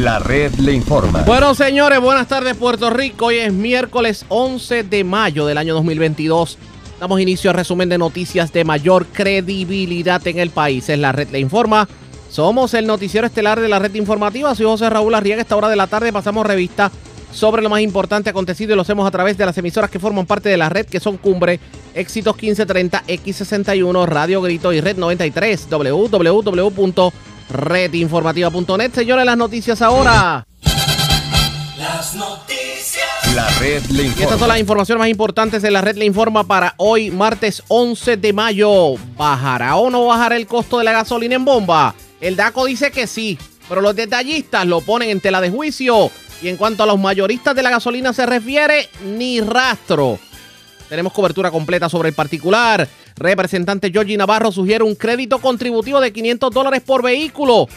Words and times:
La 0.00 0.18
red 0.18 0.54
le 0.54 0.72
informa. 0.72 1.24
Bueno, 1.24 1.54
señores, 1.54 2.00
buenas 2.00 2.26
tardes 2.26 2.56
Puerto 2.56 2.88
Rico. 2.88 3.26
Hoy 3.26 3.36
es 3.36 3.52
miércoles 3.52 4.24
11 4.30 4.84
de 4.84 5.04
mayo 5.04 5.44
del 5.44 5.58
año 5.58 5.74
2022. 5.74 6.56
Damos 6.98 7.20
inicio 7.20 7.50
al 7.50 7.56
resumen 7.56 7.90
de 7.90 7.98
noticias 7.98 8.50
de 8.50 8.64
mayor 8.64 9.04
credibilidad 9.12 10.26
en 10.26 10.38
el 10.38 10.48
país. 10.48 10.88
Es 10.88 10.98
la 10.98 11.12
red 11.12 11.28
le 11.28 11.38
informa. 11.38 11.86
Somos 12.30 12.72
el 12.72 12.86
noticiero 12.86 13.26
estelar 13.26 13.60
de 13.60 13.68
la 13.68 13.78
red 13.78 13.94
informativa. 13.94 14.54
Soy 14.54 14.64
José 14.64 14.88
Raúl 14.88 15.14
Arriaga. 15.14 15.42
Esta 15.42 15.56
hora 15.56 15.68
de 15.68 15.76
la 15.76 15.86
tarde 15.86 16.14
pasamos 16.14 16.46
revista 16.46 16.90
sobre 17.30 17.60
lo 17.60 17.68
más 17.68 17.82
importante 17.82 18.30
acontecido 18.30 18.72
y 18.72 18.76
lo 18.76 18.82
hacemos 18.82 19.06
a 19.06 19.10
través 19.10 19.36
de 19.36 19.44
las 19.44 19.58
emisoras 19.58 19.90
que 19.90 19.98
forman 19.98 20.24
parte 20.24 20.48
de 20.48 20.56
la 20.56 20.70
red, 20.70 20.86
que 20.86 20.98
son 20.98 21.18
Cumbre, 21.18 21.60
Éxitos 21.92 22.36
1530, 22.36 23.04
X61, 23.06 24.06
Radio 24.06 24.40
Grito 24.40 24.72
y 24.72 24.80
Red 24.80 24.96
93, 24.96 25.68
www.redinformativa.net. 27.50 28.92
Señores, 28.94 29.24
las 29.24 29.36
noticias 29.36 29.82
ahora. 29.82 30.46
Las 31.78 32.14
noticias. 32.14 33.06
La 33.34 33.48
red 33.58 33.82
le 33.86 34.02
Y 34.02 34.06
informa. 34.06 34.24
estas 34.24 34.38
son 34.38 34.48
las 34.48 34.58
informaciones 34.58 34.98
más 35.00 35.08
importantes 35.08 35.62
de 35.62 35.70
la 35.70 35.80
red 35.80 35.96
le 35.96 36.04
informa 36.04 36.44
para 36.44 36.74
hoy, 36.78 37.10
martes 37.10 37.62
11 37.68 38.16
de 38.16 38.32
mayo. 38.32 38.94
¿Bajará 39.16 39.76
o 39.76 39.90
no 39.90 40.06
bajará 40.06 40.36
el 40.36 40.46
costo 40.46 40.78
de 40.78 40.84
la 40.84 40.92
gasolina 40.92 41.36
en 41.36 41.44
bomba? 41.44 41.94
El 42.20 42.36
DACO 42.36 42.66
dice 42.66 42.90
que 42.90 43.06
sí, 43.06 43.38
pero 43.68 43.80
los 43.80 43.94
detallistas 43.96 44.66
lo 44.66 44.80
ponen 44.80 45.10
en 45.10 45.20
tela 45.20 45.40
de 45.40 45.50
juicio. 45.50 46.10
Y 46.42 46.48
en 46.48 46.56
cuanto 46.56 46.82
a 46.82 46.86
los 46.86 46.98
mayoristas 46.98 47.54
de 47.54 47.62
la 47.62 47.70
gasolina 47.70 48.12
se 48.12 48.26
refiere, 48.26 48.88
ni 49.04 49.40
rastro. 49.40 50.18
Tenemos 50.88 51.12
cobertura 51.12 51.50
completa 51.50 51.88
sobre 51.88 52.08
el 52.08 52.14
particular. 52.14 52.88
Representante 53.20 53.90
Georgie 53.90 54.16
Navarro 54.16 54.50
sugiere 54.50 54.82
un 54.82 54.94
crédito 54.94 55.40
contributivo 55.40 56.00
de 56.00 56.10
500 56.10 56.50
dólares 56.50 56.80
por 56.80 57.02
vehículo 57.02 57.68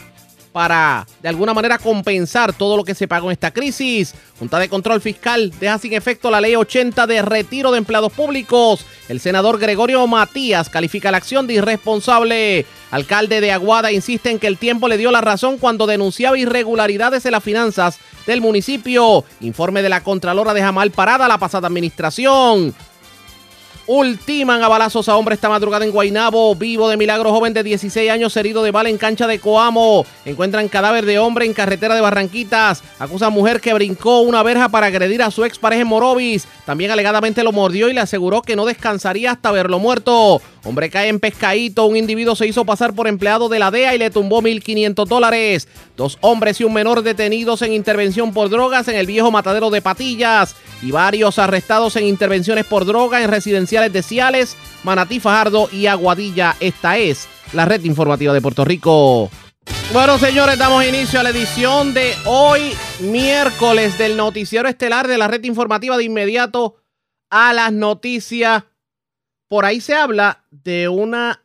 para 0.52 1.06
de 1.20 1.28
alguna 1.28 1.52
manera 1.52 1.78
compensar 1.78 2.52
todo 2.52 2.76
lo 2.76 2.84
que 2.84 2.94
se 2.94 3.08
pagó 3.08 3.26
en 3.26 3.32
esta 3.32 3.50
crisis. 3.50 4.14
Junta 4.38 4.58
de 4.58 4.70
Control 4.70 5.02
Fiscal 5.02 5.52
deja 5.60 5.76
sin 5.78 5.92
efecto 5.92 6.30
la 6.30 6.40
ley 6.40 6.54
80 6.54 7.06
de 7.06 7.20
retiro 7.20 7.72
de 7.72 7.78
empleados 7.78 8.12
públicos. 8.12 8.86
El 9.08 9.20
senador 9.20 9.58
Gregorio 9.58 10.06
Matías 10.06 10.70
califica 10.70 11.10
la 11.10 11.18
acción 11.18 11.46
de 11.46 11.54
irresponsable. 11.54 12.64
Alcalde 12.90 13.42
de 13.42 13.52
Aguada 13.52 13.92
insiste 13.92 14.30
en 14.30 14.38
que 14.38 14.46
el 14.46 14.56
tiempo 14.56 14.88
le 14.88 14.96
dio 14.96 15.10
la 15.10 15.20
razón 15.20 15.58
cuando 15.58 15.86
denunciaba 15.86 16.38
irregularidades 16.38 17.26
en 17.26 17.32
las 17.32 17.44
finanzas 17.44 17.98
del 18.26 18.40
municipio. 18.40 19.24
Informe 19.40 19.82
de 19.82 19.90
la 19.90 20.02
Contralora 20.02 20.54
deja 20.54 20.72
mal 20.72 20.90
parada 20.90 21.28
la 21.28 21.36
pasada 21.36 21.66
administración. 21.66 22.74
Ultiman 23.86 24.62
a 24.62 24.68
balazos 24.68 25.10
a 25.10 25.16
hombre 25.16 25.34
esta 25.34 25.50
madrugada 25.50 25.84
en 25.84 25.90
Guainabo. 25.90 26.54
Vivo 26.54 26.88
de 26.88 26.96
milagro, 26.96 27.30
joven 27.30 27.52
de 27.52 27.62
16 27.62 28.10
años, 28.10 28.34
herido 28.34 28.62
de 28.62 28.70
bala 28.70 28.88
en 28.88 28.96
cancha 28.96 29.26
de 29.26 29.38
Coamo. 29.38 30.06
Encuentran 30.24 30.68
cadáver 30.68 31.04
de 31.04 31.18
hombre 31.18 31.44
en 31.44 31.52
carretera 31.52 31.94
de 31.94 32.00
Barranquitas. 32.00 32.82
Acusa 32.98 33.28
mujer 33.28 33.60
que 33.60 33.74
brincó 33.74 34.20
una 34.20 34.42
verja 34.42 34.70
para 34.70 34.86
agredir 34.86 35.22
a 35.22 35.30
su 35.30 35.44
expareja 35.44 35.82
en 35.82 35.88
Morovis. 35.88 36.48
También 36.64 36.92
alegadamente 36.92 37.44
lo 37.44 37.52
mordió 37.52 37.90
y 37.90 37.92
le 37.92 38.00
aseguró 38.00 38.40
que 38.40 38.56
no 38.56 38.64
descansaría 38.64 39.32
hasta 39.32 39.52
verlo 39.52 39.78
muerto. 39.78 40.40
Hombre 40.64 40.88
cae 40.88 41.08
en 41.08 41.20
pescadito. 41.20 41.84
Un 41.84 41.98
individuo 41.98 42.34
se 42.34 42.46
hizo 42.46 42.64
pasar 42.64 42.94
por 42.94 43.06
empleado 43.06 43.50
de 43.50 43.58
la 43.58 43.70
DEA 43.70 43.94
y 43.94 43.98
le 43.98 44.10
tumbó 44.10 44.40
1.500 44.40 45.06
dólares. 45.06 45.68
Dos 45.94 46.16
hombres 46.22 46.58
y 46.58 46.64
un 46.64 46.72
menor 46.72 47.02
detenidos 47.02 47.60
en 47.60 47.74
intervención 47.74 48.32
por 48.32 48.48
drogas 48.48 48.88
en 48.88 48.96
el 48.96 49.06
viejo 49.06 49.30
matadero 49.30 49.68
de 49.68 49.82
Patillas. 49.82 50.56
Y 50.80 50.90
varios 50.90 51.38
arrestados 51.38 51.96
en 51.96 52.06
intervenciones 52.06 52.64
por 52.64 52.86
droga 52.86 53.22
en 53.22 53.28
de 53.80 54.02
Ciales, 54.02 54.56
Manatí 54.84 55.18
Fajardo 55.18 55.68
y 55.72 55.86
Aguadilla. 55.86 56.56
Esta 56.60 56.96
es 56.96 57.28
la 57.52 57.64
red 57.64 57.82
informativa 57.84 58.32
de 58.32 58.40
Puerto 58.40 58.64
Rico. 58.64 59.30
Bueno, 59.92 60.18
señores, 60.18 60.58
damos 60.58 60.84
inicio 60.84 61.18
a 61.18 61.24
la 61.24 61.30
edición 61.30 61.92
de 61.92 62.14
hoy, 62.24 62.72
miércoles, 63.00 63.98
del 63.98 64.16
noticiero 64.16 64.68
estelar 64.68 65.08
de 65.08 65.18
la 65.18 65.26
red 65.26 65.42
informativa 65.44 65.96
de 65.96 66.04
inmediato 66.04 66.76
a 67.30 67.52
las 67.52 67.72
noticias. 67.72 68.62
Por 69.48 69.64
ahí 69.64 69.80
se 69.80 69.94
habla 69.94 70.44
de 70.50 70.88
una 70.88 71.43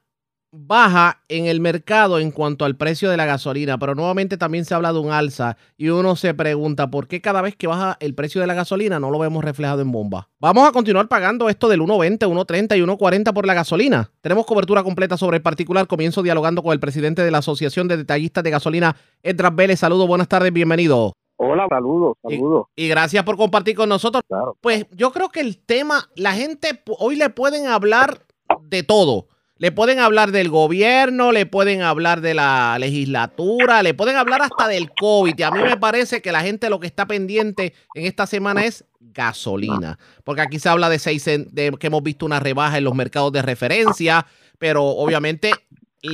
baja 0.51 1.21
en 1.27 1.45
el 1.45 1.59
mercado 1.59 2.19
en 2.19 2.31
cuanto 2.31 2.65
al 2.65 2.75
precio 2.75 3.09
de 3.09 3.17
la 3.17 3.25
gasolina, 3.25 3.77
pero 3.77 3.95
nuevamente 3.95 4.37
también 4.37 4.65
se 4.65 4.73
habla 4.73 4.93
de 4.93 4.99
un 4.99 5.11
alza 5.11 5.57
y 5.77 5.89
uno 5.89 6.15
se 6.15 6.33
pregunta 6.33 6.89
por 6.89 7.07
qué 7.07 7.21
cada 7.21 7.41
vez 7.41 7.55
que 7.55 7.67
baja 7.67 7.97
el 7.99 8.15
precio 8.15 8.41
de 8.41 8.47
la 8.47 8.53
gasolina 8.53 8.99
no 8.99 9.11
lo 9.11 9.19
vemos 9.19 9.43
reflejado 9.43 9.81
en 9.81 9.91
bomba. 9.91 10.29
Vamos 10.39 10.67
a 10.67 10.71
continuar 10.71 11.07
pagando 11.07 11.49
esto 11.49 11.67
del 11.67 11.81
1.20, 11.81 12.19
1.30 12.19 12.77
y 12.77 12.81
1.40 12.81 13.33
por 13.33 13.45
la 13.45 13.53
gasolina. 13.53 14.11
Tenemos 14.21 14.45
cobertura 14.45 14.83
completa 14.83 15.17
sobre 15.17 15.37
el 15.37 15.43
particular. 15.43 15.87
Comienzo 15.87 16.23
dialogando 16.23 16.63
con 16.63 16.73
el 16.73 16.79
presidente 16.79 17.23
de 17.23 17.31
la 17.31 17.39
Asociación 17.39 17.87
de 17.87 17.97
Detallistas 17.97 18.43
de 18.43 18.51
Gasolina, 18.51 18.95
Edras 19.23 19.55
Vélez. 19.55 19.79
Saludos, 19.79 20.07
buenas 20.07 20.27
tardes, 20.27 20.51
bienvenido. 20.51 21.13
Hola, 21.37 21.67
saludos, 21.69 22.17
saludos. 22.21 22.65
Y 22.75 22.89
gracias 22.89 23.23
por 23.23 23.37
compartir 23.37 23.75
con 23.75 23.87
nosotros. 23.87 24.23
Claro. 24.27 24.57
Pues 24.59 24.85
yo 24.91 25.11
creo 25.11 25.29
que 25.29 25.39
el 25.39 25.57
tema, 25.57 26.09
la 26.15 26.33
gente 26.33 26.83
hoy 26.99 27.15
le 27.15 27.29
pueden 27.29 27.67
hablar 27.67 28.25
de 28.61 28.83
todo. 28.83 29.27
Le 29.59 29.73
pueden 29.73 29.99
hablar 29.99 30.31
del 30.31 30.47
gobierno, 30.47 31.33
le 31.33 31.45
pueden 31.45 31.81
hablar 31.81 32.21
de 32.21 32.33
la 32.33 32.77
legislatura, 32.79 33.83
le 33.83 33.93
pueden 33.93 34.15
hablar 34.15 34.41
hasta 34.41 34.69
del 34.69 34.89
COVID. 34.89 35.37
Y 35.37 35.43
a 35.43 35.51
mí 35.51 35.61
me 35.61 35.75
parece 35.75 36.21
que 36.21 36.31
la 36.31 36.39
gente 36.39 36.69
lo 36.69 36.79
que 36.79 36.87
está 36.87 37.05
pendiente 37.07 37.73
en 37.93 38.05
esta 38.05 38.25
semana 38.25 38.63
es 38.63 38.85
gasolina. 39.01 39.99
Porque 40.23 40.41
aquí 40.41 40.59
se 40.59 40.69
habla 40.69 40.87
de 40.87 40.97
seis 40.97 41.25
de 41.25 41.75
que 41.77 41.87
hemos 41.87 42.01
visto 42.01 42.25
una 42.25 42.39
rebaja 42.39 42.77
en 42.77 42.85
los 42.85 42.95
mercados 42.95 43.33
de 43.33 43.41
referencia, 43.41 44.25
pero 44.57 44.85
obviamente 44.85 45.51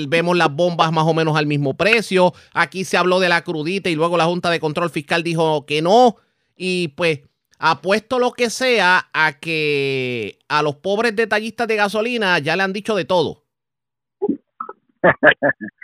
vemos 0.07 0.35
las 0.35 0.51
bombas 0.51 0.91
más 0.91 1.05
o 1.05 1.13
menos 1.13 1.37
al 1.37 1.45
mismo 1.45 1.75
precio. 1.75 2.33
Aquí 2.51 2.83
se 2.83 2.97
habló 2.97 3.19
de 3.19 3.29
la 3.29 3.43
crudita 3.43 3.91
y 3.91 3.95
luego 3.95 4.17
la 4.17 4.25
Junta 4.25 4.49
de 4.49 4.59
Control 4.59 4.89
Fiscal 4.89 5.21
dijo 5.21 5.67
que 5.67 5.83
no. 5.83 6.15
Y 6.57 6.87
pues 6.89 7.19
apuesto 7.59 8.19
lo 8.19 8.31
que 8.31 8.49
sea 8.49 9.09
a 9.13 9.39
que 9.39 10.39
a 10.49 10.61
los 10.61 10.75
pobres 10.77 11.15
detallistas 11.15 11.67
de 11.67 11.75
gasolina 11.75 12.39
ya 12.39 12.55
le 12.55 12.63
han 12.63 12.73
dicho 12.73 12.95
de 12.95 13.05
todo. 13.05 13.43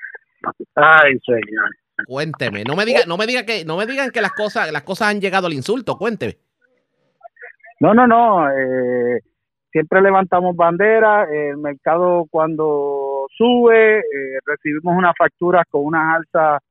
Ay, 0.75 1.19
señor. 1.25 1.69
Cuénteme, 2.05 2.63
no 2.63 2.75
me 2.75 2.85
diga, 2.85 3.01
no 3.07 3.17
me 3.17 3.27
diga 3.27 3.45
que, 3.45 3.63
no 3.63 3.77
me 3.77 3.85
digan 3.85 4.09
que 4.11 4.21
las 4.21 4.31
cosas, 4.31 4.71
las 4.71 4.83
cosas 4.83 5.09
han 5.09 5.21
llegado 5.21 5.47
al 5.47 5.53
insulto, 5.53 5.97
cuénteme. 5.97 6.37
No, 7.79 7.93
no, 7.93 8.07
no. 8.07 8.49
eh, 8.49 9.21
siempre 9.71 10.01
levantamos 10.01 10.55
bandera. 10.55 11.25
El 11.31 11.57
mercado 11.57 12.25
cuando 12.29 13.25
sube, 13.35 13.99
eh, 13.99 14.39
recibimos 14.45 14.95
unas 14.95 15.13
facturas 15.17 15.63
con 15.69 15.85
unas 15.85 16.17
alzas 16.17 16.61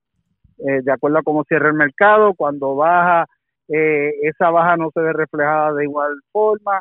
eh, 0.58 0.82
de 0.82 0.92
acuerdo 0.92 1.18
a 1.18 1.22
cómo 1.22 1.44
cierra 1.44 1.68
el 1.68 1.74
mercado. 1.74 2.34
Cuando 2.34 2.76
baja, 2.76 3.26
eh, 3.72 4.10
esa 4.22 4.50
baja 4.50 4.76
no 4.76 4.90
se 4.92 5.00
ve 5.00 5.12
reflejada 5.12 5.72
de 5.74 5.84
igual 5.84 6.12
forma. 6.32 6.80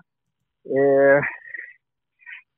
Eh, 0.65 1.19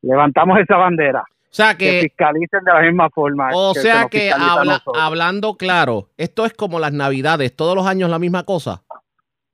levantamos 0.01 0.59
esa 0.59 0.77
bandera. 0.77 1.21
O 1.21 1.53
sea 1.53 1.75
Que 1.75 1.85
que, 1.85 2.01
fiscalicen 2.03 2.63
de 2.63 2.73
la 2.73 2.81
misma 2.81 3.09
forma. 3.09 3.49
o 3.53 3.73
se 3.73 3.81
sea 3.81 4.07
que 4.09 4.31
habla- 4.31 4.81
hablando 4.95 5.55
claro, 5.55 6.07
esto 6.17 6.45
es 6.45 6.53
como 6.53 6.79
las 6.79 6.93
navidades, 6.93 7.53
todos 7.55 7.75
los 7.75 7.85
años 7.85 8.09
la 8.09 8.19
misma 8.19 8.43
cosa. 8.45 8.81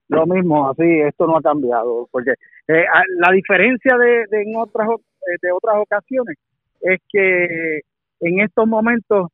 Lo 0.10 0.26
mismo, 0.26 0.70
así, 0.70 1.02
esto 1.02 1.26
no 1.28 1.38
ha 1.38 1.42
cambiado, 1.42 2.08
porque 2.12 2.32
eh, 2.68 2.86
la 3.18 3.32
diferencia 3.34 3.98
de, 3.98 4.26
de 4.30 4.42
en 4.44 4.56
otras 4.56 4.88
eh, 4.90 5.36
de 5.42 5.52
otras 5.52 5.76
ocasiones 5.80 6.38
es 6.82 7.02
que 7.12 7.80
en 8.22 8.40
estos 8.40 8.68
momentos 8.68 9.30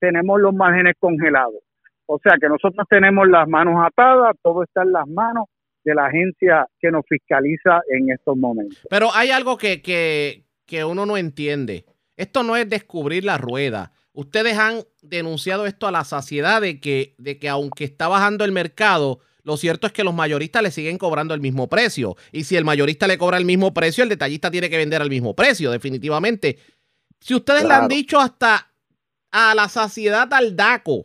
tenemos 0.00 0.40
los 0.40 0.54
márgenes 0.54 0.94
congelados. 0.98 1.60
O 2.10 2.18
sea 2.22 2.34
que 2.40 2.48
nosotros 2.48 2.86
tenemos 2.88 3.28
las 3.28 3.46
manos 3.46 3.74
atadas, 3.86 4.34
todo 4.42 4.62
está 4.62 4.82
en 4.82 4.92
las 4.92 5.06
manos 5.06 5.44
de 5.84 5.94
la 5.94 6.06
agencia 6.06 6.66
que 6.80 6.90
nos 6.90 7.04
fiscaliza 7.06 7.80
en 7.90 8.10
estos 8.10 8.36
momentos. 8.36 8.78
Pero 8.88 9.10
hay 9.14 9.30
algo 9.30 9.58
que, 9.58 9.82
que, 9.82 10.44
que 10.66 10.84
uno 10.84 11.04
no 11.04 11.16
entiende. 11.18 11.84
Esto 12.16 12.42
no 12.42 12.56
es 12.56 12.68
descubrir 12.68 13.24
la 13.24 13.36
rueda. 13.36 13.92
Ustedes 14.14 14.56
han 14.58 14.80
denunciado 15.02 15.66
esto 15.66 15.86
a 15.86 15.92
la 15.92 16.04
saciedad 16.04 16.60
de 16.62 16.80
que, 16.80 17.14
de 17.18 17.38
que 17.38 17.48
aunque 17.48 17.84
está 17.84 18.08
bajando 18.08 18.44
el 18.46 18.52
mercado, 18.52 19.20
lo 19.44 19.56
cierto 19.58 19.86
es 19.86 19.92
que 19.92 20.02
los 20.02 20.14
mayoristas 20.14 20.62
le 20.62 20.70
siguen 20.70 20.96
cobrando 20.98 21.34
el 21.34 21.40
mismo 21.40 21.68
precio. 21.68 22.16
Y 22.32 22.44
si 22.44 22.56
el 22.56 22.64
mayorista 22.64 23.06
le 23.06 23.18
cobra 23.18 23.36
el 23.36 23.44
mismo 23.44 23.72
precio, 23.74 24.02
el 24.02 24.10
detallista 24.10 24.50
tiene 24.50 24.70
que 24.70 24.78
vender 24.78 25.02
al 25.02 25.10
mismo 25.10 25.34
precio, 25.36 25.70
definitivamente. 25.70 26.58
Si 27.20 27.34
ustedes 27.34 27.62
le 27.64 27.74
han 27.74 27.80
Claro. 27.86 27.94
dicho 27.94 28.18
hasta 28.18 28.66
a 29.30 29.54
la 29.54 29.68
saciedad 29.68 30.32
al 30.32 30.56
DACO 30.56 31.04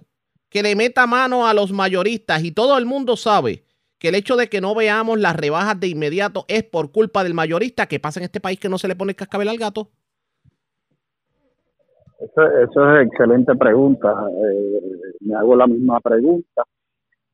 que 0.53 0.61
le 0.61 0.75
meta 0.75 1.07
mano 1.07 1.47
a 1.47 1.53
los 1.55 1.71
mayoristas 1.71 2.44
y 2.44 2.51
todo 2.51 2.77
el 2.77 2.85
mundo 2.85 3.17
sabe 3.17 3.63
que 3.97 4.09
el 4.09 4.15
hecho 4.15 4.35
de 4.35 4.50
que 4.50 4.61
no 4.61 4.75
veamos 4.75 5.19
las 5.19 5.35
rebajas 5.35 5.79
de 5.79 5.88
inmediato 5.88 6.45
es 6.47 6.63
por 6.63 6.91
culpa 6.91 7.23
del 7.23 7.33
mayorista 7.33 7.88
que 7.88 8.00
pasa 8.00 8.19
en 8.19 8.25
este 8.25 8.39
país 8.39 8.59
que 8.59 8.69
no 8.69 8.77
se 8.77 8.88
le 8.88 8.95
pone 8.95 9.13
el 9.13 9.15
cascabel 9.15 9.50
al 9.50 9.57
gato. 9.57 9.89
Eso, 12.19 12.41
eso 12.59 12.95
es 12.95 13.07
excelente 13.07 13.55
pregunta. 13.55 14.13
Eh, 14.29 15.15
me 15.21 15.33
hago 15.33 15.55
la 15.55 15.65
misma 15.65 16.00
pregunta 16.01 16.63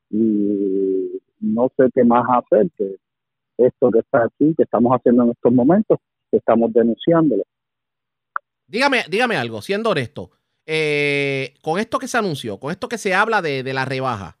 y 0.08 1.20
no 1.40 1.70
sé 1.76 1.90
qué 1.94 2.02
más 2.04 2.24
hacer 2.26 2.70
que 2.78 2.96
esto 3.58 3.90
que 3.90 3.98
está 3.98 4.24
aquí, 4.24 4.54
que 4.56 4.62
estamos 4.62 4.96
haciendo 4.96 5.24
en 5.24 5.30
estos 5.32 5.52
momentos, 5.52 5.98
que 6.30 6.38
estamos 6.38 6.72
denunciándolo. 6.72 7.42
Dígame, 8.66 9.02
dígame 9.10 9.36
algo, 9.36 9.60
siendo 9.60 9.90
honesto. 9.90 10.30
Eh, 10.72 11.54
con 11.62 11.80
esto 11.80 11.98
que 11.98 12.06
se 12.06 12.16
anunció, 12.16 12.58
con 12.58 12.70
esto 12.70 12.88
que 12.88 12.96
se 12.96 13.12
habla 13.12 13.42
de, 13.42 13.64
de 13.64 13.74
la 13.74 13.84
rebaja, 13.84 14.36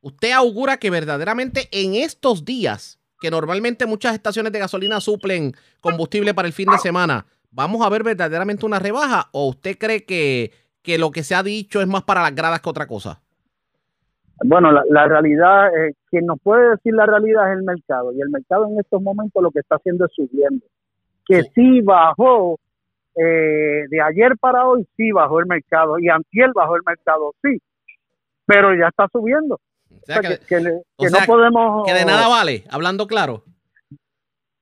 ¿usted 0.00 0.30
augura 0.30 0.76
que 0.76 0.90
verdaderamente 0.90 1.68
en 1.72 1.94
estos 1.96 2.44
días, 2.44 3.00
que 3.20 3.32
normalmente 3.32 3.84
muchas 3.86 4.14
estaciones 4.14 4.52
de 4.52 4.60
gasolina 4.60 5.00
suplen 5.00 5.54
combustible 5.80 6.34
para 6.34 6.46
el 6.46 6.54
fin 6.54 6.68
de 6.70 6.78
semana, 6.78 7.26
vamos 7.50 7.84
a 7.84 7.88
ver 7.88 8.04
verdaderamente 8.04 8.64
una 8.64 8.78
rebaja? 8.78 9.28
¿O 9.32 9.48
usted 9.48 9.76
cree 9.76 10.04
que, 10.04 10.52
que 10.82 10.98
lo 10.98 11.10
que 11.10 11.24
se 11.24 11.34
ha 11.34 11.42
dicho 11.42 11.80
es 11.80 11.88
más 11.88 12.04
para 12.04 12.22
las 12.22 12.34
gradas 12.34 12.60
que 12.60 12.70
otra 12.70 12.86
cosa? 12.86 13.20
Bueno, 14.44 14.72
la, 14.72 14.82
la 14.88 15.06
realidad, 15.08 15.68
eh, 15.68 15.94
quien 16.10 16.26
nos 16.26 16.38
puede 16.40 16.70
decir 16.70 16.94
la 16.94 17.06
realidad 17.06 17.52
es 17.52 17.58
el 17.58 17.64
mercado. 17.64 18.12
Y 18.12 18.20
el 18.20 18.30
mercado 18.30 18.66
en 18.68 18.78
estos 18.80 19.02
momentos 19.02 19.42
lo 19.42 19.50
que 19.50 19.60
está 19.60 19.76
haciendo 19.76 20.06
es 20.06 20.12
subiendo. 20.14 20.64
Que 21.26 21.42
Sí. 21.42 21.50
sí, 21.54 21.80
bajó, 21.82 22.58
eh, 23.16 23.84
de 23.88 24.00
ayer 24.00 24.32
para 24.40 24.66
hoy 24.66 24.86
sí 24.96 25.12
bajó 25.12 25.40
el 25.40 25.46
mercado. 25.46 25.98
Y 25.98 26.08
antier 26.08 26.50
bajó 26.54 26.76
el 26.76 26.82
mercado, 26.86 27.32
sí. 27.42 27.58
Pero 28.46 28.74
ya 28.74 28.88
está 28.88 29.06
subiendo. 29.12 29.54
O 29.56 29.94
O 29.94 29.98
sea, 30.04 30.20
que, 30.20 30.28
que, 30.38 30.46
que 30.46 30.60
le- 30.60 30.72
o 30.96 31.02
que 31.04 31.08
sea, 31.08 31.20
no 31.20 31.26
podemos... 31.26 31.86
que 31.86 31.94
de 31.94 32.04
nada 32.04 32.28
vale, 32.28 32.64
hablando 32.70 33.06
claro. 33.06 33.42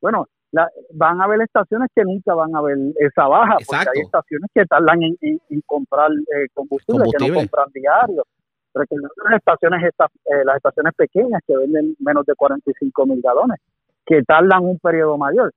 Bueno, 0.01 0.27
la- 0.53 0.71
van 0.95 1.21
a 1.21 1.25
haber 1.25 1.41
estaciones 1.43 1.89
que 1.95 2.03
nunca 2.05 2.35
van 2.35 2.55
a 2.57 2.61
ver 2.63 2.77
esa 2.99 3.27
baja. 3.29 3.57
Exacto. 3.61 3.87
Porque 3.87 3.99
hay 4.01 4.05
estaciones 4.05 4.51
que 4.55 4.65
tardan 4.67 5.03
en, 5.03 5.17
en- 5.21 5.41
en 5.49 5.61
comprar 5.67 6.11
eh, 6.11 6.47
combustible, 6.55 7.05
que 7.17 7.19
no 7.29 7.35
compran 7.35 7.69
diario. 7.73 8.25
Las 8.73 8.87
estaciones, 9.37 9.83
estas, 9.85 10.11
eh, 10.27 10.45
las 10.45 10.57
estaciones 10.57 10.95
pequeñas 10.95 11.43
que 11.47 11.57
venden 11.57 11.97
menos 11.99 12.25
de 12.25 12.35
45 12.37 13.07
mil 13.07 13.21
galones, 13.21 13.59
que 14.07 14.23
tardan 14.23 14.65
un 14.65 14.79
periodo 14.79 15.19
mayor. 15.19 15.53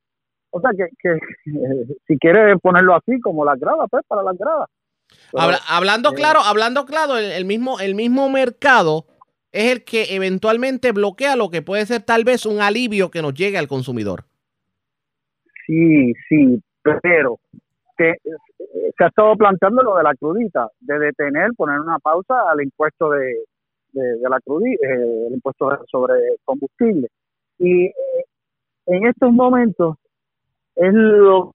O 0.56 0.62
sea 0.62 0.70
que, 0.78 0.88
que 1.00 1.10
eh, 1.14 1.88
si 2.08 2.18
quiere 2.20 2.56
ponerlo 2.60 2.96
así, 2.96 3.20
como 3.22 3.44
las 3.44 3.60
gradas, 3.60 3.88
pues 3.90 4.04
para 4.08 4.22
las 4.24 4.38
gradas. 4.38 4.70
Pero, 5.32 5.44
Habla- 5.44 5.60
hablando 5.68 6.10
eh, 6.12 6.16
claro, 6.16 6.40
hablando 6.42 6.86
claro, 6.86 7.18
el, 7.18 7.26
el 7.32 7.46
mismo, 7.46 7.80
el 7.80 7.96
mismo 7.96 8.30
mercado 8.30 9.06
es 9.52 9.72
el 9.72 9.84
que 9.84 10.16
eventualmente 10.16 10.92
bloquea 10.92 11.36
lo 11.36 11.50
que 11.50 11.62
puede 11.62 11.86
ser 11.86 12.02
tal 12.04 12.24
vez 12.24 12.46
un 12.46 12.62
alivio 12.62 13.10
que 13.12 13.22
nos 13.22 13.34
llegue 13.34 13.58
al 13.58 13.68
consumidor. 13.68 14.26
Sí, 15.66 16.14
sí, 16.30 16.62
pero 17.02 17.40
que, 17.98 18.10
eh, 18.10 18.92
se 18.98 19.04
ha 19.04 19.08
estado 19.08 19.36
planteando 19.36 19.82
lo 19.82 19.96
de 19.98 20.04
la 20.04 20.14
crudita, 20.16 20.68
de 20.80 21.00
detener, 21.00 21.52
poner 21.56 21.80
una 21.80 22.00
pausa 22.00 22.50
al 22.52 22.62
impuesto 22.62 23.10
de, 23.12 23.36
de, 23.92 24.04
de 24.18 24.30
la 24.30 24.40
crudita, 24.42 24.88
el 24.88 25.34
impuesto 25.34 25.70
sobre 25.90 26.16
combustible. 26.44 27.08
Y 27.60 27.86
eh, 27.86 27.94
en 28.88 29.08
estos 29.08 29.32
momentos 29.32 29.98
es 30.76 30.94
lo 30.94 31.54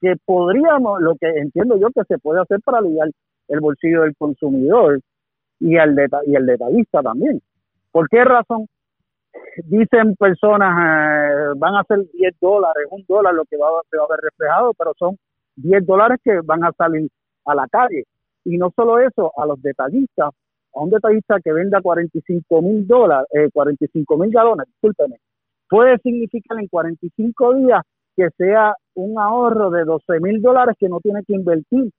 que 0.00 0.14
podríamos, 0.24 1.00
lo 1.00 1.14
que 1.16 1.28
entiendo 1.28 1.76
yo 1.78 1.88
que 1.90 2.04
se 2.08 2.18
puede 2.18 2.40
hacer 2.40 2.60
para 2.62 2.78
aliviar 2.78 3.08
el 3.48 3.60
bolsillo 3.60 4.02
del 4.02 4.16
consumidor 4.16 5.00
y 5.60 5.76
el, 5.76 5.94
deta- 5.94 6.22
y 6.26 6.34
el 6.36 6.46
detallista 6.46 7.02
también. 7.02 7.40
¿Por 7.92 8.08
qué 8.08 8.24
razón? 8.24 8.66
dicen 9.64 10.14
personas 10.16 10.70
eh, 10.78 11.52
van 11.56 11.76
a 11.76 11.84
ser 11.84 11.98
10 12.12 12.34
dólares, 12.40 12.86
un 12.90 13.04
dólar 13.08 13.34
lo 13.34 13.44
que 13.44 13.56
va, 13.56 13.68
a- 13.68 14.06
ver 14.08 14.20
reflejado, 14.22 14.72
pero 14.74 14.92
son 14.98 15.16
10 15.56 15.84
dólares 15.86 16.18
que 16.22 16.40
van 16.44 16.64
a 16.64 16.72
salir 16.72 17.08
a 17.44 17.54
la 17.54 17.66
calle. 17.68 18.04
Y 18.44 18.56
no 18.58 18.70
solo 18.74 18.98
eso, 18.98 19.32
a 19.36 19.46
los 19.46 19.60
detallistas, 19.62 20.30
a 20.74 20.80
un 20.80 20.90
detallista 20.90 21.40
que 21.42 21.52
venda 21.52 21.80
45 21.80 22.62
mil 22.62 22.86
dólares, 22.86 23.26
eh, 23.32 23.48
45 23.52 24.16
mil 24.18 24.30
galones, 24.30 24.66
discúlpeme, 24.66 25.16
puede 25.68 25.98
significar 25.98 26.58
en 26.60 26.68
45 26.68 27.54
días 27.56 27.82
que 28.16 28.28
sea 28.36 28.74
un 28.94 29.20
ahorro 29.20 29.70
de 29.70 29.84
12 29.84 30.20
mil 30.20 30.40
dólares 30.40 30.74
que 30.78 30.88
no 30.88 31.00
tiene 31.00 31.22
que 31.26 31.34
invertir 31.34 31.90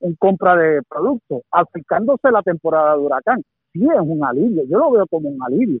en 0.00 0.14
compra 0.16 0.56
de 0.56 0.82
productos, 0.88 1.42
acercándose 1.50 2.30
la 2.30 2.42
temporada 2.42 2.96
de 2.96 3.02
huracán. 3.02 3.42
Sí 3.72 3.82
es 3.82 4.00
un 4.00 4.24
alivio, 4.24 4.64
yo 4.68 4.78
lo 4.78 4.90
veo 4.90 5.06
como 5.06 5.28
un 5.28 5.42
alivio. 5.42 5.78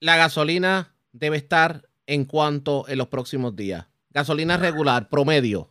La 0.00 0.16
gasolina 0.16 0.94
debe 1.12 1.36
estar 1.36 1.82
en 2.06 2.24
cuanto 2.24 2.88
en 2.88 2.98
los 2.98 3.08
próximos 3.08 3.56
días. 3.56 3.86
Gasolina 4.10 4.56
regular, 4.56 5.08
promedio. 5.08 5.68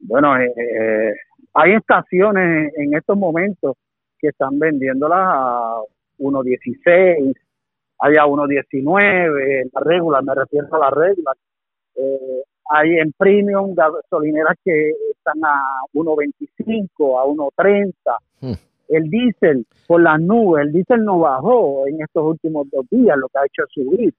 Bueno, 0.00 0.36
eh, 0.36 0.52
eh, 0.56 1.14
hay 1.54 1.72
estaciones 1.74 2.72
en 2.76 2.94
estos 2.94 3.16
momentos 3.16 3.76
que 4.18 4.28
están 4.28 4.58
vendiéndolas 4.58 5.18
a 5.20 5.80
1.16, 6.18 7.34
hay 7.98 8.16
a 8.16 8.24
1.19, 8.26 9.70
la 9.72 9.80
regular, 9.80 10.22
me 10.24 10.34
refiero 10.34 10.68
a 10.72 10.78
la 10.78 10.90
regular. 10.90 11.36
Eh, 11.96 12.42
hay 12.68 12.98
en 12.98 13.12
premium 13.16 13.74
gasolineras 13.74 14.56
que 14.64 14.90
están 15.12 15.42
a 15.44 15.62
1.25, 15.94 17.20
a 17.20 17.24
1.30. 17.24 17.92
Hmm. 18.40 18.52
El 18.88 19.04
diésel, 19.10 19.66
por 19.86 20.00
las 20.02 20.20
nubes, 20.20 20.66
el 20.66 20.72
diésel 20.72 21.04
no 21.04 21.18
bajó 21.20 21.86
en 21.86 22.00
estos 22.02 22.24
últimos 22.24 22.68
dos 22.70 22.84
días, 22.90 23.16
lo 23.16 23.28
que 23.28 23.38
ha 23.38 23.44
hecho 23.46 23.62
es 23.66 23.72
subir. 23.72 24.14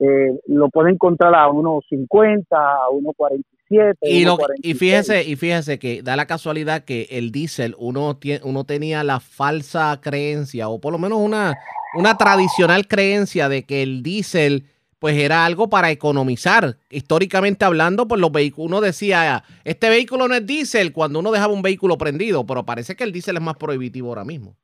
Eh, 0.00 0.38
lo 0.48 0.68
puede 0.70 0.90
encontrar 0.90 1.34
a 1.34 1.48
1.50, 1.48 2.44
a 2.50 2.88
1.47. 2.90 3.94
Y, 4.02 4.24
lo, 4.24 4.36
1.46. 4.36 4.54
y 4.62 4.74
fíjese, 4.74 5.24
y 5.24 5.36
fíjese 5.36 5.78
que 5.78 6.02
da 6.02 6.16
la 6.16 6.26
casualidad 6.26 6.84
que 6.84 7.06
el 7.10 7.30
diésel, 7.32 7.74
uno, 7.78 8.14
tie- 8.20 8.40
uno 8.44 8.64
tenía 8.64 9.02
la 9.04 9.20
falsa 9.20 9.98
creencia, 10.02 10.68
o 10.68 10.80
por 10.80 10.92
lo 10.92 10.98
menos 10.98 11.18
una, 11.18 11.54
una 11.96 12.16
tradicional 12.16 12.86
creencia 12.86 13.48
de 13.48 13.64
que 13.64 13.82
el 13.82 14.02
diésel 14.02 14.66
pues 14.98 15.16
era 15.18 15.44
algo 15.44 15.68
para 15.68 15.90
economizar. 15.90 16.76
Históricamente 16.88 17.64
hablando, 17.66 18.08
pues 18.08 18.20
los 18.20 18.32
vehículos, 18.32 18.68
uno 18.70 18.80
decía, 18.80 19.44
este 19.64 19.90
vehículo 19.90 20.28
no 20.28 20.34
es 20.34 20.46
diésel 20.46 20.92
cuando 20.94 21.18
uno 21.18 21.30
dejaba 21.30 21.52
un 21.52 21.60
vehículo 21.62 21.98
prendido, 21.98 22.46
pero 22.46 22.64
parece 22.64 22.96
que 22.96 23.04
el 23.04 23.12
diésel 23.12 23.36
es 23.36 23.42
más 23.42 23.56
prohibitivo 23.56 24.08
ahora 24.08 24.24
mismo. 24.24 24.56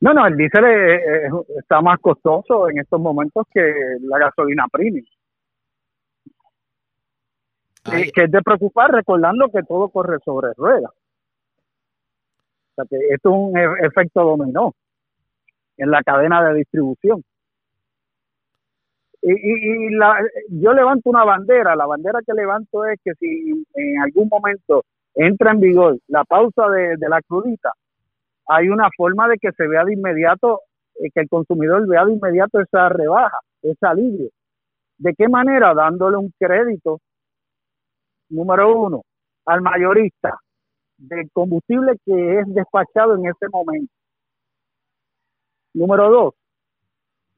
No, 0.00 0.12
no, 0.14 0.24
el 0.26 0.36
diésel 0.36 0.64
es- 0.64 1.00
es- 1.26 1.58
está 1.58 1.80
más 1.80 1.98
costoso 2.00 2.68
en 2.68 2.78
estos 2.78 3.00
momentos 3.00 3.44
que 3.52 3.60
la 4.02 4.18
gasolina 4.18 4.66
premium. 4.70 5.04
Ay, 7.84 8.04
que, 8.04 8.12
que 8.12 8.24
es 8.24 8.30
de 8.30 8.42
preocupar 8.42 8.90
recordando 8.92 9.50
que 9.50 9.62
todo 9.64 9.88
corre 9.88 10.18
sobre 10.24 10.52
ruedas. 10.56 10.90
O 10.92 12.74
sea 12.76 12.84
que 12.88 12.96
esto 13.12 13.30
es 13.30 13.36
un 13.36 13.58
e- 13.58 13.86
efecto 13.86 14.22
dominó 14.22 14.74
en 15.76 15.90
la 15.90 16.02
cadena 16.02 16.42
de 16.44 16.58
distribución. 16.58 17.22
Y, 19.22 19.32
y, 19.32 19.86
y 19.86 19.90
la, 19.94 20.18
yo 20.48 20.72
levanto 20.72 21.08
una 21.10 21.24
bandera, 21.24 21.76
la 21.76 21.86
bandera 21.86 22.20
que 22.26 22.32
levanto 22.32 22.84
es 22.86 22.98
que 23.04 23.12
si 23.14 23.64
en 23.74 24.02
algún 24.02 24.28
momento 24.28 24.82
entra 25.14 25.52
en 25.52 25.60
vigor 25.60 25.98
la 26.08 26.24
pausa 26.24 26.68
de, 26.70 26.96
la 27.08 27.20
crudita, 27.22 27.72
hay 28.48 28.68
una 28.68 28.88
forma 28.96 29.28
de 29.28 29.38
que 29.38 29.52
se 29.52 29.68
vea 29.68 29.84
de 29.84 29.94
inmediato, 29.94 30.62
eh, 30.96 31.10
que 31.14 31.20
el 31.20 31.28
consumidor 31.28 31.86
vea 31.86 32.04
de 32.04 32.14
inmediato 32.14 32.60
esa 32.60 32.88
rebaja, 32.88 33.38
ese 33.62 33.86
alivio. 33.86 34.28
¿De 34.98 35.14
qué 35.14 35.28
manera? 35.28 35.74
Dándole 35.74 36.16
un 36.16 36.32
crédito 36.38 37.00
número 38.28 38.76
uno, 38.76 39.02
al 39.46 39.60
mayorista 39.60 40.38
del 40.96 41.30
combustible 41.32 41.96
que 42.04 42.40
es 42.40 42.54
despachado 42.54 43.16
en 43.16 43.26
ese 43.26 43.48
momento. 43.50 43.92
Número 45.74 46.10
dos, 46.10 46.34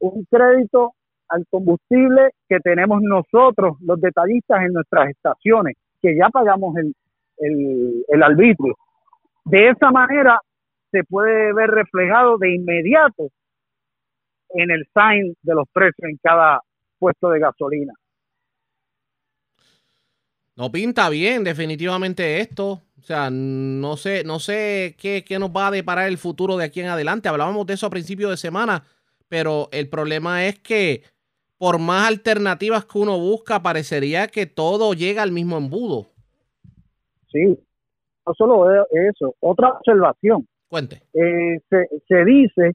un 0.00 0.24
crédito 0.30 0.92
al 1.28 1.46
combustible 1.50 2.30
que 2.48 2.58
tenemos 2.60 3.00
nosotros, 3.02 3.76
los 3.80 4.00
detallistas, 4.00 4.62
en 4.62 4.72
nuestras 4.72 5.10
estaciones, 5.10 5.76
que 6.02 6.16
ya 6.16 6.28
pagamos 6.28 6.76
el, 6.76 6.94
el, 7.38 8.04
el 8.08 8.22
arbitrio. 8.22 8.74
De 9.44 9.70
esa 9.70 9.90
manera 9.90 10.40
se 10.90 11.04
puede 11.04 11.52
ver 11.52 11.70
reflejado 11.70 12.38
de 12.38 12.54
inmediato 12.54 13.28
en 14.50 14.70
el 14.70 14.86
sign 14.94 15.34
de 15.42 15.54
los 15.54 15.68
precios 15.72 16.08
en 16.08 16.18
cada 16.22 16.60
puesto 16.98 17.30
de 17.30 17.40
gasolina. 17.40 17.92
No 20.56 20.70
pinta 20.70 21.08
bien, 21.08 21.42
definitivamente 21.44 22.40
esto. 22.40 22.80
O 22.98 23.02
sea, 23.02 23.28
no 23.30 23.96
sé, 23.96 24.24
no 24.24 24.38
sé 24.38 24.94
qué, 24.98 25.24
qué 25.26 25.38
nos 25.38 25.50
va 25.50 25.66
a 25.66 25.70
deparar 25.70 26.08
el 26.08 26.16
futuro 26.16 26.56
de 26.56 26.64
aquí 26.64 26.80
en 26.80 26.86
adelante. 26.86 27.28
Hablábamos 27.28 27.66
de 27.66 27.74
eso 27.74 27.86
a 27.86 27.90
principio 27.90 28.30
de 28.30 28.36
semana, 28.36 28.84
pero 29.28 29.68
el 29.72 29.88
problema 29.88 30.46
es 30.46 30.58
que 30.60 31.02
por 31.58 31.78
más 31.78 32.08
alternativas 32.08 32.84
que 32.84 32.98
uno 32.98 33.18
busca, 33.18 33.62
parecería 33.62 34.28
que 34.28 34.46
todo 34.46 34.94
llega 34.94 35.22
al 35.22 35.32
mismo 35.32 35.56
embudo. 35.56 36.06
Sí, 37.30 37.58
no 38.26 38.34
solo 38.34 38.86
eso, 38.90 39.34
otra 39.40 39.70
observación. 39.70 40.46
Cuente. 40.68 41.02
Eh, 41.12 41.60
se, 41.68 41.88
se 42.08 42.24
dice, 42.24 42.72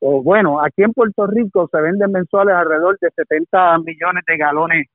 o 0.00 0.22
bueno, 0.22 0.62
aquí 0.64 0.82
en 0.82 0.92
Puerto 0.92 1.26
Rico 1.26 1.68
se 1.70 1.80
venden 1.80 2.10
mensuales 2.10 2.54
alrededor 2.54 2.98
de 3.00 3.10
70 3.14 3.78
millones 3.78 4.24
de 4.26 4.36
galones 4.36 4.86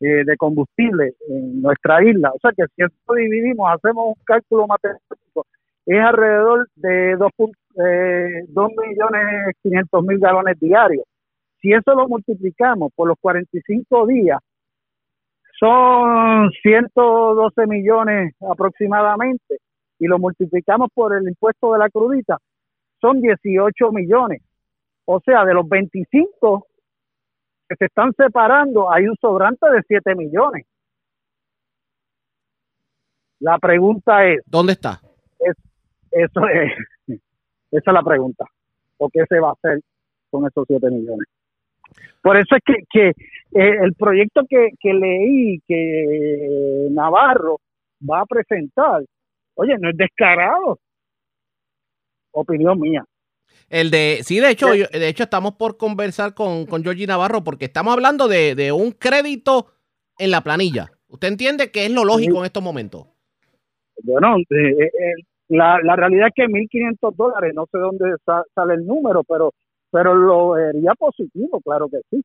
eh, 0.00 0.24
de 0.24 0.36
combustible 0.36 1.12
en 1.28 1.60
nuestra 1.60 2.02
isla. 2.02 2.30
O 2.34 2.38
sea 2.40 2.52
que 2.56 2.64
si 2.74 2.82
esto 2.82 3.14
dividimos, 3.14 3.70
hacemos 3.70 4.16
un 4.16 4.24
cálculo 4.24 4.66
matemático, 4.66 5.46
es 5.86 6.00
alrededor 6.00 6.68
de 6.76 7.16
2, 7.16 7.30
eh, 7.84 8.44
2 8.48 8.70
millones 8.76 9.56
500 9.62 10.04
mil 10.04 10.18
galones 10.18 10.58
diarios. 10.58 11.04
Si 11.60 11.72
eso 11.72 11.94
lo 11.94 12.08
multiplicamos 12.08 12.90
por 12.94 13.08
los 13.08 13.18
45 13.20 14.06
días, 14.06 14.38
son 15.58 16.50
112 16.62 17.66
millones 17.66 18.34
aproximadamente. 18.40 19.58
y 20.02 20.06
lo 20.06 20.18
multiplicamos 20.18 20.88
por 20.94 21.14
el 21.14 21.28
impuesto 21.28 21.74
de 21.74 21.78
la 21.78 21.90
crudita, 21.90 22.38
son 23.02 23.20
18 23.20 23.92
millones. 23.92 24.40
O 25.04 25.20
sea, 25.20 25.44
de 25.44 25.52
los 25.52 25.68
25 25.68 26.66
que 27.70 27.76
se 27.76 27.84
están 27.84 28.12
separando, 28.16 28.92
hay 28.92 29.06
un 29.06 29.14
sobrante 29.20 29.70
de 29.70 29.82
7 29.86 30.16
millones. 30.16 30.66
La 33.38 33.58
pregunta 33.58 34.26
es, 34.26 34.40
¿Dónde 34.44 34.72
está? 34.72 35.00
eso 36.10 36.48
es, 36.48 36.72
esa 37.70 37.90
es 37.90 37.94
la 37.94 38.02
pregunta. 38.02 38.44
¿O 38.98 39.08
qué 39.08 39.24
se 39.28 39.38
va 39.38 39.50
a 39.50 39.52
hacer 39.52 39.80
con 40.30 40.46
esos 40.46 40.64
7 40.66 40.90
millones? 40.90 41.28
Por 42.20 42.36
eso 42.36 42.56
es 42.56 42.62
que, 42.64 42.74
que 42.90 43.08
eh, 43.08 43.76
el 43.84 43.94
proyecto 43.94 44.42
que, 44.48 44.70
que 44.78 44.92
leí 44.92 45.60
que 45.66 46.88
Navarro 46.90 47.60
va 48.02 48.22
a 48.22 48.26
presentar, 48.26 49.02
oye, 49.54 49.78
no 49.78 49.90
es 49.90 49.96
descarado. 49.96 50.78
Opinión 52.32 52.80
mía. 52.80 53.04
El 53.70 53.90
de, 53.90 54.18
sí, 54.24 54.40
de 54.40 54.50
hecho, 54.50 54.74
yo- 54.74 54.86
de 54.92 55.08
hecho 55.08 55.22
estamos 55.22 55.54
por 55.54 55.76
conversar 55.78 56.34
con, 56.34 56.66
con 56.66 56.82
Georgie 56.82 57.06
Navarro 57.06 57.42
porque 57.44 57.64
estamos 57.66 57.92
hablando 57.94 58.28
de, 58.28 58.54
de 58.54 58.72
un 58.72 58.90
crédito 58.90 59.68
en 60.18 60.30
la 60.32 60.42
planilla. 60.42 60.90
¿Usted 61.08 61.28
entiende 61.28 61.70
que 61.70 61.86
es 61.86 61.90
lo 61.92 62.04
lógico 62.04 62.38
en 62.40 62.44
estos 62.46 62.62
momentos? 62.62 63.06
Bueno, 64.02 64.36
eh, 64.38 64.44
eh, 64.84 64.90
la, 65.48 65.78
la 65.82 65.96
realidad 65.96 66.28
es 66.28 66.34
que 66.34 66.48
1.500 66.48 67.14
dólares, 67.16 67.52
no 67.54 67.66
sé 67.70 67.78
dónde 67.78 68.14
sa- 68.26 68.44
sale 68.54 68.74
el 68.74 68.84
número, 68.86 69.22
pero 69.24 69.52
pero 69.92 70.14
lo 70.14 70.50
vería 70.50 70.92
positivo, 70.94 71.60
claro 71.64 71.88
que 71.88 71.98
sí. 72.10 72.22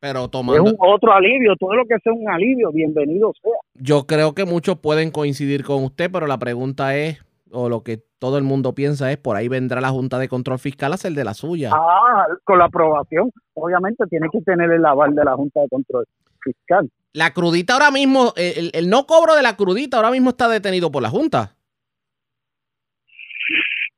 Pero 0.00 0.24
Es 0.24 0.30
tomando, 0.30 0.62
un 0.64 0.76
otro 0.78 1.12
alivio, 1.12 1.54
todo 1.58 1.74
lo 1.74 1.84
que 1.84 1.96
sea 2.02 2.12
un 2.12 2.28
alivio, 2.30 2.70
bienvenido 2.72 3.32
sea. 3.42 3.52
yo 3.74 4.06
creo 4.06 4.34
que 4.34 4.44
muchos 4.44 4.78
pueden 4.78 5.10
coincidir 5.10 5.64
con 5.64 5.82
usted, 5.84 6.10
pero 6.10 6.26
la 6.26 6.38
pregunta 6.38 6.96
es, 6.96 7.18
o 7.52 7.68
lo 7.68 7.82
que 7.82 8.02
todo 8.18 8.38
el 8.38 8.44
mundo 8.44 8.74
piensa 8.74 9.10
es, 9.10 9.18
por 9.18 9.36
ahí 9.36 9.48
vendrá 9.48 9.80
la 9.80 9.90
Junta 9.90 10.18
de 10.18 10.28
Control 10.28 10.58
Fiscal 10.58 10.92
a 10.92 10.94
hacer 10.96 11.12
de 11.12 11.24
la 11.24 11.34
suya. 11.34 11.70
Ah, 11.72 12.26
con 12.44 12.58
la 12.58 12.66
aprobación, 12.66 13.30
obviamente 13.54 14.04
tiene 14.08 14.28
que 14.30 14.40
tener 14.40 14.70
el 14.70 14.84
aval 14.84 15.14
de 15.14 15.24
la 15.24 15.34
Junta 15.34 15.60
de 15.60 15.68
Control 15.68 16.04
Fiscal. 16.42 16.90
La 17.12 17.32
crudita 17.32 17.74
ahora 17.74 17.90
mismo, 17.90 18.32
eh, 18.36 18.54
el, 18.56 18.70
el 18.74 18.90
no 18.90 19.06
cobro 19.06 19.34
de 19.34 19.42
la 19.42 19.56
crudita 19.56 19.96
ahora 19.96 20.10
mismo 20.10 20.30
está 20.30 20.48
detenido 20.48 20.90
por 20.90 21.02
la 21.02 21.10
Junta. 21.10 21.54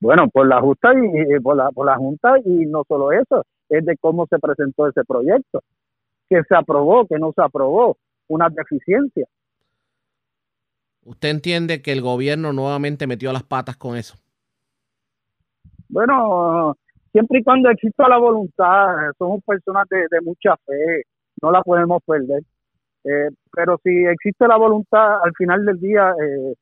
Bueno, 0.01 0.29
por 0.29 0.47
la 0.49 0.61
Junta 0.61 0.93
y 0.95 1.37
y 1.37 1.41
por 1.41 1.57
la, 1.57 1.71
por 1.71 1.87
la 1.87 1.97
Junta 1.97 2.39
y 2.45 2.67
no 2.67 2.85
solo 2.89 3.13
eso, 3.13 3.45
es 3.69 3.85
de 3.85 3.97
cómo 3.99 4.27
se 4.27 4.39
presentó 4.39 4.89
ese 4.89 5.05
proyecto, 5.05 5.63
que 6.29 6.43
se 6.49 6.55
aprobó, 6.55 7.07
que 7.07 7.19
no 7.19 7.33
se 7.35 7.43
aprobó, 7.43 7.97
unas 8.29 8.55
deficiencias. 8.55 9.29
¿Usted 11.11 11.29
entiende 11.31 11.83
que 11.83 11.91
el 11.91 12.03
gobierno 12.03 12.53
nuevamente 12.53 13.09
metió 13.09 13.33
las 13.33 13.43
patas 13.43 13.77
con 13.77 13.97
eso? 13.97 14.15
Bueno, 15.89 16.77
siempre 17.11 17.41
y 17.41 17.43
cuando 17.43 17.69
exista 17.69 18.09
la 18.09 18.17
voluntad, 18.17 19.11
somos 19.19 19.43
personas 19.45 19.89
de, 19.91 20.07
de 20.09 20.21
mucha 20.21 20.57
fe, 20.65 21.03
no 21.43 21.51
la 21.51 21.63
podemos 21.63 22.01
perder. 22.07 22.45
Eh, 23.03 23.29
pero 23.53 23.81
si 23.83 23.91
existe 24.05 24.47
la 24.47 24.57
voluntad, 24.57 25.17
al 25.25 25.33
final 25.37 25.67
del 25.67 25.81
día, 25.81 26.11
eh, 26.11 26.55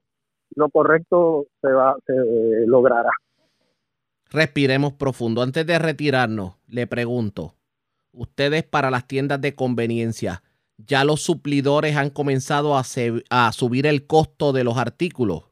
lo 0.55 0.71
correcto 0.71 1.49
se 1.61 1.69
va, 1.69 1.95
se 2.07 2.14
eh, 2.14 2.67
logrará. 2.67 3.11
Respiremos 4.31 4.95
profundo. 4.95 5.43
Antes 5.43 5.67
de 5.67 5.78
retirarnos, 5.78 6.55
le 6.69 6.87
pregunto, 6.87 7.52
ustedes 8.12 8.62
para 8.62 8.90
las 8.90 9.07
tiendas 9.07 9.43
de 9.43 9.55
conveniencia, 9.55 10.43
¿ya 10.79 11.05
los 11.05 11.21
suplidores 11.23 11.97
han 11.97 12.11
comenzado 12.11 12.77
a, 12.77 12.85
se- 12.85 13.25
a 13.31 13.53
subir 13.53 13.87
el 13.87 14.07
costo 14.07 14.53
de 14.53 14.65
los 14.65 14.79
artículos? 14.79 15.45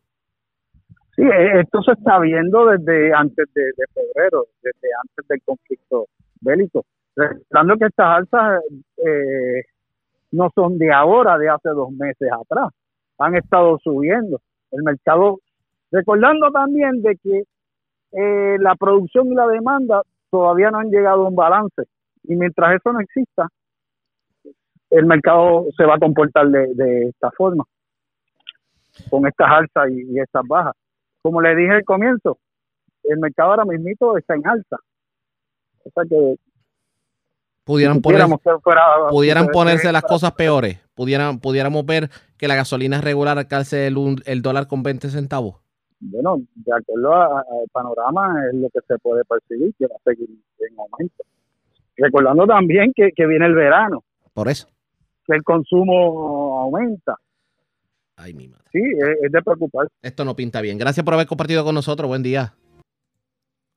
Sí, 1.15 1.23
eh, 1.23 1.61
esto 1.61 1.83
se 1.83 1.93
está 1.93 2.19
viendo 2.21 2.67
desde 2.67 3.13
antes 3.15 3.47
de, 3.55 3.63
de 3.63 3.85
febrero, 3.95 4.47
desde 4.63 4.89
antes 5.03 5.29
del 5.29 5.43
conflicto 5.43 6.07
bélico. 6.41 6.85
Recordando 7.17 7.77
que 7.79 7.87
estas 7.87 8.19
alzas 8.19 8.63
eh, 8.99 9.63
no 10.33 10.51
son 10.55 10.79
de 10.79 10.93
ahora, 10.93 11.39
de 11.39 11.49
hace 11.49 11.71
dos 11.71 11.91
meses 11.93 12.29
atrás. 12.31 12.69
Han 13.19 13.35
estado 13.37 13.79
subiendo. 13.83 14.41
El 14.71 14.83
mercado, 14.83 15.41
recordando 15.91 16.51
también 16.51 17.01
de 17.03 17.17
que 17.17 17.45
eh, 18.13 18.57
la 18.61 18.75
producción 18.75 19.29
y 19.29 19.35
la 19.35 19.47
demanda 19.47 20.03
todavía 20.31 20.71
no 20.71 20.79
han 20.79 20.91
llegado 20.91 21.25
a 21.25 21.29
un 21.29 21.37
balance. 21.37 21.85
Y 22.25 22.37
mientras 22.37 22.77
eso 22.77 22.93
no 22.93 23.01
exista, 23.01 23.49
el 24.99 25.07
mercado 25.07 25.67
se 25.77 25.85
va 25.85 25.95
a 25.97 25.99
comportar 25.99 26.49
de, 26.49 26.75
de 26.75 27.09
esta 27.09 27.31
forma, 27.33 27.65
con 29.11 29.27
estas 29.27 29.49
alzas 29.51 29.91
y, 29.91 30.15
y 30.15 30.21
estas 30.21 30.43
bajas 30.47 30.75
como 31.23 31.41
le 31.41 31.57
dije 31.57 31.73
al 31.73 31.85
comienzo, 31.85 32.39
el 33.03 33.19
mercado 33.19 33.51
ahora 33.51 33.65
mismito 33.65 34.17
está 34.17 34.37
en 34.37 34.47
alta. 34.47 34.77
O 35.85 35.91
sea 35.91 36.05
que 36.09 36.37
Pudieran, 37.65 38.01
poner, 38.01 38.21
fuera- 38.63 39.09
pudieran 39.11 39.49
ponerse 39.49 39.91
las 39.91 40.05
cosas 40.05 40.31
peores. 40.35 40.79
Pudieran, 40.95 41.41
pudiéramos 41.41 41.85
ver 41.85 42.11
que 42.39 42.47
la 42.47 42.55
gasolina 42.55 43.01
regular 43.01 43.39
alcance 43.39 43.89
el, 43.89 43.97
un- 43.97 44.23
el 44.25 44.41
dólar 44.41 44.69
con 44.69 44.85
20 44.85 45.09
centavos. 45.09 45.57
Bueno, 45.99 46.37
de 46.55 46.73
acuerdo 46.73 47.13
al 47.39 47.45
panorama 47.73 48.37
es 48.49 48.55
lo 48.61 48.69
que 48.71 48.79
se 48.87 48.97
puede 49.01 49.25
percibir, 49.25 49.75
que 49.77 49.89
va 49.89 49.97
a 49.97 50.03
seguir 50.05 50.29
en 50.31 50.79
aumento. 50.79 51.25
Recordando 51.97 52.47
también 52.47 52.93
que, 52.95 53.11
que 53.11 53.27
viene 53.27 53.47
el 53.47 53.55
verano, 53.57 54.05
Por 54.33 54.47
eso. 54.49 54.69
Que 55.27 55.37
el 55.37 55.43
consumo 55.43 56.61
aumenta. 56.63 57.17
Ay, 58.17 58.33
mi 58.35 58.49
madre. 58.49 58.65
Sí, 58.73 58.81
es, 58.81 59.25
es 59.25 59.33
de 59.33 59.43
preocuparse. 59.43 59.93
Esto 60.03 60.25
no 60.25 60.35
pinta 60.35 60.61
bien. 60.61 60.79
Gracias 60.79 61.05
por 61.05 61.15
haber 61.15 61.27
compartido 61.27 61.65
con 61.65 61.75
nosotros. 61.75 62.09
Buen 62.09 62.23
día. 62.23 62.55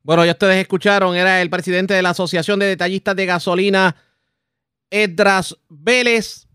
Bueno, 0.02 0.24
ya 0.24 0.32
ustedes 0.32 0.56
escucharon, 0.56 1.14
era 1.14 1.42
el 1.42 1.50
presidente 1.50 1.92
de 1.92 2.00
la 2.02 2.10
Asociación 2.10 2.58
de 2.58 2.66
Detallistas 2.66 3.14
de 3.16 3.26
Gasolina, 3.26 3.96
Edras 4.90 5.58
Vélez. 5.68 6.46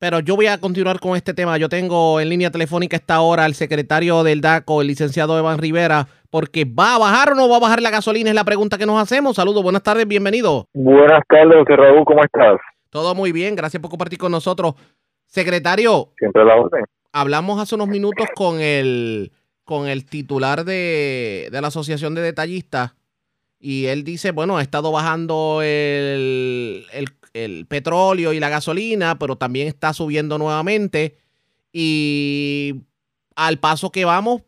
Pero 0.00 0.18
yo 0.20 0.34
voy 0.34 0.46
a 0.46 0.58
continuar 0.58 0.98
con 0.98 1.14
este 1.14 1.34
tema. 1.34 1.58
Yo 1.58 1.68
tengo 1.68 2.20
en 2.20 2.30
línea 2.30 2.50
telefónica 2.50 2.96
esta 2.96 3.20
hora 3.20 3.44
al 3.44 3.54
secretario 3.54 4.24
del 4.24 4.40
DACO, 4.40 4.80
el 4.80 4.88
licenciado 4.88 5.38
Evan 5.38 5.58
Rivera, 5.58 6.08
porque 6.30 6.64
¿va 6.64 6.96
a 6.96 6.98
bajar 6.98 7.32
o 7.32 7.34
no 7.34 7.48
va 7.48 7.58
a 7.58 7.60
bajar 7.60 7.82
la 7.82 7.90
gasolina? 7.90 8.30
Es 8.30 8.34
la 8.34 8.44
pregunta 8.44 8.78
que 8.78 8.86
nos 8.86 9.00
hacemos. 9.00 9.36
Saludos, 9.36 9.62
buenas 9.62 9.82
tardes, 9.82 10.08
bienvenido. 10.08 10.66
Buenas 10.72 11.22
tardes, 11.28 11.64
Raúl, 11.66 12.04
¿cómo 12.04 12.24
estás? 12.24 12.58
Todo 12.90 13.14
muy 13.14 13.32
bien, 13.32 13.54
gracias 13.56 13.80
por 13.80 13.90
compartir 13.90 14.18
con 14.18 14.32
nosotros. 14.32 14.74
Secretario, 15.26 16.12
Siempre 16.18 16.42
a 16.42 16.44
la 16.44 16.56
orden. 16.56 16.84
hablamos 17.12 17.60
hace 17.60 17.74
unos 17.76 17.88
minutos 17.88 18.26
con 18.34 18.60
el, 18.60 19.32
con 19.64 19.86
el 19.88 20.04
titular 20.04 20.64
de, 20.64 21.48
de 21.52 21.60
la 21.60 21.68
Asociación 21.68 22.14
de 22.14 22.22
Detallistas 22.22 22.94
y 23.60 23.86
él 23.86 24.02
dice, 24.04 24.32
bueno, 24.32 24.58
ha 24.58 24.62
estado 24.62 24.90
bajando 24.90 25.60
el, 25.62 26.84
el- 26.92 27.08
el 27.32 27.64
petróleo 27.66 28.32
y 28.32 28.40
la 28.40 28.48
gasolina, 28.48 29.16
pero 29.20 29.36
también 29.36 29.68
está 29.68 29.92
subiendo 29.92 30.36
nuevamente 30.36 31.16
y 31.72 32.82
al 33.36 33.60
paso 33.60 33.92
que 33.92 34.04
vamos, 34.04 34.42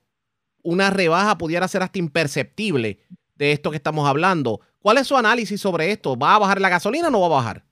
una 0.65 0.91
rebaja 0.91 1.39
pudiera 1.39 1.69
ser 1.69 1.83
hasta 1.85 2.01
imperceptible 2.01 2.99
de 3.37 3.53
esto 3.53 3.71
que 3.71 3.77
estamos 3.77 4.09
hablando. 4.09 4.61
¿Cuál 4.81 4.99
es 4.99 5.07
su 5.07 5.17
análisis 5.17 5.61
sobre 5.61 5.93
esto? 5.93 6.17
¿Va 6.17 6.35
a 6.35 6.39
bajar 6.41 6.61
la 6.61 6.69
gasolina 6.71 7.07
o 7.07 7.11
no 7.13 7.21
va 7.21 7.27
a 7.27 7.31
bajar? 7.31 7.65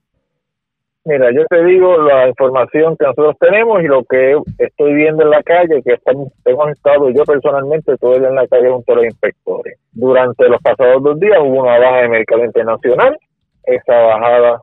Mira, 1.11 1.33
yo 1.33 1.45
te 1.47 1.65
digo 1.65 1.97
la 2.03 2.29
información 2.29 2.97
que 2.97 3.05
nosotros 3.05 3.35
tenemos 3.41 3.83
y 3.83 3.89
lo 3.89 4.05
que 4.05 4.37
estoy 4.59 4.95
viendo 4.95 5.25
en 5.25 5.31
la 5.31 5.43
calle, 5.43 5.83
que 5.83 5.95
estamos, 5.95 6.29
hemos 6.45 6.71
estado 6.71 7.11
yo 7.11 7.25
personalmente 7.25 7.97
todo 7.97 8.15
el 8.15 8.27
en 8.27 8.37
la 8.37 8.47
calle 8.47 8.71
junto 8.71 8.93
a 8.93 8.95
los 8.95 9.07
inspectores. 9.07 9.77
Durante 9.91 10.49
los 10.49 10.63
pasados 10.63 11.03
dos 11.03 11.19
días 11.19 11.41
hubo 11.41 11.63
una 11.63 11.81
baja 11.81 12.03
de 12.03 12.11
mercado 12.11 12.45
internacional. 12.45 13.19
Esa 13.65 13.93
bajada 13.93 14.61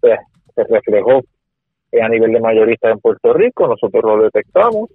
se, 0.00 0.16
se 0.54 0.64
reflejó 0.72 1.20
a 2.00 2.08
nivel 2.08 2.30
de 2.30 2.40
mayoristas 2.42 2.92
en 2.92 3.00
Puerto 3.00 3.32
Rico. 3.32 3.66
Nosotros 3.66 4.04
lo 4.04 4.22
detectamos 4.22 4.90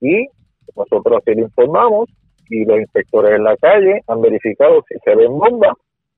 y 0.00 0.26
nosotros 0.74 1.18
así 1.18 1.36
lo 1.36 1.44
informamos 1.44 2.10
y 2.50 2.64
los 2.64 2.80
inspectores 2.80 3.36
en 3.36 3.44
la 3.44 3.56
calle 3.58 4.00
han 4.08 4.20
verificado 4.20 4.82
si 4.88 4.98
se 5.04 5.14
ven 5.14 5.38
bombas 5.38 5.74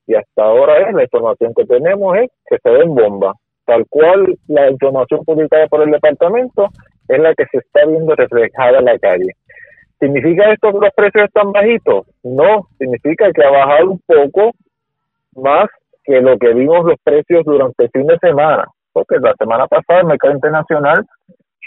y 0.07 0.15
hasta 0.15 0.45
ahora 0.45 0.89
es 0.89 0.95
la 0.95 1.03
información 1.03 1.53
que 1.55 1.65
tenemos 1.65 2.17
es 2.17 2.31
que 2.49 2.57
se 2.57 2.69
ven 2.71 2.95
bombas 2.95 3.35
tal 3.65 3.85
cual 3.89 4.37
la 4.47 4.69
información 4.69 5.23
publicada 5.25 5.67
por 5.67 5.81
el 5.83 5.91
departamento 5.91 6.69
es 7.07 7.19
la 7.19 7.33
que 7.33 7.45
se 7.51 7.57
está 7.57 7.85
viendo 7.85 8.15
reflejada 8.15 8.79
en 8.79 8.85
la 8.85 8.99
calle. 8.99 9.33
¿Significa 9.99 10.51
esto 10.51 10.71
que 10.71 10.85
los 10.85 10.93
precios 10.93 11.25
están 11.25 11.51
bajitos? 11.51 12.05
No, 12.23 12.67
significa 12.77 13.31
que 13.31 13.43
ha 13.43 13.49
bajado 13.49 13.91
un 13.91 14.01
poco 14.05 14.51
más 15.35 15.67
que 16.03 16.21
lo 16.21 16.37
que 16.37 16.53
vimos 16.53 16.85
los 16.85 16.99
precios 17.03 17.43
durante 17.45 17.85
el 17.85 17.89
fin 17.91 18.07
de 18.07 18.17
semana, 18.19 18.65
porque 18.93 19.17
la 19.19 19.33
semana 19.37 19.67
pasada 19.67 20.01
el 20.01 20.07
mercado 20.07 20.33
internacional 20.33 21.05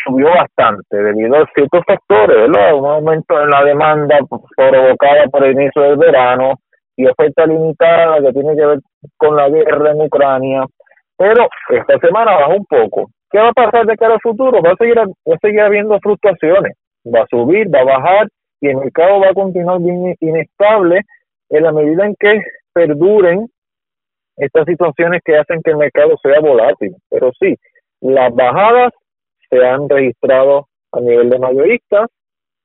subió 0.05 0.29
bastante 0.29 0.97
debido 0.97 1.37
a 1.37 1.47
ciertos 1.55 1.83
factores, 1.87 2.37
¿verdad? 2.37 2.75
Un 2.75 2.87
aumento 2.87 3.41
en 3.41 3.51
la 3.51 3.65
demanda 3.65 4.19
provocada 4.57 5.27
por 5.31 5.45
el 5.45 5.53
inicio 5.53 5.83
del 5.83 5.97
verano 5.97 6.55
y 6.97 7.07
oferta 7.07 7.47
limitada 7.47 8.21
que 8.21 8.33
tiene 8.33 8.57
que 8.57 8.67
ver 8.67 8.79
con 9.17 9.37
la 9.37 9.49
guerra 9.49 9.93
en 9.93 10.01
Ucrania, 10.03 10.65
pero 11.19 11.49
esta 11.71 11.99
semana 11.99 12.37
bajó 12.37 12.55
un 12.55 12.65
poco. 12.65 13.11
¿Qué 13.31 13.39
va 13.39 13.49
a 13.49 13.53
pasar 13.53 13.85
de 13.85 13.97
cara 13.97 14.15
al 14.15 14.21
futuro? 14.21 14.63
Va 14.63 14.71
a 14.71 14.77
seguir, 14.77 14.97
va 14.97 15.35
a 15.35 15.39
seguir 15.43 15.61
habiendo 15.61 15.99
fluctuaciones. 16.01 16.75
va 17.05 17.23
a 17.23 17.27
subir, 17.27 17.73
va 17.75 17.81
a 17.81 17.85
bajar 17.85 18.29
y 18.61 18.69
el 18.69 18.77
mercado 18.77 19.21
va 19.21 19.31
a 19.31 19.35
continuar 19.35 19.81
bien 19.81 20.15
inestable 20.21 21.03
en 21.51 21.63
la 21.63 21.73
medida 21.73 22.07
en 22.07 22.15
que 22.19 22.41
perduren 22.73 23.49
estas 24.37 24.65
situaciones 24.67 25.21
que 25.25 25.37
hacen 25.37 25.61
que 25.63 25.73
el 25.73 25.77
mercado 25.77 26.17
sea 26.23 26.41
volátil. 26.41 26.95
Pero 27.11 27.31
sí, 27.39 27.57
las 28.01 28.33
bajadas 28.35 28.93
se 29.51 29.65
han 29.65 29.89
registrado 29.89 30.69
a 30.93 31.01
nivel 31.01 31.31
de 31.31 31.39
mayoristas 31.39 32.07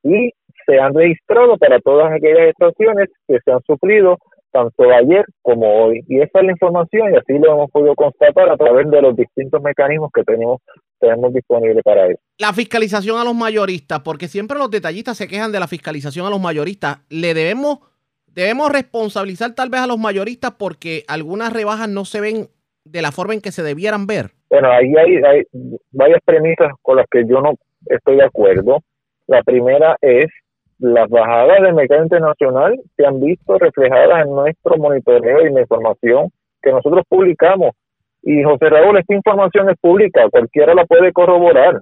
y 0.04 0.32
se 0.66 0.80
han 0.80 0.94
registrado 0.94 1.58
para 1.58 1.80
todas 1.80 2.12
aquellas 2.12 2.50
estaciones 2.50 3.10
que 3.28 3.40
se 3.44 3.52
han 3.52 3.62
sufrido 3.64 4.18
tanto 4.54 4.84
ayer 4.84 5.26
como 5.42 5.68
hoy. 5.68 6.04
Y 6.08 6.22
esa 6.22 6.40
es 6.40 6.46
la 6.46 6.52
información 6.52 7.12
y 7.12 7.18
así 7.18 7.34
lo 7.40 7.54
hemos 7.54 7.72
podido 7.72 7.96
constatar 7.96 8.50
a 8.50 8.56
través 8.56 8.90
de 8.90 9.02
los 9.02 9.16
distintos 9.16 9.62
mecanismos 9.62 10.12
que 10.14 10.24
tenemos, 10.24 10.62
tenemos 11.00 11.34
disponibles 11.34 11.84
para 11.84 12.06
eso. 12.06 12.22
La 12.38 12.54
fiscalización 12.54 13.20
a 13.20 13.24
los 13.24 13.36
mayoristas, 13.36 14.00
porque 14.02 14.28
siempre 14.28 14.58
los 14.58 14.70
detallistas 14.70 15.18
se 15.18 15.28
quejan 15.28 15.52
de 15.52 15.60
la 15.60 15.68
fiscalización 15.68 16.28
a 16.28 16.30
los 16.30 16.40
mayoristas. 16.40 17.00
¿Le 17.10 17.34
debemos, 17.34 17.80
debemos 18.28 18.72
responsabilizar 18.72 19.56
tal 19.56 19.70
vez 19.70 19.82
a 19.82 19.88
los 19.88 19.98
mayoristas 19.98 20.52
porque 20.52 21.04
algunas 21.08 21.52
rebajas 21.52 21.90
no 21.90 22.06
se 22.06 22.22
ven 22.22 22.48
de 22.86 23.02
la 23.02 23.12
forma 23.12 23.34
en 23.34 23.42
que 23.42 23.52
se 23.52 23.64
debieran 23.64 24.06
ver? 24.06 24.32
Bueno, 24.52 24.72
ahí 24.72 24.94
hay, 24.96 25.16
hay 25.24 25.44
varias 25.92 26.22
premisas 26.24 26.72
con 26.84 26.98
las 26.98 27.08
que 27.10 27.24
yo 27.28 27.42
no 27.42 27.56
estoy 27.88 28.18
de 28.18 28.26
acuerdo. 28.26 28.84
La 29.26 29.42
primera 29.42 29.98
es 30.00 30.28
las 30.84 31.10
bajadas 31.10 31.62
del 31.62 31.76
mercado 31.76 32.04
internacional 32.04 32.78
se 32.98 33.06
han 33.06 33.22
visto 33.22 33.58
reflejadas 33.58 34.26
en 34.26 34.36
nuestro 34.36 34.76
monitoreo 34.78 35.48
y 35.48 35.54
la 35.54 35.62
información 35.62 36.30
que 36.62 36.72
nosotros 36.72 37.06
publicamos. 37.08 37.72
Y 38.22 38.44
José 38.44 38.70
Raúl, 38.70 38.98
esta 38.98 39.14
información 39.14 39.70
es 39.70 39.78
pública, 39.80 40.28
cualquiera 40.30 40.74
la 40.74 40.86
puede 40.86 41.14
corroborar. 41.14 41.80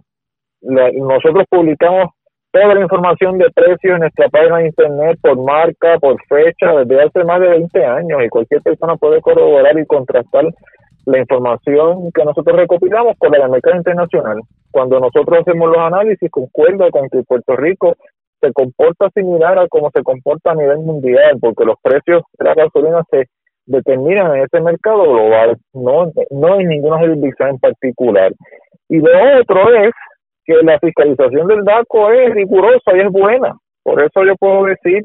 nosotros 0.61 1.45
publicamos 1.49 2.11
toda 2.51 2.75
la 2.75 2.81
información 2.81 3.39
de 3.39 3.49
precios 3.49 3.95
en 3.95 4.01
nuestra 4.01 4.29
página 4.29 4.57
de 4.57 4.67
internet 4.67 5.17
por 5.19 5.35
marca, 5.41 5.97
por 5.97 6.21
fecha, 6.25 6.71
desde 6.83 7.01
hace 7.01 7.23
más 7.23 7.39
de 7.39 7.49
20 7.49 7.83
años 7.83 8.19
y 8.23 8.29
cualquier 8.29 8.61
persona 8.61 8.97
puede 8.97 9.19
corroborar 9.21 9.79
y 9.79 9.85
contrastar 9.87 10.45
la 11.05 11.17
información 11.17 12.11
que 12.13 12.23
nosotros 12.23 12.55
recopilamos 12.55 13.17
con 13.17 13.31
la 13.31 13.39
del 13.39 13.49
mercado 13.49 13.77
internacional. 13.77 14.41
Cuando 14.69 14.99
nosotros 14.99 15.39
hacemos 15.39 15.69
los 15.69 15.79
análisis, 15.79 16.29
concuerdo 16.29 16.91
con 16.91 17.09
que 17.09 17.23
Puerto 17.23 17.55
Rico 17.55 17.95
se 18.41 18.51
comporta 18.53 19.09
similar 19.13 19.59
a 19.59 19.67
como 19.67 19.89
se 19.91 20.03
comporta 20.03 20.51
a 20.51 20.55
nivel 20.55 20.79
mundial, 20.79 21.37
porque 21.39 21.65
los 21.65 21.75
precios 21.81 22.23
de 22.37 22.45
la 22.45 22.55
gasolina 22.55 23.03
se 23.09 23.25
determinan 23.65 24.35
en 24.35 24.43
ese 24.43 24.59
mercado 24.59 25.03
global, 25.03 25.57
no, 25.73 26.11
no 26.31 26.59
en 26.59 26.67
ninguna 26.67 26.97
jurisdicción 26.99 27.49
en 27.49 27.59
particular. 27.59 28.31
Y 28.89 28.97
lo 28.97 29.39
otro 29.39 29.73
es 29.75 29.91
que 30.45 30.55
la 30.63 30.79
fiscalización 30.79 31.47
del 31.47 31.63
DACO 31.63 32.11
es 32.11 32.33
rigurosa 32.33 32.95
y 32.95 32.99
es 32.99 33.11
buena. 33.11 33.53
Por 33.83 34.03
eso 34.03 34.25
yo 34.25 34.35
puedo 34.37 34.65
decir, 34.65 35.03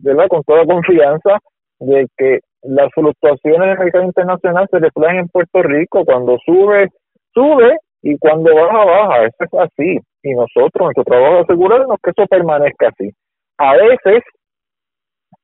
¿verdad? 0.00 0.28
con 0.28 0.42
toda 0.42 0.66
confianza, 0.66 1.38
de 1.78 2.06
que 2.16 2.40
las 2.62 2.90
fluctuaciones 2.92 3.68
del 3.68 3.78
mercado 3.78 4.04
internacional 4.04 4.68
se 4.70 4.78
reflejan 4.78 5.18
en 5.18 5.28
Puerto 5.28 5.62
Rico. 5.62 6.04
Cuando 6.04 6.36
sube, 6.44 6.88
sube 7.32 7.78
y 8.02 8.18
cuando 8.18 8.54
baja, 8.54 8.84
baja. 8.84 9.26
Eso 9.26 9.36
es 9.44 9.54
así. 9.54 9.98
Y 10.22 10.34
nosotros, 10.34 10.84
nuestro 10.84 11.04
trabajo 11.04 11.36
es 11.36 11.44
asegurarnos 11.44 11.96
que 12.02 12.10
eso 12.10 12.26
permanezca 12.26 12.88
así. 12.88 13.10
A 13.58 13.74
veces, 13.74 14.22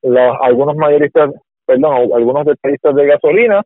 los, 0.03 0.37
algunos 0.43 0.77
mayoristas, 0.77 1.31
perdón, 1.67 2.11
algunos 2.15 2.47
detallistas 2.47 2.95
de 2.95 3.07
gasolina 3.07 3.63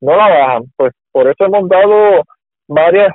no 0.00 0.16
la 0.16 0.28
bajan. 0.28 0.64
Pues 0.76 0.92
por 1.12 1.28
eso 1.28 1.44
hemos 1.44 1.68
dado 1.68 2.22
varias 2.68 3.12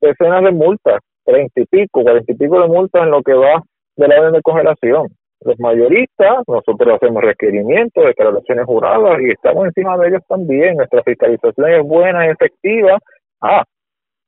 decenas 0.00 0.44
de 0.44 0.52
multas, 0.52 1.00
treinta 1.24 1.60
y 1.60 1.64
pico, 1.66 2.02
cuarenta 2.02 2.32
y 2.32 2.36
pico 2.36 2.60
de 2.60 2.68
multas 2.68 3.02
en 3.02 3.10
lo 3.10 3.22
que 3.22 3.34
va 3.34 3.62
de 3.96 4.08
la 4.08 4.20
orden 4.20 4.32
de 4.34 4.42
congelación. 4.42 5.08
Los 5.40 5.58
mayoristas, 5.60 6.42
nosotros 6.48 6.96
hacemos 6.96 7.22
requerimientos, 7.22 8.04
declaraciones 8.04 8.64
juradas 8.66 9.20
y 9.20 9.30
estamos 9.30 9.66
encima 9.66 9.96
de 9.98 10.08
ellos 10.08 10.22
también. 10.28 10.76
Nuestra 10.76 11.02
fiscalización 11.02 11.72
es 11.72 11.82
buena 11.84 12.26
y 12.26 12.30
efectiva. 12.30 12.98
Ah, 13.40 13.64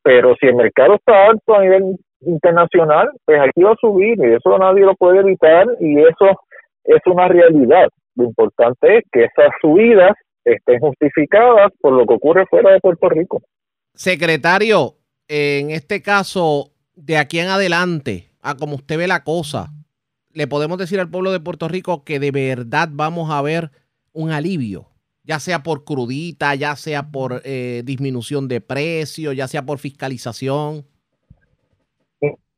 pero 0.02 0.34
si 0.40 0.46
el 0.46 0.54
mercado 0.54 0.94
está 0.94 1.26
alto 1.26 1.54
a 1.54 1.62
nivel 1.62 1.96
internacional, 2.22 3.08
pues 3.24 3.40
aquí 3.40 3.62
va 3.62 3.72
a 3.72 3.76
subir 3.80 4.18
y 4.18 4.34
eso 4.34 4.58
nadie 4.58 4.84
lo 4.84 4.94
puede 4.94 5.20
evitar 5.20 5.66
y 5.80 5.98
eso 6.00 6.38
es 6.84 7.00
una 7.06 7.28
realidad. 7.28 7.88
Lo 8.16 8.24
importante 8.24 8.98
es 8.98 9.04
que 9.12 9.24
esas 9.24 9.52
subidas 9.60 10.12
estén 10.44 10.80
justificadas 10.80 11.70
por 11.80 11.92
lo 11.92 12.06
que 12.06 12.14
ocurre 12.14 12.46
fuera 12.46 12.72
de 12.72 12.80
Puerto 12.80 13.08
Rico. 13.08 13.42
Secretario, 13.94 14.94
en 15.28 15.70
este 15.70 16.02
caso, 16.02 16.70
de 16.94 17.18
aquí 17.18 17.38
en 17.38 17.48
adelante, 17.48 18.30
a 18.42 18.54
como 18.56 18.76
usted 18.76 18.98
ve 18.98 19.06
la 19.06 19.22
cosa, 19.24 19.68
le 20.32 20.46
podemos 20.46 20.78
decir 20.78 21.00
al 21.00 21.10
pueblo 21.10 21.32
de 21.32 21.40
Puerto 21.40 21.68
Rico 21.68 22.04
que 22.04 22.18
de 22.18 22.30
verdad 22.30 22.88
vamos 22.90 23.30
a 23.30 23.42
ver 23.42 23.70
un 24.12 24.30
alivio 24.30 24.89
ya 25.30 25.38
sea 25.38 25.60
por 25.60 25.84
crudita, 25.84 26.56
ya 26.56 26.74
sea 26.74 27.04
por 27.04 27.40
eh, 27.44 27.82
disminución 27.84 28.48
de 28.48 28.60
precio, 28.60 29.30
ya 29.32 29.46
sea 29.46 29.62
por 29.62 29.78
fiscalización? 29.78 30.82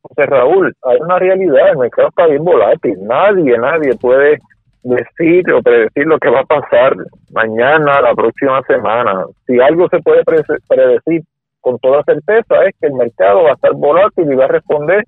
José 0.01 0.27
Raúl, 0.27 0.75
hay 0.83 0.99
una 1.03 1.19
realidad, 1.19 1.69
el 1.73 1.77
mercado 1.77 2.09
está 2.09 2.27
bien 2.29 2.43
volátil, 2.43 2.97
nadie, 3.03 3.59
nadie 3.59 3.95
puede 3.97 4.39
decir 4.85 5.53
o 5.53 5.61
predecir 5.61 6.07
lo 6.07 6.19
que 6.19 6.31
va 6.31 6.41
a 6.41 6.45
pasar 6.45 6.97
mañana, 7.31 8.01
la 8.01 8.15
próxima 8.15 8.63
semana. 8.63 9.27
Si 9.47 9.61
algo 9.61 9.87
se 9.91 10.01
puede 10.01 10.23
predecir 10.25 11.23
con 11.61 11.79
toda 11.79 12.03
certeza 12.05 12.65
es 12.65 12.75
que 12.81 12.87
el 12.87 12.95
mercado 12.95 13.43
va 13.43 13.51
a 13.51 13.55
estar 13.55 13.75
volátil 13.75 14.33
y 14.33 14.35
va 14.35 14.47
a 14.47 14.49
responder 14.49 15.05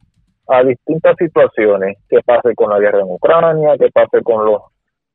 a 0.48 0.62
distintas 0.64 1.16
situaciones, 1.16 1.96
que 2.10 2.20
pase 2.26 2.54
con 2.54 2.68
la 2.68 2.78
guerra 2.78 3.00
en 3.00 3.08
Ucrania, 3.08 3.78
que 3.78 3.90
pase 3.90 4.22
con 4.22 4.44
los 4.44 4.60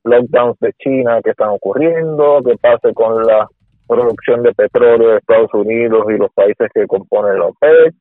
lockdowns 0.03 0.57
de 0.59 0.73
China 0.79 1.21
que 1.23 1.31
están 1.31 1.49
ocurriendo, 1.49 2.41
qué 2.45 2.55
pase 2.57 2.93
con 2.93 3.23
la 3.25 3.47
producción 3.87 4.43
de 4.43 4.53
petróleo 4.53 5.09
de 5.09 5.17
Estados 5.17 5.53
Unidos 5.53 6.05
y 6.09 6.17
los 6.17 6.31
países 6.33 6.69
que 6.73 6.87
componen 6.87 7.39
la 7.39 7.47
OPEC, 7.47 7.93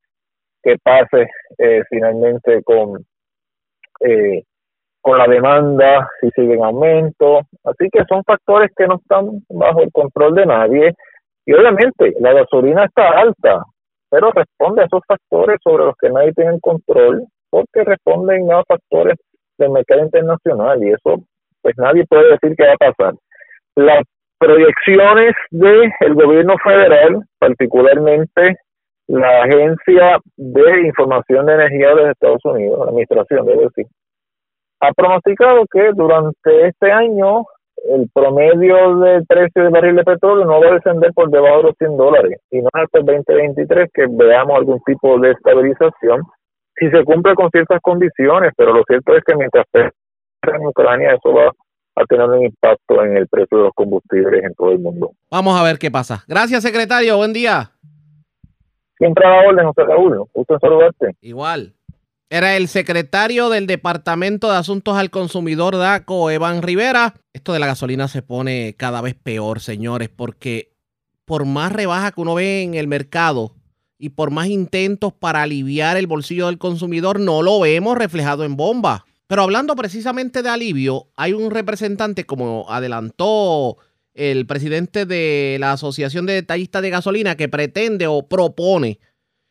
qué 0.63 0.77
pase 0.83 1.29
eh, 1.59 1.83
finalmente 1.89 2.63
con 2.63 3.05
eh, 4.01 4.43
con 5.01 5.17
la 5.17 5.27
demanda 5.27 6.09
si 6.21 6.29
sigue 6.31 6.55
en 6.55 6.65
aumento, 6.65 7.41
así 7.65 7.89
que 7.91 8.05
son 8.09 8.23
factores 8.25 8.71
que 8.77 8.87
no 8.87 8.97
están 8.97 9.43
bajo 9.49 9.81
el 9.81 9.93
control 9.93 10.35
de 10.35 10.47
nadie. 10.47 10.95
Y 11.47 11.55
obviamente 11.55 12.15
la 12.21 12.35
gasolina 12.35 12.85
está 12.85 13.09
alta, 13.19 13.65
pero 14.11 14.31
responde 14.33 14.83
a 14.83 14.85
esos 14.85 15.01
factores 15.07 15.59
sobre 15.63 15.87
los 15.87 15.95
que 15.97 16.11
nadie 16.11 16.33
tiene 16.35 16.61
control 16.61 17.25
porque 17.49 17.85
responden 17.85 18.53
a 18.53 18.63
factores 18.65 19.17
del 19.57 19.71
mercado 19.71 20.03
internacional 20.05 20.83
y 20.85 20.91
eso 20.91 21.23
pues 21.63 21.75
nadie 21.79 22.05
puede 22.09 22.31
decir 22.31 22.55
qué 22.57 22.67
va 22.67 22.73
a 22.75 22.93
pasar. 22.93 23.15
Las 23.77 24.03
proyecciones 24.39 25.35
del 25.51 25.93
el 26.01 26.15
gobierno 26.15 26.57
federal, 26.63 27.23
particularmente 27.39 28.57
la 29.09 29.43
Agencia 29.43 30.19
de 30.37 30.87
Información 30.87 31.47
de 31.47 31.55
Energía 31.55 31.95
de 31.95 32.11
Estados 32.11 32.45
Unidos, 32.45 32.79
la 32.79 32.91
administración, 32.91 33.47
debo 33.47 33.63
decir, 33.63 33.87
ha 34.81 34.93
pronosticado 34.93 35.65
que 35.73 35.91
durante 35.95 36.67
este 36.69 36.93
año 36.93 37.45
el 37.87 38.09
promedio 38.13 38.99
del 38.99 39.25
precio 39.27 39.63
del 39.63 39.73
barril 39.73 39.97
de 39.97 40.05
petróleo 40.05 40.45
no 40.45 40.61
va 40.61 40.69
a 40.69 40.75
descender 40.75 41.13
por 41.15 41.31
debajo 41.31 41.59
de 41.59 41.63
los 41.65 41.75
100 41.79 41.97
dólares 41.97 42.41
y 42.51 42.61
no 42.61 42.69
hasta 42.73 42.99
el 42.99 43.07
2023 43.07 43.91
que 43.95 44.07
veamos 44.09 44.57
algún 44.57 44.81
tipo 44.85 45.19
de 45.21 45.31
estabilización 45.31 46.23
si 46.77 46.89
se 46.91 47.05
cumple 47.05 47.35
con 47.35 47.51
ciertas 47.51 47.81
condiciones, 47.81 48.53
pero 48.57 48.73
lo 48.73 48.85
cierto 48.85 49.17
es 49.17 49.25
que 49.25 49.35
mientras 49.35 49.67
en 50.43 50.67
Ucrania, 50.67 51.15
eso 51.15 51.33
va 51.33 51.53
a 51.97 52.05
tener 52.07 52.29
un 52.29 52.45
impacto 52.45 53.03
en 53.05 53.17
el 53.17 53.27
precio 53.27 53.59
de 53.59 53.65
los 53.65 53.73
combustibles 53.75 54.45
en 54.45 54.55
todo 54.55 54.71
el 54.71 54.79
mundo. 54.79 55.13
Vamos 55.31 55.59
a 55.59 55.65
ver 55.65 55.79
qué 55.79 55.91
pasa. 55.91 56.25
Gracias, 56.29 56.63
secretario. 56.63 57.17
Buen 57.17 57.33
día. 57.33 57.73
Siempre 58.97 59.27
a 59.27 59.31
la 59.31 59.49
orden, 59.49 59.67
José 59.67 59.85
Raúl. 59.85 60.25
Gusto 60.33 60.59
saludarte. 60.61 61.17
Igual. 61.21 61.75
Era 62.31 62.57
el 62.57 62.69
secretario 62.69 63.49
del 63.49 63.67
Departamento 63.67 64.51
de 64.51 64.59
Asuntos 64.59 64.97
al 64.97 65.11
Consumidor 65.11 65.77
DACO, 65.77 66.31
Evan 66.31 66.63
Rivera. 66.63 67.15
Esto 67.33 67.55
de 67.55 67.59
la 67.59 67.67
gasolina 67.67 68.07
se 68.07 68.23
pone 68.23 68.75
cada 68.77 69.01
vez 69.01 69.15
peor, 69.15 69.61
señores, 69.61 70.11
porque 70.11 70.73
por 71.25 71.47
más 71.47 71.73
rebaja 71.73 72.13
que 72.13 72.21
uno 72.21 72.35
ve 72.35 72.63
en 72.63 72.75
el 72.75 72.87
mercado 72.87 73.53
y 73.99 74.11
por 74.11 74.31
más 74.31 74.49
intentos 74.49 75.13
para 75.13 75.43
aliviar 75.43 75.97
el 75.97 76.07
bolsillo 76.07 76.47
del 76.47 76.59
consumidor, 76.59 77.19
no 77.19 77.43
lo 77.43 77.61
vemos 77.61 77.97
reflejado 77.97 78.45
en 78.45 78.57
bomba. 78.57 79.07
Pero 79.29 79.43
hablando 79.43 79.77
precisamente 79.77 80.43
de 80.43 80.49
alivio, 80.49 81.09
hay 81.15 81.35
un 81.35 81.51
representante, 81.51 82.25
como 82.25 82.65
adelantó 82.71 83.77
el 84.15 84.47
presidente 84.47 85.05
de 85.05 85.59
la 85.61 85.73
Asociación 85.73 86.25
de 86.25 86.33
Detallistas 86.33 86.81
de 86.81 86.91
Gasolina, 86.91 87.37
que 87.37 87.49
pretende 87.49 88.07
o 88.07 88.27
propone 88.27 88.99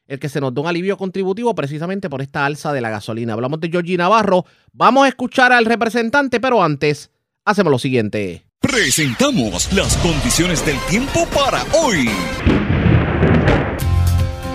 el 0.07 0.19
que 0.19 0.29
se 0.29 0.41
nos 0.41 0.53
dé 0.53 0.61
un 0.61 0.67
alivio 0.67 0.97
contributivo 0.97 1.53
precisamente 1.53 2.09
por 2.09 2.23
esta 2.23 2.45
alza 2.45 2.73
de 2.73 2.81
la 2.81 2.89
gasolina. 2.89 3.33
Hablamos 3.33 3.59
de 3.59 3.69
Georgie 3.69 3.97
Navarro. 3.97 4.45
Vamos 4.73 5.05
a 5.05 5.09
escuchar 5.09 5.51
al 5.51 5.65
representante, 5.65 6.39
pero 6.39 6.63
antes 6.63 7.11
hacemos 7.45 7.71
lo 7.71 7.77
siguiente. 7.77 8.47
Presentamos 8.59 9.71
las 9.73 9.95
condiciones 9.97 10.65
del 10.65 10.77
tiempo 10.89 11.27
para 11.27 11.63
hoy. 11.73 12.09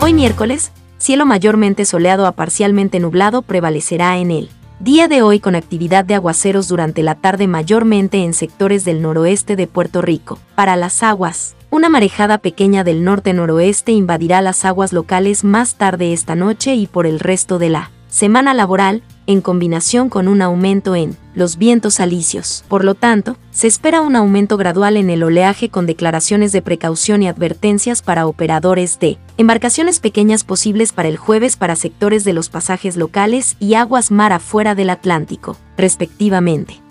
Hoy 0.00 0.14
miércoles 0.14 0.72
cielo 0.98 1.26
mayormente 1.26 1.84
soleado 1.84 2.26
a 2.26 2.32
parcialmente 2.32 2.98
nublado 2.98 3.42
prevalecerá 3.42 4.18
en 4.18 4.32
él. 4.32 4.50
Día 4.82 5.06
de 5.06 5.22
hoy 5.22 5.38
con 5.38 5.54
actividad 5.54 6.04
de 6.04 6.16
aguaceros 6.16 6.66
durante 6.66 7.04
la 7.04 7.14
tarde 7.14 7.46
mayormente 7.46 8.24
en 8.24 8.34
sectores 8.34 8.84
del 8.84 9.00
noroeste 9.00 9.54
de 9.54 9.68
Puerto 9.68 10.02
Rico. 10.02 10.40
Para 10.56 10.74
las 10.74 11.04
aguas, 11.04 11.54
una 11.70 11.88
marejada 11.88 12.38
pequeña 12.38 12.82
del 12.82 13.04
norte-noroeste 13.04 13.92
invadirá 13.92 14.42
las 14.42 14.64
aguas 14.64 14.92
locales 14.92 15.44
más 15.44 15.76
tarde 15.76 16.12
esta 16.12 16.34
noche 16.34 16.74
y 16.74 16.88
por 16.88 17.06
el 17.06 17.20
resto 17.20 17.60
de 17.60 17.68
la 17.68 17.92
semana 18.08 18.54
laboral, 18.54 19.04
en 19.26 19.40
combinación 19.40 20.08
con 20.08 20.28
un 20.28 20.42
aumento 20.42 20.94
en 20.94 21.16
los 21.34 21.56
vientos 21.56 22.00
alisios. 22.00 22.64
Por 22.68 22.84
lo 22.84 22.94
tanto, 22.94 23.36
se 23.50 23.66
espera 23.66 24.00
un 24.00 24.16
aumento 24.16 24.56
gradual 24.56 24.96
en 24.96 25.10
el 25.10 25.22
oleaje 25.22 25.68
con 25.68 25.86
declaraciones 25.86 26.52
de 26.52 26.62
precaución 26.62 27.22
y 27.22 27.28
advertencias 27.28 28.02
para 28.02 28.26
operadores 28.26 28.98
de 28.98 29.18
embarcaciones 29.38 30.00
pequeñas 30.00 30.44
posibles 30.44 30.92
para 30.92 31.08
el 31.08 31.16
jueves 31.16 31.56
para 31.56 31.76
sectores 31.76 32.24
de 32.24 32.32
los 32.32 32.48
pasajes 32.48 32.96
locales 32.96 33.56
y 33.60 33.74
aguas 33.74 34.10
mar 34.10 34.32
afuera 34.32 34.74
del 34.74 34.90
Atlántico, 34.90 35.56
respectivamente. 35.76 36.82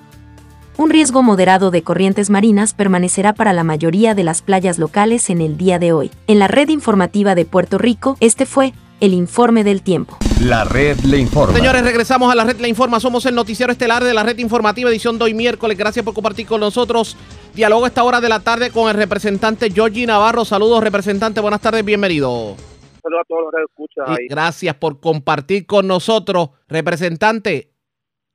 Un 0.77 0.89
riesgo 0.89 1.21
moderado 1.21 1.69
de 1.69 1.83
corrientes 1.83 2.31
marinas 2.31 2.73
permanecerá 2.73 3.33
para 3.33 3.53
la 3.53 3.63
mayoría 3.63 4.15
de 4.15 4.23
las 4.23 4.41
playas 4.41 4.79
locales 4.79 5.29
en 5.29 5.39
el 5.39 5.55
día 5.55 5.77
de 5.77 5.93
hoy. 5.93 6.09
En 6.25 6.39
la 6.39 6.47
red 6.47 6.69
informativa 6.69 7.35
de 7.35 7.45
Puerto 7.45 7.77
Rico, 7.77 8.17
este 8.19 8.47
fue 8.47 8.73
el 9.01 9.15
informe 9.15 9.63
del 9.63 9.81
tiempo. 9.81 10.17
La 10.39 10.63
red 10.63 10.97
le 10.99 11.17
informa. 11.17 11.55
Señores, 11.55 11.83
regresamos 11.83 12.31
a 12.31 12.35
la 12.35 12.45
red 12.45 12.59
Le 12.59 12.69
Informa. 12.69 12.99
Somos 12.99 13.25
el 13.25 13.35
noticiero 13.35 13.71
estelar 13.71 14.03
de 14.03 14.13
la 14.13 14.23
red 14.23 14.37
informativa, 14.37 14.89
edición 14.89 15.17
de 15.17 15.25
hoy 15.25 15.33
miércoles. 15.33 15.77
Gracias 15.77 16.05
por 16.05 16.13
compartir 16.13 16.45
con 16.47 16.61
nosotros. 16.61 17.17
Diálogo 17.53 17.85
a 17.85 17.87
esta 17.87 18.03
hora 18.03 18.21
de 18.21 18.29
la 18.29 18.39
tarde 18.39 18.69
con 18.69 18.89
el 18.89 18.95
representante 18.95 19.71
Georgie 19.71 20.05
Navarro. 20.05 20.45
Saludos, 20.45 20.83
representante. 20.83 21.41
Buenas 21.41 21.61
tardes, 21.61 21.83
bienvenido. 21.83 22.55
Saludos 23.01 23.21
a 23.21 23.27
todos 23.27 23.41
los 23.43 23.51
que 23.51 23.63
escuchan 23.71 24.05
ahí. 24.07 24.25
Y 24.25 24.27
gracias 24.29 24.75
por 24.75 24.99
compartir 24.99 25.65
con 25.65 25.87
nosotros. 25.87 26.51
Representante, 26.67 27.73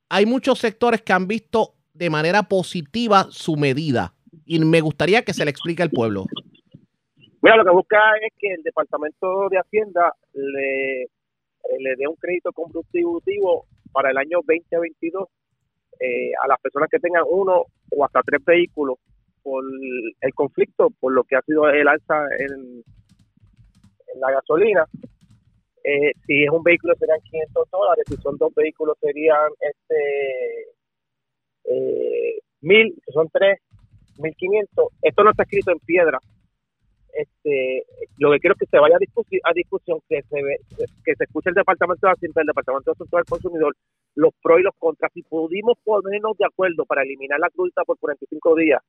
hay 0.09 0.27
muchos 0.27 0.59
sectores 0.59 1.03
que 1.03 1.13
han 1.13 1.29
visto 1.29 1.75
de 1.95 2.11
manera 2.11 2.43
positiva 2.43 3.29
su 3.31 3.57
medida. 3.57 4.15
Y 4.45 4.59
me 4.59 4.81
gustaría 4.81 5.25
que 5.25 5.33
se 5.33 5.45
le 5.45 5.51
explique 5.53 5.83
al 5.83 5.91
pueblo. 5.91 6.27
Mira, 7.43 7.57
lo 7.57 7.65
que 7.65 7.71
busca 7.71 7.99
es 8.23 8.33
que 8.39 8.53
el 8.53 8.63
Departamento 8.63 9.49
de 9.49 9.59
Hacienda 9.59 10.13
le, 10.33 11.03
eh, 11.03 11.09
le 11.79 11.97
dé 11.97 12.07
un 12.09 12.17
crédito 12.17 12.53
contributivo 12.53 13.67
para 13.93 14.11
el 14.11 14.19
año 14.19 14.39
2022 14.47 15.29
eh, 16.01 16.33
a 16.43 16.49
las 16.49 16.61
personas 16.61 16.89
que 16.91 16.99
tengan 16.99 17.25
uno 17.29 17.65
o 17.91 18.05
hasta 18.05 18.23
tres 18.23 18.45
vehículos 18.45 18.99
por 19.43 19.65
el 20.21 20.35
conflicto, 20.35 20.91
por 21.01 21.13
lo 21.13 21.25
que 21.25 21.37
ha 21.37 21.43
sido 21.43 21.69
el 21.69 21.87
alza 21.87 22.27
en, 22.39 22.83
en 24.15 24.21
la 24.21 24.33
gasolina. 24.33 24.85
Eh, 25.85 26.13
si 26.27 26.43
es 26.43 26.51
un 26.51 26.65
vehículo 26.65 26.95
serían 26.99 27.21
500 27.21 27.71
dólares, 27.71 28.05
si 28.09 28.17
son 28.17 28.37
dos 28.39 28.53
vehículos 28.55 28.99
serían 29.01 29.51
este 29.61 30.77
eh, 31.65 32.39
mil, 32.61 32.93
si 33.07 33.13
son 33.13 33.29
tres, 33.33 33.61
1500. 34.19 34.89
Esto 35.01 35.25
no 35.25 35.31
está 35.31 35.45
escrito 35.45 35.71
en 35.71 35.79
piedra, 35.79 36.19
este, 37.17 37.85
lo 38.19 38.33
que 38.33 38.41
quiero 38.41 38.55
es 38.55 38.61
que 38.61 38.67
se 38.71 38.79
vaya 38.79 38.97
a, 38.97 39.01
discusi- 39.01 39.41
a 39.45 39.53
discusión, 39.55 40.01
que 40.09 40.23
se 40.23 40.43
ve, 40.43 40.57
que 41.05 41.15
se 41.17 41.25
escuche 41.25 41.51
el 41.51 41.55
Departamento 41.57 42.07
de 42.07 42.13
Hacienda, 42.15 42.43
el 42.43 42.47
Departamento 42.49 42.91
de 42.91 42.93
Asuntos 42.95 43.19
del 43.19 43.25
Consumidor, 43.27 43.75
los 44.17 44.33
pros 44.43 44.61
y 44.61 44.65
los 44.65 44.75
contras. 44.79 45.13
Si 45.15 45.23
pudimos 45.23 45.79
ponernos 45.85 46.37
de 46.39 46.47
acuerdo 46.47 46.87
para 46.87 47.03
eliminar 47.03 47.41
la 47.41 47.51
crudita 47.51 47.85
por 47.85 47.99
45 47.99 48.55
días, 48.57 48.83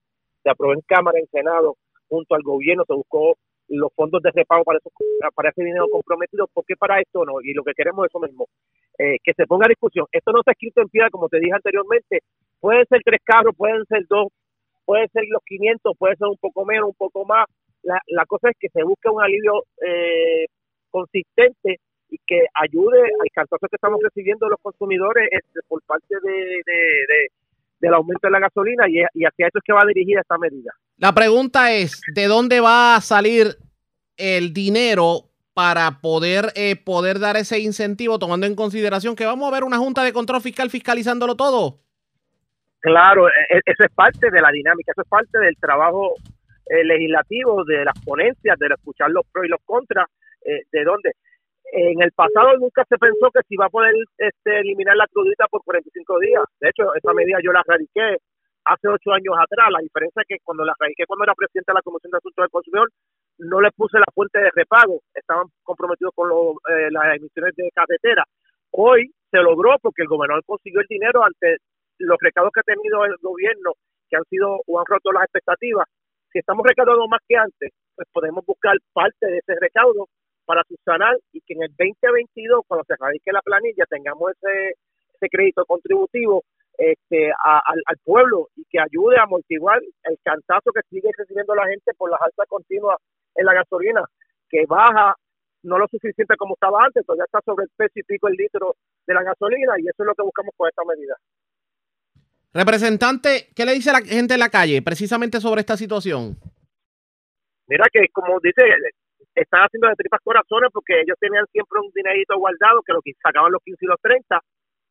se 0.43 0.49
aprobó 0.49 0.73
en 0.73 0.81
Cámara, 0.81 1.19
en 1.19 1.27
Senado, 1.27 1.75
junto 2.09 2.35
al 2.35 2.43
gobierno, 2.43 2.83
se 2.87 2.93
buscó 2.93 3.35
los 3.69 3.91
fondos 3.95 4.21
de 4.23 4.31
repago 4.31 4.63
para, 4.63 4.79
esos- 4.79 4.93
para 5.35 5.49
ese 5.49 5.63
dinero 5.63 5.87
comprometido, 5.91 6.47
¿por 6.53 6.65
qué 6.65 6.75
para 6.77 7.01
esto 7.01 7.25
no? 7.25 7.41
Y 7.43 7.53
lo 7.53 7.63
que 7.63 7.73
queremos 7.73 8.05
es 8.05 8.11
eso 8.11 8.19
mismo, 8.19 8.47
eh, 8.99 9.17
que 9.23 9.33
se 9.33 9.45
ponga 9.47 9.65
a 9.65 9.69
discusión. 9.69 10.05
Esto 10.11 10.31
no 10.31 10.39
está 10.39 10.51
escrito 10.53 10.81
en 10.81 10.89
piedra, 10.89 11.09
como 11.09 11.29
te 11.29 11.39
dije 11.39 11.53
anteriormente, 11.53 12.21
pueden 12.61 12.85
ser 12.87 13.01
tres 13.03 13.19
carros, 13.25 13.55
pueden 13.57 13.85
ser 13.85 14.05
dos, 14.09 14.27
pueden 14.85 15.09
ser 15.09 15.23
los 15.29 15.43
500, 15.45 15.97
puede 15.97 16.15
ser 16.17 16.27
un 16.27 16.37
poco 16.37 16.65
menos, 16.65 16.89
un 16.89 16.95
poco 16.95 17.25
más, 17.25 17.45
la, 17.83 17.99
la 18.07 18.25
cosa 18.25 18.49
es 18.49 18.57
que 18.59 18.69
se 18.69 18.83
busque 18.83 19.09
un 19.09 19.21
alivio 19.21 19.63
eh, 19.85 20.45
consistente 20.89 21.79
y 22.09 22.17
que 22.25 22.45
ayude 22.53 23.01
al 23.01 23.29
cantazo 23.33 23.67
que 23.69 23.75
estamos 23.75 23.99
recibiendo 24.01 24.47
los 24.47 24.59
consumidores 24.61 25.27
este, 25.31 25.59
por 25.67 25.81
parte 25.83 26.15
de, 26.23 26.31
de- 26.31 27.05
de- 27.07 27.31
del 27.79 27.93
aumento 27.93 28.27
de 28.27 28.31
la 28.31 28.39
gasolina 28.39 28.85
y, 28.89 28.95
y 29.13 29.23
hacia 29.25 29.47
eso 29.47 29.59
es 29.59 29.63
que 29.63 29.73
va 29.73 29.83
dirigida 29.85 30.21
esta 30.21 30.37
medida. 30.37 30.71
La 30.97 31.13
pregunta 31.13 31.73
es, 31.73 32.01
¿de 32.13 32.25
dónde 32.25 32.59
va 32.59 32.95
a 32.95 33.01
salir 33.01 33.55
el 34.17 34.51
dinero 34.53 35.25
para 35.53 36.01
poder, 36.01 36.45
eh, 36.55 36.75
poder 36.75 37.19
dar 37.19 37.35
ese 37.37 37.59
incentivo, 37.59 38.17
tomando 38.17 38.47
en 38.47 38.55
consideración 38.55 39.15
que 39.15 39.25
vamos 39.25 39.47
a 39.47 39.53
ver 39.53 39.63
una 39.63 39.77
junta 39.77 40.03
de 40.03 40.13
control 40.13 40.41
fiscal 40.41 40.69
fiscalizándolo 40.71 41.35
todo? 41.35 41.79
Claro, 42.79 43.27
e- 43.27 43.61
eso 43.65 43.83
es 43.83 43.91
parte 43.93 44.31
de 44.31 44.41
la 44.41 44.51
dinámica, 44.51 44.91
eso 44.91 45.01
es 45.01 45.07
parte 45.07 45.37
del 45.37 45.55
trabajo 45.57 46.13
eh, 46.69 46.83
legislativo, 46.83 47.63
de 47.65 47.85
las 47.85 47.99
ponencias, 48.03 48.57
de 48.59 48.67
escuchar 48.67 49.09
los 49.11 49.25
pros 49.31 49.45
y 49.45 49.49
los 49.49 49.61
contras, 49.65 50.07
eh, 50.45 50.63
de 50.71 50.83
dónde. 50.83 51.13
En 51.71 52.01
el 52.01 52.11
pasado 52.13 52.57
nunca 52.57 52.85
se 52.87 52.97
pensó 52.97 53.29
que 53.31 53.41
se 53.41 53.55
iba 53.55 53.65
a 53.65 53.69
poder 53.69 53.93
este, 54.17 54.59
eliminar 54.59 54.95
la 54.95 55.07
crudita 55.07 55.47
por 55.47 55.63
45 55.63 56.19
días. 56.19 56.43
De 56.61 56.69
hecho, 56.69 56.93
esa 56.95 57.13
medida 57.13 57.39
yo 57.43 57.51
la 57.51 57.63
radiqué 57.65 58.17
hace 58.63 58.87
ocho 58.87 59.11
años 59.11 59.35
atrás. 59.35 59.67
La 59.71 59.79
diferencia 59.79 60.21
es 60.21 60.27
que 60.27 60.43
cuando 60.43 60.63
la 60.63 60.73
radiqué 60.79 61.05
cuando 61.05 61.23
era 61.25 61.35
presidente 61.35 61.71
de 61.71 61.75
la 61.75 61.81
Comisión 61.81 62.11
de 62.11 62.17
Asuntos 62.17 62.43
del 62.43 62.51
Consumidor, 62.51 62.89
no 63.39 63.61
le 63.61 63.71
puse 63.71 63.99
la 63.99 64.07
fuente 64.13 64.39
de 64.39 64.51
repago. 64.55 65.01
Estaban 65.13 65.47
comprometidos 65.63 66.13
con 66.15 66.29
los, 66.29 66.55
eh, 66.71 66.87
las 66.91 67.17
emisiones 67.17 67.55
de 67.55 67.69
carretera. 67.73 68.23
Hoy 68.71 69.11
se 69.31 69.37
logró 69.39 69.75
porque 69.81 70.03
el 70.03 70.07
gobernador 70.07 70.43
consiguió 70.45 70.81
el 70.81 70.87
dinero 70.87 71.23
ante 71.23 71.57
los 71.99 72.17
recados 72.21 72.51
que 72.53 72.59
ha 72.61 72.75
tenido 72.75 73.05
el 73.05 73.15
gobierno, 73.21 73.73
que 74.09 74.17
han 74.17 74.23
sido 74.29 74.61
o 74.65 74.79
han 74.79 74.85
roto 74.85 75.11
las 75.11 75.23
expectativas. 75.23 75.87
Si 76.31 76.39
estamos 76.39 76.65
recaudando 76.67 77.07
más 77.07 77.21
que 77.27 77.35
antes, 77.35 77.71
pues 77.95 78.07
podemos 78.11 78.45
buscar 78.45 78.75
parte 78.93 79.25
de 79.25 79.37
ese 79.37 79.55
recaudo 79.59 80.07
para 80.45 80.63
subsanar 80.63 81.17
y 81.33 81.41
que 81.41 81.53
en 81.53 81.63
el 81.63 81.69
2022, 81.77 82.61
cuando 82.67 82.85
se 82.85 82.95
radique 82.99 83.31
la 83.31 83.41
planilla, 83.41 83.85
tengamos 83.89 84.31
ese, 84.31 84.75
ese 85.15 85.29
crédito 85.29 85.65
contributivo 85.65 86.43
este, 86.77 87.31
al, 87.43 87.97
pueblo 88.03 88.49
y 88.55 88.63
que 88.69 88.79
ayude 88.79 89.17
a 89.17 89.23
amortiguar 89.23 89.81
el 90.03 90.17
cantazo 90.23 90.71
que 90.71 90.81
sigue 90.89 91.09
recibiendo 91.17 91.55
la 91.55 91.67
gente 91.67 91.91
por 91.97 92.09
las 92.09 92.21
alzas 92.21 92.47
continuas 92.47 92.97
en 93.35 93.45
la 93.45 93.53
gasolina, 93.53 94.03
que 94.49 94.65
baja 94.67 95.15
no 95.63 95.79
lo 95.79 95.87
suficiente 95.87 96.37
como 96.37 96.53
estaba 96.53 96.85
antes, 96.85 97.05
todavía 97.05 97.25
está 97.25 97.41
sobre 97.43 97.63
el 97.65 97.71
peso 97.75 97.93
y 97.95 98.03
pico 98.03 98.27
el 98.27 98.35
litro 98.35 98.75
de 99.05 99.13
la 99.13 99.23
gasolina 99.23 99.73
y 99.79 99.89
eso 99.89 100.03
es 100.03 100.05
lo 100.05 100.13
que 100.13 100.23
buscamos 100.23 100.53
con 100.55 100.69
esta 100.69 100.83
medida. 100.85 101.15
Representante, 102.53 103.49
¿qué 103.55 103.65
le 103.65 103.73
dice 103.73 103.91
la 103.91 104.01
gente 104.01 104.33
en 104.33 104.39
la 104.39 104.49
calle 104.49 104.81
precisamente 104.81 105.39
sobre 105.39 105.61
esta 105.61 105.77
situación? 105.77 106.37
Mira 107.67 107.85
que 107.91 108.07
como 108.13 108.39
dice, 108.41 108.63
están 109.35 109.61
haciendo 109.61 109.87
de 109.89 109.95
tripas 109.95 110.21
corazones 110.23 110.71
porque 110.73 111.01
ellos 111.01 111.17
tenían 111.19 111.45
siempre 111.51 111.79
un 111.79 111.91
dinerito 111.93 112.37
guardado 112.37 112.81
que 112.81 112.93
lo 112.93 113.01
que 113.01 113.11
sacaban 113.21 113.51
los 113.51 113.61
15 113.63 113.77
y 113.83 113.87
los 113.87 114.01
30, 114.01 114.39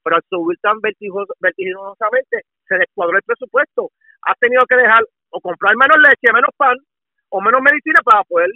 pero 0.05 0.17
al 0.17 0.23
subir 0.29 0.59
tan 0.63 0.79
vertiginosamente 0.81 2.47
se 2.69 2.75
descuadró 2.77 3.17
el 3.17 3.27
presupuesto. 3.27 3.91
Has 4.23 4.39
tenido 4.39 4.63
que 4.69 4.77
dejar 4.77 5.03
o 5.31 5.41
comprar 5.41 5.75
menos 5.75 5.99
leche, 5.99 6.31
menos 6.33 6.51
pan 6.57 6.77
o 7.31 7.41
menos 7.41 7.61
medicina 7.61 7.99
para 8.05 8.23
poder 8.23 8.51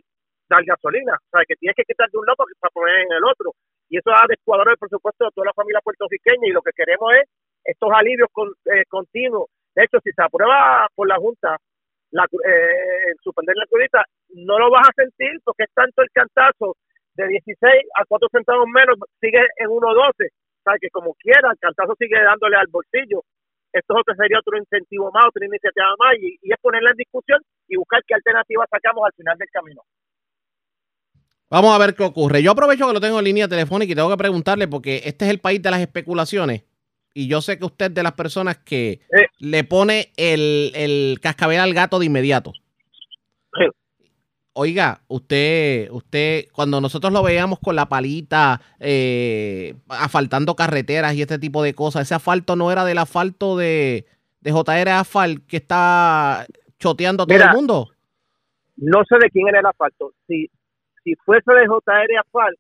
dar 0.49 0.63
gasolina. 0.63 1.19
O 1.19 1.29
sea, 1.31 1.43
que 1.47 1.57
tienes 1.57 1.75
que 1.75 1.83
quitar 1.83 2.11
de 2.11 2.19
un 2.19 2.27
lado 2.27 2.47
para 2.61 2.71
poner 2.71 3.03
en 3.03 3.13
el 3.19 3.25
otro. 3.25 3.55
Y 3.89 3.99
eso 3.99 4.11
ha 4.15 4.27
descuadrado 4.29 4.71
el 4.71 4.79
presupuesto 4.79 5.25
de 5.25 5.35
toda 5.35 5.51
la 5.51 5.59
familia 5.59 5.83
puertorriqueña 5.83 6.47
y 6.47 6.55
lo 6.55 6.63
que 6.63 6.71
queremos 6.71 7.11
es 7.19 7.27
estos 7.65 7.91
alivios 7.93 8.29
con- 8.33 8.53
eh, 8.67 8.85
continuos. 8.89 9.49
De 9.75 9.85
hecho, 9.85 9.99
si 10.03 10.11
se 10.13 10.23
aprueba 10.23 10.89
por 10.95 11.09
la 11.09 11.17
Junta 11.17 11.57
la, 12.13 12.25
eh, 12.25 13.15
suspender 13.23 13.55
la 13.57 13.67
crudita, 13.67 14.05
no 14.35 14.59
lo 14.59 14.71
vas 14.71 14.89
a 14.89 14.93
sentir 14.97 15.41
porque 15.45 15.65
es 15.65 15.71
tanto 15.75 16.03
el 16.03 16.11
cantazo 16.13 16.77
de 17.15 17.29
16 17.29 17.85
a 17.95 18.05
4 18.07 18.29
centavos 18.33 18.67
menos, 18.67 18.97
sigue 19.21 19.39
en 19.59 19.69
1.12. 19.71 20.27
O 20.27 20.63
sea, 20.65 20.75
que 20.81 20.91
como 20.91 21.15
quiera, 21.15 21.51
el 21.53 21.59
cantazo 21.59 21.95
sigue 21.99 22.21
dándole 22.23 22.57
al 22.57 22.67
bolsillo. 22.69 23.23
Esto 23.73 23.95
es 23.95 24.01
otro, 24.01 24.15
sería 24.17 24.39
otro 24.41 24.59
incentivo 24.59 25.11
más, 25.13 25.27
otra 25.29 25.47
iniciativa 25.47 25.87
más, 25.99 26.15
y, 26.21 26.37
y 26.43 26.53
es 26.53 26.59
ponerla 26.61 26.91
en 26.91 26.97
discusión 26.97 27.41
y 27.69 27.77
buscar 27.77 28.03
qué 28.07 28.15
alternativa 28.15 28.67
sacamos 28.69 29.05
al 29.07 29.13
final 29.13 29.39
del 29.39 29.49
camino. 29.51 29.83
Vamos 31.49 31.75
a 31.75 31.79
ver 31.79 31.95
qué 31.95 32.05
ocurre. 32.05 32.43
Yo 32.43 32.53
aprovecho 32.53 32.87
que 32.87 32.93
lo 32.93 33.01
tengo 33.01 33.19
en 33.19 33.25
línea 33.25 33.49
telefónica 33.49 33.93
y 33.93 33.97
tengo 33.97 34.11
que 34.11 34.17
preguntarle 34.17 34.69
porque 34.69 35.03
este 35.05 35.25
es 35.25 35.31
el 35.31 35.41
país 35.41 35.61
de 35.63 35.71
las 35.71 35.81
especulaciones. 35.81 36.63
Y 37.13 37.27
yo 37.29 37.41
sé 37.41 37.59
que 37.59 37.65
usted 37.65 37.87
es 37.87 37.95
de 37.95 38.03
las 38.03 38.13
personas 38.13 38.59
que 38.59 39.01
Eh. 39.13 39.27
le 39.39 39.65
pone 39.65 40.13
el, 40.17 40.73
el 40.75 41.19
cascabel 41.21 41.59
al 41.61 41.75
gato 41.75 41.99
de 41.99 42.07
inmediato. 42.07 42.53
Oiga, 44.53 45.01
usted, 45.07 45.89
usted, 45.93 46.47
cuando 46.53 46.81
nosotros 46.81 47.13
lo 47.13 47.23
veíamos 47.23 47.61
con 47.61 47.77
la 47.77 47.89
palita, 47.89 48.61
eh, 48.81 49.75
asfaltando 49.89 50.57
carreteras 50.57 51.15
y 51.15 51.23
este 51.23 51.39
tipo 51.39 51.63
de 51.63 51.73
cosas, 51.73 52.03
ese 52.03 52.17
asfalto 52.17 52.57
no 52.57 52.73
era 52.73 52.85
del 52.85 52.99
asfalto 52.99 53.57
de, 53.57 54.07
de 54.41 54.51
JR 54.51 54.89
Asfalt 54.91 55.47
que 55.47 55.57
está 55.57 56.47
choteando 56.81 57.23
a 57.23 57.27
todo 57.27 57.35
Mira, 57.35 57.51
el 57.51 57.57
mundo. 57.57 57.91
No 58.77 59.05
sé 59.09 59.17
de 59.23 59.31
quién 59.31 59.47
era 59.49 59.61
el 59.61 59.67
asfalto. 59.67 60.13
Si, 60.27 60.51
si 61.05 61.15
fuese 61.25 61.53
de 61.53 61.67
JR 61.69 62.19
Asfalt, 62.19 62.59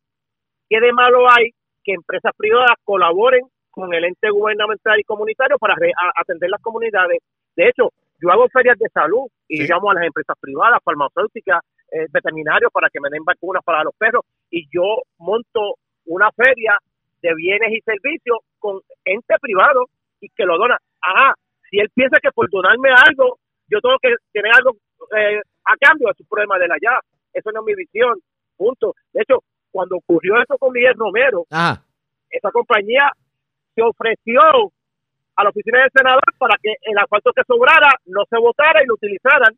¿qué 0.68 0.80
de 0.80 0.92
malo 0.92 1.28
hay 1.28 1.50
que 1.82 1.92
empresas 1.92 2.32
privadas 2.36 2.76
colaboren 2.84 3.42
con 3.70 3.92
el 3.94 4.04
ente 4.04 4.30
gubernamental 4.30 4.98
y 5.00 5.04
comunitario 5.04 5.58
para 5.58 5.74
re- 5.76 5.92
a- 5.96 6.20
atender 6.20 6.50
las 6.50 6.60
comunidades? 6.62 7.18
De 7.56 7.68
hecho, 7.68 7.90
yo 8.20 8.30
hago 8.30 8.48
ferias 8.48 8.78
de 8.78 8.88
salud 8.90 9.26
y 9.48 9.58
Sí. 9.58 9.66
llamo 9.68 9.90
a 9.90 9.94
las 9.94 10.04
empresas 10.04 10.36
privadas, 10.40 10.80
farmacéuticas, 10.84 11.60
eh, 11.92 12.06
veterinarios 12.12 12.70
para 12.72 12.88
que 12.90 13.00
me 13.00 13.08
den 13.10 13.24
vacunas 13.24 13.62
para 13.64 13.82
los 13.82 13.94
perros 13.96 14.24
y 14.50 14.66
yo 14.72 15.02
monto 15.18 15.74
una 16.06 16.30
feria 16.32 16.76
de 17.22 17.34
bienes 17.34 17.72
y 17.72 17.80
servicios 17.80 18.38
con 18.58 18.80
ente 19.04 19.34
privado 19.40 19.84
y 20.20 20.28
que 20.30 20.44
lo 20.44 20.56
dona. 20.58 20.78
Ajá, 21.00 21.34
si 21.68 21.78
él 21.80 21.88
piensa 21.94 22.18
que 22.20 22.30
por 22.30 22.48
donarme 22.50 22.90
algo, 22.90 23.38
yo 23.68 23.80
tengo 23.80 23.96
que 24.00 24.14
tener 24.32 24.52
algo 24.54 24.72
eh, 25.16 25.40
a 25.64 25.76
cambio, 25.80 26.10
es 26.10 26.20
un 26.20 26.26
problema 26.26 26.58
de 26.58 26.64
él 26.66 26.72
allá. 26.72 26.98
Eso 27.32 27.50
no 27.52 27.60
es 27.60 27.66
mi 27.66 27.74
visión. 27.74 28.18
Punto. 28.56 28.94
De 29.12 29.22
hecho, 29.22 29.42
cuando 29.70 29.96
ocurrió 29.96 30.40
eso 30.42 30.56
con 30.58 30.72
Miguel 30.72 30.94
Romero, 30.96 31.44
Ajá. 31.50 31.82
esa 32.30 32.50
compañía 32.50 33.10
ofreció 33.82 34.40
a 35.36 35.44
la 35.44 35.50
oficina 35.50 35.80
del 35.80 35.90
senador 35.94 36.22
para 36.38 36.56
que 36.62 36.74
el 36.82 36.98
asfalto 36.98 37.32
que 37.32 37.44
sobrara 37.46 37.90
no 38.06 38.24
se 38.28 38.38
votara 38.38 38.82
y 38.82 38.86
lo 38.86 38.94
utilizaran. 38.94 39.54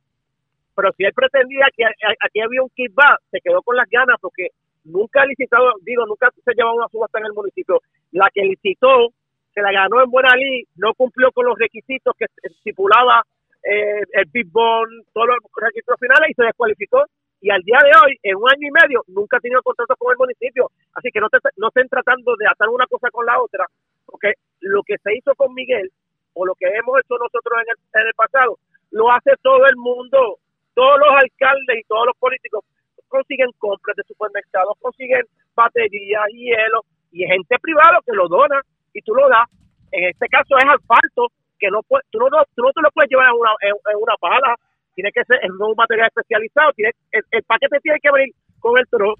Pero 0.75 0.93
si 0.97 1.05
él 1.05 1.13
pretendía 1.13 1.67
que 1.77 1.85
aquí 1.85 2.41
había 2.41 2.63
un 2.63 2.71
kickback, 2.71 3.21
se 3.31 3.41
quedó 3.41 3.63
con 3.63 3.77
las 3.77 3.89
ganas 3.91 4.17
porque 4.21 4.49
nunca 4.85 5.25
licitado, 5.27 5.73
digo, 5.83 6.07
nunca 6.07 6.31
se 6.45 6.55
llevaba 6.55 6.75
una 6.75 6.89
subasta 6.89 7.19
en 7.19 7.27
el 7.27 7.33
municipio. 7.33 7.81
La 8.13 8.29
que 8.33 8.43
licitó, 8.43 9.09
se 9.53 9.61
la 9.61 9.73
ganó 9.73 10.03
en 10.03 10.11
buena 10.11 10.35
ley, 10.37 10.65
no 10.77 10.95
cumplió 10.95 11.31
con 11.33 11.47
los 11.47 11.59
requisitos 11.59 12.15
que 12.17 12.27
estipulaba 12.43 13.23
eh, 13.63 14.03
el 14.13 14.25
Big 14.33 14.51
Bond, 14.51 15.05
todos 15.13 15.29
los 15.29 15.39
requisitos 15.57 15.99
finales 16.01 16.31
y 16.31 16.35
se 16.35 16.45
descualificó. 16.45 17.05
Y 17.41 17.51
al 17.51 17.63
día 17.63 17.79
de 17.83 17.91
hoy, 17.99 18.17
en 18.23 18.37
un 18.37 18.49
año 18.49 18.69
y 18.69 18.71
medio, 18.71 19.03
nunca 19.09 19.37
ha 19.37 19.41
tenido 19.41 19.63
contrato 19.63 19.97
con 19.97 20.13
el 20.13 20.19
municipio. 20.19 20.71
Así 20.95 21.11
que 21.11 21.21
no, 21.21 21.29
te, 21.29 21.39
no 21.57 21.69
estén 21.69 21.89
tratando 21.89 22.37
de 22.37 22.47
atar 22.47 22.69
una 22.69 22.87
cosa 22.87 23.11
con 23.11 23.27
la 23.27 23.41
otra, 23.43 23.67
porque 24.07 24.35
lo 24.61 24.83
que 24.83 24.97
se 24.99 25.15
hizo 25.17 25.35
con 25.35 25.55
Miguel, 25.55 25.91
o 26.35 26.47
lo 26.47 26.55
que 26.55 26.67
hemos 26.67 26.99
hecho 27.01 27.19
nosotros 27.19 27.61
en 27.61 27.69
el, 27.69 28.01
en 28.01 28.07
el 28.09 28.15
pasado, 28.15 28.59
lo 28.91 29.11
hace 29.11 29.33
todo 29.43 29.67
el 29.67 29.77
mundo. 29.77 30.38
Todos 30.75 30.99
los 30.99 31.12
alcaldes 31.12 31.81
y 31.81 31.85
todos 31.85 32.07
los 32.07 32.17
políticos 32.17 32.65
consiguen 33.09 33.51
compras 33.59 33.95
de 33.95 34.05
supermercados, 34.05 34.73
consiguen 34.81 35.21
baterías, 35.55 36.25
hielo, 36.33 36.81
y 37.12 37.27
gente 37.27 37.59
privada 37.61 37.99
que 38.07 38.17
lo 38.17 38.27
dona 38.27 38.61
y 38.95 39.03
tú 39.03 39.15
lo 39.15 39.29
das. 39.29 39.49
En 39.93 40.05
este 40.09 40.27
caso 40.29 40.57
es 40.57 40.65
asfalto, 40.65 41.29
que 41.59 41.69
no 41.69 41.83
puede, 41.83 42.03
tú, 42.11 42.19
no, 42.19 42.29
tú 42.57 42.62
no 42.62 42.73
te 42.73 42.81
lo 42.81 42.91
puedes 42.91 43.11
llevar 43.11 43.29
en 43.29 43.38
una, 43.38 43.53
en, 43.61 43.75
en 43.93 43.99
una 44.01 44.17
pala, 44.19 44.57
tiene 44.95 45.12
que 45.12 45.25
ser 45.25 45.38
en 45.45 45.53
un 45.53 45.77
material 45.77 46.09
especializado, 46.09 46.73
tiene, 46.73 46.93
el, 47.12 47.23
el 47.31 47.43
paquete 47.45 47.79
tiene 47.81 48.01
que 48.01 48.11
venir 48.11 48.35
con 48.59 48.79
el 48.79 48.88
tro, 48.88 49.15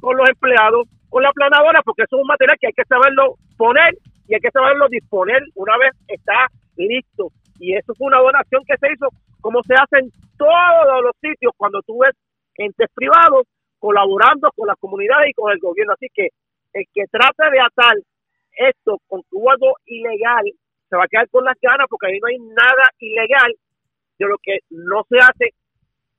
con 0.00 0.16
los 0.16 0.28
empleados, 0.28 0.88
con 1.08 1.22
la 1.22 1.32
planadora, 1.32 1.82
porque 1.82 2.02
eso 2.02 2.16
es 2.16 2.22
un 2.22 2.28
material 2.28 2.58
que 2.60 2.66
hay 2.66 2.72
que 2.72 2.84
saberlo 2.84 3.36
poner 3.56 3.96
y 4.28 4.34
hay 4.34 4.40
que 4.40 4.50
saberlo 4.50 4.88
disponer 4.88 5.42
una 5.54 5.76
vez 5.78 5.92
está 6.08 6.48
listo. 6.76 7.28
Y 7.58 7.74
eso 7.74 7.94
fue 7.94 8.08
una 8.08 8.18
donación 8.18 8.62
que 8.66 8.76
se 8.78 8.92
hizo, 8.92 9.08
como 9.40 9.62
se 9.62 9.74
hace 9.74 9.98
en 9.98 10.10
todos 10.36 11.02
los 11.02 11.12
sitios, 11.20 11.52
cuando 11.56 11.80
tú 11.82 11.98
ves 11.98 12.14
entes 12.56 12.88
privados 12.94 13.46
colaborando 13.78 14.50
con 14.56 14.66
las 14.66 14.76
comunidades 14.78 15.30
y 15.30 15.34
con 15.34 15.52
el 15.52 15.58
gobierno. 15.58 15.94
Así 15.94 16.08
que 16.12 16.28
el 16.72 16.84
que 16.92 17.04
trate 17.10 17.50
de 17.50 17.60
atar 17.60 17.96
esto 18.56 18.98
con 19.06 19.22
hubo 19.30 19.50
algo 19.50 19.74
ilegal, 19.86 20.44
se 20.88 20.96
va 20.96 21.04
a 21.04 21.08
quedar 21.08 21.28
con 21.28 21.44
las 21.44 21.56
ganas 21.60 21.86
porque 21.88 22.06
ahí 22.06 22.20
no 22.20 22.28
hay 22.28 22.38
nada 22.38 22.90
ilegal 22.98 23.54
de 24.18 24.26
lo 24.26 24.36
que 24.42 24.58
no 24.70 25.04
se 25.08 25.18
hace 25.18 25.54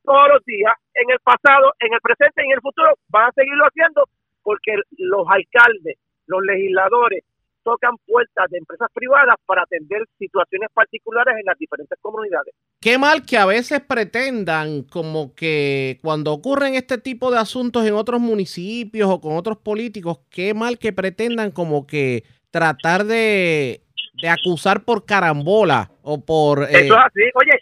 todos 0.04 0.30
los 0.30 0.46
días, 0.46 0.74
en 0.94 1.10
el 1.12 1.20
pasado, 1.20 1.74
en 1.80 1.94
el 1.94 2.00
presente 2.00 2.42
y 2.42 2.46
en 2.46 2.54
el 2.54 2.62
futuro, 2.62 2.94
van 3.10 3.28
a 3.28 3.32
seguirlo 3.34 3.66
haciendo 3.66 4.06
porque 4.42 4.76
los 4.92 5.28
alcaldes, 5.28 5.98
los 6.28 6.44
legisladores, 6.44 7.24
tocan 7.64 7.98
puertas 8.06 8.50
de 8.50 8.60
empresas 8.60 8.88
privadas 8.94 9.36
para 9.46 9.64
atender 9.64 10.02
situaciones 10.18 10.70
particulares 10.74 11.36
en 11.38 11.46
las 11.46 11.58
diferentes 11.58 12.00
comunidades. 12.02 12.54
Qué 12.80 12.98
mal 12.98 13.26
que 13.26 13.38
a 13.38 13.46
veces 13.46 13.82
pretendan 13.82 14.84
como 14.84 15.36
que 15.36 16.00
cuando 16.02 16.32
ocurren 16.32 16.76
este 16.76 16.98
tipo 16.98 17.30
de 17.30 17.40
asuntos 17.40 17.86
en 17.86 17.94
otros 17.96 18.22
municipios 18.22 19.10
o 19.10 19.20
con 19.20 19.36
otros 19.36 19.58
políticos, 19.58 20.20
qué 20.30 20.54
mal 20.54 20.78
que 20.80 20.94
pretendan 20.94 21.52
como 21.52 21.86
que 21.86 22.24
tratar 22.52 23.04
de, 23.04 23.82
de 24.22 24.30
acusar 24.30 24.86
por 24.86 25.06
carambola 25.06 25.92
o 26.04 26.24
por... 26.24 26.64
eh, 26.64 26.68
Eso 26.72 26.94
es 26.94 27.00
así. 27.06 27.22
Oye, 27.36 27.60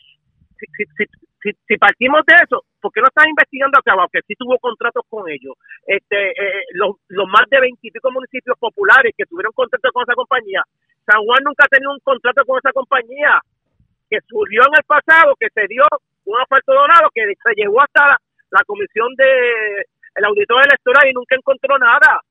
si, 0.59 0.65
si, 0.77 0.83
si, 0.97 1.05
si, 1.41 1.57
si 1.67 1.77
partimos 1.77 2.21
de 2.27 2.35
eso, 2.43 2.63
¿por 2.85 2.93
qué 2.93 3.01
no 3.01 3.09
están 3.09 3.33
investigando 3.33 3.79
acá 3.81 3.93
abajo? 3.97 4.13
Que 4.13 4.21
sí 4.27 4.35
tuvo 4.37 4.61
contratos 4.61 5.01
con 5.09 5.25
ellos. 5.25 5.57
Este, 5.89 6.29
eh, 6.37 6.61
los, 6.77 7.01
los 7.09 7.25
más 7.25 7.49
de 7.49 7.59
veintipico 7.59 8.11
municipios 8.11 8.53
populares 8.59 9.11
que 9.17 9.25
tuvieron 9.25 9.51
contratos 9.53 9.89
con 9.91 10.03
esa 10.03 10.13
compañía. 10.13 10.61
San 11.01 11.17
Juan 11.25 11.41
nunca 11.41 11.65
ha 11.65 11.73
tenido 11.73 11.89
un 11.89 11.99
contrato 12.05 12.45
con 12.45 12.59
esa 12.61 12.71
compañía. 12.71 13.41
Que 14.05 14.21
surgió 14.29 14.61
en 14.69 14.77
el 14.77 14.85
pasado, 14.85 15.33
que 15.39 15.49
se 15.49 15.65
dio 15.65 15.81
un 16.25 16.37
asfalto 16.39 16.73
donado, 16.77 17.09
que 17.09 17.25
se 17.25 17.53
llevó 17.57 17.81
hasta 17.81 18.05
la, 18.53 18.61
comisión 18.69 19.09
de 19.17 19.81
el 20.13 20.25
auditor 20.25 20.61
electoral 20.61 21.09
y 21.09 21.13
nunca 21.13 21.35
encontró 21.35 21.79
nada. 21.79 22.21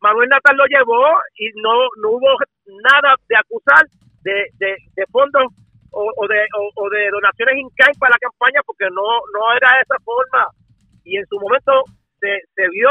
Manuel 0.00 0.28
Natal 0.28 0.56
lo 0.60 0.66
llevó 0.66 1.08
y 1.40 1.48
no, 1.56 1.88
no 2.04 2.20
hubo 2.20 2.36
nada 2.84 3.16
de 3.28 3.36
acusar 3.36 3.80
de, 4.20 4.44
de 4.60 5.06
fondos 5.10 5.48
o, 5.92 6.10
o 6.16 6.28
de, 6.28 6.40
o, 6.58 6.70
o 6.74 6.90
de 6.90 7.10
donaciones 7.10 7.56
in 7.56 7.68
kind 7.76 7.96
para 7.98 8.16
la 8.16 8.24
campaña 8.24 8.60
porque 8.66 8.88
no, 8.90 9.06
no 9.32 9.42
era 9.56 9.76
de 9.76 9.82
esa 9.84 9.98
forma. 10.04 10.48
Y 11.04 11.16
en 11.16 11.26
su 11.26 11.38
momento 11.38 11.84
se, 12.20 12.40
se 12.54 12.68
vio 12.70 12.90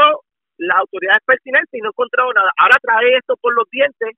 las 0.58 0.78
autoridades 0.78 1.22
pertinentes 1.26 1.74
y 1.74 1.82
no 1.82 1.90
encontraron 1.90 2.34
nada. 2.34 2.50
Ahora 2.56 2.76
trae 2.80 3.16
esto 3.16 3.36
por 3.40 3.54
los 3.54 3.68
dientes 3.70 4.14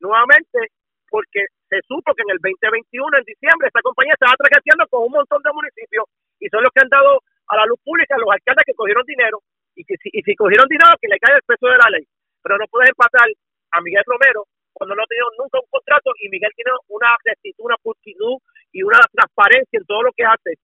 nuevamente 0.00 0.70
porque 1.10 1.46
se 1.68 1.80
supo 1.88 2.14
que 2.14 2.22
en 2.22 2.36
el 2.36 2.40
2021, 2.40 3.18
en 3.18 3.24
diciembre, 3.24 3.68
esta 3.68 3.82
compañía 3.82 4.14
estaba 4.14 4.36
traqueteando 4.36 4.84
con 4.88 5.08
un 5.08 5.12
montón 5.12 5.40
de 5.42 5.52
municipios 5.52 6.04
y 6.38 6.48
son 6.48 6.62
los 6.62 6.72
que 6.72 6.84
han 6.84 6.92
dado 6.92 7.20
a 7.48 7.56
la 7.56 7.66
luz 7.66 7.80
pública 7.82 8.16
los 8.20 8.30
alcaldes 8.30 8.64
que 8.64 8.76
cogieron 8.76 9.04
dinero 9.08 9.40
y 9.74 9.84
que 9.84 9.96
si, 9.98 10.10
y 10.12 10.22
si 10.22 10.36
cogieron 10.36 10.68
dinero 10.68 10.92
que 11.00 11.08
le 11.08 11.18
cae 11.18 11.36
el 11.36 11.48
peso 11.48 11.66
de 11.66 11.78
la 11.80 11.90
ley. 11.90 12.04
Pero 12.42 12.58
no 12.58 12.66
puedes 12.70 12.90
empatar 12.90 13.26
a 13.72 13.80
Miguel 13.80 14.04
Romero 14.06 14.44
cuando 14.78 14.94
no 14.94 15.02
tenido 15.10 15.26
nunca 15.34 15.58
un 15.58 15.66
contrato 15.74 16.14
y 16.22 16.30
Miguel 16.30 16.54
tiene 16.54 16.70
una 16.86 17.10
rectitud, 17.26 17.66
una 17.66 17.76
pulcritud 17.82 18.38
y 18.70 18.86
una 18.86 19.02
transparencia 19.10 19.74
en 19.74 19.84
todo 19.90 20.06
lo 20.06 20.12
que 20.14 20.22
hace. 20.22 20.54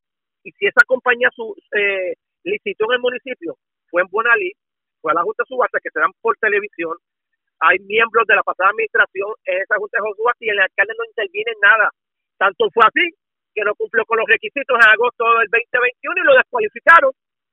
Y 0.47 0.53
si 0.55 0.71
esa 0.71 0.87
compañía 0.87 1.29
su, 1.35 1.51
eh, 1.75 2.15
licitó 2.47 2.87
en 2.87 2.95
el 2.95 3.03
municipio, 3.03 3.59
fue 3.91 4.03
en 4.03 4.09
buena 4.15 4.31
ley, 4.37 4.55
fue 5.03 5.11
a 5.11 5.19
la 5.19 5.27
Junta 5.27 5.43
Subasta 5.51 5.83
que 5.83 5.91
se 5.91 5.99
dan 5.99 6.15
por 6.23 6.39
televisión, 6.39 6.95
hay 7.59 7.83
miembros 7.83 8.23
de 8.31 8.39
la 8.39 8.47
pasada 8.47 8.71
administración 8.71 9.35
en 9.51 9.59
esa 9.67 9.83
Junta 9.83 9.99
de 9.99 10.15
Subasta 10.15 10.45
y 10.47 10.51
el 10.55 10.63
alcalde 10.63 10.95
no 10.95 11.05
interviene 11.11 11.51
en 11.51 11.61
nada. 11.61 11.91
Tanto 12.39 12.71
fue 12.71 12.87
así 12.87 13.11
que 13.51 13.67
no 13.67 13.75
cumplió 13.75 14.07
con 14.07 14.19
los 14.19 14.31
requisitos 14.31 14.79
en 14.79 14.91
agosto 14.95 15.27
del 15.43 15.51
2021 15.51 16.23
y 16.23 16.27
lo 16.27 16.39
descualificaron 16.39 17.11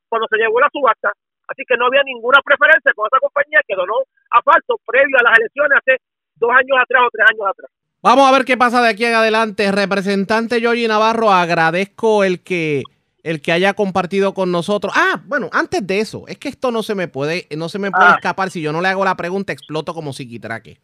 cuando 0.10 0.30
se 0.30 0.38
llevó 0.38 0.62
la 0.62 0.70
subasta. 0.70 1.10
Así 1.50 1.64
que 1.66 1.78
no 1.78 1.90
había 1.90 2.04
ninguna 2.06 2.38
preferencia 2.46 2.94
con 2.94 3.10
esa 3.10 3.18
compañía 3.18 3.66
que 3.66 3.76
donó 3.76 3.98
asfalto 4.30 4.78
previo 4.86 5.18
a 5.18 5.26
las 5.26 5.38
elecciones 5.42 5.78
hace 5.82 5.98
dos 6.42 6.50
años 6.52 6.78
atrás 6.84 7.02
o 7.08 7.10
tres 7.14 7.28
años 7.30 7.48
atrás. 7.50 7.72
Vamos 8.04 8.28
a 8.28 8.32
ver 8.32 8.44
qué 8.46 8.58
pasa 8.58 8.82
de 8.82 8.90
aquí 8.90 9.06
en 9.06 9.14
adelante. 9.14 9.72
Representante 9.72 10.60
Yoyi 10.60 10.88
Navarro, 10.88 11.32
agradezco 11.32 12.24
el 12.24 12.42
que 12.42 12.84
el 13.24 13.40
que 13.40 13.52
haya 13.52 13.76
compartido 13.76 14.34
con 14.34 14.52
nosotros. 14.52 14.92
Ah, 14.96 15.22
bueno, 15.28 15.48
antes 15.54 15.86
de 15.86 16.00
eso, 16.00 16.24
es 16.28 16.40
que 16.40 16.50
esto 16.50 16.72
no 16.72 16.82
se 16.82 16.96
me 16.96 17.08
puede, 17.08 17.48
no 17.56 17.70
se 17.70 17.78
me 17.78 17.92
puede 17.92 18.06
Ah. 18.10 18.16
escapar. 18.16 18.50
Si 18.50 18.62
yo 18.62 18.74
no 18.74 18.82
le 18.82 18.88
hago 18.88 19.06
la 19.06 19.16
pregunta, 19.16 19.54
exploto 19.54 19.94
como 19.94 20.12
psiquitraque. 20.12 20.82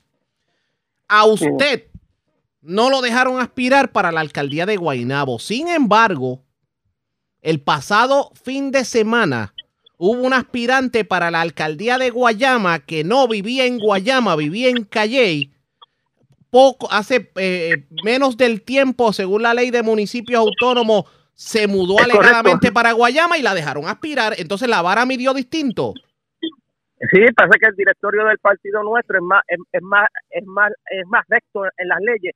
A 1.07 1.25
usted 1.25 1.87
no 2.61 2.91
lo 2.91 3.01
dejaron 3.01 3.39
aspirar 3.39 3.91
para 3.91 4.11
la 4.11 4.19
alcaldía 4.21 4.67
de 4.67 4.77
Guaynabo. 4.77 5.39
Sin 5.39 5.67
embargo, 5.67 6.43
el 7.41 7.59
pasado 7.61 8.31
fin 8.43 8.69
de 8.69 8.85
semana 8.85 9.55
hubo 9.97 10.21
un 10.21 10.33
aspirante 10.33 11.05
para 11.05 11.31
la 11.31 11.41
alcaldía 11.41 11.97
de 11.97 12.09
Guayama 12.09 12.79
que 12.79 13.03
no 13.03 13.27
vivía 13.27 13.65
en 13.65 13.79
Guayama, 13.79 14.35
vivía 14.35 14.69
en 14.69 14.83
Calley 14.83 15.51
poco, 16.49 16.87
hace 16.91 17.29
eh, 17.35 17.85
menos 18.03 18.37
del 18.37 18.61
tiempo, 18.63 19.11
según 19.13 19.43
la 19.43 19.53
ley 19.53 19.69
de 19.71 19.83
municipios 19.83 20.39
autónomos, 20.39 21.05
se 21.33 21.67
mudó 21.67 21.99
Es 21.99 22.05
alegadamente 22.05 22.69
correcto. 22.69 22.73
para 22.73 22.91
Guayama 22.93 23.37
y 23.37 23.41
la 23.41 23.53
dejaron 23.53 23.85
aspirar. 23.85 24.33
Entonces 24.37 24.67
la 24.67 24.81
vara 24.81 25.05
midió 25.05 25.33
distinto. 25.33 25.93
Sí, 27.11 27.19
pasa 27.35 27.51
que 27.59 27.67
el 27.67 27.75
directorio 27.75 28.25
del 28.25 28.39
partido 28.39 28.81
nuestro 28.81 29.17
es 29.17 29.23
más, 29.23 29.43
es, 29.47 29.59
es 29.71 29.81
más, 29.83 30.07
es 30.31 30.45
más, 30.45 30.71
es 30.89 31.05
más 31.07 31.23
recto 31.27 31.65
en 31.65 31.87
las 31.87 31.99
leyes. 32.01 32.33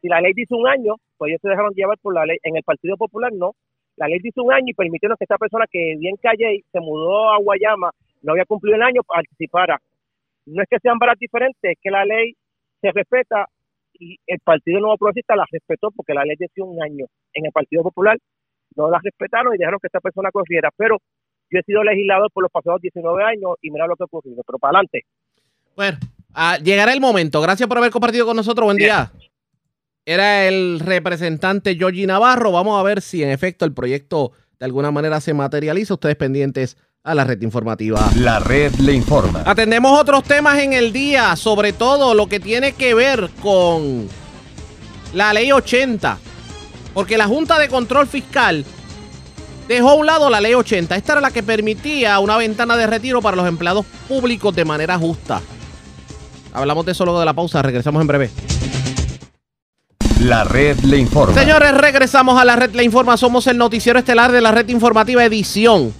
Si 0.00 0.08
la 0.08 0.20
ley 0.20 0.32
dice 0.34 0.54
un 0.54 0.68
año, 0.68 0.94
pues 1.16 1.30
ellos 1.30 1.40
se 1.42 1.48
dejaron 1.48 1.72
llevar 1.74 1.98
por 1.98 2.14
la 2.14 2.24
ley. 2.26 2.36
En 2.42 2.56
el 2.56 2.62
Partido 2.62 2.96
Popular 2.96 3.32
no. 3.32 3.54
La 3.96 4.08
ley 4.08 4.18
dice 4.22 4.40
un 4.40 4.52
año 4.52 4.66
y 4.68 4.74
permitieron 4.74 5.16
que 5.16 5.24
esta 5.24 5.38
persona 5.38 5.66
que 5.70 5.78
vivía 5.78 6.10
en 6.10 6.16
Calle 6.16 6.64
se 6.70 6.80
mudó 6.80 7.32
a 7.32 7.38
Guayama, 7.38 7.90
no 8.22 8.32
había 8.32 8.44
cumplido 8.44 8.76
el 8.76 8.82
año, 8.82 9.02
participara. 9.02 9.78
No 10.46 10.62
es 10.62 10.68
que 10.68 10.78
sean 10.80 10.98
varas 10.98 11.18
diferentes, 11.18 11.58
es 11.62 11.78
que 11.80 11.90
la 11.90 12.04
ley 12.04 12.34
se 12.80 12.90
respeta 12.92 13.46
y 13.98 14.16
el 14.26 14.40
Partido 14.40 14.80
Nuevo 14.80 14.98
Progresista 14.98 15.36
la 15.36 15.46
respetó 15.50 15.90
porque 15.90 16.14
la 16.14 16.24
ley 16.24 16.36
decía 16.38 16.64
un 16.64 16.82
año. 16.82 17.06
En 17.32 17.46
el 17.46 17.52
Partido 17.52 17.82
Popular 17.82 18.18
no 18.76 18.90
la 18.90 18.98
respetaron 19.02 19.54
y 19.54 19.58
dejaron 19.58 19.78
que 19.80 19.86
esta 19.86 20.00
persona 20.00 20.30
corriera. 20.30 20.70
Pero 20.76 20.98
Yo 21.50 21.60
he 21.60 21.62
sido 21.62 21.84
legislador 21.84 22.30
por 22.32 22.42
los 22.42 22.50
pasados 22.50 22.80
19 22.80 23.22
años 23.22 23.56
y 23.62 23.70
mira 23.70 23.86
lo 23.86 23.94
que 23.96 24.02
ha 24.02 24.06
ocurrido, 24.06 24.42
pero 24.46 24.58
para 24.58 24.78
adelante. 24.78 25.02
Bueno, 25.76 25.98
ah, 26.34 26.58
llegará 26.62 26.92
el 26.92 27.00
momento. 27.00 27.40
Gracias 27.40 27.68
por 27.68 27.78
haber 27.78 27.90
compartido 27.90 28.26
con 28.26 28.36
nosotros. 28.36 28.66
Buen 28.66 28.78
día. 28.78 29.10
Era 30.06 30.46
el 30.46 30.80
representante 30.80 31.76
Georgie 31.76 32.06
Navarro. 32.06 32.52
Vamos 32.52 32.78
a 32.78 32.82
ver 32.82 33.00
si 33.00 33.22
en 33.22 33.30
efecto 33.30 33.64
el 33.64 33.72
proyecto 33.72 34.32
de 34.58 34.66
alguna 34.66 34.90
manera 34.90 35.18
se 35.20 35.32
materializa. 35.32 35.94
Ustedes 35.94 36.16
pendientes 36.16 36.76
a 37.02 37.14
la 37.14 37.24
red 37.24 37.40
informativa. 37.40 38.10
La 38.16 38.38
red 38.38 38.74
le 38.74 38.92
informa. 38.92 39.42
Atendemos 39.46 39.98
otros 39.98 40.24
temas 40.24 40.58
en 40.58 40.74
el 40.74 40.92
día, 40.92 41.34
sobre 41.36 41.72
todo 41.72 42.14
lo 42.14 42.26
que 42.26 42.38
tiene 42.38 42.72
que 42.72 42.92
ver 42.92 43.30
con 43.40 44.06
la 45.14 45.32
ley 45.32 45.52
80. 45.52 46.18
Porque 46.92 47.16
la 47.16 47.26
Junta 47.26 47.58
de 47.58 47.68
Control 47.68 48.06
Fiscal 48.06 48.62
dejó 49.68 49.88
a 49.88 49.94
un 49.94 50.04
lado 50.04 50.28
la 50.28 50.42
ley 50.42 50.52
80. 50.52 50.96
Esta 50.96 51.12
era 51.12 51.22
la 51.22 51.30
que 51.30 51.42
permitía 51.42 52.18
una 52.18 52.36
ventana 52.36 52.76
de 52.76 52.86
retiro 52.86 53.22
para 53.22 53.38
los 53.38 53.48
empleados 53.48 53.86
públicos 54.06 54.54
de 54.54 54.66
manera 54.66 54.98
justa. 54.98 55.40
Hablamos 56.52 56.84
de 56.84 56.92
eso 56.92 57.06
luego 57.06 57.20
de 57.20 57.26
la 57.26 57.32
pausa. 57.32 57.62
Regresamos 57.62 58.02
en 58.02 58.06
breve. 58.06 58.30
La 60.20 60.44
red 60.44 60.78
le 60.80 60.98
informa. 60.98 61.34
Señores, 61.34 61.74
regresamos 61.74 62.40
a 62.40 62.44
la 62.44 62.54
red 62.54 62.72
Le 62.74 62.84
Informa. 62.84 63.16
Somos 63.16 63.46
el 63.48 63.58
noticiero 63.58 63.98
estelar 63.98 64.30
de 64.30 64.40
la 64.40 64.52
red 64.52 64.68
informativa 64.68 65.24
edición 65.24 65.92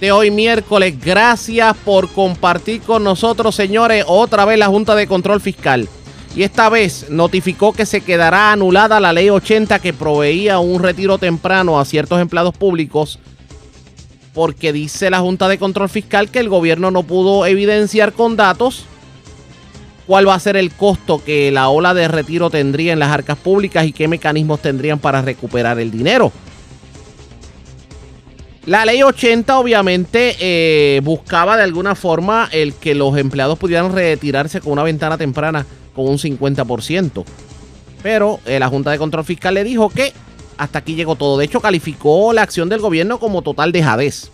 de 0.00 0.12
hoy 0.12 0.30
miércoles. 0.30 0.94
Gracias 1.00 1.76
por 1.84 2.08
compartir 2.08 2.80
con 2.82 3.02
nosotros, 3.02 3.54
señores, 3.54 4.04
otra 4.06 4.44
vez 4.44 4.58
la 4.58 4.68
Junta 4.68 4.94
de 4.94 5.08
Control 5.08 5.40
Fiscal. 5.40 5.88
Y 6.36 6.44
esta 6.44 6.68
vez 6.68 7.06
notificó 7.10 7.72
que 7.72 7.84
se 7.84 8.00
quedará 8.00 8.52
anulada 8.52 9.00
la 9.00 9.12
ley 9.12 9.28
80 9.28 9.80
que 9.80 9.92
proveía 9.92 10.60
un 10.60 10.80
retiro 10.80 11.18
temprano 11.18 11.80
a 11.80 11.84
ciertos 11.84 12.20
empleados 12.20 12.54
públicos 12.56 13.18
porque 14.34 14.72
dice 14.72 15.10
la 15.10 15.18
Junta 15.18 15.48
de 15.48 15.58
Control 15.58 15.88
Fiscal 15.88 16.30
que 16.30 16.38
el 16.38 16.48
gobierno 16.48 16.92
no 16.92 17.02
pudo 17.02 17.44
evidenciar 17.44 18.12
con 18.12 18.36
datos 18.36 18.84
cuál 20.08 20.26
va 20.26 20.34
a 20.34 20.40
ser 20.40 20.56
el 20.56 20.72
costo 20.72 21.22
que 21.22 21.52
la 21.52 21.68
ola 21.68 21.92
de 21.92 22.08
retiro 22.08 22.48
tendría 22.48 22.94
en 22.94 22.98
las 22.98 23.10
arcas 23.10 23.36
públicas 23.36 23.84
y 23.84 23.92
qué 23.92 24.08
mecanismos 24.08 24.62
tendrían 24.62 24.98
para 24.98 25.20
recuperar 25.20 25.78
el 25.78 25.90
dinero. 25.90 26.32
La 28.64 28.86
ley 28.86 29.02
80 29.02 29.58
obviamente 29.58 30.34
eh, 30.40 31.02
buscaba 31.04 31.58
de 31.58 31.62
alguna 31.62 31.94
forma 31.94 32.48
el 32.52 32.72
que 32.72 32.94
los 32.94 33.18
empleados 33.18 33.58
pudieran 33.58 33.94
retirarse 33.94 34.62
con 34.62 34.72
una 34.72 34.82
ventana 34.82 35.18
temprana 35.18 35.66
con 35.94 36.08
un 36.08 36.16
50%. 36.16 37.24
Pero 38.02 38.40
eh, 38.46 38.58
la 38.58 38.68
Junta 38.68 38.90
de 38.90 38.98
Control 38.98 39.26
Fiscal 39.26 39.52
le 39.52 39.64
dijo 39.64 39.90
que 39.90 40.14
hasta 40.56 40.78
aquí 40.78 40.94
llegó 40.94 41.16
todo. 41.16 41.36
De 41.36 41.44
hecho, 41.44 41.60
calificó 41.60 42.32
la 42.32 42.42
acción 42.42 42.70
del 42.70 42.80
gobierno 42.80 43.20
como 43.20 43.42
total 43.42 43.72
dejadez. 43.72 44.30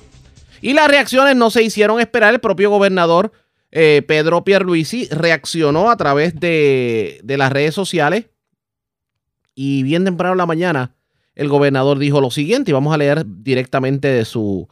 Y 0.62 0.72
las 0.72 0.86
reacciones 0.86 1.34
no 1.34 1.50
se 1.50 1.64
hicieron 1.64 1.98
esperar. 2.00 2.32
El 2.32 2.40
propio 2.40 2.70
gobernador 2.70 3.32
eh, 3.76 4.02
Pedro 4.06 4.44
Pierluisi 4.44 5.08
reaccionó 5.08 5.90
a 5.90 5.96
través 5.96 6.38
de, 6.38 7.20
las 7.26 7.50
redes 7.50 7.74
sociales 7.74 8.26
y 9.56 9.82
bien 9.82 10.04
temprano 10.04 10.34
en 10.34 10.38
la 10.38 10.46
mañana 10.46 10.94
el 11.34 11.48
gobernador 11.48 11.98
dijo 11.98 12.20
lo 12.20 12.30
siguiente 12.30 12.70
y 12.70 12.74
vamos 12.74 12.94
a 12.94 12.98
leer 12.98 13.24
directamente 13.26 14.06
de 14.06 14.24
su, 14.24 14.68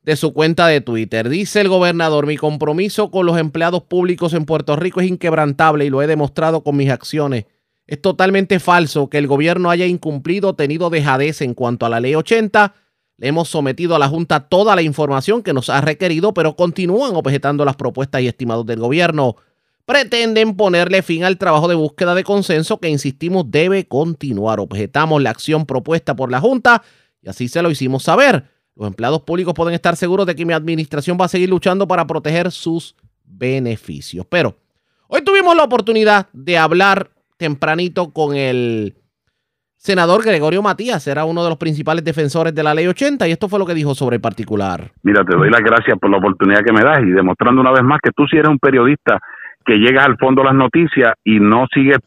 de 0.00 0.16
su 0.16 0.32
cuenta 0.32 0.66
de 0.66 0.80
Twitter. 0.80 1.28
Dice 1.28 1.60
el 1.60 1.68
gobernador, 1.68 2.26
mi 2.26 2.38
compromiso 2.38 3.10
con 3.10 3.26
los 3.26 3.36
empleados 3.36 3.82
públicos 3.82 4.32
en 4.32 4.46
Puerto 4.46 4.76
Rico 4.76 5.02
es 5.02 5.08
inquebrantable 5.08 5.84
y 5.84 5.90
lo 5.90 6.00
he 6.00 6.06
demostrado 6.06 6.62
con 6.62 6.74
mis 6.74 6.88
acciones. 6.88 7.44
Es 7.86 8.00
totalmente 8.00 8.60
falso 8.60 9.10
que 9.10 9.18
el 9.18 9.26
gobierno 9.26 9.68
haya 9.68 9.84
incumplido 9.84 10.48
o 10.48 10.54
tenido 10.54 10.88
dejadez 10.88 11.42
en 11.42 11.52
cuanto 11.52 11.84
a 11.84 11.90
la 11.90 12.00
ley 12.00 12.14
80 12.14 12.74
le 13.18 13.28
hemos 13.28 13.48
sometido 13.48 13.96
a 13.96 13.98
la 13.98 14.08
Junta 14.08 14.40
toda 14.40 14.74
la 14.76 14.82
información 14.82 15.42
que 15.42 15.52
nos 15.52 15.70
ha 15.70 15.80
requerido, 15.80 16.34
pero 16.34 16.54
continúan 16.54 17.16
objetando 17.16 17.64
las 17.64 17.76
propuestas 17.76 18.20
y 18.22 18.28
estimados 18.28 18.66
del 18.66 18.80
gobierno. 18.80 19.36
Pretenden 19.86 20.56
ponerle 20.56 21.02
fin 21.02 21.24
al 21.24 21.38
trabajo 21.38 21.68
de 21.68 21.76
búsqueda 21.76 22.14
de 22.14 22.24
consenso 22.24 22.78
que, 22.78 22.88
insistimos, 22.88 23.50
debe 23.50 23.86
continuar. 23.86 24.60
Objetamos 24.60 25.22
la 25.22 25.30
acción 25.30 25.64
propuesta 25.64 26.14
por 26.14 26.30
la 26.30 26.40
Junta 26.40 26.82
y 27.22 27.28
así 27.28 27.48
se 27.48 27.62
lo 27.62 27.70
hicimos 27.70 28.02
saber. 28.02 28.50
Los 28.74 28.88
empleados 28.88 29.22
públicos 29.22 29.54
pueden 29.54 29.74
estar 29.74 29.96
seguros 29.96 30.26
de 30.26 30.34
que 30.34 30.44
mi 30.44 30.52
administración 30.52 31.16
va 31.18 31.24
a 31.24 31.28
seguir 31.28 31.48
luchando 31.48 31.88
para 31.88 32.06
proteger 32.06 32.52
sus 32.52 32.94
beneficios. 33.24 34.26
Pero 34.28 34.56
hoy 35.08 35.22
tuvimos 35.22 35.56
la 35.56 35.64
oportunidad 35.64 36.28
de 36.32 36.58
hablar 36.58 37.10
tempranito 37.38 38.12
con 38.12 38.36
el 38.36 38.96
senador 39.86 40.24
Gregorio 40.24 40.62
Matías 40.62 41.06
era 41.06 41.24
uno 41.24 41.44
de 41.44 41.48
los 41.48 41.58
principales 41.58 42.02
defensores 42.02 42.52
de 42.52 42.64
la 42.64 42.74
ley 42.74 42.88
80 42.88 43.28
y 43.28 43.30
esto 43.30 43.48
fue 43.48 43.60
lo 43.60 43.66
que 43.66 43.72
dijo 43.72 43.94
sobre 43.94 44.16
el 44.16 44.20
particular. 44.20 44.90
Mira, 45.04 45.22
te 45.24 45.36
doy 45.36 45.48
las 45.48 45.60
gracias 45.60 45.96
por 46.00 46.10
la 46.10 46.18
oportunidad 46.18 46.64
que 46.64 46.72
me 46.72 46.82
das 46.82 46.98
y 47.02 47.12
demostrando 47.12 47.60
una 47.60 47.70
vez 47.70 47.84
más 47.84 48.00
que 48.02 48.10
tú 48.10 48.26
sí 48.26 48.36
eres 48.36 48.50
un 48.50 48.58
periodista 48.58 49.20
que 49.64 49.76
llegas 49.78 50.04
al 50.04 50.16
fondo 50.18 50.42
de 50.42 50.46
las 50.46 50.56
noticias 50.56 51.14
y 51.22 51.38
no 51.38 51.66
sigues 51.72 51.98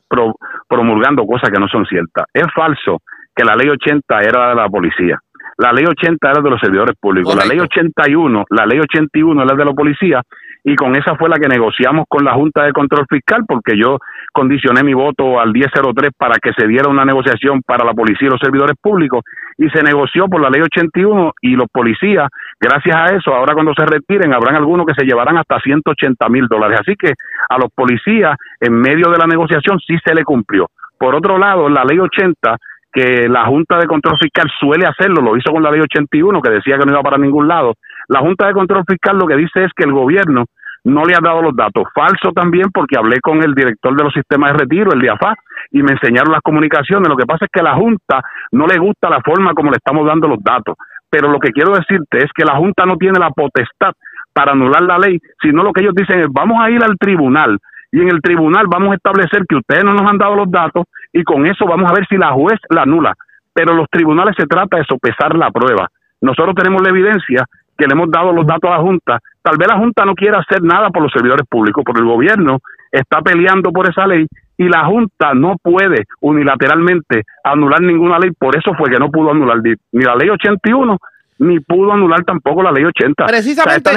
promulgando 0.68 1.26
cosas 1.26 1.52
que 1.52 1.60
no 1.60 1.70
son 1.70 1.86
ciertas. 1.86 2.26
Es 2.34 2.48
falso 2.54 3.00
que 3.34 3.46
la 3.46 3.56
ley 3.56 3.70
80 3.70 4.20
era 4.20 4.50
de 4.50 4.56
la 4.56 4.68
policía. 4.68 5.18
La 5.60 5.74
ley 5.74 5.84
80 5.86 6.32
era 6.32 6.42
de 6.42 6.50
los 6.50 6.62
servidores 6.62 6.96
públicos. 6.98 7.36
La 7.36 7.44
ley 7.44 7.60
81, 7.60 8.46
la 8.50 8.66
ley 8.66 8.80
81 8.80 9.44
era 9.44 9.56
de 9.58 9.66
la 9.66 9.74
policía 9.74 10.22
y 10.64 10.74
con 10.78 10.96
esa 10.96 11.16
fue 11.18 11.28
la 11.28 11.36
que 11.36 11.50
negociamos 11.50 12.06
con 12.08 12.24
la 12.24 12.34
Junta 12.34 12.64
de 12.64 12.72
Control 12.72 13.06
Fiscal 13.10 13.44
porque 13.46 13.78
yo 13.78 13.98
condicioné 14.32 14.84
mi 14.84 14.94
voto 14.94 15.38
al 15.38 15.52
1003 15.52 16.12
para 16.18 16.36
que 16.42 16.54
se 16.54 16.66
diera 16.66 16.90
una 16.90 17.04
negociación 17.04 17.62
para 17.62 17.84
la 17.84 17.94
policía 17.94 18.30
y 18.30 18.32
los 18.32 18.40
servidores 18.40 18.78
públicos 18.82 19.26
y 19.58 19.70
se 19.70 19.84
negoció 19.84 20.30
por 20.30 20.40
la 20.40 20.50
ley 20.50 20.62
81 20.62 21.34
y 21.42 21.58
los 21.58 21.68
policías, 21.68 22.30
gracias 22.58 22.96
a 22.96 23.16
eso, 23.18 23.34
ahora 23.34 23.54
cuando 23.54 23.74
se 23.74 23.86
retiren 23.86 24.34
habrán 24.34 24.56
algunos 24.56 24.86
que 24.86 24.94
se 24.94 25.06
llevarán 25.06 25.38
hasta 25.38 25.60
180 25.60 26.30
mil 26.30 26.48
dólares. 26.48 26.80
Así 26.80 26.96
que 26.96 27.12
a 27.50 27.58
los 27.58 27.70
policías 27.76 28.38
en 28.62 28.80
medio 28.80 29.12
de 29.12 29.18
la 29.18 29.28
negociación 29.28 29.78
sí 29.86 29.98
se 30.06 30.16
le 30.16 30.24
cumplió. 30.24 30.68
Por 30.98 31.16
otro 31.16 31.38
lado, 31.38 31.68
la 31.68 31.84
ley 31.84 32.00
80 32.00 32.58
que 32.92 33.28
la 33.30 33.46
Junta 33.46 33.78
de 33.78 33.88
Control 33.88 34.18
Fiscal 34.20 34.50
suele 34.60 34.86
hacerlo, 34.86 35.22
lo 35.22 35.38
hizo 35.38 35.52
con 35.52 35.64
la 35.64 35.72
ley 35.72 35.82
81 35.82 36.42
que 36.42 36.50
decía 36.50 36.78
que 36.78 36.86
no 36.86 36.94
iba 36.94 37.04
para 37.04 37.18
ningún 37.18 37.48
lado, 37.48 37.74
la 38.08 38.20
Junta 38.20 38.48
de 38.48 38.54
Control 38.54 38.84
Fiscal 38.88 39.18
lo 39.18 39.28
que 39.28 39.36
dice 39.36 39.64
es 39.64 39.72
que 39.76 39.84
el 39.84 39.94
gobierno 39.94 40.46
no 40.84 41.04
le 41.06 41.14
ha 41.14 41.20
dado 41.22 41.42
los 41.42 41.56
datos. 41.56 41.84
Falso 41.94 42.32
también 42.34 42.70
porque 42.74 42.98
hablé 42.98 43.20
con 43.22 43.44
el 43.44 43.54
director 43.54 43.96
de 43.96 44.04
los 44.04 44.14
sistemas 44.14 44.54
de 44.54 44.60
retiro, 44.60 44.92
el 44.94 45.02
DIAFA, 45.02 45.36
y 45.72 45.84
me 45.84 45.92
enseñaron 45.92 46.32
las 46.32 46.42
comunicaciones. 46.42 47.10
Lo 47.10 47.18
que 47.18 47.26
pasa 47.26 47.46
es 47.46 47.52
que 47.52 47.60
a 47.60 47.64
la 47.64 47.76
Junta 47.76 48.22
no 48.52 48.66
le 48.66 48.78
gusta 48.78 49.10
la 49.10 49.22
forma 49.22 49.54
como 49.54 49.72
le 49.72 49.78
estamos 49.78 50.06
dando 50.08 50.28
los 50.28 50.42
datos. 50.42 50.76
Pero 51.10 51.30
lo 51.30 51.40
que 51.40 51.52
quiero 51.52 51.74
decirte 51.74 52.20
es 52.20 52.32
que 52.34 52.46
la 52.46 52.56
Junta 52.56 52.86
no 52.86 52.96
tiene 52.98 53.20
la 53.20 53.30
potestad 53.30 53.94
para 54.34 54.54
anular 54.54 54.82
la 54.82 54.98
ley, 54.98 55.20
sino 55.42 55.64
lo 55.64 55.74
que 55.74 55.82
ellos 55.82 55.96
dicen 55.96 56.22
es 56.22 56.28
vamos 56.32 56.58
a 56.62 56.70
ir 56.70 56.84
al 56.84 56.98
tribunal 56.98 57.58
y 57.92 58.02
en 58.02 58.10
el 58.10 58.22
tribunal 58.22 58.68
vamos 58.68 58.92
a 58.92 58.96
establecer 58.96 59.44
que 59.48 59.56
ustedes 59.56 59.84
no 59.84 59.94
nos 59.94 60.10
han 60.10 60.18
dado 60.18 60.36
los 60.36 60.52
datos 60.52 60.86
y 61.12 61.24
con 61.24 61.46
eso 61.46 61.66
vamos 61.66 61.90
a 61.90 61.94
ver 61.94 62.06
si 62.08 62.18
la 62.18 62.32
juez 62.32 62.60
la 62.70 62.84
anula. 62.84 63.14
Pero 63.54 63.74
los 63.74 63.88
tribunales 63.90 64.36
se 64.38 64.46
trata 64.46 64.78
de 64.78 64.84
sopesar 64.86 65.36
la 65.36 65.50
prueba. 65.52 65.88
Nosotros 66.22 66.56
tenemos 66.56 66.82
la 66.82 66.90
evidencia 66.90 67.46
que 67.78 67.88
le 67.88 67.94
hemos 67.94 68.12
dado 68.12 68.32
los 68.32 68.46
datos 68.46 68.70
a 68.70 68.78
la 68.78 68.82
Junta. 68.82 69.20
Tal 69.42 69.58
vez 69.58 69.68
la 69.68 69.78
Junta 69.78 70.06
no 70.06 70.14
quiera 70.14 70.40
hacer 70.40 70.62
nada 70.62 70.90
por 70.90 71.02
los 71.02 71.12
servidores 71.12 71.48
públicos, 71.50 71.84
porque 71.86 72.02
el 72.02 72.08
gobierno 72.08 72.60
está 72.92 73.22
peleando 73.22 73.72
por 73.72 73.90
esa 73.90 74.06
ley 74.06 74.28
y 74.58 74.68
la 74.68 74.86
Junta 74.86 75.34
no 75.34 75.56
puede 75.62 76.04
unilateralmente 76.20 77.24
anular 77.44 77.82
ninguna 77.82 78.20
ley. 78.20 78.32
Por 78.38 78.56
eso 78.56 78.74
fue 78.76 78.90
que 78.90 78.98
no 78.98 79.10
pudo 79.10 79.32
anular 79.32 79.58
ni 79.64 80.04
la 80.04 80.16
ley 80.16 80.30
81 80.30 80.98
ni 81.40 81.60
pudo 81.62 81.94
anular 81.94 82.24
tampoco 82.26 82.62
la 82.62 82.72
ley 82.72 82.84
80. 82.84 83.26
Precisamente, 83.26 83.92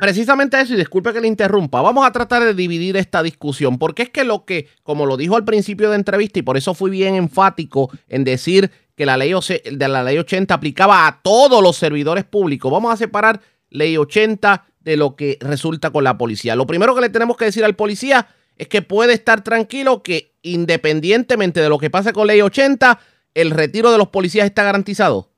precisamente 0.00 0.60
eso, 0.60 0.74
y 0.74 0.76
disculpe 0.76 1.12
que 1.12 1.20
le 1.20 1.28
interrumpa, 1.28 1.80
vamos 1.80 2.04
a 2.04 2.10
tratar 2.10 2.42
de 2.42 2.54
dividir 2.54 2.96
esta 2.96 3.22
discusión, 3.22 3.78
porque 3.78 4.02
es 4.02 4.10
que 4.10 4.24
lo 4.24 4.44
que, 4.44 4.68
como 4.82 5.06
lo 5.06 5.16
dijo 5.16 5.36
al 5.36 5.44
principio 5.44 5.90
de 5.90 5.96
entrevista, 5.96 6.40
y 6.40 6.42
por 6.42 6.56
eso 6.56 6.74
fui 6.74 6.90
bien 6.90 7.14
enfático 7.14 7.90
en 8.08 8.24
decir 8.24 8.70
que 8.96 9.06
la 9.06 9.16
ley, 9.16 9.32
de 9.32 9.88
la 9.88 10.02
ley 10.02 10.18
80 10.18 10.52
aplicaba 10.52 11.06
a 11.06 11.22
todos 11.22 11.62
los 11.62 11.76
servidores 11.76 12.24
públicos. 12.24 12.70
Vamos 12.70 12.92
a 12.92 12.96
separar 12.96 13.40
ley 13.70 13.96
80 13.96 14.64
de 14.80 14.96
lo 14.96 15.14
que 15.14 15.38
resulta 15.40 15.90
con 15.90 16.02
la 16.02 16.18
policía. 16.18 16.56
Lo 16.56 16.66
primero 16.66 16.94
que 16.94 17.00
le 17.00 17.10
tenemos 17.10 17.36
que 17.36 17.46
decir 17.46 17.64
al 17.64 17.76
policía 17.76 18.26
es 18.58 18.66
que 18.68 18.82
puede 18.82 19.14
estar 19.14 19.42
tranquilo 19.42 20.02
que 20.02 20.34
independientemente 20.42 21.60
de 21.60 21.68
lo 21.68 21.78
que 21.78 21.90
pase 21.90 22.12
con 22.12 22.26
ley 22.26 22.40
80, 22.40 22.98
el 23.34 23.50
retiro 23.52 23.92
de 23.92 23.98
los 23.98 24.08
policías 24.08 24.44
está 24.44 24.64
garantizado. 24.64 25.31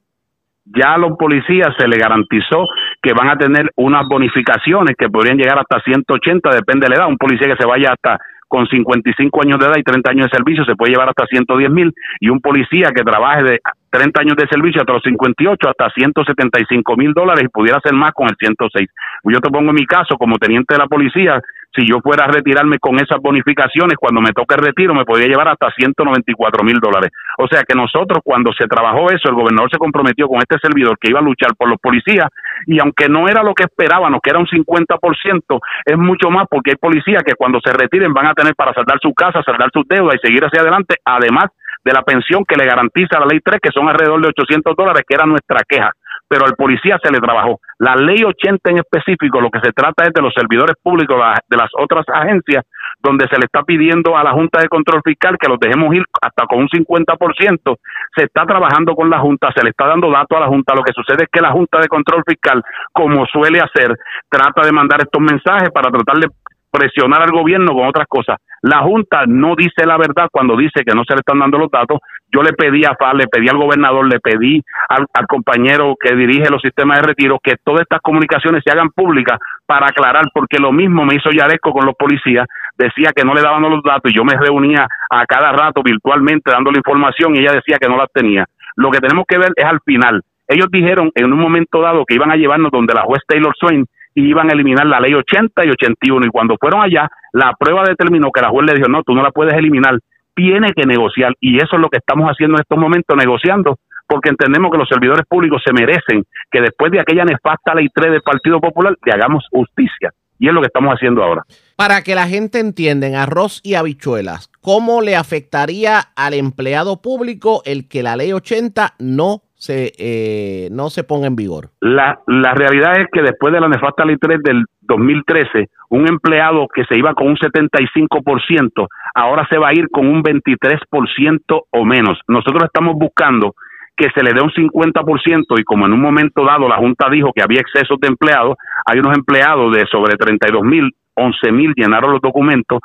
Ya 0.65 0.95
a 0.95 0.99
los 0.99 1.17
policías 1.19 1.75
se 1.79 1.87
le 1.87 1.99
garantizó 1.99 2.67
que 3.03 3.13
van 3.13 3.29
a 3.29 3.37
tener 3.37 3.71
unas 3.77 4.09
bonificaciones 4.09 4.97
que 4.97 5.11
podrían 5.11 5.37
llegar 5.37 5.59
hasta 5.59 5.81
180, 5.81 6.51
depende 6.51 6.87
de 6.87 6.91
la 6.91 6.97
edad. 6.97 7.09
Un 7.09 7.19
policía 7.19 7.49
que 7.49 7.63
se 7.63 7.69
vaya 7.69 7.93
hasta 7.93 8.19
con 8.49 8.67
55 8.67 9.43
años 9.43 9.59
de 9.59 9.67
edad 9.67 9.77
y 9.77 9.83
30 9.83 10.11
años 10.11 10.31
de 10.31 10.37
servicio 10.37 10.65
se 10.65 10.77
puede 10.77 10.93
llevar 10.93 11.09
hasta 11.09 11.27
110 11.27 11.71
mil 11.71 11.93
y 12.21 12.29
un 12.29 12.41
policía 12.41 12.93
que 12.95 13.03
trabaje 13.03 13.43
de 13.43 13.61
30 13.95 14.21
años 14.21 14.37
de 14.37 14.49
servicio 14.49 14.81
hasta 14.81 14.93
los 14.93 15.03
58 15.05 15.69
hasta 15.69 15.89
175 15.91 16.97
mil 16.97 17.13
dólares 17.13 17.45
y 17.45 17.49
pudiera 17.49 17.79
hacer 17.79 17.95
más 17.95 18.13
con 18.13 18.27
el 18.27 18.35
106. 18.37 18.91
Yo 19.23 19.41
te 19.41 19.51
pongo 19.51 19.71
en 19.71 19.77
mi 19.77 19.87
caso 19.87 20.17
como 20.17 20.37
teniente 20.37 20.75
de 20.75 20.79
la 20.79 20.89
policía, 20.89 21.41
si 21.77 21.87
yo 21.87 21.99
fuera 22.03 22.25
a 22.25 22.29
retirarme 22.29 22.79
con 22.79 22.97
esas 22.97 23.21
bonificaciones, 23.21 23.97
cuando 23.99 24.21
me 24.21 24.33
toque 24.33 24.55
el 24.55 24.65
retiro, 24.65 24.95
me 24.95 25.05
podría 25.05 25.29
llevar 25.29 25.49
hasta 25.49 25.71
194 25.71 26.65
mil 26.65 26.79
dólares. 26.79 27.11
O 27.39 27.47
sea 27.47 27.63
que 27.63 27.75
nosotros, 27.75 28.19
cuando 28.25 28.53
se 28.53 28.67
trabajó 28.67 29.11
eso, 29.11 29.29
el 29.29 29.35
gobernador 29.35 29.71
se 29.71 29.79
comprometió 29.79 30.27
con 30.27 30.39
este 30.39 30.57
servidor 30.59 30.99
que 30.99 31.11
iba 31.11 31.21
a 31.21 31.23
luchar 31.23 31.55
por 31.57 31.69
los 31.69 31.79
policías, 31.81 32.27
y 32.67 32.81
aunque 32.81 33.09
no 33.09 33.29
era 33.29 33.43
lo 33.43 33.55
que 33.55 33.65
esperábamos, 33.65 34.21
que 34.23 34.31
era 34.31 34.39
un 34.39 34.47
50%, 34.47 35.61
es 35.87 35.99
mucho 35.99 36.31
más 36.31 36.47
porque 36.49 36.73
hay 36.73 36.77
policías 36.77 37.23
que 37.25 37.35
cuando 37.35 37.61
se 37.65 37.73
retiren 37.73 38.13
van 38.13 38.27
a 38.27 38.35
tener 38.35 38.55
para 38.55 38.73
saldar 38.73 38.99
su 39.01 39.13
casa, 39.15 39.43
saldar 39.43 39.71
sus 39.73 39.87
deudas 39.89 40.17
y 40.17 40.27
seguir 40.27 40.45
hacia 40.45 40.63
adelante, 40.63 40.97
además 41.05 41.47
de 41.85 41.93
la 41.93 42.03
pensión 42.03 42.45
que 42.45 42.57
le 42.57 42.65
garantiza 42.65 43.21
la 43.21 43.27
ley 43.27 43.41
3, 43.45 43.61
que 43.63 43.71
son 43.71 43.89
alrededor 43.89 44.21
de 44.21 44.29
800 44.29 44.75
dólares, 44.77 45.03
que 45.07 45.15
era 45.15 45.27
nuestra 45.27 45.61
queja 45.69 45.91
pero 46.29 46.47
al 46.47 46.55
policía 46.55 46.99
se 47.03 47.13
le 47.13 47.21
trabajó. 47.21 47.61
La 47.79 47.95
ley 47.97 48.25
80 48.25 48.71
en 48.71 48.79
específico, 48.79 49.41
lo 49.41 49.51
que 49.51 49.61
se 49.61 49.73
trata 49.73 50.05
es 50.05 50.13
de 50.13 50.23
los 50.23 50.33
servidores 50.35 50.75
públicos 50.83 51.17
de 51.49 51.57
las 51.57 51.71
otras 51.79 52.05
agencias, 52.13 52.65
donde 53.03 53.27
se 53.29 53.39
le 53.39 53.45
está 53.45 53.63
pidiendo 53.63 54.17
a 54.17 54.25
la 54.25 54.33
Junta 54.33 54.61
de 54.61 54.69
Control 54.69 55.03
Fiscal 55.05 55.37
que 55.39 55.49
los 55.49 55.61
dejemos 55.61 55.95
ir 55.95 56.05
hasta 56.23 56.47
con 56.47 56.61
un 56.61 56.69
50%. 56.69 57.77
Se 58.17 58.25
está 58.25 58.47
trabajando 58.47 58.95
con 58.95 59.11
la 59.11 59.19
Junta, 59.19 59.53
se 59.55 59.63
le 59.63 59.71
está 59.71 59.87
dando 59.87 60.11
datos 60.11 60.37
a 60.37 60.41
la 60.41 60.47
Junta. 60.49 60.75
Lo 60.75 60.83
que 60.83 60.93
sucede 60.93 61.25
es 61.25 61.29
que 61.31 61.41
la 61.41 61.53
Junta 61.53 61.79
de 61.79 61.89
Control 61.89 62.23
Fiscal, 62.27 62.63
como 62.93 63.27
suele 63.27 63.61
hacer, 63.61 63.95
trata 64.29 64.63
de 64.63 64.73
mandar 64.73 65.01
estos 65.03 65.21
mensajes 65.21 65.71
para 65.71 65.91
tratar 65.91 66.17
de 66.17 66.29
presionar 66.75 67.23
al 67.23 67.31
gobierno 67.31 67.73
con 67.73 67.87
otras 67.87 68.07
cosas. 68.09 68.37
La 68.63 68.81
Junta 68.81 69.25
no 69.27 69.55
dice 69.57 69.87
la 69.87 69.97
verdad 69.97 70.29
cuando 70.33 70.57
dice 70.57 70.83
que 70.85 70.95
no 70.95 71.05
se 71.07 71.15
le 71.15 71.21
están 71.21 71.39
dando 71.39 71.59
los 71.59 71.71
datos. 71.71 72.01
Yo 72.33 72.43
le 72.43 72.53
pedí 72.53 72.85
a 72.85 72.97
FAL, 72.99 73.19
le 73.19 73.29
pedí 73.29 73.49
al 73.49 73.59
gobernador, 73.59 74.09
le 74.09 74.19
pedí 74.19 74.61
al, 74.89 75.07
compañero 75.29 75.95
que 76.01 76.17
dirige 76.17 76.51
los 76.51 76.63
sistemas 76.63 77.01
de 77.01 77.07
retiro 77.07 77.39
que 77.43 77.55
todas 77.63 77.83
estas 77.83 78.01
comunicaciones 78.01 78.63
se 78.65 78.73
hagan 78.73 78.91
públicas 78.91 79.39
para 79.67 79.87
aclarar, 79.87 80.25
porque 80.35 80.59
lo 80.59 80.73
mismo 80.73 81.05
me 81.05 81.15
hizo 81.15 81.31
Yaresco 81.31 81.73
con 81.73 81.87
los 81.87 81.95
policías, 81.95 82.47
decía 82.77 83.13
que 83.15 83.25
no 83.25 83.35
le 83.35 83.43
daban 83.43 83.63
los 83.63 83.83
datos 83.83 84.11
y 84.11 84.17
yo 84.17 84.25
me 84.25 84.37
reunía 84.37 84.89
a 85.11 85.27
cada 85.27 85.53
rato 85.53 85.83
virtualmente 85.85 86.51
dándole 86.51 86.79
información 86.79 87.37
y 87.37 87.41
ella 87.41 87.53
decía 87.53 87.79
que 87.79 87.89
no 87.89 87.97
las 87.97 88.11
tenía. 88.13 88.47
Lo 88.77 88.91
que 88.91 88.99
tenemos 88.99 89.25
que 89.29 89.39
ver 89.39 89.53
es 89.55 89.65
al 89.65 89.81
final. 89.85 90.23
Ellos 90.49 90.67
dijeron 90.71 91.11
en 91.15 91.33
un 91.33 91.39
momento 91.39 91.81
dado 91.81 92.05
que 92.05 92.15
iban 92.15 92.31
a 92.31 92.37
llevarnos 92.37 92.71
donde 92.73 92.95
la 92.95 93.03
juez 93.03 93.23
Taylor 93.27 93.55
Swain 93.59 93.87
y 94.15 94.29
iban 94.29 94.49
a 94.49 94.55
eliminar 94.55 94.87
la 94.87 95.01
ley 95.01 95.15
80 95.15 95.67
y 95.67 95.71
81. 95.71 96.27
Y 96.27 96.31
cuando 96.31 96.57
fueron 96.61 96.83
allá, 96.83 97.09
la 97.33 97.53
prueba 97.59 97.83
determinó 97.85 98.31
que 98.31 98.41
la 98.41 98.51
juez 98.51 98.67
le 98.67 98.75
dijo, 98.75 98.89
no, 98.89 99.03
tú 99.03 99.15
no 99.15 99.23
la 99.23 99.31
puedes 99.31 99.55
eliminar, 99.55 99.99
tiene 100.35 100.73
que 100.73 100.87
negociar. 100.87 101.35
Y 101.41 101.57
eso 101.57 101.77
es 101.77 101.81
lo 101.81 101.89
que 101.89 101.99
estamos 101.99 102.29
haciendo 102.29 102.57
en 102.57 102.63
estos 102.63 102.79
momentos, 102.79 103.17
negociando, 103.17 103.79
porque 104.07 104.31
entendemos 104.31 104.71
que 104.71 104.79
los 104.79 104.89
servidores 104.89 105.27
públicos 105.27 105.63
se 105.65 105.73
merecen 105.73 106.25
que 106.51 106.61
después 106.61 106.93
de 106.93 107.01
aquella 107.01 107.25
nefasta 107.25 107.75
ley 107.75 107.89
3 107.93 108.13
del 108.13 108.23
Partido 108.23 108.61
Popular, 108.61 108.97
le 109.05 109.13
hagamos 109.13 109.45
justicia. 109.51 110.11
Y 110.39 110.49
es 110.49 110.53
lo 110.53 110.61
que 110.61 110.67
estamos 110.67 110.93
haciendo 110.93 111.23
ahora. 111.23 111.43
Para 111.77 112.03
que 112.03 112.15
la 112.15 112.27
gente 112.27 112.59
entienda, 112.59 113.07
en 113.07 113.15
arroz 113.15 113.61
y 113.63 113.75
habichuelas, 113.75 114.51
¿cómo 114.61 115.01
le 115.01 115.17
afectaría 115.17 116.01
al 116.17 116.35
empleado 116.35 117.01
público 117.01 117.63
el 117.65 117.89
que 117.89 118.03
la 118.03 118.17
ley 118.17 118.33
80 118.33 118.95
no 118.99 119.44
se, 119.55 119.93
eh, 119.99 120.69
no 120.71 120.91
se 120.91 121.05
ponga 121.05 121.27
en 121.27 121.37
vigor? 121.37 121.71
La, 121.81 122.21
la 122.27 122.55
realidad 122.55 123.01
es 123.01 123.09
que 123.13 123.23
después 123.23 123.53
de 123.53 123.61
la 123.61 123.69
nefasta 123.69 124.05
ley 124.05 124.17
3 124.21 124.43
del 124.43 124.65
2013, 124.83 125.69
un 125.91 126.09
empleado 126.09 126.67
que 126.73 126.85
se 126.85 126.99
iba 126.99 127.15
con 127.15 127.29
un 127.29 127.37
75%, 127.37 128.87
ahora 129.15 129.47
se 129.49 129.59
va 129.59 129.69
a 129.69 129.75
ir 129.75 129.89
con 129.91 130.07
un 130.07 130.23
23% 130.23 131.63
o 131.71 131.85
menos. 131.85 132.19
Nosotros 132.29 132.65
estamos 132.65 132.97
buscando 132.97 133.55
que 133.97 134.09
se 134.15 134.25
le 134.25 134.33
dé 134.33 134.43
un 134.43 134.51
50% 134.51 135.59
y 135.59 135.65
como 135.65 135.87
en 135.87 135.93
un 135.93 136.01
momento 136.01 136.45
dado 136.45 136.69
la 136.69 136.77
Junta 136.77 137.09
dijo 137.11 137.33
que 137.35 137.43
había 137.43 137.61
excesos 137.61 137.99
de 138.01 138.09
empleados, 138.09 138.57
hay 138.85 138.99
unos 138.99 139.17
empleados 139.17 139.73
de 139.73 139.87
sobre 139.87 140.17
32 140.17 140.63
mil, 140.63 140.91
11 141.15 141.53
mil 141.53 141.73
llenaron 141.77 142.13
los 142.13 142.21
documentos, 142.21 142.81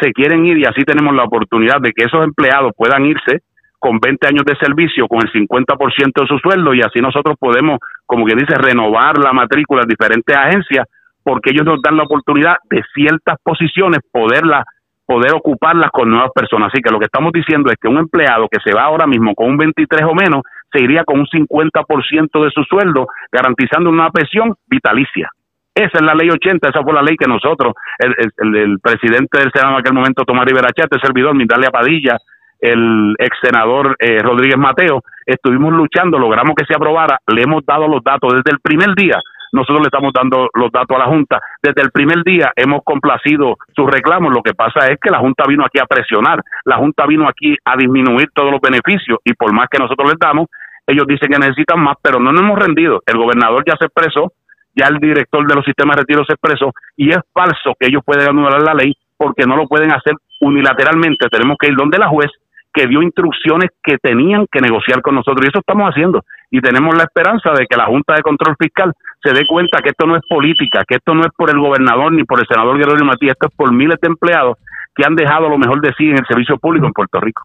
se 0.00 0.12
quieren 0.12 0.46
ir 0.46 0.58
y 0.58 0.64
así 0.64 0.82
tenemos 0.84 1.14
la 1.14 1.24
oportunidad 1.24 1.80
de 1.80 1.92
que 1.92 2.04
esos 2.04 2.24
empleados 2.24 2.72
puedan 2.76 3.04
irse 3.04 3.42
con 3.84 3.98
20 4.00 4.28
años 4.28 4.44
de 4.46 4.56
servicio, 4.56 5.06
con 5.06 5.20
el 5.20 5.30
50% 5.30 6.12
de 6.16 6.26
su 6.26 6.38
sueldo 6.38 6.72
y 6.72 6.80
así 6.80 7.00
nosotros 7.00 7.36
podemos, 7.38 7.80
como 8.06 8.24
que 8.24 8.34
dice, 8.34 8.54
renovar 8.56 9.18
la 9.18 9.34
matrícula 9.34 9.82
en 9.82 9.88
diferentes 9.88 10.34
agencias 10.34 10.88
porque 11.22 11.50
ellos 11.50 11.66
nos 11.66 11.82
dan 11.82 11.98
la 11.98 12.04
oportunidad 12.04 12.56
de 12.70 12.80
ciertas 12.94 13.36
posiciones 13.42 14.00
poderlas 14.10 14.64
poder 15.04 15.34
ocuparlas 15.34 15.90
con 15.90 16.08
nuevas 16.08 16.30
personas. 16.34 16.72
Así 16.72 16.80
que 16.80 16.90
lo 16.90 16.98
que 16.98 17.04
estamos 17.04 17.30
diciendo 17.30 17.70
es 17.70 17.76
que 17.78 17.88
un 17.88 17.98
empleado 17.98 18.48
que 18.48 18.56
se 18.64 18.74
va 18.74 18.84
ahora 18.84 19.06
mismo 19.06 19.34
con 19.34 19.50
un 19.50 19.58
23 19.58 20.00
o 20.04 20.14
menos 20.14 20.40
se 20.72 20.82
iría 20.82 21.04
con 21.04 21.20
un 21.20 21.26
50% 21.26 22.42
de 22.42 22.50
su 22.52 22.64
sueldo, 22.64 23.08
garantizando 23.30 23.90
una 23.90 24.08
pensión 24.08 24.54
vitalicia. 24.66 25.28
Esa 25.74 25.98
es 25.98 26.02
la 26.02 26.14
ley 26.14 26.30
80, 26.30 26.70
esa 26.70 26.82
fue 26.82 26.94
la 26.94 27.02
ley 27.02 27.16
que 27.18 27.28
nosotros, 27.28 27.74
el, 27.98 28.14
el, 28.56 28.78
presidente 28.80 29.40
del 29.40 29.52
Senado 29.52 29.74
en 29.74 29.80
aquel 29.80 29.92
momento, 29.92 30.24
Tomás 30.24 30.46
Rivera 30.46 30.72
Chate, 30.72 30.96
servidor, 31.02 31.34
Mindalia 31.34 31.68
Padilla, 31.68 32.16
el 32.64 33.14
ex 33.18 33.36
senador 33.42 33.94
eh, 33.98 34.20
Rodríguez 34.20 34.56
Mateo, 34.56 35.02
estuvimos 35.26 35.72
luchando, 35.74 36.18
logramos 36.18 36.54
que 36.56 36.64
se 36.64 36.74
aprobara, 36.74 37.18
le 37.26 37.42
hemos 37.42 37.64
dado 37.66 37.86
los 37.86 38.02
datos 38.02 38.32
desde 38.32 38.52
el 38.52 38.60
primer 38.60 38.94
día. 38.94 39.20
Nosotros 39.52 39.80
le 39.80 39.86
estamos 39.86 40.12
dando 40.12 40.48
los 40.54 40.72
datos 40.72 40.96
a 40.96 41.00
la 41.00 41.04
Junta. 41.04 41.40
Desde 41.62 41.82
el 41.82 41.90
primer 41.92 42.24
día 42.24 42.52
hemos 42.56 42.80
complacido 42.82 43.56
sus 43.76 43.88
reclamos. 43.88 44.32
Lo 44.32 44.42
que 44.42 44.54
pasa 44.54 44.86
es 44.90 44.98
que 45.00 45.10
la 45.10 45.18
Junta 45.18 45.44
vino 45.46 45.64
aquí 45.64 45.78
a 45.78 45.86
presionar. 45.86 46.40
La 46.64 46.76
Junta 46.78 47.06
vino 47.06 47.28
aquí 47.28 47.54
a 47.64 47.76
disminuir 47.76 48.30
todos 48.34 48.50
los 48.50 48.60
beneficios 48.60 49.18
y 49.24 49.34
por 49.34 49.52
más 49.52 49.68
que 49.70 49.78
nosotros 49.78 50.08
les 50.10 50.18
damos, 50.18 50.48
ellos 50.86 51.06
dicen 51.06 51.28
que 51.30 51.38
necesitan 51.38 51.80
más, 51.80 51.96
pero 52.02 52.18
no 52.18 52.32
nos 52.32 52.40
hemos 52.40 52.58
rendido. 52.58 53.02
El 53.06 53.18
gobernador 53.18 53.62
ya 53.66 53.76
se 53.78 53.84
expresó, 53.84 54.32
ya 54.74 54.86
el 54.86 54.98
director 54.98 55.46
de 55.46 55.54
los 55.54 55.64
sistemas 55.64 55.96
de 55.96 56.02
retiro 56.02 56.24
se 56.24 56.32
expresó 56.32 56.72
y 56.96 57.10
es 57.10 57.18
falso 57.32 57.76
que 57.78 57.88
ellos 57.88 58.02
puedan 58.04 58.30
anular 58.30 58.60
la 58.62 58.74
ley 58.74 58.94
porque 59.16 59.44
no 59.46 59.54
lo 59.54 59.68
pueden 59.68 59.92
hacer 59.92 60.14
unilateralmente. 60.40 61.28
Tenemos 61.28 61.56
que 61.60 61.68
ir 61.68 61.76
donde 61.76 61.98
la 61.98 62.08
juez 62.08 62.30
que 62.74 62.88
dio 62.88 63.00
instrucciones 63.02 63.70
que 63.82 63.98
tenían 63.98 64.46
que 64.50 64.60
negociar 64.60 65.00
con 65.00 65.14
nosotros 65.14 65.46
y 65.46 65.48
eso 65.48 65.60
estamos 65.60 65.88
haciendo 65.88 66.24
y 66.50 66.60
tenemos 66.60 66.96
la 66.96 67.04
esperanza 67.04 67.52
de 67.52 67.66
que 67.66 67.76
la 67.76 67.86
Junta 67.86 68.14
de 68.14 68.22
Control 68.22 68.56
Fiscal 68.58 68.92
se 69.22 69.32
dé 69.32 69.46
cuenta 69.46 69.80
que 69.80 69.90
esto 69.90 70.06
no 70.06 70.16
es 70.16 70.22
política, 70.28 70.82
que 70.86 70.96
esto 70.96 71.14
no 71.14 71.22
es 71.22 71.32
por 71.36 71.50
el 71.50 71.58
gobernador 71.58 72.12
ni 72.12 72.24
por 72.24 72.40
el 72.40 72.46
senador 72.46 72.76
Guerrero 72.76 73.04
Matías, 73.04 73.32
esto 73.32 73.46
es 73.46 73.54
por 73.54 73.72
miles 73.72 73.98
de 74.00 74.08
empleados 74.08 74.58
que 74.94 75.04
han 75.06 75.14
dejado 75.14 75.48
lo 75.48 75.56
mejor 75.56 75.80
de 75.80 75.92
sí 75.96 76.04
en 76.04 76.18
el 76.18 76.26
servicio 76.26 76.58
público 76.58 76.86
en 76.86 76.92
Puerto 76.92 77.20
Rico. 77.20 77.42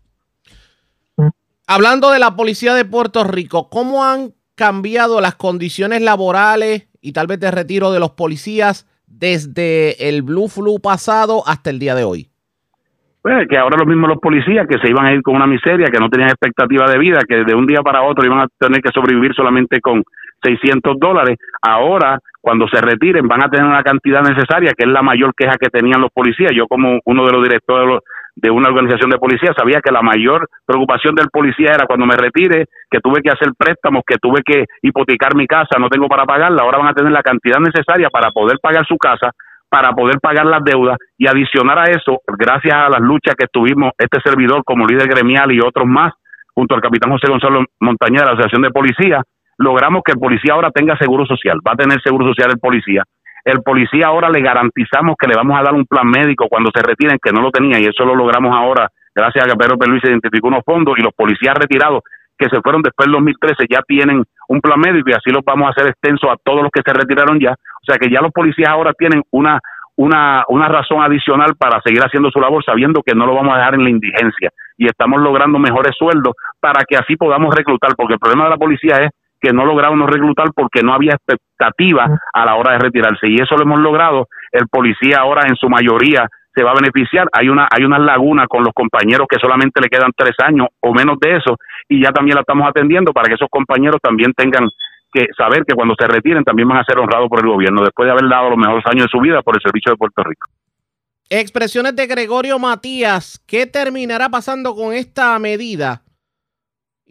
Hablando 1.68 2.10
de 2.10 2.20
la 2.20 2.36
policía 2.36 2.74
de 2.74 2.86
Puerto 2.86 3.24
Rico, 3.24 3.70
¿cómo 3.70 4.04
han 4.04 4.32
cambiado 4.56 5.22
las 5.22 5.36
condiciones 5.36 6.02
laborales 6.02 6.88
y 7.02 7.14
tal 7.14 7.28
vez 7.28 7.40
de 7.40 7.52
retiro 7.52 7.92
de 7.92 8.00
los 8.00 8.12
policías 8.12 8.88
desde 9.06 10.10
el 10.10 10.24
Blue 10.24 10.48
Flu 10.48 10.80
pasado 10.80 11.44
hasta 11.48 11.70
el 11.70 11.78
día 11.78 11.94
de 11.94 12.04
hoy? 12.04 12.29
Pues 13.22 13.48
que 13.50 13.58
ahora 13.58 13.78
los 13.78 13.88
mismos 13.88 14.10
los 14.10 14.20
policías 14.20 14.66
que 14.66 14.80
se 14.80 14.90
iban 14.90 15.06
a 15.06 15.14
ir 15.14 15.22
con 15.22 15.36
una 15.36 15.46
miseria, 15.46 15.88
que 15.92 16.00
no 16.00 16.10
tenían 16.10 16.30
expectativa 16.30 16.90
de 16.90 16.98
vida, 16.98 17.20
que 17.28 17.44
de 17.44 17.54
un 17.54 17.68
día 17.68 17.82
para 17.82 18.02
otro 18.02 18.26
iban 18.26 18.40
a 18.40 18.48
tener 18.58 18.82
que 18.82 18.92
sobrevivir 18.92 19.34
solamente 19.34 19.82
con 19.82 20.04
600 20.42 20.98
dólares, 20.98 21.38
ahora 21.62 22.20
cuando 22.42 22.68
se 22.70 22.80
retiren 22.80 23.28
van 23.28 23.44
a 23.44 23.50
tener 23.50 23.66
una 23.66 23.84
cantidad 23.84 24.22
necesaria, 24.22 24.72
que 24.72 24.86
es 24.86 24.90
la 24.90 25.02
mayor 25.02 25.34
queja 25.36 25.58
que 25.60 25.70
tenían 25.70 26.00
los 26.00 26.12
policías. 26.12 26.52
Yo 26.56 26.66
como 26.68 27.00
uno 27.04 27.26
de 27.26 27.32
los 27.34 27.44
directores 27.44 28.00
de 28.36 28.50
una 28.50 28.70
organización 28.70 29.10
de 29.10 29.18
policía 29.18 29.52
sabía 29.58 29.82
que 29.84 29.92
la 29.92 30.02
mayor 30.02 30.48
preocupación 30.66 31.14
del 31.16 31.30
policía 31.30 31.72
era 31.76 31.86
cuando 31.86 32.06
me 32.06 32.16
retire, 32.16 32.68
que 32.90 33.00
tuve 33.00 33.22
que 33.22 33.32
hacer 33.32 33.50
préstamos, 33.58 34.04
que 34.08 34.16
tuve 34.18 34.42
que 34.46 34.64
hipotecar 34.82 35.36
mi 35.36 35.46
casa, 35.46 35.78
no 35.78 35.90
tengo 35.90 36.08
para 36.08 36.24
pagarla, 36.24 36.64
ahora 36.64 36.78
van 36.78 36.88
a 36.88 36.94
tener 36.94 37.12
la 37.12 37.22
cantidad 37.22 37.60
necesaria 37.60 38.10
para 38.10 38.32
poder 38.32 38.60
pagar 38.62 38.86
su 38.86 38.98
casa, 38.98 39.32
para 39.70 39.92
poder 39.92 40.20
pagar 40.20 40.46
las 40.46 40.64
deudas 40.64 40.98
y 41.18 41.28
adicionar 41.28 41.78
a 41.80 41.84
eso, 41.86 42.22
gracias 42.38 42.74
a 42.74 42.90
las 42.90 43.02
luchas 43.02 43.36
que 43.36 43.48
tuvimos 43.48 43.92
este 43.98 44.20
servidor 44.22 44.64
como 44.64 44.86
líder 44.86 45.08
gremial 45.08 45.52
y 45.52 45.60
otros 45.60 45.86
más, 45.86 46.14
junto 46.54 46.76
al 46.76 46.82
capitán 46.82 47.12
José 47.12 47.28
Gonzalo 47.30 47.64
Montañez 47.80 48.22
de 48.22 48.26
la 48.26 48.34
Asociación 48.34 48.64
de 48.64 48.72
Policía, 48.72 49.22
logramos 49.58 50.02
que 50.04 50.14
el 50.14 50.20
policía 50.20 50.54
ahora 50.54 50.72
tenga 50.72 50.98
seguro 50.98 51.26
social, 51.26 51.60
va 51.66 51.74
a 51.74 51.76
tener 51.76 52.02
seguro 52.02 52.28
social 52.28 52.50
el 52.52 52.60
policía. 52.60 53.04
El 53.46 53.62
policía 53.62 54.08
ahora 54.08 54.30
le 54.30 54.42
garantizamos 54.42 55.16
que 55.18 55.28
le 55.28 55.36
vamos 55.36 55.58
a 55.58 55.64
dar 55.64 55.74
un 55.74 55.86
plan 55.86 56.08
médico 56.08 56.48
cuando 56.50 56.72
se 56.74 56.82
retiren, 56.82 57.20
que 57.22 57.32
no 57.32 57.42
lo 57.42 57.52
tenía, 57.52 57.80
y 57.80 57.86
eso 57.86 58.04
lo 58.04 58.16
logramos 58.16 58.54
ahora, 58.56 58.90
gracias 59.16 59.46
a 59.46 59.48
que 59.48 59.56
Pedro 59.56 59.78
Luis 59.88 60.04
identificó 60.04 60.48
unos 60.48 60.64
fondos 60.66 60.98
y 60.98 61.02
los 61.02 61.14
policías 61.14 61.56
retirados 61.56 62.04
que 62.40 62.50
se 62.50 62.62
fueron 62.62 62.82
después 62.82 63.06
del 63.06 63.14
2013 63.14 63.66
ya 63.70 63.82
tienen 63.86 64.24
un 64.48 64.62
plan 64.62 64.80
médico 64.80 65.10
y 65.10 65.14
así 65.14 65.30
lo 65.30 65.42
vamos 65.46 65.68
a 65.68 65.72
hacer 65.72 65.88
extenso 65.88 66.32
a 66.32 66.38
todos 66.42 66.64
los 66.64 66.72
que 66.72 66.82
se 66.84 66.94
retiraron 66.94 67.40
ya. 67.40 67.52
O 67.52 67.86
sea 67.86 67.98
que 67.98 68.10
ya 68.10 68.22
los 68.22 68.32
policías 68.32 68.70
ahora 68.70 68.94
tienen 68.94 69.22
una, 69.32 69.60
una, 69.98 70.46
una 70.48 70.68
razón 70.70 71.04
adicional 71.04 71.56
para 71.60 71.82
seguir 71.82 72.02
haciendo 72.02 72.32
su 72.32 72.40
labor 72.40 72.64
sabiendo 72.64 73.04
que 73.04 73.14
no 73.14 73.26
lo 73.26 73.36
vamos 73.36 73.54
a 73.54 73.58
dejar 73.58 73.76
en 73.76 73.84
la 73.84 73.90
indigencia 73.90 74.50
y 74.78 74.88
estamos 74.88 75.22
logrando 75.22 75.60
mejores 75.60 75.94
sueldos 75.98 76.34
para 76.62 76.86
que 76.88 76.96
así 76.96 77.18
podamos 77.18 77.54
reclutar, 77.54 77.96
porque 77.98 78.14
el 78.14 78.20
problema 78.20 78.46
de 78.46 78.52
la 78.52 78.58
policía 78.58 78.96
es 79.04 79.12
que 79.42 79.52
no 79.52 79.66
logramos 79.66 80.10
reclutar 80.10 80.48
porque 80.56 80.82
no 80.84 80.94
había 80.94 81.14
expectativa 81.14 82.08
a 82.34 82.46
la 82.46 82.56
hora 82.56 82.74
de 82.74 82.80
retirarse 82.80 83.28
y 83.28 83.36
eso 83.36 83.56
lo 83.56 83.64
hemos 83.64 83.80
logrado. 83.80 84.28
El 84.52 84.68
policía 84.70 85.18
ahora 85.20 85.48
en 85.48 85.56
su 85.56 85.70
mayoría 85.70 86.28
se 86.60 86.66
va 86.66 86.72
a 86.72 86.76
beneficiar. 86.76 87.30
Hay 87.32 87.48
una 87.48 87.68
hay 87.72 87.86
una 87.86 87.98
laguna 87.98 88.46
con 88.48 88.64
los 88.64 88.74
compañeros 88.74 89.28
que 89.30 89.40
solamente 89.40 89.80
le 89.80 89.88
quedan 89.88 90.12
tres 90.16 90.36
años 90.44 90.68
o 90.82 90.94
menos 90.94 91.18
de 91.22 91.38
eso 91.38 91.56
y 91.88 92.04
ya 92.04 92.12
también 92.12 92.36
la 92.36 92.42
estamos 92.42 92.68
atendiendo 92.68 93.14
para 93.14 93.30
que 93.30 93.36
esos 93.36 93.48
compañeros 93.50 94.02
también 94.02 94.34
tengan 94.34 94.68
que 95.14 95.28
saber 95.38 95.64
que 95.66 95.74
cuando 95.74 95.96
se 95.98 96.06
retiren 96.06 96.44
también 96.44 96.68
van 96.68 96.80
a 96.80 96.84
ser 96.84 97.00
honrados 97.00 97.30
por 97.30 97.40
el 97.40 97.50
gobierno 97.50 97.82
después 97.82 98.06
de 98.08 98.12
haber 98.12 98.28
dado 98.28 98.50
los 98.50 98.58
mejores 98.58 98.86
años 98.88 99.06
de 99.06 99.10
su 99.10 99.22
vida 99.22 99.42
por 99.42 99.56
el 99.56 99.62
servicio 99.62 99.94
de 99.94 99.98
Puerto 99.98 100.22
Rico. 100.24 100.50
Expresiones 101.30 101.96
de 101.96 102.08
Gregorio 102.08 102.60
Matías. 102.60 103.42
¿Qué 103.48 103.66
terminará 103.66 104.30
pasando 104.30 104.76
con 104.76 104.94
esta 104.94 105.40
medida? 105.40 106.02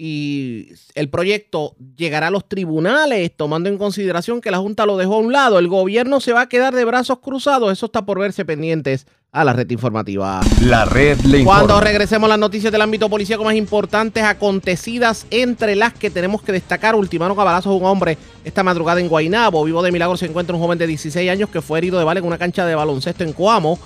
Y 0.01 0.69
el 0.95 1.11
proyecto 1.11 1.75
llegará 1.97 2.29
a 2.29 2.31
los 2.31 2.49
tribunales, 2.49 3.33
tomando 3.37 3.69
en 3.69 3.77
consideración 3.79 4.41
que 4.41 4.53
la 4.53 4.59
Junta 4.59 4.87
lo 4.87 4.97
dejó 4.97 5.17
a 5.17 5.19
un 5.19 5.33
lado. 5.33 5.59
El 5.59 5.67
gobierno 5.67 6.21
se 6.21 6.33
va 6.33 6.43
a 6.43 6.49
quedar 6.49 6.73
de 6.73 6.85
brazos 6.85 7.19
cruzados. 7.19 7.73
Eso 7.73 7.87
está 7.87 8.07
por 8.07 8.21
verse 8.21 8.45
pendientes 8.45 9.09
a 9.33 9.45
la 9.45 9.53
red 9.53 9.69
informativa. 9.71 10.41
La 10.63 10.85
red 10.85 11.19
le 11.23 11.41
informa. 11.41 11.65
Cuando 11.65 11.81
regresemos 11.81 12.29
las 12.29 12.39
noticias 12.39 12.73
del 12.73 12.81
ámbito 12.81 13.11
policíaco 13.11 13.43
más 13.43 13.57
importantes 13.57 14.23
acontecidas, 14.23 15.27
entre 15.31 15.75
las 15.75 15.95
que 15.95 16.11
tenemos 16.11 16.43
que 16.43 16.53
destacar, 16.53 16.95
ultimaron 16.95 17.39
a 17.39 17.43
balazos 17.43 17.73
a 17.73 17.75
un 17.75 17.85
hombre 17.85 18.17
esta 18.45 18.63
madrugada 18.63 19.01
en 19.01 19.09
Guaynabo. 19.09 19.65
Vivo 19.65 19.83
de 19.83 19.91
milagro 19.91 20.17
se 20.17 20.27
encuentra 20.27 20.55
un 20.55 20.63
joven 20.63 20.79
de 20.79 20.87
16 20.87 21.29
años 21.29 21.51
que 21.51 21.61
fue 21.61 21.79
herido 21.79 21.99
de 21.99 22.05
bala 22.05 22.21
en 22.21 22.27
una 22.27 22.39
cancha 22.39 22.65
de 22.65 22.77
baloncesto 22.77 23.25
en 23.25 23.33
Coamo. 23.33 23.79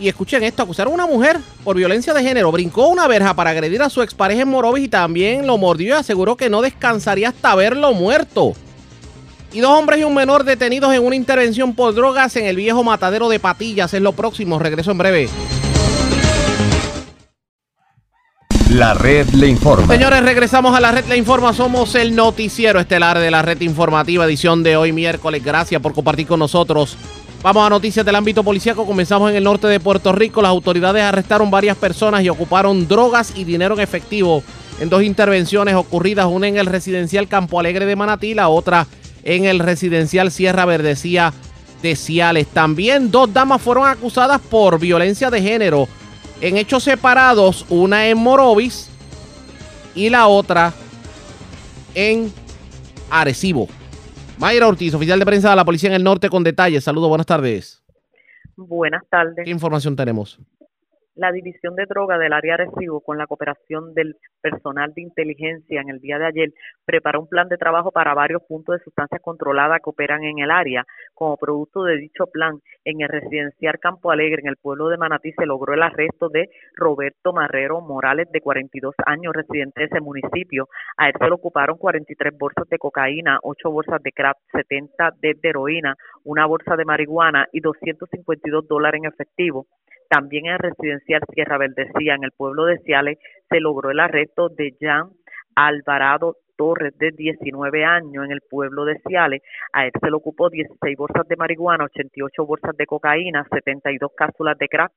Y 0.00 0.08
escuchen 0.08 0.42
esto, 0.42 0.62
acusaron 0.62 0.94
a 0.94 1.04
una 1.04 1.06
mujer 1.06 1.38
por 1.62 1.76
violencia 1.76 2.14
de 2.14 2.22
género. 2.22 2.50
Brincó 2.50 2.88
una 2.88 3.06
verja 3.06 3.34
para 3.34 3.50
agredir 3.50 3.82
a 3.82 3.90
su 3.90 4.00
expareja 4.00 4.42
en 4.42 4.48
Morovis 4.48 4.84
y 4.84 4.88
también 4.88 5.46
lo 5.46 5.58
mordió 5.58 5.88
y 5.88 5.98
aseguró 5.98 6.36
que 6.36 6.48
no 6.48 6.62
descansaría 6.62 7.28
hasta 7.28 7.54
verlo 7.54 7.92
muerto. 7.92 8.54
Y 9.52 9.60
dos 9.60 9.78
hombres 9.78 10.00
y 10.00 10.04
un 10.04 10.14
menor 10.14 10.44
detenidos 10.44 10.94
en 10.94 11.04
una 11.04 11.16
intervención 11.16 11.74
por 11.74 11.94
drogas 11.94 12.34
en 12.36 12.46
el 12.46 12.56
viejo 12.56 12.82
matadero 12.82 13.28
de 13.28 13.40
Patillas. 13.40 13.92
Es 13.92 14.00
lo 14.00 14.12
próximo. 14.12 14.58
Regreso 14.58 14.90
en 14.92 14.98
breve. 14.98 15.28
La 18.70 18.94
red 18.94 19.28
le 19.30 19.48
informa. 19.48 19.92
Señores, 19.92 20.22
regresamos 20.22 20.76
a 20.76 20.80
la 20.80 20.92
red 20.92 21.04
Le 21.06 21.16
Informa. 21.16 21.52
Somos 21.52 21.96
el 21.96 22.14
noticiero 22.14 22.78
estelar 22.78 23.18
de 23.18 23.28
la 23.28 23.42
red 23.42 23.60
informativa, 23.62 24.24
edición 24.24 24.62
de 24.62 24.76
hoy 24.76 24.92
miércoles. 24.92 25.42
Gracias 25.44 25.82
por 25.82 25.92
compartir 25.92 26.28
con 26.28 26.38
nosotros. 26.38 26.96
Vamos 27.42 27.66
a 27.66 27.70
noticias 27.70 28.04
del 28.04 28.16
ámbito 28.16 28.44
policíaco. 28.44 28.84
Comenzamos 28.84 29.30
en 29.30 29.36
el 29.36 29.44
norte 29.44 29.66
de 29.66 29.80
Puerto 29.80 30.12
Rico. 30.12 30.42
Las 30.42 30.50
autoridades 30.50 31.02
arrestaron 31.02 31.50
varias 31.50 31.74
personas 31.74 32.22
y 32.22 32.28
ocuparon 32.28 32.86
drogas 32.86 33.32
y 33.34 33.44
dinero 33.44 33.74
en 33.74 33.80
efectivo 33.80 34.42
en 34.78 34.90
dos 34.90 35.02
intervenciones 35.02 35.74
ocurridas, 35.74 36.26
una 36.26 36.48
en 36.48 36.58
el 36.58 36.66
residencial 36.66 37.28
Campo 37.28 37.58
Alegre 37.58 37.86
de 37.86 37.96
Manatí, 37.96 38.34
la 38.34 38.50
otra 38.50 38.86
en 39.24 39.46
el 39.46 39.58
residencial 39.58 40.30
Sierra 40.30 40.66
Verdecía 40.66 41.32
de 41.82 41.96
Ciales. 41.96 42.46
También 42.46 43.10
dos 43.10 43.32
damas 43.32 43.62
fueron 43.62 43.88
acusadas 43.88 44.40
por 44.40 44.78
violencia 44.78 45.30
de 45.30 45.40
género 45.40 45.88
en 46.42 46.58
hechos 46.58 46.84
separados, 46.84 47.64
una 47.70 48.06
en 48.06 48.18
Morovis 48.18 48.88
y 49.94 50.10
la 50.10 50.26
otra 50.26 50.74
en 51.94 52.30
Arecibo. 53.10 53.66
Mayra 54.40 54.68
Ortiz, 54.68 54.94
oficial 54.94 55.18
de 55.18 55.26
prensa 55.26 55.50
de 55.50 55.56
la 55.56 55.66
Policía 55.66 55.90
en 55.90 55.96
el 55.96 56.02
Norte, 56.02 56.30
con 56.30 56.42
detalles. 56.42 56.82
Saludos, 56.82 57.10
buenas 57.10 57.26
tardes. 57.26 57.82
Buenas 58.56 59.02
tardes. 59.10 59.44
¿Qué 59.44 59.50
información 59.50 59.94
tenemos? 59.94 60.38
La 61.20 61.32
División 61.32 61.74
de 61.74 61.84
Droga 61.84 62.16
del 62.16 62.32
área 62.32 62.56
Recibo, 62.56 63.02
con 63.02 63.18
la 63.18 63.26
cooperación 63.26 63.92
del 63.92 64.16
personal 64.40 64.94
de 64.94 65.02
inteligencia 65.02 65.82
en 65.82 65.90
el 65.90 66.00
día 66.00 66.18
de 66.18 66.24
ayer, 66.24 66.48
preparó 66.86 67.20
un 67.20 67.28
plan 67.28 67.46
de 67.50 67.58
trabajo 67.58 67.90
para 67.92 68.14
varios 68.14 68.42
puntos 68.48 68.78
de 68.78 68.84
sustancias 68.84 69.20
controladas 69.20 69.80
que 69.84 69.90
operan 69.90 70.24
en 70.24 70.38
el 70.38 70.50
área. 70.50 70.86
Como 71.12 71.36
producto 71.36 71.84
de 71.84 71.98
dicho 71.98 72.26
plan, 72.32 72.60
en 72.86 73.02
el 73.02 73.08
residencial 73.10 73.78
Campo 73.78 74.10
Alegre, 74.10 74.40
en 74.40 74.48
el 74.48 74.56
pueblo 74.56 74.88
de 74.88 74.96
Manatí, 74.96 75.32
se 75.32 75.44
logró 75.44 75.74
el 75.74 75.82
arresto 75.82 76.30
de 76.30 76.48
Roberto 76.74 77.34
Marrero 77.34 77.82
Morales, 77.82 78.32
de 78.32 78.40
42 78.40 78.94
años, 79.04 79.34
residente 79.34 79.82
de 79.82 79.86
ese 79.88 80.00
municipio. 80.00 80.68
A 80.96 81.08
él 81.08 81.14
se 81.18 81.26
le 81.26 81.32
ocuparon 81.32 81.76
43 81.76 82.32
bolsas 82.38 82.66
de 82.70 82.78
cocaína, 82.78 83.40
8 83.42 83.70
bolsas 83.70 84.02
de 84.02 84.12
crack, 84.12 84.38
70 84.52 85.16
de 85.20 85.36
heroína, 85.42 85.96
una 86.24 86.46
bolsa 86.46 86.76
de 86.76 86.86
marihuana 86.86 87.46
y 87.52 87.60
252 87.60 88.66
dólares 88.66 89.02
en 89.02 89.10
efectivo. 89.12 89.66
También 90.10 90.46
en 90.46 90.58
residencial 90.58 91.22
Sierra 91.32 91.56
Verdecía, 91.56 92.16
en 92.16 92.24
el 92.24 92.32
pueblo 92.32 92.64
de 92.64 92.78
Ciales, 92.78 93.16
se 93.48 93.60
logró 93.60 93.92
el 93.92 94.00
arresto 94.00 94.48
de 94.48 94.74
Jan 94.80 95.10
Alvarado 95.54 96.34
Torres, 96.56 96.98
de 96.98 97.12
19 97.12 97.84
años, 97.84 98.24
en 98.24 98.32
el 98.32 98.40
pueblo 98.40 98.84
de 98.84 98.98
Ciales. 99.06 99.40
A 99.72 99.86
él 99.86 99.92
se 100.00 100.10
le 100.10 100.16
ocupó 100.16 100.50
16 100.50 100.96
bolsas 100.96 101.28
de 101.28 101.36
marihuana, 101.36 101.84
88 101.84 102.44
bolsas 102.44 102.76
de 102.76 102.86
cocaína, 102.86 103.46
72 103.52 104.10
cápsulas 104.16 104.58
de 104.58 104.66
crack, 104.66 104.90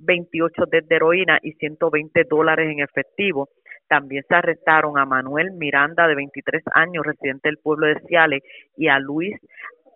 28 0.00 0.64
de 0.66 0.84
heroína 0.90 1.38
y 1.42 1.52
120 1.52 2.24
dólares 2.24 2.68
en 2.68 2.80
efectivo. 2.80 3.48
También 3.86 4.24
se 4.28 4.34
arrestaron 4.34 4.98
a 4.98 5.04
Manuel 5.06 5.52
Miranda, 5.52 6.08
de 6.08 6.16
23 6.16 6.64
años, 6.74 7.06
residente 7.06 7.48
del 7.48 7.58
pueblo 7.58 7.86
de 7.86 8.00
Ciales, 8.08 8.42
y 8.76 8.88
a 8.88 8.98
Luis 8.98 9.36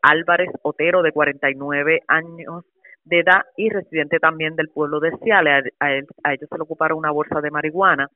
Álvarez 0.00 0.50
Otero, 0.62 1.02
de 1.02 1.10
49 1.10 2.02
años, 2.06 2.64
de 3.05 3.20
edad 3.20 3.42
y 3.57 3.70
residente 3.70 4.18
también 4.18 4.57
del 4.57 4.68
pueblo 4.68 5.01
de 5.01 5.11
Ciales. 5.22 5.64
A, 5.80 5.92
él- 5.92 6.07
a 6.24 6.32
ellos 6.34 6.48
se 6.48 6.57
le 6.57 6.62
ocuparon 6.62 6.98
una 6.98 7.11
bolsa 7.11 7.40
de 7.40 7.51
marihuana. 7.51 8.09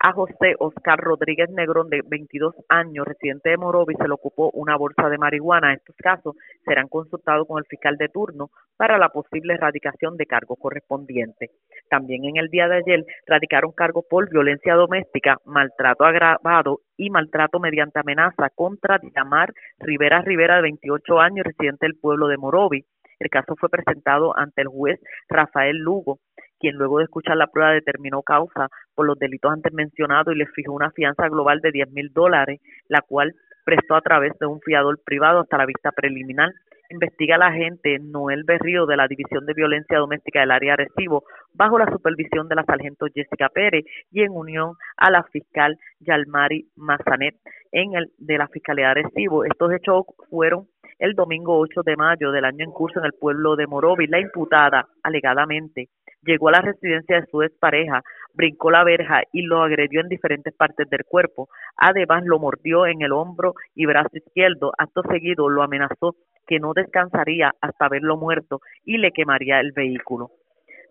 A 0.00 0.12
José 0.12 0.54
Oscar 0.58 0.98
Rodríguez 0.98 1.50
Negrón, 1.50 1.90
de 1.90 2.00
22 2.06 2.54
años, 2.68 3.06
residente 3.06 3.50
de 3.50 3.56
Morovis, 3.58 3.98
se 4.00 4.08
le 4.08 4.14
ocupó 4.14 4.50
una 4.54 4.76
bolsa 4.76 5.08
de 5.08 5.18
marihuana. 5.18 5.74
Estos 5.74 5.96
casos 5.96 6.34
serán 6.64 6.88
consultados 6.88 7.46
con 7.46 7.58
el 7.58 7.66
fiscal 7.66 7.96
de 7.96 8.08
turno 8.08 8.50
para 8.76 8.98
la 8.98 9.08
posible 9.10 9.54
erradicación 9.54 10.16
de 10.16 10.26
cargos 10.26 10.58
correspondientes. 10.60 11.50
También 11.90 12.24
en 12.24 12.36
el 12.36 12.48
día 12.48 12.68
de 12.68 12.76
ayer 12.78 13.04
radicaron 13.26 13.72
cargos 13.72 14.04
por 14.08 14.30
violencia 14.30 14.74
doméstica, 14.74 15.36
maltrato 15.44 16.04
agravado 16.04 16.80
y 16.96 17.10
maltrato 17.10 17.58
mediante 17.60 18.00
amenaza 18.00 18.48
contra 18.54 18.98
Diamar 18.98 19.52
Rivera 19.78 20.22
Rivera, 20.22 20.56
de 20.56 20.62
28 20.62 21.20
años, 21.20 21.44
residente 21.44 21.86
del 21.86 21.96
pueblo 21.98 22.28
de 22.28 22.38
Morovis. 22.38 22.84
El 23.18 23.30
caso 23.30 23.54
fue 23.56 23.68
presentado 23.68 24.36
ante 24.36 24.62
el 24.62 24.68
juez 24.68 25.00
Rafael 25.28 25.78
Lugo, 25.78 26.18
quien 26.58 26.76
luego 26.76 26.98
de 26.98 27.04
escuchar 27.04 27.36
la 27.36 27.46
prueba 27.46 27.72
determinó 27.72 28.22
causa 28.22 28.68
por 28.94 29.06
los 29.06 29.18
delitos 29.18 29.52
antes 29.52 29.72
mencionados 29.72 30.34
y 30.34 30.38
le 30.38 30.46
fijó 30.46 30.72
una 30.72 30.90
fianza 30.90 31.28
global 31.28 31.60
de 31.60 31.72
10 31.72 31.90
mil 31.92 32.12
dólares, 32.12 32.60
la 32.88 33.02
cual 33.02 33.34
prestó 33.64 33.94
a 33.96 34.00
través 34.00 34.32
de 34.38 34.46
un 34.46 34.60
fiador 34.60 34.98
privado 35.04 35.40
hasta 35.40 35.58
la 35.58 35.66
vista 35.66 35.92
preliminar. 35.92 36.50
Investiga 36.88 37.36
la 37.36 37.48
agente 37.48 37.98
Noel 37.98 38.44
Berrío 38.44 38.86
de 38.86 38.96
la 38.96 39.08
División 39.08 39.44
de 39.44 39.54
Violencia 39.54 39.98
Doméstica 39.98 40.40
del 40.40 40.52
área 40.52 40.74
Arecibo, 40.74 41.24
bajo 41.52 41.78
la 41.78 41.90
supervisión 41.90 42.48
de 42.48 42.54
la 42.54 42.64
sargento 42.64 43.06
Jessica 43.12 43.48
Pérez 43.48 43.84
y 44.12 44.22
en 44.22 44.30
unión 44.30 44.74
a 44.96 45.10
la 45.10 45.24
fiscal 45.24 45.76
Yalmari 45.98 46.68
Mazanet 46.76 47.34
en 47.72 47.94
el 47.94 48.12
de 48.18 48.38
la 48.38 48.46
Fiscalía 48.48 48.94
de. 48.94 49.02
Estos 49.50 49.72
hechos 49.72 50.04
fueron 50.30 50.68
el 50.98 51.14
domingo 51.14 51.58
8 51.58 51.82
de 51.84 51.96
mayo 51.96 52.30
del 52.30 52.44
año 52.44 52.64
en 52.64 52.70
curso 52.70 52.98
en 52.98 53.06
el 53.06 53.12
pueblo 53.12 53.56
de 53.56 53.66
Morovis. 53.66 54.10
La 54.10 54.20
imputada, 54.20 54.86
alegadamente, 55.02 55.88
llegó 56.22 56.48
a 56.48 56.52
la 56.52 56.60
residencia 56.60 57.20
de 57.20 57.26
su 57.26 57.42
expareja, 57.42 58.02
brincó 58.34 58.70
la 58.70 58.84
verja 58.84 59.22
y 59.32 59.42
lo 59.42 59.62
agredió 59.62 60.00
en 60.00 60.08
diferentes 60.08 60.54
partes 60.54 60.88
del 60.90 61.04
cuerpo. 61.04 61.48
Además, 61.76 62.24
lo 62.24 62.38
mordió 62.38 62.86
en 62.86 63.02
el 63.02 63.12
hombro 63.12 63.54
y 63.74 63.86
brazo 63.86 64.16
izquierdo. 64.16 64.72
Acto 64.78 65.02
seguido, 65.02 65.48
lo 65.48 65.62
amenazó 65.62 66.16
que 66.46 66.58
no 66.60 66.72
descansaría 66.74 67.52
hasta 67.60 67.88
verlo 67.88 68.16
muerto 68.16 68.60
y 68.84 68.98
le 68.98 69.12
quemaría 69.12 69.60
el 69.60 69.72
vehículo. 69.72 70.30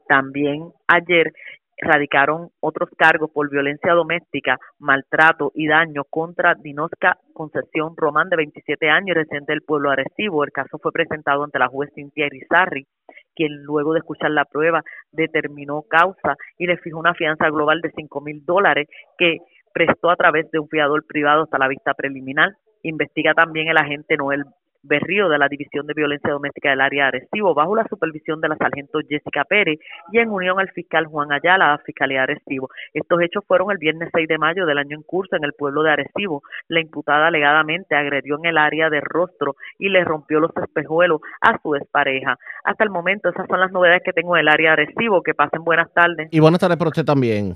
También 0.08 0.72
ayer 0.88 1.34
radicaron 1.78 2.50
otros 2.60 2.90
cargos 2.98 3.32
por 3.32 3.50
violencia 3.50 3.94
doméstica, 3.94 4.58
maltrato 4.80 5.52
y 5.54 5.68
daño 5.68 6.04
contra 6.10 6.56
Dinosca 6.56 7.18
Concepción 7.34 7.96
Román, 7.98 8.30
de 8.30 8.38
27 8.38 8.90
años, 8.90 9.16
residente 9.16 9.52
del 9.52 9.62
pueblo 9.62 9.92
Arecibo. 9.92 10.44
El 10.44 10.52
caso 10.52 10.78
fue 10.80 10.92
presentado 10.92 11.44
ante 11.44 11.60
la 11.60 11.68
juez 11.68 11.92
Cintia 11.94 12.28
Irizarri, 12.28 12.88
quien 13.36 13.64
luego 13.64 13.94
de 13.94 14.00
escuchar 14.00 14.32
la 14.32 14.46
prueba 14.46 14.82
determinó 15.12 15.84
causa 15.84 16.36
y 16.58 16.68
le 16.68 16.78
fijó 16.78 17.00
una 17.00 17.14
fianza 17.14 17.50
global 17.50 17.82
de 17.82 17.92
5 17.92 18.22
mil 18.22 18.46
dólares 18.46 18.88
que 19.18 19.40
prestó 19.74 20.10
a 20.10 20.16
través 20.16 20.50
de 20.52 20.60
un 20.60 20.70
fiador 20.70 21.06
privado 21.06 21.44
hasta 21.44 21.58
la 21.58 21.68
vista 21.68 21.94
preliminar. 21.94 22.54
Investiga 22.84 23.34
también 23.34 23.68
el 23.68 23.78
agente 23.78 24.16
Noel 24.16 24.46
Berrío 24.88 25.30
de 25.30 25.38
la 25.38 25.48
División 25.48 25.88
de 25.88 25.94
Violencia 25.94 26.32
Doméstica 26.32 26.70
del 26.70 26.82
área 26.82 27.04
de 27.04 27.18
Arecibo, 27.18 27.54
bajo 27.54 27.76
la 27.76 27.88
supervisión 27.88 28.42
de 28.42 28.50
la 28.50 28.56
sargento 28.58 29.00
Jessica 29.08 29.44
Pérez 29.44 29.80
y 30.12 30.20
en 30.20 30.30
unión 30.30 30.60
al 30.60 30.70
fiscal 30.72 31.06
Juan 31.06 31.32
Ayala, 31.32 31.70
la 31.70 31.78
Fiscalía 31.80 32.24
Arecibo. 32.24 32.70
Estos 32.94 33.22
hechos 33.22 33.44
fueron 33.48 33.72
el 33.72 33.78
viernes 33.78 34.10
6 34.14 34.28
de 34.28 34.38
mayo 34.38 34.66
del 34.66 34.78
año 34.78 34.96
en 34.96 35.04
curso 35.04 35.36
en 35.36 35.44
el 35.44 35.54
pueblo 35.54 35.84
de 35.84 35.92
Arecibo. 35.92 36.44
La 36.68 36.80
imputada 36.80 37.28
alegadamente 37.28 37.96
agredió 37.96 38.38
en 38.38 38.46
el 38.46 38.58
área 38.58 38.90
del 38.90 39.02
rostro 39.02 39.56
y 39.80 39.90
le 39.90 40.04
rompió 40.04 40.40
los 40.40 40.52
espejuelos 40.56 41.22
a 41.42 41.60
su 41.62 41.76
expareja. 41.76 42.38
Hasta 42.64 42.84
el 42.84 42.90
momento, 42.90 43.30
esas 43.30 43.48
son 43.48 43.60
las 43.60 43.72
novedades 43.72 44.04
que 44.04 44.14
tengo 44.14 44.36
en 44.36 44.42
el 44.42 44.48
área 44.48 44.76
de 44.76 44.84
Arecibo. 44.84 45.22
Que 45.22 45.34
pasen 45.34 45.64
buenas 45.64 45.92
tardes. 45.94 46.30
Y 46.32 46.40
buenas 46.40 46.60
tardes 46.60 46.78
para 46.78 46.90
usted 46.90 47.06
también. 47.06 47.56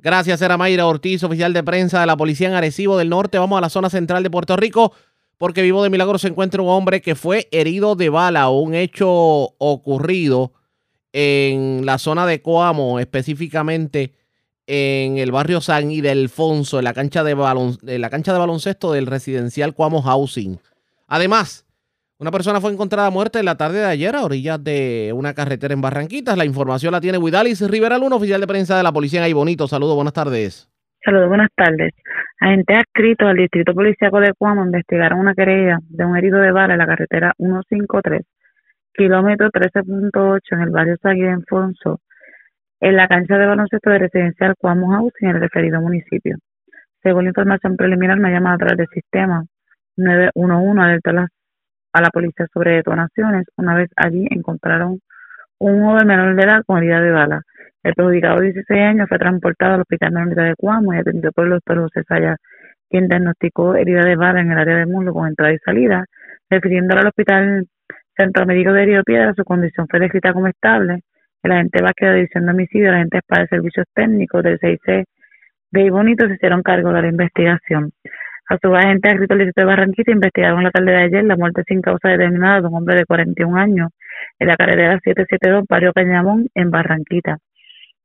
Gracias, 0.00 0.40
era 0.42 0.56
Mayra 0.56 0.86
Ortiz, 0.86 1.24
oficial 1.24 1.52
de 1.52 1.64
prensa 1.64 2.00
de 2.00 2.06
la 2.06 2.16
policía 2.16 2.48
en 2.48 2.54
Arecibo 2.54 2.96
del 2.96 3.08
Norte. 3.08 3.38
Vamos 3.38 3.58
a 3.58 3.60
la 3.60 3.68
zona 3.68 3.90
central 3.90 4.22
de 4.22 4.30
Puerto 4.30 4.56
Rico, 4.56 4.92
porque 5.38 5.62
vivo 5.62 5.82
de 5.82 5.90
milagro 5.90 6.18
se 6.18 6.28
encuentra 6.28 6.60
un 6.60 6.68
hombre 6.68 7.00
que 7.00 7.14
fue 7.14 7.48
herido 7.52 7.96
de 7.96 8.10
bala, 8.10 8.50
un 8.50 8.74
hecho 8.74 9.08
ocurrido 9.10 10.52
en 11.12 11.86
la 11.86 11.96
zona 11.98 12.26
de 12.26 12.42
Coamo, 12.42 12.98
específicamente 13.00 14.14
en 14.66 15.16
el 15.16 15.32
barrio 15.32 15.62
San 15.62 15.90
Ildefonso, 15.90 16.78
en 16.78 16.84
la 16.84 16.92
cancha 16.92 17.24
de, 17.24 17.34
balon- 17.34 17.78
en 17.88 18.00
la 18.02 18.10
cancha 18.10 18.34
de 18.34 18.38
baloncesto 18.38 18.92
del 18.92 19.06
residencial 19.06 19.74
Coamo 19.74 20.02
Housing. 20.02 20.58
Además, 21.06 21.64
Una 22.20 22.32
persona 22.32 22.60
fue 22.60 22.72
encontrada 22.72 23.10
muerta 23.10 23.38
en 23.38 23.44
la 23.44 23.56
tarde 23.56 23.78
de 23.78 23.84
ayer 23.84 24.16
a 24.16 24.24
orillas 24.24 24.58
de 24.64 25.12
una 25.14 25.34
carretera 25.34 25.72
en 25.72 25.80
Barranquitas. 25.80 26.36
La 26.36 26.44
información 26.44 26.90
la 26.90 27.00
tiene 27.00 27.16
Widalis 27.16 27.60
Rivera 27.60 27.96
Luna, 27.96 28.16
oficial 28.16 28.40
de 28.40 28.46
prensa 28.48 28.76
de 28.76 28.82
la 28.82 28.90
policía 28.92 29.20
en 29.20 29.26
Ahí 29.26 29.32
Bonito. 29.32 29.68
Saludos, 29.68 29.94
buenas 29.94 30.14
tardes. 30.14 30.68
Saludos, 31.04 31.28
buenas 31.28 31.50
tardes. 31.54 31.94
Agentes 32.40 32.76
adscritos 32.76 33.28
al 33.28 33.36
Distrito 33.36 33.72
Policiaco 33.72 34.20
de 34.20 34.34
Cuamo 34.34 34.64
investigaron 34.64 35.20
una 35.20 35.34
querella 35.34 35.78
de 35.88 36.04
un 36.04 36.16
herido 36.16 36.40
de 36.40 36.50
bala 36.50 36.74
en 36.74 36.78
la 36.78 36.86
carretera 36.86 37.32
153, 37.38 38.22
kilómetro 38.94 39.48
13.8 39.50 40.40
en 40.50 40.60
el 40.60 40.70
barrio 40.70 40.96
San 41.00 41.44
Fonso, 41.48 42.00
en 42.80 42.96
la 42.96 43.06
cancha 43.06 43.38
de 43.38 43.46
baloncesto 43.46 43.90
de 43.90 43.98
residencial 43.98 44.54
Cuamo 44.58 44.90
House 44.90 45.12
en 45.20 45.30
el 45.30 45.40
referido 45.40 45.80
municipio. 45.80 46.36
Según 47.02 47.24
la 47.24 47.30
información 47.30 47.76
preliminar, 47.76 48.18
una 48.18 48.30
llamada 48.30 48.56
a 48.56 48.58
través 48.58 48.78
del 48.78 48.88
sistema 48.88 49.44
911 49.96 50.80
alertó 50.80 51.10
a 51.10 51.28
a 51.92 52.00
la 52.02 52.10
policía 52.10 52.46
sobre 52.52 52.76
detonaciones. 52.76 53.46
Una 53.56 53.74
vez 53.74 53.90
allí 53.96 54.26
encontraron 54.30 55.00
un 55.58 55.84
joven 55.84 56.06
menor 56.06 56.34
de 56.36 56.42
edad 56.42 56.62
con 56.66 56.78
herida 56.78 57.00
de 57.00 57.10
bala. 57.12 57.42
El 57.82 57.94
perjudicado 57.94 58.40
de 58.40 58.52
16 58.52 58.80
años 58.80 59.08
fue 59.08 59.18
transportado 59.18 59.74
al 59.74 59.80
hospital 59.82 60.12
menor 60.12 60.34
de 60.34 60.54
Cuamo 60.56 60.94
y 60.94 60.98
atendido 60.98 61.32
por 61.32 61.44
el 61.44 61.50
doctor 61.52 61.78
José 61.78 62.02
Saya, 62.08 62.36
quien 62.90 63.08
diagnosticó 63.08 63.76
herida 63.76 64.04
de 64.04 64.16
bala 64.16 64.40
en 64.40 64.50
el 64.50 64.58
área 64.58 64.76
del 64.78 64.88
muslo 64.88 65.12
con 65.12 65.28
entrada 65.28 65.52
y 65.52 65.58
salida. 65.58 66.04
Refiriéndolo 66.50 67.00
al 67.00 67.08
hospital 67.08 67.66
Centro 68.16 68.46
Médico 68.46 68.72
de 68.72 68.84
Río 68.84 69.04
Piedra, 69.04 69.32
su 69.34 69.44
condición 69.44 69.86
fue 69.88 70.00
descrita 70.00 70.32
como 70.32 70.48
estable. 70.48 71.00
El 71.42 71.52
agente 71.52 71.80
Vázquez 71.82 72.08
de 72.08 72.14
División 72.16 72.46
de 72.46 72.52
Homicidio, 72.52 72.88
el 72.88 72.94
agente 72.96 73.20
para 73.26 73.46
Servicios 73.46 73.86
Técnicos 73.94 74.42
del 74.42 74.58
6C 74.58 75.04
de 75.70 75.82
Ibonito 75.82 76.26
se 76.26 76.34
hicieron 76.34 76.62
cargo 76.62 76.92
de 76.92 77.02
la 77.02 77.08
investigación. 77.08 77.92
A 78.48 78.58
su 78.60 78.74
agente 78.74 79.10
adscrito 79.10 79.34
al 79.34 79.40
distrito 79.40 79.60
de 79.60 79.66
Barranquita 79.66 80.10
investigaron 80.10 80.64
la 80.64 80.70
tarde 80.70 80.90
de 80.90 81.02
ayer 81.04 81.24
la 81.24 81.36
muerte 81.36 81.62
sin 81.66 81.82
causa 81.82 82.08
determinada 82.08 82.62
de 82.62 82.68
un 82.68 82.74
hombre 82.74 82.96
de 82.96 83.04
41 83.04 83.56
años 83.56 83.90
en 84.38 84.48
la 84.48 84.56
carretera 84.56 84.98
772 85.04 85.64
Barrio 85.68 85.92
Cañamón 85.92 86.48
en 86.54 86.70
Barranquita. 86.70 87.38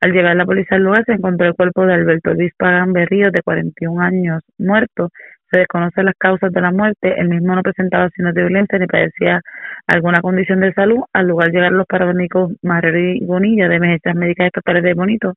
Al 0.03 0.11
llegar 0.11 0.35
la 0.35 0.45
policía 0.45 0.75
al 0.75 0.83
lugar 0.83 1.05
se 1.05 1.13
encontró 1.13 1.47
el 1.47 1.53
cuerpo 1.53 1.85
de 1.85 1.93
Alberto 1.93 2.33
Luis 2.33 2.51
Pagán 2.57 2.91
Berrío 2.91 3.31
de 3.31 3.41
41 3.41 4.01
años 4.01 4.43
muerto. 4.57 5.07
Se 5.49 5.59
desconocen 5.59 6.03
las 6.03 6.15
causas 6.17 6.51
de 6.51 6.59
la 6.59 6.73
muerte. 6.73 7.17
El 7.17 7.29
mismo 7.29 7.55
no 7.55 7.61
presentaba 7.61 8.09
signos 8.09 8.33
de 8.33 8.41
violencia 8.41 8.77
ni 8.79 8.85
padecía 8.85 9.39
alguna 9.87 10.19
condición 10.19 10.59
de 10.59 10.73
salud. 10.73 11.05
Al 11.13 11.27
lugar 11.27 11.51
llegaron 11.51 11.77
los 11.77 11.87
paramédicos 11.87 12.51
Marrero 12.63 12.99
y 12.99 13.25
Bonilla 13.25 13.69
de 13.69 13.77
Emergencias 13.77 14.13
Médicas 14.13 14.47
Estatales 14.47 14.83
de 14.83 14.93
Bonito 14.93 15.35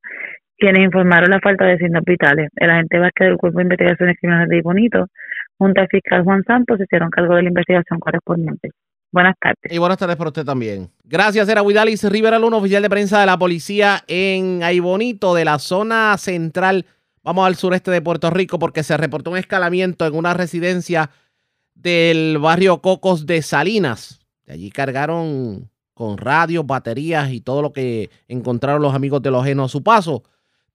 quienes 0.57 0.83
informaron 0.83 1.29
la 1.29 1.39
falta 1.39 1.63
de 1.63 1.77
signos 1.77 2.03
vitales. 2.03 2.49
El 2.57 2.69
agente 2.69 2.99
Vázquez 2.99 3.27
del 3.29 3.37
Cuerpo 3.37 3.59
de 3.59 3.63
Investigaciones 3.63 4.17
Criminales 4.19 4.49
de 4.49 4.61
Bonito, 4.61 5.05
junto 5.57 5.79
al 5.79 5.87
fiscal 5.87 6.23
Juan 6.23 6.43
Santos, 6.43 6.77
se 6.77 6.83
hicieron 6.83 7.09
cargo 7.09 7.35
de 7.35 7.43
la 7.43 7.49
investigación 7.49 7.99
correspondiente. 7.99 8.71
Buenas 9.17 9.33
tardes. 9.41 9.71
Y 9.71 9.79
buenas 9.79 9.97
tardes 9.97 10.15
para 10.15 10.27
usted 10.27 10.45
también. 10.45 10.91
Gracias, 11.03 11.49
era 11.49 11.63
Huidalis 11.63 12.03
Rivera 12.03 12.37
Luna, 12.37 12.57
oficial 12.57 12.83
de 12.83 12.89
prensa 12.91 13.19
de 13.19 13.25
la 13.25 13.39
policía 13.39 14.03
en 14.05 14.61
Aibonito, 14.61 15.33
de 15.33 15.43
la 15.43 15.57
zona 15.57 16.15
central. 16.19 16.85
Vamos 17.23 17.47
al 17.47 17.55
sureste 17.55 17.89
de 17.89 17.99
Puerto 18.03 18.29
Rico 18.29 18.59
porque 18.59 18.83
se 18.83 18.95
reportó 18.95 19.31
un 19.31 19.37
escalamiento 19.37 20.05
en 20.05 20.13
una 20.13 20.35
residencia 20.35 21.09
del 21.73 22.37
barrio 22.37 22.79
Cocos 22.83 23.25
de 23.25 23.41
Salinas. 23.41 24.19
De 24.45 24.53
allí 24.53 24.69
cargaron 24.69 25.71
con 25.95 26.19
radios, 26.19 26.67
baterías 26.67 27.31
y 27.31 27.41
todo 27.41 27.63
lo 27.63 27.73
que 27.73 28.11
encontraron 28.27 28.83
los 28.83 28.93
amigos 28.93 29.23
de 29.23 29.31
los 29.31 29.43
genos 29.43 29.71
a 29.71 29.73
su 29.73 29.81
paso. 29.81 30.21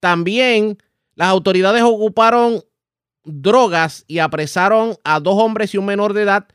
También 0.01 0.79
las 1.15 1.29
autoridades 1.29 1.85
ocuparon 1.85 2.61
drogas 3.23 4.05
y 4.09 4.19
apresaron 4.19 4.97
a 5.05 5.21
dos 5.21 5.37
hombres 5.41 5.73
y 5.75 5.79
un 5.79 5.87
menor 5.87 6.13
de 6.13 6.23
edad. 6.23 6.49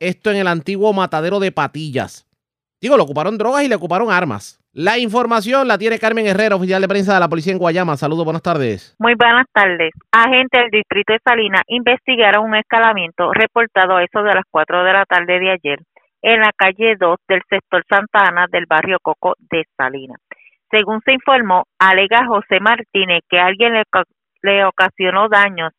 Esto 0.00 0.30
en 0.30 0.38
el 0.38 0.48
antiguo 0.48 0.92
matadero 0.92 1.38
de 1.38 1.52
Patillas. 1.52 2.26
Digo, 2.80 2.96
le 2.96 3.02
ocuparon 3.02 3.38
drogas 3.38 3.62
y 3.62 3.68
le 3.68 3.76
ocuparon 3.76 4.10
armas. 4.10 4.58
La 4.72 4.98
información 4.98 5.68
la 5.68 5.78
tiene 5.78 5.98
Carmen 5.98 6.26
Herrera, 6.26 6.56
oficial 6.56 6.80
de 6.80 6.88
prensa 6.88 7.14
de 7.14 7.20
la 7.20 7.28
policía 7.28 7.52
en 7.52 7.58
Guayama. 7.58 7.96
Saludos, 7.96 8.24
buenas 8.24 8.42
tardes. 8.42 8.96
Muy 8.98 9.14
buenas 9.14 9.46
tardes. 9.52 9.92
Agentes 10.10 10.60
del 10.60 10.70
distrito 10.70 11.12
de 11.12 11.18
Salinas 11.22 11.62
investigaron 11.68 12.46
un 12.46 12.54
escalamiento 12.56 13.32
reportado 13.32 13.96
a 13.96 14.04
eso 14.04 14.22
de 14.22 14.34
las 14.34 14.44
4 14.50 14.84
de 14.84 14.92
la 14.92 15.04
tarde 15.04 15.38
de 15.38 15.50
ayer 15.50 15.80
en 16.22 16.40
la 16.40 16.52
calle 16.56 16.96
2 16.98 17.16
del 17.28 17.42
sector 17.48 17.84
Santa 17.88 18.26
Ana 18.28 18.46
del 18.50 18.66
barrio 18.66 18.98
Coco 19.02 19.34
de 19.50 19.64
Salinas. 19.76 20.20
Según 20.70 21.00
se 21.04 21.14
informó, 21.14 21.64
alega 21.78 22.26
José 22.26 22.60
Martínez 22.60 23.22
que 23.28 23.38
alguien 23.38 23.74
le, 23.74 24.64
ocasionó 24.64 25.28
daños 25.28 25.72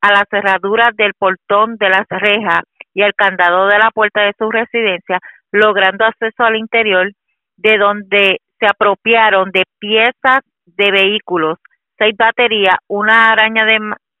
a 0.00 0.12
la 0.12 0.24
cerradura 0.28 0.90
del 0.96 1.14
portón 1.14 1.76
de 1.76 1.88
las 1.88 2.06
rejas 2.08 2.62
y 2.94 3.02
al 3.02 3.14
candado 3.14 3.66
de 3.66 3.78
la 3.78 3.90
puerta 3.90 4.22
de 4.22 4.34
su 4.38 4.50
residencia, 4.50 5.18
logrando 5.50 6.04
acceso 6.04 6.42
al 6.44 6.56
interior, 6.56 7.10
de 7.56 7.78
donde 7.78 8.38
se 8.58 8.66
apropiaron 8.66 9.50
de 9.50 9.64
piezas 9.78 10.40
de 10.66 10.90
vehículos, 10.90 11.58
seis 11.98 12.14
baterías, 12.16 12.76
una 12.88 13.30
araña 13.30 13.64
de, 13.64 13.78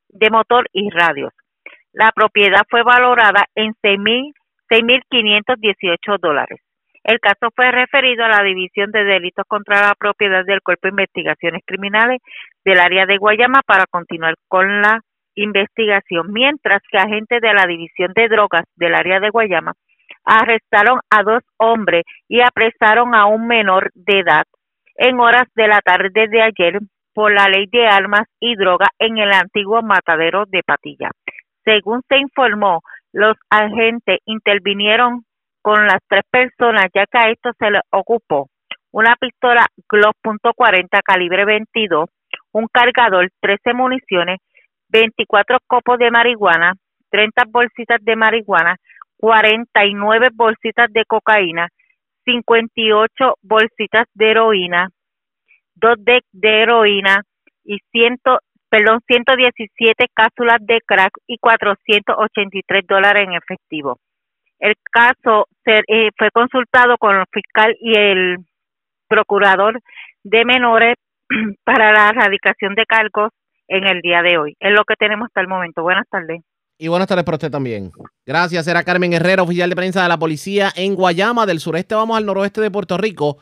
de 0.08 0.30
motor 0.30 0.68
y 0.72 0.90
radios. 0.90 1.32
La 1.92 2.10
propiedad 2.14 2.62
fue 2.68 2.82
valorada 2.82 3.44
en 3.54 3.74
mil 4.02 4.32
6.518 4.70 6.18
dólares. 6.18 6.60
El 7.04 7.20
caso 7.20 7.50
fue 7.54 7.70
referido 7.70 8.24
a 8.24 8.28
la 8.28 8.42
División 8.42 8.90
de 8.90 9.04
Delitos 9.04 9.44
contra 9.46 9.88
la 9.88 9.94
Propiedad 9.98 10.44
del 10.44 10.62
Cuerpo 10.62 10.86
de 10.86 10.92
Investigaciones 10.92 11.62
Criminales 11.66 12.20
del 12.64 12.78
área 12.78 13.06
de 13.06 13.18
Guayama 13.18 13.60
para 13.66 13.86
continuar 13.86 14.34
con 14.48 14.80
la 14.80 15.00
investigación, 15.34 16.32
mientras 16.32 16.80
que 16.90 16.98
agentes 16.98 17.40
de 17.40 17.54
la 17.54 17.66
División 17.66 18.12
de 18.14 18.28
Drogas 18.28 18.64
del 18.76 18.94
área 18.94 19.20
de 19.20 19.30
Guayama 19.30 19.72
arrestaron 20.24 21.00
a 21.10 21.22
dos 21.22 21.42
hombres 21.56 22.04
y 22.28 22.40
apresaron 22.40 23.14
a 23.14 23.26
un 23.26 23.46
menor 23.46 23.90
de 23.94 24.20
edad 24.20 24.44
en 24.96 25.18
horas 25.18 25.48
de 25.54 25.68
la 25.68 25.80
tarde 25.80 26.28
de 26.28 26.42
ayer 26.42 26.78
por 27.14 27.32
la 27.32 27.48
ley 27.48 27.66
de 27.70 27.86
armas 27.86 28.26
y 28.40 28.54
drogas 28.56 28.90
en 28.98 29.18
el 29.18 29.32
antiguo 29.32 29.82
matadero 29.82 30.44
de 30.46 30.62
Patilla. 30.62 31.10
Según 31.64 32.02
se 32.08 32.18
informó, 32.18 32.82
los 33.12 33.36
agentes 33.50 34.18
intervinieron 34.26 35.24
con 35.60 35.86
las 35.86 35.98
tres 36.08 36.24
personas, 36.30 36.86
ya 36.94 37.06
que 37.06 37.18
a 37.18 37.30
esto 37.30 37.50
se 37.58 37.70
le 37.70 37.80
ocupó 37.90 38.48
una 38.92 39.16
pistola 39.18 39.66
Glock 39.88 40.16
.40 40.22 41.02
calibre 41.02 41.44
22, 41.44 42.10
un 42.52 42.66
cargador, 42.70 43.30
13 43.40 43.72
municiones, 43.72 44.38
24 44.92 45.58
copos 45.66 45.98
de 45.98 46.10
marihuana, 46.10 46.74
30 47.10 47.44
bolsitas 47.48 47.98
de 48.02 48.14
marihuana, 48.14 48.76
49 49.16 50.28
bolsitas 50.34 50.92
de 50.92 51.04
cocaína, 51.06 51.68
58 52.24 53.34
bolsitas 53.42 54.06
de 54.14 54.30
heroína, 54.30 54.88
dos 55.74 55.96
de, 55.98 56.20
de 56.32 56.62
heroína 56.62 57.22
y 57.64 57.78
100, 57.90 58.18
perdón, 58.68 59.00
117 59.06 60.06
cápsulas 60.14 60.58
de 60.60 60.80
crack 60.84 61.12
y 61.26 61.38
483 61.38 62.86
dólares 62.86 63.24
en 63.26 63.34
efectivo. 63.34 63.98
El 64.58 64.74
caso 64.90 65.46
eh, 65.66 66.10
fue 66.16 66.30
consultado 66.30 66.96
con 66.98 67.16
el 67.16 67.24
fiscal 67.32 67.76
y 67.80 67.96
el 67.96 68.36
procurador 69.08 69.80
de 70.22 70.44
menores 70.44 70.96
para 71.64 71.92
la 71.92 72.10
erradicación 72.10 72.74
de 72.74 72.86
cargos 72.86 73.30
en 73.72 73.86
el 73.86 74.00
día 74.02 74.22
de 74.22 74.36
hoy. 74.36 74.56
Es 74.60 74.72
lo 74.72 74.84
que 74.84 74.94
tenemos 74.96 75.26
hasta 75.26 75.40
el 75.40 75.48
momento. 75.48 75.82
Buenas 75.82 76.06
tardes. 76.10 76.42
Y 76.78 76.88
buenas 76.88 77.08
tardes 77.08 77.24
para 77.24 77.36
usted 77.36 77.50
también. 77.50 77.90
Gracias. 78.26 78.66
Era 78.66 78.82
Carmen 78.82 79.12
Herrera, 79.12 79.42
oficial 79.42 79.70
de 79.70 79.76
prensa 79.76 80.02
de 80.02 80.08
la 80.08 80.18
policía 80.18 80.70
en 80.76 80.94
Guayama, 80.94 81.46
del 81.46 81.60
sureste. 81.60 81.94
Vamos 81.94 82.16
al 82.16 82.26
noroeste 82.26 82.60
de 82.60 82.70
Puerto 82.70 82.98
Rico 82.98 83.38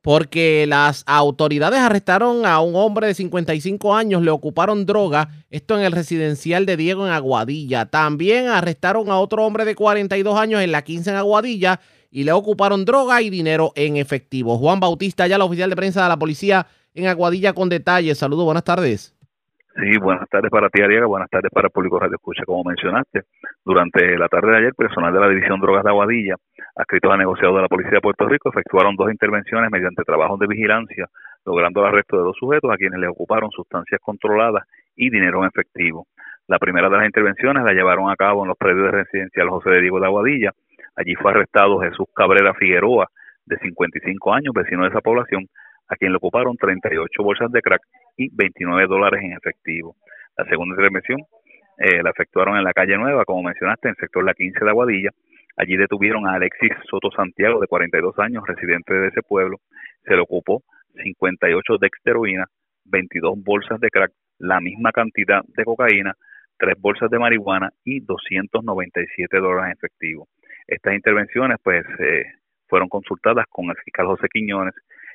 porque 0.00 0.66
las 0.68 1.02
autoridades 1.06 1.80
arrestaron 1.80 2.44
a 2.44 2.60
un 2.60 2.76
hombre 2.76 3.06
de 3.06 3.14
55 3.14 3.96
años, 3.96 4.20
le 4.20 4.30
ocuparon 4.30 4.84
droga, 4.84 5.30
esto 5.48 5.78
en 5.78 5.82
el 5.82 5.92
residencial 5.92 6.66
de 6.66 6.76
Diego 6.76 7.06
en 7.06 7.12
Aguadilla. 7.12 7.86
También 7.86 8.48
arrestaron 8.48 9.08
a 9.08 9.18
otro 9.18 9.44
hombre 9.46 9.64
de 9.64 9.74
42 9.74 10.38
años 10.38 10.60
en 10.60 10.72
la 10.72 10.82
15 10.82 11.08
en 11.08 11.16
Aguadilla 11.16 11.80
y 12.10 12.24
le 12.24 12.32
ocuparon 12.32 12.84
droga 12.84 13.22
y 13.22 13.30
dinero 13.30 13.72
en 13.76 13.96
efectivo. 13.96 14.58
Juan 14.58 14.78
Bautista, 14.78 15.26
ya 15.26 15.38
la 15.38 15.46
oficial 15.46 15.70
de 15.70 15.76
prensa 15.76 16.02
de 16.02 16.08
la 16.10 16.18
policía 16.18 16.66
en 16.92 17.06
Aguadilla 17.06 17.54
con 17.54 17.70
detalles. 17.70 18.18
Saludos, 18.18 18.44
buenas 18.44 18.64
tardes. 18.64 19.13
Sí, 19.76 19.98
buenas 19.98 20.28
tardes 20.28 20.52
para 20.52 20.68
ti, 20.70 20.82
Ariaga. 20.82 21.06
Buenas 21.06 21.28
tardes 21.28 21.50
para 21.50 21.66
el 21.66 21.72
público 21.72 21.98
Radio 21.98 22.14
Escucha. 22.14 22.44
Como 22.46 22.62
mencionaste, 22.62 23.22
durante 23.64 24.16
la 24.16 24.28
tarde 24.28 24.52
de 24.52 24.58
ayer, 24.58 24.74
personal 24.74 25.12
de 25.12 25.18
la 25.18 25.28
División 25.28 25.58
Drogas 25.58 25.82
de 25.82 25.90
Aguadilla, 25.90 26.36
adscritos 26.76 27.12
a 27.12 27.16
negociados 27.16 27.56
de 27.56 27.62
la 27.62 27.68
Policía 27.68 27.94
de 27.94 28.00
Puerto 28.00 28.28
Rico, 28.28 28.50
efectuaron 28.50 28.94
dos 28.94 29.10
intervenciones 29.10 29.68
mediante 29.72 30.04
trabajos 30.04 30.38
de 30.38 30.46
vigilancia, 30.46 31.08
logrando 31.44 31.80
el 31.80 31.86
arresto 31.88 32.16
de 32.16 32.22
dos 32.22 32.36
sujetos 32.38 32.70
a 32.70 32.76
quienes 32.76 33.00
les 33.00 33.10
ocuparon 33.10 33.50
sustancias 33.50 34.00
controladas 34.00 34.62
y 34.94 35.10
dinero 35.10 35.40
en 35.42 35.48
efectivo. 35.48 36.06
La 36.46 36.60
primera 36.60 36.88
de 36.88 36.96
las 36.96 37.06
intervenciones 37.06 37.64
la 37.64 37.72
llevaron 37.72 38.08
a 38.10 38.16
cabo 38.16 38.44
en 38.44 38.50
los 38.50 38.56
predios 38.56 38.92
de 38.92 38.92
residencial 38.92 39.48
José 39.48 39.70
de 39.70 39.80
Diego 39.80 39.98
de 39.98 40.06
Aguadilla. 40.06 40.52
Allí 40.94 41.16
fue 41.16 41.32
arrestado 41.32 41.80
Jesús 41.80 42.06
Cabrera 42.14 42.54
Figueroa, 42.54 43.08
de 43.44 43.58
55 43.58 44.34
años, 44.34 44.54
vecino 44.54 44.84
de 44.84 44.90
esa 44.90 45.00
población, 45.00 45.48
a 45.88 45.96
quien 45.96 46.12
le 46.12 46.16
ocuparon 46.16 46.56
38 46.56 47.22
bolsas 47.22 47.50
de 47.52 47.60
crack 47.60 47.82
y 48.16 48.28
29 48.34 48.86
dólares 48.86 49.20
en 49.22 49.32
efectivo. 49.32 49.96
La 50.36 50.44
segunda 50.46 50.74
intervención 50.74 51.20
eh, 51.78 52.02
la 52.02 52.10
efectuaron 52.10 52.56
en 52.56 52.64
la 52.64 52.72
calle 52.72 52.96
Nueva, 52.96 53.24
como 53.24 53.42
mencionaste, 53.42 53.88
en 53.88 53.94
el 53.96 54.00
sector 54.00 54.24
La 54.24 54.34
15 54.34 54.64
de 54.64 54.70
Aguadilla. 54.70 55.10
Allí 55.56 55.76
detuvieron 55.76 56.26
a 56.26 56.34
Alexis 56.34 56.72
Soto 56.90 57.10
Santiago, 57.10 57.60
de 57.60 57.66
42 57.66 58.18
años, 58.18 58.44
residente 58.46 58.94
de 58.94 59.08
ese 59.08 59.22
pueblo. 59.22 59.58
Se 60.04 60.14
le 60.14 60.20
ocupó 60.20 60.62
58 61.02 61.78
de 61.78 61.90
heroína, 62.04 62.46
22 62.84 63.34
bolsas 63.42 63.80
de 63.80 63.88
crack, 63.90 64.12
la 64.38 64.60
misma 64.60 64.92
cantidad 64.92 65.42
de 65.44 65.64
cocaína, 65.64 66.14
tres 66.58 66.74
bolsas 66.80 67.10
de 67.10 67.18
marihuana 67.18 67.70
y 67.84 68.00
297 68.00 69.38
dólares 69.38 69.66
en 69.66 69.72
efectivo. 69.72 70.28
Estas 70.66 70.94
intervenciones 70.94 71.58
pues 71.62 71.84
eh, 71.98 72.24
fueron 72.68 72.88
consultadas 72.88 73.46
con 73.48 73.66
el 73.66 73.76
fiscal 73.84 74.06
José 74.06 74.28
Quiñones, 74.32 74.74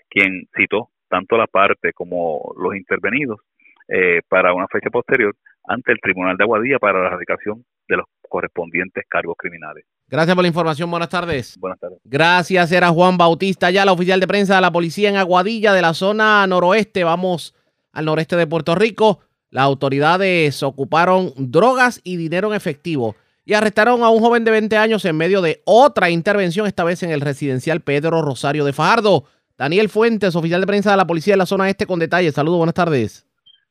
quien 0.09 0.47
citó 0.55 0.89
tanto 1.09 1.37
la 1.37 1.47
parte 1.47 1.93
como 1.93 2.53
los 2.57 2.75
intervenidos 2.75 3.39
eh, 3.87 4.21
para 4.27 4.53
una 4.53 4.67
fecha 4.67 4.89
posterior 4.89 5.35
ante 5.67 5.91
el 5.91 5.99
Tribunal 5.99 6.37
de 6.37 6.43
Aguadilla 6.43 6.79
para 6.79 6.99
la 6.99 7.07
erradicación 7.07 7.65
de 7.87 7.97
los 7.97 8.05
correspondientes 8.27 9.03
cargos 9.07 9.35
criminales. 9.37 9.85
Gracias 10.07 10.35
por 10.35 10.43
la 10.43 10.47
información. 10.47 10.89
Buenas 10.89 11.09
tardes. 11.09 11.57
Buenas 11.57 11.79
tardes. 11.79 11.99
Gracias. 12.03 12.71
Era 12.71 12.89
Juan 12.89 13.17
Bautista, 13.17 13.69
ya 13.69 13.85
la 13.85 13.91
oficial 13.91 14.19
de 14.19 14.27
prensa 14.27 14.55
de 14.55 14.61
la 14.61 14.71
policía 14.71 15.09
en 15.09 15.17
Aguadilla 15.17 15.73
de 15.73 15.81
la 15.81 15.93
zona 15.93 16.45
noroeste. 16.47 17.03
Vamos 17.03 17.55
al 17.91 18.05
noreste 18.05 18.35
de 18.35 18.47
Puerto 18.47 18.75
Rico. 18.75 19.19
Las 19.51 19.63
autoridades 19.63 20.61
ocuparon 20.63 21.33
drogas 21.35 22.01
y 22.03 22.17
dinero 22.17 22.49
en 22.49 22.55
efectivo 22.55 23.15
y 23.45 23.55
arrestaron 23.55 24.03
a 24.03 24.09
un 24.09 24.19
joven 24.19 24.43
de 24.43 24.51
20 24.51 24.77
años 24.77 25.03
en 25.05 25.17
medio 25.17 25.41
de 25.41 25.61
otra 25.65 26.11
intervención, 26.11 26.67
esta 26.67 26.83
vez 26.83 27.01
en 27.01 27.09
el 27.09 27.21
residencial 27.21 27.81
Pedro 27.81 28.21
Rosario 28.21 28.63
de 28.63 28.73
Fajardo. 28.73 29.25
Daniel 29.59 29.89
Fuentes, 29.89 30.37
oficial 30.37 30.61
de 30.61 30.67
prensa 30.67 30.91
de 30.91 30.95
la 30.95 31.05
policía 31.05 31.33
de 31.33 31.39
la 31.39 31.45
zona 31.45 31.67
este, 31.67 31.85
con 31.85 31.99
detalles. 31.99 32.33
Saludos, 32.33 32.59
buenas 32.59 32.73
tardes. 32.73 33.27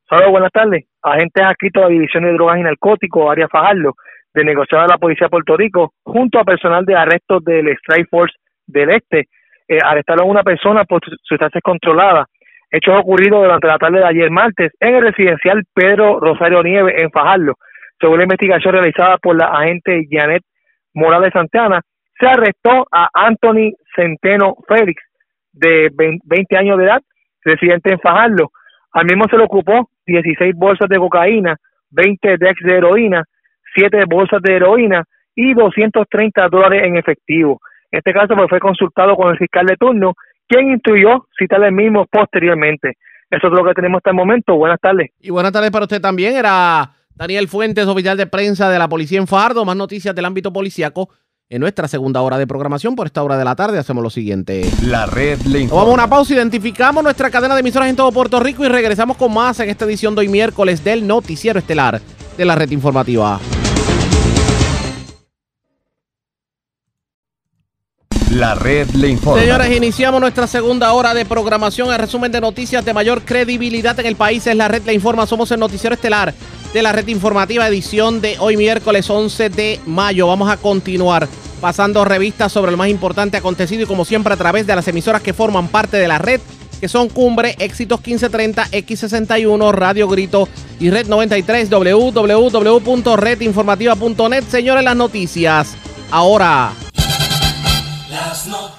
Saludos, 0.06 0.32
buenas 0.32 0.52
tardes. 0.52 0.84
Agentes 1.02 1.42
adscritos 1.42 1.82
a 1.82 1.86
la 1.86 1.92
División 1.92 2.24
de 2.24 2.34
Drogas 2.34 2.58
y 2.58 2.62
Narcóticos, 2.62 3.30
área 3.30 3.48
Fajardo, 3.48 3.94
de 4.34 4.44
negociado 4.44 4.82
de 4.82 4.92
la 4.92 4.98
Policía 4.98 5.28
de 5.28 5.30
Puerto 5.30 5.56
Rico, 5.56 5.94
junto 6.04 6.38
a 6.38 6.44
personal 6.44 6.84
de 6.84 6.94
arrestos 6.94 7.42
del 7.42 7.68
Strike 7.68 8.10
Force 8.10 8.36
del 8.66 8.90
Este, 8.90 9.28
eh, 9.66 9.78
arrestaron 9.82 10.26
a 10.26 10.30
una 10.30 10.42
persona 10.42 10.84
por 10.84 11.00
sustancias 11.22 11.62
controladas. 11.62 12.26
Hechos 12.70 12.94
ocurridos 12.98 13.44
durante 13.44 13.66
la 13.66 13.78
tarde 13.78 14.00
de 14.00 14.06
ayer 14.06 14.30
martes 14.30 14.72
en 14.80 14.94
el 14.94 15.02
residencial 15.02 15.62
Pedro 15.72 16.20
Rosario 16.20 16.62
Nieve 16.62 17.00
en 17.02 17.10
Fajardo. 17.10 17.54
Según 17.98 18.18
la 18.18 18.24
investigación 18.24 18.74
realizada 18.74 19.16
por 19.16 19.38
la 19.38 19.46
agente 19.46 20.06
Janet 20.10 20.42
Morales 20.92 21.32
Santana, 21.32 21.80
se 22.20 22.26
arrestó 22.26 22.86
a 22.92 23.08
Anthony 23.14 23.72
Centeno 23.96 24.54
Félix, 24.68 25.02
de 25.58 25.90
20 26.24 26.56
años 26.56 26.78
de 26.78 26.84
edad, 26.84 27.02
residente 27.42 27.92
en 27.92 28.00
Fajardo. 28.00 28.50
Al 28.92 29.04
mismo 29.04 29.24
se 29.30 29.36
le 29.36 29.44
ocupó 29.44 29.90
16 30.06 30.54
bolsas 30.56 30.88
de 30.88 30.98
cocaína, 30.98 31.56
20 31.90 32.36
decks 32.38 32.62
de 32.64 32.76
heroína, 32.76 33.24
7 33.74 34.04
bolsas 34.08 34.40
de 34.42 34.56
heroína 34.56 35.04
y 35.34 35.54
230 35.54 36.48
dólares 36.48 36.82
en 36.84 36.96
efectivo. 36.96 37.60
Este 37.90 38.12
caso 38.12 38.34
pues, 38.34 38.48
fue 38.48 38.60
consultado 38.60 39.14
con 39.16 39.30
el 39.30 39.38
fiscal 39.38 39.66
de 39.66 39.76
turno, 39.76 40.14
quien 40.46 40.72
instruyó 40.72 41.26
citarle 41.38 41.70
mismo 41.70 42.06
posteriormente. 42.10 42.94
Eso 43.30 43.46
es 43.48 43.52
lo 43.52 43.64
que 43.64 43.74
tenemos 43.74 43.98
hasta 43.98 44.10
el 44.10 44.16
momento. 44.16 44.56
Buenas 44.56 44.80
tardes. 44.80 45.10
Y 45.20 45.30
buenas 45.30 45.52
tardes 45.52 45.70
para 45.70 45.84
usted 45.84 46.00
también. 46.00 46.34
Era 46.34 46.90
Daniel 47.14 47.48
Fuentes, 47.48 47.86
oficial 47.86 48.16
de 48.16 48.26
prensa 48.26 48.70
de 48.70 48.78
la 48.78 48.88
policía 48.88 49.18
en 49.18 49.26
Fardo. 49.26 49.64
Más 49.64 49.76
noticias 49.76 50.14
del 50.14 50.24
ámbito 50.24 50.52
policíaco 50.52 51.10
en 51.50 51.60
nuestra 51.60 51.88
segunda 51.88 52.20
hora 52.20 52.38
de 52.38 52.46
programación. 52.46 52.94
Por 52.94 53.06
esta 53.06 53.22
hora 53.22 53.38
de 53.38 53.44
la 53.44 53.56
tarde 53.56 53.78
hacemos 53.78 54.02
lo 54.02 54.10
siguiente. 54.10 54.70
La 54.82 55.06
red 55.06 55.40
le 55.42 55.60
informa. 55.60 55.82
Vamos 55.82 55.92
a 55.92 55.94
una 55.94 56.10
pausa, 56.10 56.34
identificamos 56.34 57.02
nuestra 57.02 57.30
cadena 57.30 57.54
de 57.54 57.60
emisoras 57.60 57.88
en 57.88 57.96
todo 57.96 58.12
Puerto 58.12 58.40
Rico 58.40 58.64
y 58.64 58.68
regresamos 58.68 59.16
con 59.16 59.32
más 59.32 59.58
en 59.60 59.70
esta 59.70 59.84
edición 59.84 60.14
de 60.14 60.20
hoy 60.20 60.28
miércoles 60.28 60.84
del 60.84 61.06
noticiero 61.06 61.58
estelar 61.58 62.00
de 62.36 62.44
la 62.44 62.54
red 62.54 62.70
informativa. 62.70 63.40
La 68.30 68.54
red 68.54 68.90
le 68.90 69.08
informa. 69.08 69.40
Señores, 69.40 69.74
iniciamos 69.74 70.20
nuestra 70.20 70.46
segunda 70.46 70.92
hora 70.92 71.14
de 71.14 71.24
programación. 71.24 71.90
El 71.90 71.98
resumen 71.98 72.30
de 72.30 72.42
noticias 72.42 72.84
de 72.84 72.92
mayor 72.92 73.22
credibilidad 73.22 73.98
en 73.98 74.04
el 74.04 74.16
país 74.16 74.46
es 74.46 74.54
La 74.54 74.68
red 74.68 74.82
le 74.84 74.92
informa. 74.92 75.26
Somos 75.26 75.50
el 75.50 75.58
noticiero 75.58 75.94
estelar 75.94 76.34
de 76.72 76.82
la 76.82 76.92
red 76.92 77.06
informativa 77.08 77.66
edición 77.66 78.20
de 78.20 78.36
hoy 78.38 78.56
miércoles 78.56 79.08
11 79.08 79.50
de 79.50 79.80
mayo. 79.86 80.26
Vamos 80.26 80.50
a 80.50 80.56
continuar 80.56 81.28
pasando 81.60 82.04
revistas 82.04 82.52
sobre 82.52 82.70
lo 82.70 82.76
más 82.76 82.88
importante 82.88 83.36
acontecido 83.36 83.82
y 83.82 83.86
como 83.86 84.04
siempre 84.04 84.34
a 84.34 84.36
través 84.36 84.66
de 84.66 84.76
las 84.76 84.88
emisoras 84.88 85.22
que 85.22 85.32
forman 85.32 85.68
parte 85.68 85.96
de 85.96 86.08
la 86.08 86.18
red 86.18 86.40
que 86.80 86.88
son 86.88 87.08
Cumbre, 87.08 87.56
Éxitos 87.58 87.98
1530, 87.98 88.68
X61, 88.70 89.72
Radio 89.72 90.06
Grito 90.08 90.48
y 90.78 90.90
Red 90.90 91.08
93, 91.08 91.70
www.redinformativa.net. 91.70 94.44
Señores, 94.48 94.84
las 94.84 94.96
noticias. 94.96 95.74
Ahora. 96.10 96.72
Las 98.08 98.46
noticias. 98.46 98.77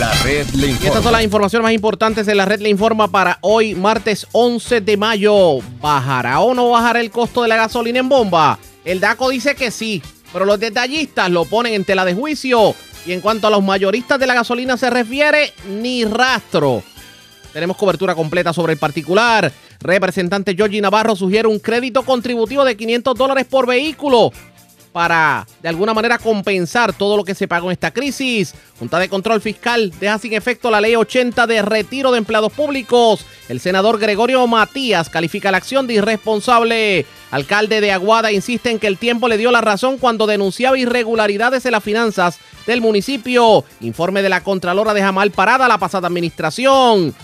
La 0.00 0.10
red 0.24 0.46
le 0.54 0.68
Y 0.68 0.70
informa. 0.70 0.88
estas 0.88 1.02
son 1.02 1.12
las 1.12 1.22
informaciones 1.22 1.62
más 1.62 1.72
importantes 1.74 2.24
de 2.24 2.34
la 2.34 2.46
red 2.46 2.60
le 2.60 2.70
informa 2.70 3.08
para 3.08 3.36
hoy, 3.42 3.74
martes 3.74 4.26
11 4.32 4.80
de 4.80 4.96
mayo. 4.96 5.58
¿Bajará 5.78 6.40
o 6.40 6.54
no 6.54 6.70
bajará 6.70 7.00
el 7.00 7.10
costo 7.10 7.42
de 7.42 7.48
la 7.48 7.56
gasolina 7.56 7.98
en 7.98 8.08
bomba? 8.08 8.58
El 8.86 8.98
DACO 8.98 9.28
dice 9.28 9.54
que 9.54 9.70
sí, 9.70 10.02
pero 10.32 10.46
los 10.46 10.58
detallistas 10.58 11.28
lo 11.28 11.44
ponen 11.44 11.74
en 11.74 11.84
tela 11.84 12.06
de 12.06 12.14
juicio. 12.14 12.74
Y 13.04 13.12
en 13.12 13.20
cuanto 13.20 13.46
a 13.46 13.50
los 13.50 13.62
mayoristas 13.62 14.18
de 14.18 14.26
la 14.26 14.32
gasolina 14.32 14.78
se 14.78 14.88
refiere, 14.88 15.52
ni 15.68 16.06
rastro. 16.06 16.82
Tenemos 17.52 17.76
cobertura 17.76 18.14
completa 18.14 18.54
sobre 18.54 18.72
el 18.72 18.78
particular. 18.78 19.52
Representante 19.80 20.54
Georgie 20.54 20.80
Navarro 20.80 21.14
sugiere 21.14 21.46
un 21.46 21.58
crédito 21.58 22.04
contributivo 22.04 22.64
de 22.64 22.74
500 22.74 23.14
dólares 23.14 23.44
por 23.44 23.66
vehículo 23.66 24.32
para 24.92 25.46
de 25.62 25.68
alguna 25.68 25.94
manera 25.94 26.18
compensar 26.18 26.92
todo 26.92 27.16
lo 27.16 27.24
que 27.24 27.34
se 27.34 27.48
pagó 27.48 27.68
en 27.68 27.72
esta 27.72 27.92
crisis. 27.92 28.54
Junta 28.78 28.98
de 28.98 29.08
Control 29.08 29.40
Fiscal 29.40 29.92
deja 30.00 30.18
sin 30.18 30.32
efecto 30.32 30.70
la 30.70 30.80
ley 30.80 30.96
80 30.96 31.46
de 31.46 31.62
retiro 31.62 32.12
de 32.12 32.18
empleados 32.18 32.52
públicos. 32.52 33.24
El 33.48 33.60
senador 33.60 33.98
Gregorio 33.98 34.46
Matías 34.46 35.08
califica 35.08 35.50
la 35.50 35.58
acción 35.58 35.86
de 35.86 35.94
irresponsable. 35.94 37.06
Alcalde 37.30 37.80
de 37.80 37.92
Aguada 37.92 38.32
insiste 38.32 38.70
en 38.70 38.78
que 38.78 38.86
el 38.86 38.98
tiempo 38.98 39.28
le 39.28 39.38
dio 39.38 39.50
la 39.52 39.60
razón 39.60 39.98
cuando 39.98 40.26
denunciaba 40.26 40.78
irregularidades 40.78 41.64
en 41.66 41.72
las 41.72 41.84
finanzas 41.84 42.38
del 42.66 42.80
municipio. 42.80 43.64
Informe 43.80 44.22
de 44.22 44.28
la 44.28 44.42
Contralora 44.42 44.94
deja 44.94 45.12
mal 45.12 45.30
parada 45.30 45.68
la 45.68 45.78
pasada 45.78 46.08
administración. 46.08 47.14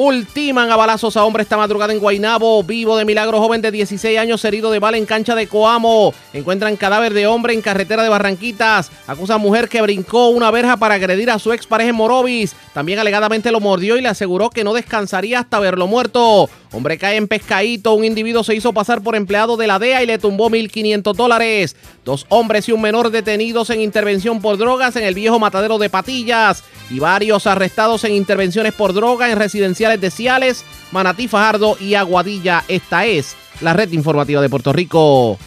Ultiman 0.00 0.70
a 0.70 0.76
balazos 0.76 1.16
a 1.16 1.24
hombre 1.24 1.42
esta 1.42 1.56
madrugada 1.56 1.92
en 1.92 1.98
Guainabo. 1.98 2.62
Vivo 2.62 2.96
de 2.96 3.04
milagro, 3.04 3.40
joven 3.40 3.60
de 3.60 3.72
16 3.72 4.16
años 4.16 4.44
herido 4.44 4.70
de 4.70 4.78
bala 4.78 4.96
en 4.96 5.06
cancha 5.06 5.34
de 5.34 5.48
Coamo. 5.48 6.14
Encuentran 6.32 6.76
cadáver 6.76 7.12
de 7.12 7.26
hombre 7.26 7.52
en 7.52 7.60
carretera 7.60 8.04
de 8.04 8.08
Barranquitas. 8.08 8.92
Acusa 9.08 9.38
mujer 9.38 9.68
que 9.68 9.82
brincó 9.82 10.28
una 10.28 10.52
verja 10.52 10.76
para 10.76 10.94
agredir 10.94 11.32
a 11.32 11.40
su 11.40 11.52
expareja 11.52 11.90
en 11.90 11.96
Morovis. 11.96 12.54
También 12.72 13.00
alegadamente 13.00 13.50
lo 13.50 13.58
mordió 13.58 13.96
y 13.96 14.00
le 14.00 14.08
aseguró 14.08 14.50
que 14.50 14.62
no 14.62 14.72
descansaría 14.72 15.40
hasta 15.40 15.58
verlo 15.58 15.88
muerto. 15.88 16.48
Hombre 16.72 16.98
cae 16.98 17.16
en 17.16 17.28
pescadito. 17.28 17.94
Un 17.94 18.04
individuo 18.04 18.44
se 18.44 18.54
hizo 18.54 18.72
pasar 18.72 19.02
por 19.02 19.16
empleado 19.16 19.56
de 19.56 19.66
la 19.66 19.78
DEA 19.78 20.02
y 20.02 20.06
le 20.06 20.18
tumbó 20.18 20.50
1.500 20.50 21.14
dólares. 21.14 21.76
Dos 22.04 22.26
hombres 22.28 22.68
y 22.68 22.72
un 22.72 22.82
menor 22.82 23.10
detenidos 23.10 23.70
en 23.70 23.80
intervención 23.80 24.40
por 24.40 24.58
drogas 24.58 24.96
en 24.96 25.04
el 25.04 25.14
viejo 25.14 25.38
matadero 25.38 25.78
de 25.78 25.88
Patillas. 25.88 26.62
Y 26.90 26.98
varios 26.98 27.46
arrestados 27.46 28.04
en 28.04 28.12
intervenciones 28.12 28.74
por 28.74 28.92
droga 28.92 29.30
en 29.30 29.38
residenciales 29.38 30.00
de 30.00 30.10
Ciales, 30.10 30.64
Manatí 30.92 31.28
Fajardo 31.28 31.76
y 31.80 31.94
Aguadilla. 31.94 32.64
Esta 32.68 33.06
es 33.06 33.36
la 33.60 33.72
red 33.72 33.90
informativa 33.92 34.40
de 34.40 34.48
Puerto 34.48 34.72
Rico. 34.72 35.38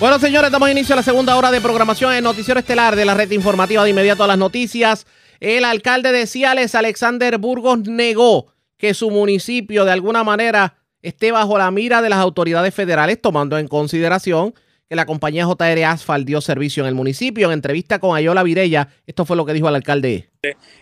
Bueno, 0.00 0.18
señores, 0.18 0.50
damos 0.50 0.70
inicio 0.70 0.94
a 0.94 0.96
la 0.96 1.02
segunda 1.02 1.36
hora 1.36 1.50
de 1.50 1.60
programación 1.60 2.14
en 2.14 2.24
Noticiero 2.24 2.58
Estelar 2.58 2.96
de 2.96 3.04
la 3.04 3.14
red 3.14 3.30
informativa 3.30 3.84
de 3.84 3.90
inmediato 3.90 4.24
a 4.24 4.26
las 4.26 4.38
noticias. 4.38 5.06
El 5.38 5.64
alcalde 5.64 6.12
de 6.12 6.26
Ciales, 6.26 6.74
Alexander 6.74 7.36
Burgos, 7.38 7.80
negó 7.80 8.51
que 8.82 8.94
su 8.94 9.12
municipio 9.12 9.84
de 9.84 9.92
alguna 9.92 10.24
manera 10.24 10.74
esté 11.02 11.30
bajo 11.30 11.56
la 11.56 11.70
mira 11.70 12.02
de 12.02 12.08
las 12.08 12.18
autoridades 12.18 12.74
federales, 12.74 13.22
tomando 13.22 13.56
en 13.56 13.68
consideración 13.68 14.54
que 14.88 14.96
la 14.96 15.06
compañía 15.06 15.46
JR 15.46 15.84
Asphalt 15.84 16.26
dio 16.26 16.40
servicio 16.40 16.82
en 16.82 16.88
el 16.88 16.96
municipio. 16.96 17.46
En 17.46 17.52
entrevista 17.52 18.00
con 18.00 18.16
Ayola 18.16 18.42
Virella, 18.42 18.88
esto 19.06 19.24
fue 19.24 19.36
lo 19.36 19.46
que 19.46 19.52
dijo 19.52 19.68
el 19.68 19.76
alcalde. 19.76 20.30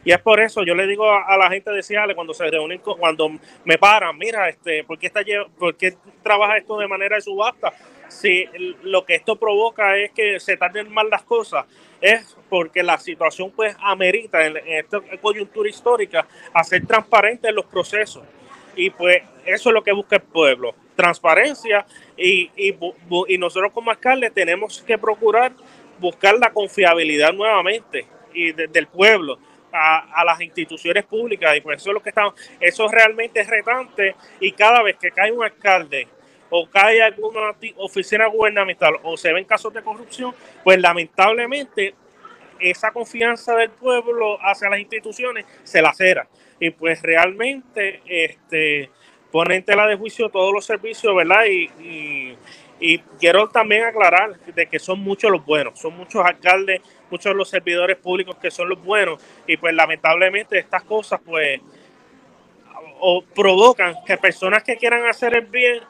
Y 0.03 0.13
es 0.13 0.19
por 0.23 0.41
eso, 0.41 0.65
yo 0.65 0.75
le 0.75 0.87
digo 0.87 1.05
a, 1.13 1.37
la 1.37 1.51
gente 1.51 1.73
de 1.73 1.83
Ciales 1.83 2.17
cuando 2.17 2.33
se 2.33 2.51
reúnen, 2.51 2.79
cuando 2.79 3.33
me 3.67 3.77
paran, 3.77 4.17
mira, 4.17 4.49
este, 4.49 4.83
¿por 4.85 4.99
qué, 4.99 5.09
está, 5.09 5.21
¿por 5.59 5.77
qué 5.77 5.95
trabaja 6.23 6.57
esto 6.57 6.79
de 6.79 6.89
manera 6.89 7.17
de 7.17 7.21
subasta? 7.21 7.71
Si 8.11 8.47
lo 8.83 9.05
que 9.05 9.15
esto 9.15 9.37
provoca 9.37 9.97
es 9.97 10.11
que 10.11 10.41
se 10.41 10.57
tarden 10.57 10.93
mal 10.93 11.09
las 11.09 11.23
cosas, 11.23 11.65
es 12.01 12.37
porque 12.49 12.83
la 12.83 12.99
situación 12.99 13.51
pues 13.53 13.77
amerita 13.81 14.45
en, 14.45 14.57
esta 14.67 15.01
coyuntura 15.21 15.69
histórica 15.69 16.27
hacer 16.53 16.87
transparentes 16.87 17.53
los 17.55 17.67
procesos. 17.67 18.25
Y 18.75 18.91
pues 18.91 19.23
eso 19.47 19.71
es 19.71 19.75
lo 19.75 19.83
que 19.83 19.93
busca 19.93 20.17
el 20.17 20.23
pueblo, 20.23 20.75
transparencia. 20.97 21.87
Y, 22.17 22.51
y, 22.57 22.75
y 23.29 23.39
nosotros 23.39 23.73
como 23.73 23.91
alcalde 23.91 24.31
tenemos 24.31 24.83
que 24.83 24.99
procurar 24.99 25.53
buscar 25.99 26.35
la 26.39 26.51
confiabilidad 26.53 27.33
nuevamente 27.33 28.07
y 28.33 28.53
de- 28.53 28.67
del 28.69 28.87
pueblo 28.87 29.39
a, 29.73 30.21
a 30.21 30.25
las 30.25 30.41
instituciones 30.41 31.05
públicas. 31.05 31.57
Y 31.57 31.61
pues 31.61 31.81
eso 31.81 31.91
es 31.91 31.95
lo 31.95 32.03
que 32.03 32.09
estamos, 32.09 32.35
eso 32.59 32.89
realmente 32.89 33.41
es 33.41 33.47
retante. 33.49 34.17
Y 34.41 34.53
cada 34.53 34.83
vez 34.83 34.97
que 34.97 35.11
cae 35.13 35.31
un 35.31 35.45
alcalde 35.45 36.09
o 36.51 36.69
cae 36.69 37.03
alguna 37.03 37.55
oficina 37.77 38.27
gubernamental 38.27 38.95
o 39.03 39.17
se 39.17 39.33
ven 39.33 39.45
casos 39.45 39.73
de 39.73 39.83
corrupción, 39.83 40.35
pues 40.65 40.79
lamentablemente 40.81 41.95
esa 42.59 42.91
confianza 42.93 43.55
del 43.57 43.71
pueblo 43.71 44.39
hacia 44.43 44.69
las 44.69 44.81
instituciones 44.81 45.47
se 45.65 45.81
lacera. 45.81 46.29
Y 46.59 46.71
pues 46.71 47.01
realmente 47.03 48.03
este, 48.07 48.91
pone 49.31 49.57
en 49.57 49.65
tela 49.65 49.87
de 49.87 49.97
juicio 49.97 50.29
todos 50.29 50.53
los 50.53 50.65
servicios, 50.67 51.15
¿verdad? 51.15 51.45
Y, 51.47 51.71
y- 51.83 52.39
y 52.83 52.99
quiero 53.19 53.47
también 53.51 53.85
aclarar 53.85 54.41
de 54.41 54.67
que 54.67 54.79
son 54.79 55.01
muchos 55.01 55.31
los 55.31 55.45
buenos, 55.45 55.79
son 55.79 55.95
muchos 55.99 56.25
alcaldes, 56.25 56.81
muchos 57.11 57.35
los 57.37 57.51
servidores 57.51 57.99
públicos 57.99 58.37
que 58.37 58.51
son 58.51 58.71
los 58.71 58.83
buenos. 58.83 59.23
Y 59.47 59.59
pues 59.59 59.75
lamentablemente 59.75 60.59
estas 60.59 60.83
cosas 60.85 61.21
pues 61.23 61.61
o 63.01 63.23
provocan 63.23 63.95
que 64.07 64.17
personas 64.17 64.63
que 64.63 64.77
quieran 64.77 65.07
hacer 65.07 65.35
el 65.35 65.47
bien 65.47 65.81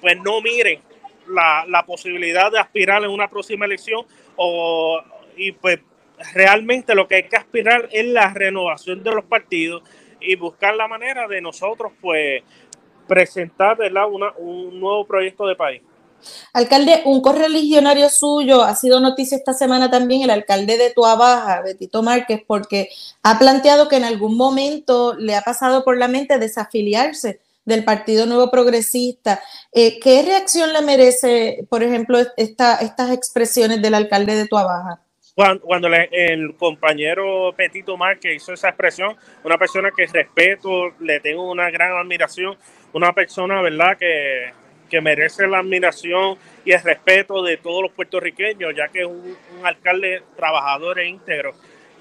pues 0.00 0.16
no 0.22 0.40
miren 0.40 0.80
la, 1.28 1.64
la 1.68 1.84
posibilidad 1.84 2.50
de 2.50 2.58
aspirar 2.58 3.04
en 3.04 3.10
una 3.10 3.28
próxima 3.28 3.66
elección 3.66 4.04
o 4.36 5.00
y 5.36 5.52
pues 5.52 5.80
realmente 6.34 6.94
lo 6.94 7.08
que 7.08 7.16
hay 7.16 7.22
que 7.24 7.36
aspirar 7.36 7.88
es 7.92 8.06
la 8.06 8.32
renovación 8.32 9.02
de 9.02 9.10
los 9.12 9.24
partidos 9.24 9.82
y 10.20 10.36
buscar 10.36 10.74
la 10.74 10.86
manera 10.86 11.26
de 11.26 11.40
nosotros 11.40 11.92
pues 12.00 12.42
presentar 13.06 13.76
¿verdad? 13.76 14.08
Una, 14.10 14.32
un 14.38 14.78
nuevo 14.78 15.06
proyecto 15.06 15.46
de 15.46 15.56
país. 15.56 15.82
Alcalde, 16.52 17.02
un 17.06 17.22
correligionario 17.22 18.10
suyo 18.10 18.62
ha 18.62 18.74
sido 18.74 19.00
noticia 19.00 19.38
esta 19.38 19.54
semana 19.54 19.90
también, 19.90 20.22
el 20.22 20.30
alcalde 20.30 20.76
de 20.76 20.90
Tuabaja, 20.90 21.62
Betito 21.62 22.02
Márquez, 22.02 22.42
porque 22.46 22.90
ha 23.22 23.38
planteado 23.38 23.88
que 23.88 23.96
en 23.96 24.04
algún 24.04 24.36
momento 24.36 25.14
le 25.14 25.34
ha 25.34 25.42
pasado 25.42 25.82
por 25.82 25.96
la 25.96 26.08
mente 26.08 26.38
desafiliarse 26.38 27.40
del 27.70 27.84
Partido 27.84 28.26
Nuevo 28.26 28.50
Progresista. 28.50 29.40
Eh, 29.72 29.98
¿Qué 29.98 30.22
reacción 30.22 30.72
le 30.74 30.82
merece, 30.82 31.64
por 31.70 31.82
ejemplo, 31.82 32.18
esta, 32.36 32.76
estas 32.76 33.10
expresiones 33.12 33.80
del 33.80 33.94
alcalde 33.94 34.34
de 34.34 34.46
Tuabaja? 34.46 35.00
Cuando, 35.34 35.62
cuando 35.62 35.88
el 35.88 36.54
compañero 36.56 37.54
Petito 37.56 37.96
Márquez 37.96 38.36
hizo 38.36 38.52
esa 38.52 38.68
expresión, 38.68 39.16
una 39.42 39.56
persona 39.56 39.90
que 39.96 40.06
respeto, 40.06 40.90
le 41.00 41.20
tengo 41.20 41.50
una 41.50 41.70
gran 41.70 41.92
admiración, 41.92 42.58
una 42.92 43.14
persona, 43.14 43.62
¿verdad?, 43.62 43.96
que, 43.96 44.52
que 44.90 45.00
merece 45.00 45.46
la 45.46 45.60
admiración 45.60 46.36
y 46.64 46.72
el 46.72 46.82
respeto 46.82 47.42
de 47.42 47.56
todos 47.56 47.82
los 47.84 47.92
puertorriqueños, 47.92 48.74
ya 48.76 48.88
que 48.88 49.00
es 49.00 49.06
un, 49.06 49.34
un 49.58 49.66
alcalde 49.66 50.22
trabajador 50.36 50.98
e 50.98 51.08
íntegro. 51.08 51.54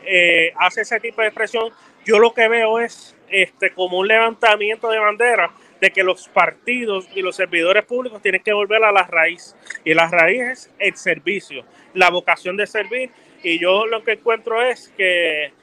Eh, 0.06 0.52
hace 0.58 0.82
ese 0.82 1.00
tipo 1.00 1.22
de 1.22 1.28
expresión, 1.28 1.72
yo 2.06 2.20
lo 2.20 2.34
que 2.34 2.48
veo 2.48 2.80
es 2.80 3.16
este 3.32 3.72
como 3.74 4.00
un 4.00 4.08
levantamiento 4.08 4.90
de 4.90 5.00
bandera 5.00 5.52
de 5.80 5.92
que 5.92 6.04
los 6.04 6.28
partidos 6.28 7.08
y 7.16 7.22
los 7.22 7.36
servidores 7.36 7.86
públicos 7.86 8.22
tienen 8.22 8.44
que 8.44 8.54
volver 8.54 8.84
a 8.84 8.92
la 8.92 9.04
raíz. 9.04 9.56
Y 9.86 9.94
la 9.94 10.10
raíz 10.10 10.42
es 10.42 10.72
el 10.80 10.96
servicio, 10.96 11.64
la 11.94 12.10
vocación 12.10 12.58
de 12.58 12.68
servir. 12.68 13.12
Y 13.44 13.60
yo 13.60 13.86
lo 13.86 14.04
que 14.04 14.14
encuentro 14.14 14.62
es 14.62 14.94
que 14.98 15.54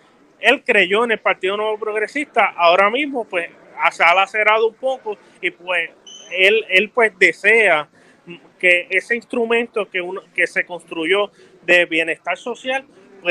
él 0.41 0.63
creyó 0.65 1.05
en 1.05 1.13
el 1.13 1.19
Partido 1.19 1.57
Nuevo 1.57 1.79
Progresista, 1.79 2.47
ahora 2.57 2.91
mismo 2.91 3.25
pues 3.25 3.51
se 3.91 4.05
ha 4.05 4.15
lacerado 4.15 4.69
un 4.69 4.75
poco 4.75 5.17
y 5.41 5.51
pues 5.51 5.91
él, 6.33 6.65
él 6.69 6.91
pues 6.91 7.13
desea 7.19 7.89
que 8.59 8.87
ese 8.91 9.15
instrumento 9.15 9.89
que, 9.89 10.01
uno, 10.01 10.23
que 10.35 10.47
se 10.47 10.65
construyó 10.65 11.31
de 11.65 11.85
bienestar 11.85 12.37
social 12.37 12.85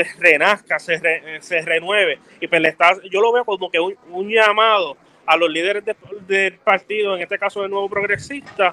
renazca, 0.04 0.78
se, 0.78 1.00
se 1.40 1.62
renueve. 1.62 2.18
Y 2.40 2.46
pues 2.46 2.64
está, 2.64 2.96
yo 3.10 3.20
lo 3.20 3.32
veo 3.32 3.44
como 3.44 3.70
que 3.70 3.80
un, 3.80 4.28
llamado 4.28 4.96
a 5.26 5.36
los 5.36 5.50
líderes 5.50 5.84
de- 5.84 5.96
del 6.26 6.54
partido, 6.58 7.16
en 7.16 7.22
este 7.22 7.38
caso 7.38 7.62
del 7.62 7.70
Nuevo 7.70 7.88
Progresista, 7.88 8.72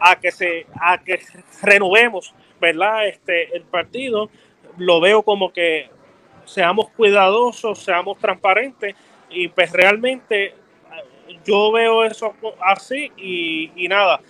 a 0.00 0.16
que 0.16 0.32
se 0.32 0.66
a 0.80 0.98
que 0.98 1.20
renovemos, 1.62 2.34
¿verdad? 2.60 3.06
Este 3.06 3.56
el 3.56 3.62
partido 3.62 4.30
lo 4.78 5.00
veo 5.00 5.22
como 5.22 5.52
que 5.52 5.88
seamos 6.44 6.90
cuidadosos, 6.90 7.78
seamos 7.78 8.18
transparentes 8.18 8.96
y 9.30 9.46
pues 9.48 9.70
realmente 9.72 10.54
yo 11.44 11.70
veo 11.72 12.04
eso 12.04 12.34
así 12.60 13.12
y, 13.16 13.70
y 13.76 13.88
nada, 13.88 14.20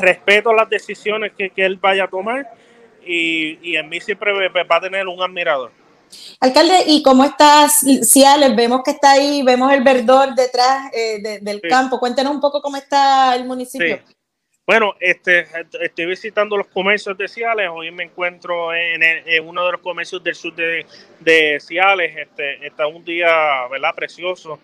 respeto 0.00 0.52
las 0.52 0.68
decisiones 0.68 1.32
que, 1.32 1.50
que 1.50 1.64
él 1.64 1.76
vaya 1.76 2.04
a 2.04 2.08
tomar 2.08 2.46
y, 3.06 3.58
y 3.62 3.76
en 3.76 3.88
mí 3.88 4.00
siempre 4.00 4.32
va 4.48 4.76
a 4.76 4.80
tener 4.80 5.06
un 5.06 5.20
admirador. 5.22 5.70
Alcalde, 6.40 6.84
¿y 6.86 7.02
cómo 7.02 7.24
estás, 7.24 7.80
Ciales? 8.02 8.54
Vemos 8.54 8.82
que 8.84 8.92
está 8.92 9.12
ahí, 9.12 9.42
vemos 9.42 9.72
el 9.72 9.82
verdor 9.82 10.34
detrás 10.34 10.92
eh, 10.92 11.18
de- 11.20 11.38
del 11.40 11.60
Sí. 11.60 11.68
campo. 11.68 11.98
Cuéntanos 11.98 12.32
un 12.34 12.40
poco 12.40 12.60
cómo 12.62 12.76
está 12.76 13.34
el 13.34 13.44
municipio. 13.44 13.96
Sí. 14.06 14.14
Bueno, 14.66 14.94
este, 14.98 15.46
estoy 15.82 16.06
visitando 16.06 16.56
los 16.56 16.68
comercios 16.68 17.18
de 17.18 17.28
Ciales. 17.28 17.68
Hoy 17.70 17.90
me 17.90 18.04
encuentro 18.04 18.74
en 18.74 19.02
uno 19.46 19.66
de 19.66 19.72
los 19.72 19.80
comercios 19.82 20.22
del 20.24 20.34
sur 20.34 20.54
de, 20.54 20.86
de 21.20 21.58
Ciales. 21.60 22.16
Este, 22.16 22.66
está 22.66 22.86
un 22.86 23.04
día, 23.04 23.66
¿verdad? 23.70 23.94
Precioso. 23.94 24.58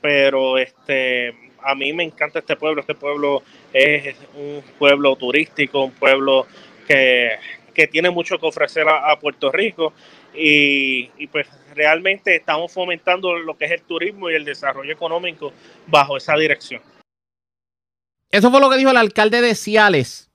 Pero 0.00 0.58
este, 0.58 1.32
a 1.62 1.74
mí 1.74 1.92
me 1.92 2.02
encanta 2.04 2.38
este 2.40 2.56
pueblo. 2.56 2.80
Este 2.80 2.94
pueblo 2.94 3.42
es 3.72 4.16
un 4.34 4.62
pueblo 4.78 5.14
turístico, 5.14 5.84
un 5.84 5.92
pueblo 5.92 6.46
que, 6.88 7.36
que 7.70 7.86
tiene 7.86 8.10
mucho 8.10 8.38
que 8.38 8.46
ofrecer 8.46 8.86
a, 8.88 9.18
Puerto 9.18 9.50
Rico. 9.50 9.92
Y, 10.34 11.10
y 11.18 11.26
pues 11.26 11.46
realmente 11.74 12.36
estamos 12.36 12.72
fomentando 12.72 13.34
lo 13.38 13.56
que 13.56 13.66
es 13.66 13.72
el 13.72 13.82
turismo 13.82 14.30
y 14.30 14.34
el 14.34 14.44
desarrollo 14.44 14.92
económico 14.92 15.52
bajo 15.86 16.16
esa 16.16 16.36
dirección. 16.36 16.82
Eso 18.30 18.50
fue 18.50 18.60
lo 18.60 18.70
que 18.70 18.76
dijo 18.76 18.90
el 18.90 18.96
alcalde 18.96 19.40
de 19.40 19.54
Ciales. 19.54 20.30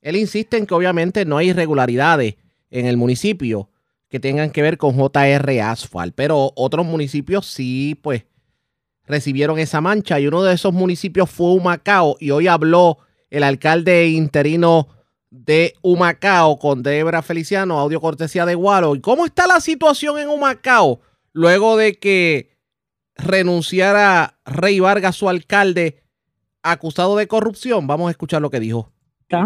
Él 0.00 0.16
insiste 0.16 0.56
en 0.56 0.66
que 0.66 0.74
obviamente 0.74 1.24
no 1.24 1.38
hay 1.38 1.50
irregularidades 1.50 2.36
en 2.70 2.86
el 2.86 2.96
municipio 2.96 3.68
que 4.08 4.20
tengan 4.20 4.50
que 4.50 4.62
ver 4.62 4.76
con 4.76 4.96
JR 4.96 5.60
Asphalt, 5.62 6.14
pero 6.14 6.52
otros 6.56 6.86
municipios 6.86 7.46
sí, 7.46 7.98
pues, 8.02 8.24
recibieron 9.06 9.58
esa 9.58 9.80
mancha 9.80 10.18
y 10.18 10.26
uno 10.26 10.42
de 10.42 10.54
esos 10.54 10.72
municipios 10.72 11.30
fue 11.30 11.52
Humacao 11.52 12.16
y 12.20 12.30
hoy 12.30 12.48
habló 12.48 12.98
el 13.30 13.42
alcalde 13.42 14.08
interino 14.08 14.88
de 15.30 15.74
Humacao 15.82 16.58
con 16.58 16.82
Debra 16.82 17.22
Feliciano, 17.22 17.78
audio 17.78 18.00
cortesía 18.00 18.44
de 18.44 18.54
Guaro. 18.54 18.96
¿Y 18.96 19.00
cómo 19.00 19.24
está 19.24 19.46
la 19.46 19.60
situación 19.60 20.18
en 20.18 20.28
Humacao 20.28 21.00
luego 21.32 21.76
de 21.76 21.94
que 21.94 22.50
renunciara 23.14 24.38
Rey 24.44 24.80
Vargas, 24.80 25.16
su 25.16 25.28
alcalde, 25.28 26.02
acusado 26.62 27.16
de 27.16 27.28
corrupción? 27.28 27.86
Vamos 27.86 28.08
a 28.08 28.10
escuchar 28.10 28.42
lo 28.42 28.50
que 28.50 28.60
dijo. 28.60 28.92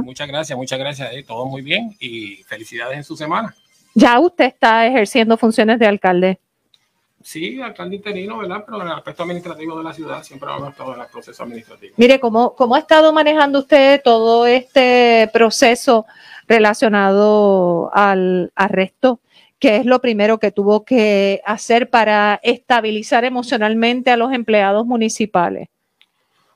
Muchas 0.02 0.28
gracias, 0.28 0.56
muchas 0.56 0.78
gracias. 0.78 1.12
eh, 1.12 1.22
todo 1.22 1.44
muy 1.44 1.60
bien 1.60 1.94
y 2.00 2.36
felicidades 2.44 2.96
en 2.96 3.04
su 3.04 3.16
semana. 3.16 3.54
Ya 3.94 4.18
usted 4.18 4.46
está 4.46 4.86
ejerciendo 4.86 5.36
funciones 5.36 5.78
de 5.78 5.86
alcalde. 5.86 6.40
Sí, 7.24 7.58
alcalde 7.58 7.96
interino, 7.96 8.36
¿verdad? 8.36 8.64
Pero 8.66 8.82
en 8.82 8.86
el 8.86 8.92
aspecto 8.92 9.22
administrativo 9.22 9.78
de 9.78 9.82
la 9.82 9.94
ciudad 9.94 10.22
siempre 10.22 10.50
hemos 10.54 10.68
estado 10.68 10.94
en 10.94 11.00
el 11.00 11.06
proceso 11.06 11.42
administrativo. 11.42 11.94
Mire, 11.96 12.20
¿cómo, 12.20 12.54
¿cómo 12.54 12.74
ha 12.74 12.80
estado 12.80 13.14
manejando 13.14 13.60
usted 13.60 14.02
todo 14.04 14.46
este 14.46 15.30
proceso 15.32 16.04
relacionado 16.46 17.90
al 17.94 18.52
arresto? 18.54 19.20
¿Qué 19.58 19.76
es 19.76 19.86
lo 19.86 20.02
primero 20.02 20.38
que 20.38 20.52
tuvo 20.52 20.84
que 20.84 21.40
hacer 21.46 21.88
para 21.88 22.40
estabilizar 22.42 23.24
emocionalmente 23.24 24.10
a 24.10 24.18
los 24.18 24.30
empleados 24.30 24.84
municipales? 24.84 25.70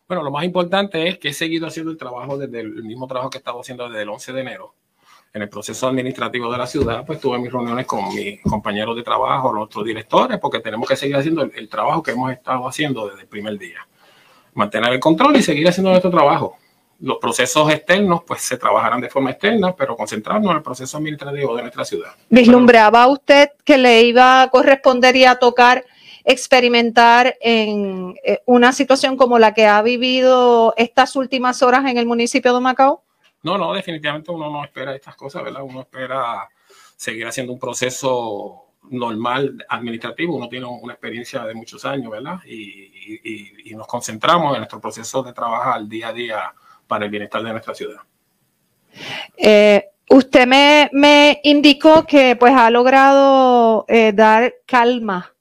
Bueno, 0.06 0.22
lo 0.22 0.30
más 0.30 0.44
importante 0.44 1.08
es 1.08 1.18
que 1.18 1.28
he 1.28 1.32
seguido 1.32 1.66
haciendo 1.66 1.90
el 1.92 1.96
trabajo 1.96 2.36
desde 2.36 2.60
el 2.60 2.84
mismo 2.84 3.06
trabajo 3.06 3.30
que 3.30 3.38
he 3.38 3.40
estado 3.40 3.58
haciendo 3.58 3.88
desde 3.88 4.02
el 4.02 4.10
11 4.10 4.32
de 4.34 4.40
enero. 4.42 4.74
En 5.32 5.42
el 5.42 5.48
proceso 5.48 5.86
administrativo 5.86 6.50
de 6.50 6.58
la 6.58 6.66
ciudad, 6.66 7.04
pues 7.06 7.20
tuve 7.20 7.38
mis 7.38 7.52
reuniones 7.52 7.86
con 7.86 8.08
mis 8.14 8.40
compañeros 8.42 8.96
de 8.96 9.02
trabajo, 9.02 9.52
los 9.52 9.64
otros 9.64 9.84
directores, 9.84 10.38
porque 10.38 10.60
tenemos 10.60 10.88
que 10.88 10.96
seguir 10.96 11.16
haciendo 11.16 11.42
el, 11.42 11.52
el 11.54 11.68
trabajo 11.68 12.02
que 12.02 12.12
hemos 12.12 12.32
estado 12.32 12.66
haciendo 12.66 13.08
desde 13.08 13.22
el 13.22 13.28
primer 13.28 13.58
día. 13.58 13.86
Mantener 14.54 14.92
el 14.92 15.00
control 15.00 15.36
y 15.36 15.42
seguir 15.42 15.68
haciendo 15.68 15.90
nuestro 15.90 16.10
trabajo. 16.10 16.56
Los 17.00 17.18
procesos 17.18 17.70
externos, 17.70 18.22
pues 18.26 18.40
se 18.40 18.56
trabajarán 18.56 19.00
de 19.00 19.08
forma 19.08 19.30
externa, 19.30 19.76
pero 19.76 19.96
concentrarnos 19.96 20.50
en 20.50 20.56
el 20.56 20.62
proceso 20.62 20.96
administrativo 20.96 21.54
de 21.54 21.62
nuestra 21.62 21.84
ciudad. 21.84 22.10
¿Vislumbraba 22.28 23.06
usted 23.06 23.50
que 23.64 23.78
le 23.78 24.02
iba 24.02 24.42
a 24.42 24.48
corresponder 24.48 25.14
y 25.14 25.24
a 25.24 25.36
tocar 25.36 25.84
experimentar 26.24 27.36
en 27.40 28.14
eh, 28.24 28.40
una 28.46 28.72
situación 28.72 29.16
como 29.16 29.38
la 29.38 29.54
que 29.54 29.66
ha 29.66 29.80
vivido 29.80 30.74
estas 30.76 31.16
últimas 31.16 31.62
horas 31.62 31.86
en 31.86 31.96
el 31.96 32.06
municipio 32.06 32.52
de 32.52 32.60
Macao? 32.60 33.02
No, 33.42 33.56
no, 33.56 33.72
definitivamente 33.72 34.30
uno 34.30 34.50
no 34.50 34.64
espera 34.64 34.94
estas 34.94 35.16
cosas, 35.16 35.44
¿verdad? 35.44 35.62
Uno 35.62 35.80
espera 35.80 36.48
seguir 36.96 37.26
haciendo 37.26 37.52
un 37.52 37.58
proceso 37.58 38.74
normal 38.90 39.64
administrativo. 39.68 40.36
Uno 40.36 40.48
tiene 40.48 40.66
una 40.66 40.94
experiencia 40.94 41.44
de 41.44 41.54
muchos 41.54 41.84
años, 41.84 42.10
¿verdad? 42.10 42.40
Y, 42.46 43.74
nos 43.76 43.86
concentramos 43.86 44.54
en 44.54 44.58
nuestro 44.58 44.80
proceso 44.80 45.22
de 45.22 45.32
trabajar 45.32 45.86
día 45.86 46.08
a 46.08 46.12
día 46.12 46.54
para 46.88 47.04
el 47.04 47.10
bienestar 47.10 47.42
de 47.44 47.52
nuestra 47.52 47.74
ciudad. 47.74 48.00
Eh, 49.36 49.90
usted 50.10 50.46
me, 50.48 50.90
me 50.92 51.40
indicó 51.44 52.04
que 52.04 52.34
pues 52.34 52.52
ha 52.56 52.70
logrado 52.70 53.84
eh, 53.86 54.12
dar 54.12 54.52
calma 54.66 55.32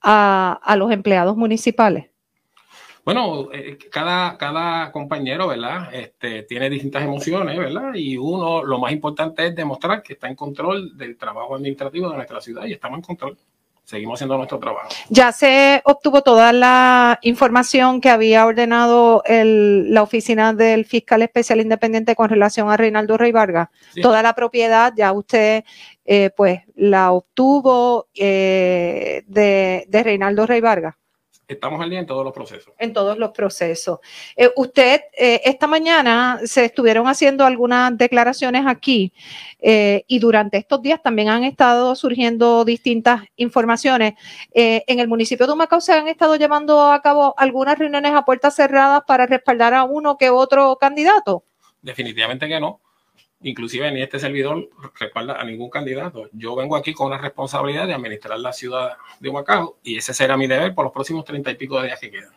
a 0.00 0.76
los 0.78 0.90
empleados 0.92 1.36
municipales. 1.36 2.06
Bueno, 3.06 3.48
eh, 3.52 3.78
cada, 3.88 4.36
cada 4.36 4.90
compañero, 4.90 5.46
¿verdad? 5.46 5.94
Este, 5.94 6.42
tiene 6.42 6.68
distintas 6.68 7.04
emociones, 7.04 7.56
¿verdad? 7.56 7.94
Y 7.94 8.16
uno, 8.16 8.64
lo 8.64 8.80
más 8.80 8.90
importante 8.90 9.46
es 9.46 9.54
demostrar 9.54 10.02
que 10.02 10.14
está 10.14 10.26
en 10.26 10.34
control 10.34 10.98
del 10.98 11.16
trabajo 11.16 11.54
administrativo 11.54 12.10
de 12.10 12.16
nuestra 12.16 12.40
ciudad 12.40 12.64
y 12.66 12.72
estamos 12.72 12.98
en 12.98 13.02
control. 13.04 13.38
Seguimos 13.84 14.14
haciendo 14.18 14.36
nuestro 14.36 14.58
trabajo. 14.58 14.88
Ya 15.08 15.30
se 15.30 15.80
obtuvo 15.84 16.22
toda 16.22 16.52
la 16.52 17.20
información 17.22 18.00
que 18.00 18.10
había 18.10 18.44
ordenado 18.44 19.22
el- 19.24 19.94
la 19.94 20.02
oficina 20.02 20.52
del 20.52 20.84
fiscal 20.84 21.22
especial 21.22 21.60
independiente 21.60 22.16
con 22.16 22.28
relación 22.28 22.68
a 22.68 22.76
Reinaldo 22.76 23.16
Rey 23.16 23.30
Vargas. 23.30 23.68
Sí. 23.94 24.00
Toda 24.00 24.20
la 24.24 24.34
propiedad 24.34 24.92
ya 24.96 25.12
usted 25.12 25.62
eh, 26.04 26.30
pues 26.36 26.62
la 26.74 27.12
obtuvo 27.12 28.08
eh, 28.16 29.22
de, 29.28 29.84
de 29.88 30.02
Reinaldo 30.02 30.44
Rey 30.46 30.60
Vargas 30.60 30.96
Estamos 31.48 31.80
al 31.80 31.90
día 31.90 32.00
en 32.00 32.06
todos 32.06 32.24
los 32.24 32.32
procesos. 32.32 32.74
en 32.76 32.92
todos 32.92 33.18
los 33.18 33.30
procesos. 33.30 34.00
Eh, 34.34 34.50
usted, 34.56 35.02
eh, 35.16 35.40
esta 35.44 35.68
mañana 35.68 36.40
se 36.44 36.64
estuvieron 36.64 37.06
haciendo 37.06 37.44
algunas 37.44 37.96
declaraciones 37.96 38.64
aquí 38.66 39.12
eh, 39.60 40.04
y 40.08 40.18
durante 40.18 40.56
estos 40.56 40.82
días 40.82 41.00
también 41.00 41.28
han 41.28 41.44
estado 41.44 41.94
surgiendo 41.94 42.64
distintas 42.64 43.22
informaciones. 43.36 44.14
En 44.52 44.98
el 44.98 45.06
municipio 45.06 45.46
de 45.46 45.52
Humacao 45.52 45.80
se 45.80 45.92
han 45.92 46.08
estado 46.08 46.34
llevando 46.34 46.90
a 46.90 47.00
cabo 47.00 47.34
algunas 47.36 47.78
reuniones 47.78 48.12
a 48.12 48.24
puertas 48.24 48.56
cerradas 48.56 49.02
para 49.06 49.26
respaldar 49.26 49.72
a 49.74 49.84
uno 49.84 50.18
que 50.18 50.30
otro 50.30 50.76
candidato. 50.76 51.44
Definitivamente 51.80 52.48
que 52.48 52.58
no. 52.58 52.80
Inclusive 53.46 53.92
ni 53.92 54.02
este 54.02 54.18
servidor 54.18 54.68
respalda 54.98 55.40
a 55.40 55.44
ningún 55.44 55.70
candidato. 55.70 56.28
Yo 56.32 56.56
vengo 56.56 56.74
aquí 56.74 56.92
con 56.92 57.12
la 57.12 57.18
responsabilidad 57.18 57.86
de 57.86 57.94
administrar 57.94 58.40
la 58.40 58.52
ciudad 58.52 58.96
de 59.20 59.28
Humacao 59.28 59.76
y 59.84 59.98
ese 59.98 60.12
será 60.14 60.36
mi 60.36 60.48
deber 60.48 60.74
por 60.74 60.84
los 60.84 60.92
próximos 60.92 61.24
treinta 61.24 61.52
y 61.52 61.54
pico 61.54 61.80
de 61.80 61.86
días 61.86 62.00
que 62.00 62.10
quedan. 62.10 62.32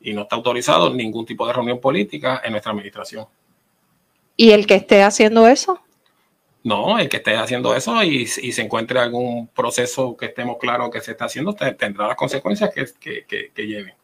Y 0.00 0.14
no 0.14 0.22
está 0.22 0.34
autorizado 0.34 0.92
ningún 0.92 1.24
tipo 1.24 1.46
de 1.46 1.52
reunión 1.52 1.78
política 1.78 2.42
en 2.44 2.50
nuestra 2.50 2.72
administración. 2.72 3.26
Y 4.36 4.50
el 4.50 4.66
que 4.66 4.74
esté 4.74 5.04
haciendo 5.04 5.46
eso, 5.46 5.80
No, 6.66 6.98
el 6.98 7.08
que 7.08 7.18
esté 7.18 7.36
haciendo 7.36 7.76
eso 7.76 8.02
y, 8.02 8.26
se 8.26 8.60
encuentre 8.60 8.98
algún 8.98 9.46
proceso 9.46 10.16
que 10.16 10.26
estemos 10.26 10.56
claros 10.58 10.90
que 10.90 11.00
se 11.00 11.12
está 11.12 11.26
haciendo, 11.26 11.52
te- 11.52 11.74
tendrá 11.74 12.08
las 12.08 12.16
consecuencias 12.16 12.70
que, 12.74 12.84
que, 12.98 13.24
que, 13.24 13.52
que 13.54 13.66
lleven. 13.68 13.94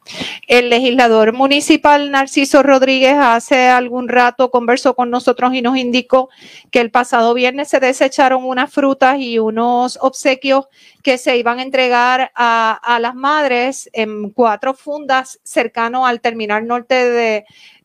El 0.46 0.70
legislador 0.70 1.32
municipal 1.32 2.12
Narciso 2.12 2.62
Rodríguez 2.62 3.16
hace 3.18 3.66
algún 3.66 4.08
rato 4.08 4.52
conversó 4.52 4.94
con 4.94 5.10
nosotros 5.10 5.52
y 5.54 5.60
nos 5.60 5.76
indicó 5.76 6.28
que 6.70 6.80
el 6.80 6.92
pasado 6.92 7.34
viernes 7.34 7.68
se 7.68 7.80
desecharon 7.80 8.44
unas 8.44 8.72
frutas 8.72 9.18
y 9.18 9.40
unos 9.40 9.98
obsequios 10.00 10.66
que 11.02 11.18
se 11.18 11.36
iban 11.36 11.58
a 11.58 11.62
entregar 11.62 12.30
a, 12.36 12.78
a 12.80 13.00
las 13.00 13.16
madres 13.16 13.90
en 13.92 14.30
cuatro 14.30 14.74
fundas 14.74 15.40
cercano 15.42 16.06
al 16.06 16.20
terminal 16.20 16.64
norte 16.68 16.94
de, 17.10 17.44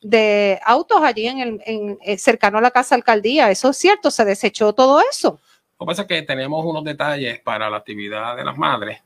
de 0.10 0.60
autos 0.64 1.02
allí 1.02 1.28
en 1.28 1.40
el 1.40 1.62
en- 1.66 2.00
eh, 2.02 2.18
cercano 2.18 2.58
a 2.58 2.62
la 2.62 2.72
casa 2.72 2.96
alcaldía. 2.96 3.52
Eso 3.52 3.70
es 3.70 3.78
cierto, 3.78 4.10
se 4.12 4.24
desechó 4.26 4.74
todo 4.74 5.02
eso. 5.12 5.40
Lo 5.80 5.86
que 5.86 5.90
pasa 5.92 6.02
es 6.04 6.08
que 6.08 6.22
tenemos 6.24 6.66
unos 6.66 6.84
detalles 6.84 7.40
para 7.40 7.70
la 7.70 7.78
actividad 7.78 8.36
de 8.36 8.44
las 8.46 8.58
madres, 8.58 9.00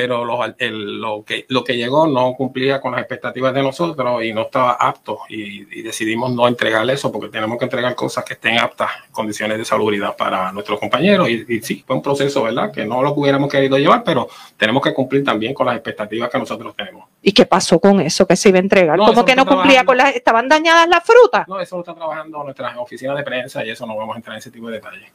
pero 0.00 0.24
lo, 0.24 0.38
el- 0.58 1.00
lo, 1.00 1.24
que, 1.24 1.44
lo 1.48 1.64
que 1.64 1.76
llegó 1.76 2.06
no 2.06 2.32
cumplía 2.34 2.80
con 2.80 2.92
las 2.92 3.00
expectativas 3.00 3.52
de 3.52 3.64
nosotros 3.64 4.22
y 4.22 4.32
no 4.32 4.42
estaba 4.42 4.74
apto 4.74 5.18
y, 5.28 5.62
y 5.76 5.82
decidimos 5.82 6.30
no 6.30 6.46
entregarle 6.46 6.92
eso 6.92 7.10
porque 7.10 7.28
tenemos 7.30 7.58
que 7.58 7.64
entregar 7.64 7.96
cosas 7.96 8.24
que 8.24 8.34
estén 8.34 8.58
aptas, 8.60 8.88
condiciones 9.10 9.58
de 9.58 9.64
salubridad 9.64 10.16
para 10.16 10.52
nuestros 10.52 10.78
compañeros 10.78 11.28
y, 11.28 11.44
y 11.48 11.60
sí, 11.62 11.82
fue 11.84 11.96
un 11.96 12.02
proceso, 12.02 12.44
¿verdad? 12.44 12.70
Que 12.70 12.84
no 12.84 13.02
lo 13.02 13.10
hubiéramos 13.12 13.50
querido 13.50 13.76
llevar, 13.76 14.04
pero 14.04 14.28
tenemos 14.56 14.84
que 14.84 14.94
cumplir 14.94 15.24
también 15.24 15.52
con 15.52 15.66
las 15.66 15.74
expectativas 15.74 16.30
que 16.30 16.38
nosotros 16.38 16.76
tenemos. 16.76 17.06
¿Y 17.20 17.32
qué 17.32 17.44
pasó 17.44 17.80
con 17.80 18.00
eso 18.00 18.24
que 18.24 18.36
se 18.36 18.50
iba 18.50 18.58
a 18.58 18.60
entregar? 18.60 18.96
No, 18.96 19.06
¿Cómo 19.06 19.24
que 19.24 19.34
no 19.34 19.44
cumplía 19.44 19.84
con 19.84 19.96
las... 19.96 20.14
¿Estaban 20.14 20.48
dañadas 20.48 20.88
las 20.88 21.02
frutas? 21.02 21.48
No, 21.48 21.58
eso 21.58 21.74
lo 21.74 21.82
está 21.82 21.94
trabajando 21.96 22.44
nuestra 22.44 22.78
oficina 22.80 23.16
de 23.16 23.24
prensa 23.24 23.64
y 23.64 23.70
eso 23.70 23.84
no 23.84 23.96
vamos 23.96 24.14
a 24.14 24.18
entrar 24.18 24.36
en 24.36 24.38
ese 24.38 24.52
tipo 24.52 24.68
de 24.68 24.74
detalles. 24.74 25.10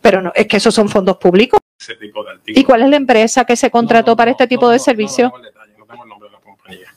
Pero 0.00 0.22
no, 0.22 0.30
es 0.32 0.46
que 0.46 0.58
esos 0.58 0.72
son 0.72 0.88
fondos 0.88 1.16
públicos. 1.16 1.58
Ese 1.78 1.94
tipo 1.94 2.24
de 2.24 2.30
artículos. 2.30 2.60
¿Y 2.60 2.64
cuál 2.64 2.82
es 2.82 2.88
la 2.88 2.96
empresa 2.96 3.44
que 3.44 3.56
se 3.56 3.70
contrató 3.70 4.16
para 4.16 4.30
este 4.30 4.46
tipo 4.46 4.68
de 4.68 4.78
servicio? 4.78 5.32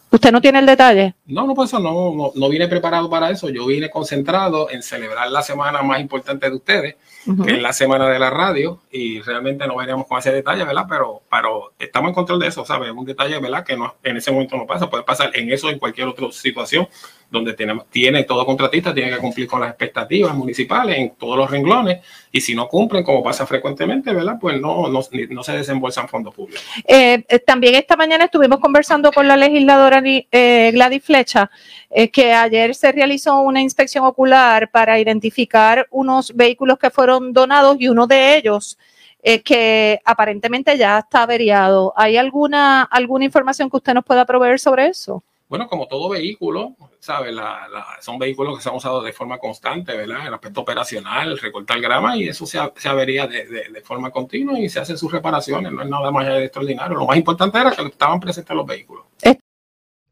¿Usted 0.10 0.32
no 0.32 0.42
tiene 0.42 0.60
el 0.60 0.66
detalle? 0.66 1.16
No, 1.28 1.48
no, 1.48 1.56
pues 1.56 1.70
eso 1.70 1.80
no, 1.80 2.14
no, 2.14 2.32
no 2.36 2.50
vine 2.50 2.68
preparado 2.68 3.10
para 3.10 3.30
eso. 3.30 3.50
Yo 3.50 3.66
vine 3.66 3.90
concentrado 3.90 4.70
en 4.70 4.84
celebrar 4.84 5.32
la 5.32 5.42
semana 5.42 5.82
más 5.82 6.02
importante 6.02 6.50
de 6.50 6.56
ustedes, 6.56 6.96
Que 7.46 7.54
es 7.54 7.62
la 7.62 7.72
semana 7.72 8.10
de 8.10 8.18
la 8.18 8.30
radio, 8.30 8.80
y 8.92 9.22
realmente 9.22 9.68
no 9.68 9.76
veníamos 9.76 10.08
con 10.08 10.18
ese 10.18 10.32
detalle, 10.32 10.64
¿verdad? 10.64 10.86
Pero, 10.90 11.22
pero 11.30 11.74
estamos 11.78 12.10
en 12.10 12.16
control 12.16 12.40
de 12.40 12.48
eso, 12.48 12.66
¿sabes? 12.66 12.90
Es 12.90 12.96
un 12.96 13.06
detalle, 13.06 13.40
¿verdad? 13.40 13.64
Que 13.64 13.78
no, 13.78 13.96
en 14.04 14.18
ese 14.18 14.32
momento 14.32 14.58
no 14.58 14.66
pasa, 14.66 14.90
puede 14.90 15.04
pasar 15.04 15.32
en 15.36 15.52
eso 15.52 15.68
o 15.68 15.70
en 15.70 15.78
cualquier 15.80 16.08
otra 16.08 16.32
situación 16.32 16.88
donde 17.30 17.54
tenemos, 17.54 17.88
tiene 17.90 18.24
todo 18.24 18.46
contratista, 18.46 18.94
tiene 18.94 19.12
que 19.12 19.18
cumplir 19.18 19.48
con 19.48 19.62
las 19.62 19.70
expectativas 19.70 20.36
municipales 20.36 20.98
en 20.98 21.12
todos 21.12 21.38
los 21.38 21.50
renglones, 21.50 22.00
y 22.32 22.42
si 22.42 22.56
no 22.56 22.68
cumplen, 22.68 23.04
como 23.04 23.24
pasa 23.24 23.46
frecuentemente, 23.46 24.14
¿verdad? 24.14 24.38
Pues 24.40 24.60
no, 24.60 24.90
no, 24.90 25.02
no 25.30 25.44
se 25.44 25.52
desembolsan 25.54 26.10
fondos 26.10 26.34
públicos. 26.34 26.64
Eh, 26.88 27.24
eh, 27.28 27.40
también 27.40 27.76
esta 27.76 27.96
mañana 27.96 28.26
estuvimos 28.26 28.60
conversando 28.60 29.12
con 29.12 29.28
la 29.28 29.38
legisladora 29.38 30.02
eh, 30.04 30.72
Gladys 30.74 31.04
Flecha, 31.04 31.52
eh, 31.92 32.10
que 32.10 32.34
ayer 32.34 32.74
se 32.74 32.92
realizó 32.92 33.40
una 33.42 33.62
inspección 33.62 34.06
ocular 34.06 34.72
para 34.72 35.00
identificar 35.00 35.88
unos 35.92 36.34
vehículos 36.36 36.80
que 36.80 36.90
fueron 36.90 37.34
donados 37.34 37.76
y 37.80 37.88
uno 37.90 38.08
de 38.08 38.38
ellos 38.38 38.78
eh, 39.24 39.42
que 39.42 40.00
aparentemente 40.06 40.78
ya 40.78 41.00
está 41.00 41.24
averiado. 41.24 41.94
¿Hay 41.96 42.18
alguna, 42.18 42.84
alguna 42.84 43.26
información 43.26 43.70
que 43.70 43.78
usted 43.78 43.94
nos 43.94 44.04
pueda 44.06 44.26
proveer 44.26 44.60
sobre 44.60 44.88
eso? 44.88 45.22
Bueno, 45.48 45.68
como 45.68 45.86
todo 45.86 46.08
vehículo, 46.08 46.76
¿sabes? 47.02 47.34
La- 47.34 47.68
la- 47.70 47.86
son 48.00 48.18
vehículos 48.18 48.56
que 48.58 48.64
se 48.64 48.70
han 48.70 48.76
usado 48.76 49.02
de 49.04 49.12
forma 49.12 49.38
constante, 49.38 49.96
¿verdad? 49.98 50.26
El 50.26 50.34
aspecto 50.34 50.62
operacional, 50.62 51.38
recortar 51.38 51.82
grama 51.82 52.16
y 52.16 52.30
eso 52.30 52.46
se, 52.46 52.58
se 52.78 52.88
avería 52.88 53.28
de, 53.28 53.46
de- 53.46 53.68
de 53.70 53.82
forma 53.82 54.12
continua 54.12 54.58
y 54.58 54.70
se 54.70 54.80
hacen 54.80 54.98
sus 54.98 55.12
reparaciones, 55.12 55.72
no 55.74 55.82
es 55.84 55.90
nada 55.90 56.10
más 56.10 56.26
extraordinario. 56.26 56.98
Lo 56.98 57.06
más 57.06 57.18
importante 57.18 57.60
era 57.60 57.72
que 57.72 57.82
estaban 57.84 58.22
presentes 58.22 58.56
los 58.56 58.66
vehículos. 58.66 59.04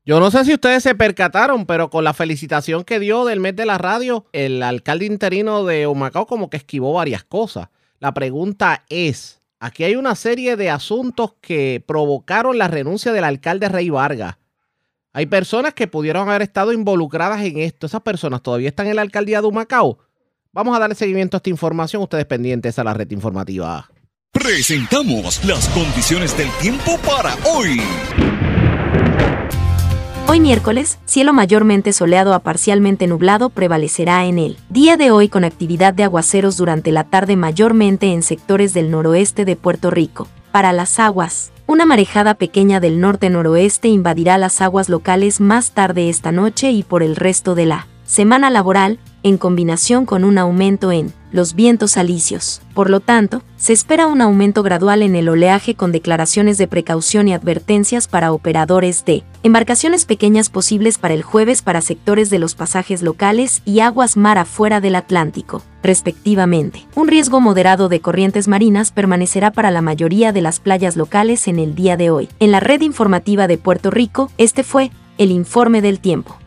Yo 0.10 0.20
no 0.20 0.32
sé 0.32 0.43
si 0.43 0.55
ustedes 0.55 0.82
se 0.82 0.95
percataron, 0.95 1.68
pero 1.68 1.91
con 1.91 2.03
la 2.03 2.16
felicitación 2.16 2.84
que 2.84 2.99
dio 2.99 3.26
del 3.26 3.39
mes 3.39 3.55
de 3.55 3.68
la 3.68 3.78
radio, 3.78 4.26
el 4.34 4.64
alcalde 4.64 5.05
interino 5.05 5.66
de 5.66 5.86
Humacao 5.86 6.26
como 6.26 6.49
que 6.49 6.57
esquivó 6.57 6.93
varias 6.93 7.24
cosas. 7.24 7.68
La 7.99 8.12
pregunta 8.16 8.86
es, 8.89 9.39
aquí 9.60 9.84
hay 9.84 9.95
una 9.95 10.16
serie 10.16 10.55
de 10.55 10.72
asuntos 10.72 11.36
que 11.41 11.84
provocaron 11.86 12.57
la 12.57 12.68
renuncia 12.68 13.14
del 13.14 13.24
alcalde 13.24 13.70
Rey 13.70 13.91
Vargas. 13.91 14.38
Hay 15.14 15.28
personas 15.28 15.76
que 15.76 15.86
pudieron 15.86 16.28
haber 16.28 16.41
estado 16.41 16.74
involucradas 16.74 17.45
en 17.45 17.60
esto. 17.60 17.86
Esas 17.86 18.01
personas 18.01 18.41
todavía 18.41 18.70
están 18.70 18.88
en 18.88 18.95
la 18.95 19.03
alcaldía 19.03 19.41
de 19.41 19.47
Humacao. 19.47 19.99
Vamos 20.51 20.76
a 20.76 20.80
darle 20.80 20.95
seguimiento 20.95 21.38
a 21.38 21.39
esta 21.39 21.51
información. 21.51 22.01
Ustedes 22.01 22.26
pendientes 22.26 22.80
a 22.80 22.84
la 22.84 22.95
red 22.95 23.12
informativa. 23.12 23.88
Presentamos 24.32 25.45
las 25.45 25.70
condiciones 25.70 26.36
del 26.36 26.49
tiempo 26.53 26.97
para 27.05 27.36
hoy. 27.45 27.80
Hoy 30.30 30.40
miércoles, 30.40 31.00
cielo 31.06 31.34
mayormente 31.34 31.92
soleado 31.92 32.36
a 32.36 32.40
parcialmente 32.42 33.08
nublado 33.08 33.50
prevalecerá 33.50 34.26
en 34.26 34.38
el 34.38 34.58
día 34.70 34.96
de 34.96 35.10
hoy 35.10 35.28
con 35.28 35.44
actividad 35.44 35.92
de 35.92 36.04
aguaceros 36.04 36.56
durante 36.56 36.92
la 36.92 37.04
tarde 37.04 37.36
mayormente 37.36 38.14
en 38.14 38.22
sectores 38.22 38.76
del 38.76 38.92
noroeste 38.92 39.44
de 39.44 39.56
Puerto 39.56 39.90
Rico. 39.90 40.28
Para 40.52 40.72
las 40.72 41.00
aguas, 41.00 41.52
una 41.66 41.88
marejada 41.88 42.36
pequeña 42.36 42.80
del 42.80 43.00
norte-noroeste 43.00 43.88
invadirá 43.88 44.38
las 44.38 44.62
aguas 44.62 44.88
locales 44.88 45.42
más 45.42 45.72
tarde 45.72 46.10
esta 46.10 46.32
noche 46.32 46.70
y 46.70 46.84
por 46.84 47.02
el 47.02 47.16
resto 47.16 47.56
de 47.56 47.66
la 47.66 47.88
semana 48.06 48.52
laboral, 48.52 49.00
en 49.24 49.40
combinación 49.40 50.06
con 50.06 50.24
un 50.24 50.38
aumento 50.38 50.92
en 50.92 51.12
los 51.32 51.54
vientos 51.54 51.98
alisios. 51.98 52.62
Por 52.74 52.90
lo 52.90 53.00
tanto, 53.00 53.44
se 53.58 53.74
espera 53.74 54.08
un 54.08 54.22
aumento 54.22 54.64
gradual 54.64 55.02
en 55.04 55.16
el 55.16 55.30
oleaje 55.30 55.76
con 55.76 55.92
declaraciones 55.92 56.58
de 56.58 56.68
precaución 56.68 57.28
y 57.28 57.34
advertencias 57.34 58.08
para 58.08 58.32
operadores 58.32 59.06
de 59.06 59.24
embarcaciones 59.44 60.06
pequeñas 60.06 60.50
posibles 60.50 60.98
para 60.98 61.14
el 61.14 61.24
jueves 61.24 61.62
para 61.62 61.82
sectores 61.82 62.30
de 62.30 62.40
los 62.40 62.56
pasajes 62.56 63.02
locales 63.02 63.62
y 63.66 63.82
aguas 63.82 64.18
mar 64.18 64.38
afuera 64.38 64.82
del 64.82 64.96
Atlántico, 64.96 65.62
respectivamente. 65.84 66.86
Un 66.96 67.08
riesgo 67.08 67.42
moderado 67.42 67.90
de 67.90 68.00
corrientes 68.02 68.48
marinas 68.48 68.92
permanecerá 68.92 69.52
para 69.52 69.72
la 69.72 69.82
mayoría 69.82 70.32
de 70.32 70.42
las 70.42 70.60
playas 70.60 70.96
locales 70.96 71.48
en 71.48 71.60
el 71.60 71.76
día 71.76 71.98
de 71.98 72.10
hoy. 72.10 72.30
En 72.40 72.52
la 72.52 72.60
red 72.60 72.82
informativa 72.82 73.48
de 73.48 73.58
Puerto 73.58 73.92
Rico, 73.92 74.32
este 74.38 74.64
fue 74.64 74.92
el 75.18 75.32
informe 75.32 75.82
del 75.82 76.00
tiempo. 76.00 76.39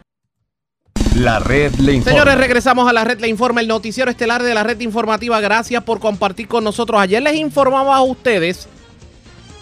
La 1.22 1.38
red 1.38 1.72
le 1.76 1.92
informa. 1.92 2.18
Señores, 2.18 2.36
regresamos 2.36 2.88
a 2.88 2.92
la 2.92 3.04
red 3.04 3.20
Le 3.20 3.28
Informa, 3.28 3.60
el 3.60 3.68
noticiero 3.68 4.10
estelar 4.10 4.42
de 4.42 4.54
la 4.54 4.64
red 4.64 4.80
informativa. 4.80 5.40
Gracias 5.40 5.80
por 5.84 6.00
compartir 6.00 6.48
con 6.48 6.64
nosotros. 6.64 7.00
Ayer 7.00 7.22
les 7.22 7.36
informamos 7.36 7.94
a 7.94 8.02
ustedes 8.02 8.66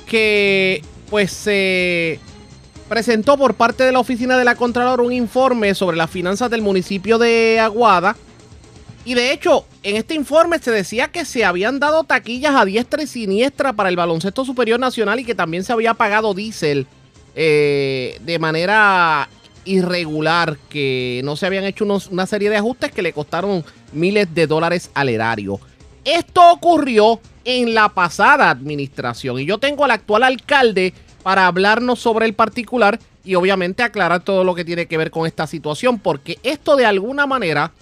que 0.07 0.83
pues 1.11 1.31
se 1.31 2.19
presentó 2.89 3.37
por 3.37 3.57
parte 3.57 3.85
de 3.85 3.93
la 3.93 3.99
oficina 3.99 4.39
de 4.39 4.47
la 4.47 4.55
Contralor 4.55 5.03
un 5.03 5.13
informe 5.13 5.75
sobre 5.75 5.99
las 5.99 6.09
finanzas 6.09 6.51
del 6.51 6.63
municipio 6.63 7.19
de 7.19 7.61
Aguada. 7.61 8.17
Y 9.05 9.13
de 9.13 9.31
hecho, 9.31 9.67
en 9.83 9.97
este 9.97 10.15
informe 10.15 10.61
se 10.61 10.71
decía 10.71 11.09
que 11.09 11.27
se 11.27 11.45
habían 11.45 11.79
dado 11.79 12.05
taquillas 12.05 12.55
a 12.55 12.65
diestra 12.65 13.03
y 13.03 13.07
siniestra 13.07 13.75
para 13.75 13.91
el 13.91 13.97
baloncesto 13.97 14.47
superior 14.47 14.81
nacional 14.81 15.21
y 15.21 15.25
que 15.25 15.35
también 15.35 15.63
se 15.63 15.75
había 15.75 15.93
pagado 15.93 16.33
diésel 16.33 16.87
eh, 17.35 18.19
de 18.25 18.39
manera 18.39 19.29
irregular 19.65 20.57
que 20.69 21.21
no 21.25 21.37
se 21.37 21.47
habían 21.47 21.65
hecho 21.65 21.87
una 22.11 22.27
serie 22.27 22.51
de 22.51 22.57
ajustes 22.57 22.93
que 22.93 23.03
le 23.03 23.13
costaron 23.13 23.65
miles 23.93 24.35
de 24.35 24.47
dólares 24.47 24.91
al 24.95 25.09
erario. 25.09 25.61
Esto 26.05 26.53
ocurrió 26.53 27.21
en 27.45 27.75
la 27.75 27.91
pasada 27.91 28.51
administración 28.51 29.39
y 29.39 29.45
yo 29.45 29.59
tengo 29.59 29.85
al 29.85 29.91
actual 29.91 30.23
alcalde 30.23 30.95
para 31.23 31.47
hablarnos 31.47 31.99
sobre 31.99 32.27
el 32.27 32.35
particular 32.35 32.99
y 33.25 33.35
obviamente 33.35 33.83
aclarar 33.83 34.23
todo 34.23 34.45
lo 34.45 34.55
que 34.55 34.65
tiene 34.65 34.87
que 34.87 34.97
ver 34.97 35.11
con 35.11 35.27
esta 35.27 35.47
situación 35.47 35.99
porque 35.99 36.39
esto 36.43 36.77
de 36.77 36.87
alguna 36.87 37.27
manera 37.27 37.73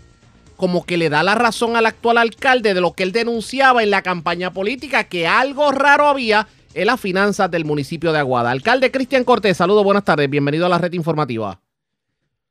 como 0.56 0.84
que 0.84 0.96
le 0.96 1.08
da 1.08 1.22
la 1.22 1.36
razón 1.36 1.76
al 1.76 1.86
actual 1.86 2.18
alcalde 2.18 2.74
de 2.74 2.80
lo 2.80 2.92
que 2.92 3.04
él 3.04 3.12
denunciaba 3.12 3.84
en 3.84 3.90
la 3.90 4.02
campaña 4.02 4.52
política, 4.52 5.04
que 5.04 5.28
algo 5.28 5.70
raro 5.70 6.08
había 6.08 6.48
en 6.74 6.86
las 6.88 7.00
finanzas 7.00 7.48
del 7.48 7.64
municipio 7.64 8.12
de 8.12 8.18
Aguada. 8.18 8.50
Alcalde 8.50 8.90
Cristian 8.90 9.22
Cortés, 9.22 9.56
saludos, 9.56 9.84
buenas 9.84 10.04
tardes, 10.04 10.28
bienvenido 10.28 10.66
a 10.66 10.68
la 10.68 10.78
red 10.78 10.92
informativa. 10.94 11.60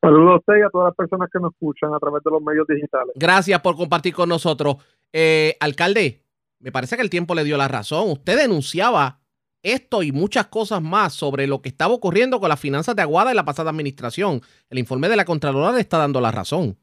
Saludos 0.01 0.33
a 0.33 0.37
usted 0.37 0.53
y 0.59 0.61
a 0.61 0.69
todas 0.69 0.89
las 0.89 0.95
personas 0.95 1.29
que 1.31 1.39
nos 1.39 1.51
escuchan 1.53 1.93
a 1.93 1.99
través 1.99 2.23
de 2.23 2.31
los 2.31 2.41
medios 2.41 2.67
digitales. 2.67 3.13
Gracias 3.15 3.59
por 3.61 3.75
compartir 3.75 4.13
con 4.13 4.29
nosotros. 4.29 4.77
Eh, 5.11 5.55
alcalde, 5.59 6.21
me 6.59 6.71
parece 6.71 6.95
que 6.95 7.01
el 7.01 7.09
tiempo 7.09 7.33
le 7.33 7.43
dio 7.43 7.57
la 7.57 7.67
razón. 7.67 8.11
Usted 8.11 8.37
denunciaba 8.37 9.19
esto 9.63 10.03
y 10.03 10.11
muchas 10.11 10.47
cosas 10.47 10.81
más 10.81 11.13
sobre 11.13 11.47
lo 11.47 11.61
que 11.61 11.69
estaba 11.69 11.93
ocurriendo 11.93 12.39
con 12.39 12.49
las 12.49 12.59
finanzas 12.59 12.95
de 12.95 13.01
Aguada 13.01 13.31
en 13.31 13.35
la 13.35 13.45
pasada 13.45 13.71
administración. 13.71 14.41
El 14.69 14.79
informe 14.79 15.09
de 15.09 15.15
la 15.15 15.25
Contralora 15.25 15.71
le 15.71 15.81
está 15.81 15.97
dando 15.97 16.21
la 16.21 16.31
razón. 16.31 16.77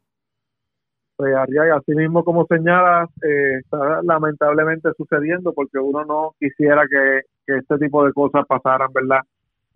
Pues 1.17 1.33
Arriaga, 1.35 1.77
así 1.77 1.95
mismo 1.95 2.25
como 2.25 2.45
señalas, 2.47 3.09
eh, 3.23 3.61
está 3.61 4.03
lamentablemente 4.03 4.91
sucediendo 4.97 5.53
porque 5.53 5.79
uno 5.79 6.05
no 6.05 6.35
quisiera 6.41 6.83
que, 6.91 7.21
que 7.47 7.59
este 7.59 7.79
tipo 7.79 8.05
de 8.05 8.12
cosas 8.12 8.45
pasaran, 8.49 8.93
¿verdad? 8.93 9.21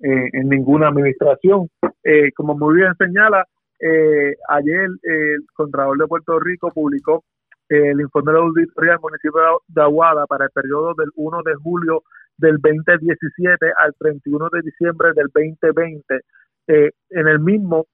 Eh, 0.00 0.28
en 0.32 0.48
ninguna 0.48 0.88
administración. 0.88 1.68
Eh, 2.04 2.30
como 2.32 2.56
muy 2.56 2.76
bien 2.76 2.94
señala, 2.96 3.44
eh, 3.80 4.36
ayer 4.48 4.88
el 5.02 5.46
Contralor 5.54 5.98
de 5.98 6.06
Puerto 6.06 6.38
Rico 6.38 6.70
publicó 6.72 7.24
eh, 7.68 7.90
el 7.90 8.00
informe 8.00 8.32
de 8.32 8.38
auditoría 8.38 8.92
del 8.92 9.00
municipio 9.00 9.62
de 9.66 9.82
Aguada 9.82 10.26
para 10.26 10.46
el 10.46 10.50
periodo 10.50 10.94
del 10.94 11.10
1 11.16 11.42
de 11.42 11.54
julio 11.56 12.02
del 12.38 12.56
2017 12.62 13.72
al 13.76 13.94
31 13.98 14.48
de 14.52 14.62
diciembre 14.62 15.10
del 15.14 15.28
2020. 15.34 16.20
Eh, 16.68 16.90
en 17.10 17.28
el 17.28 17.40
mismo 17.40 17.86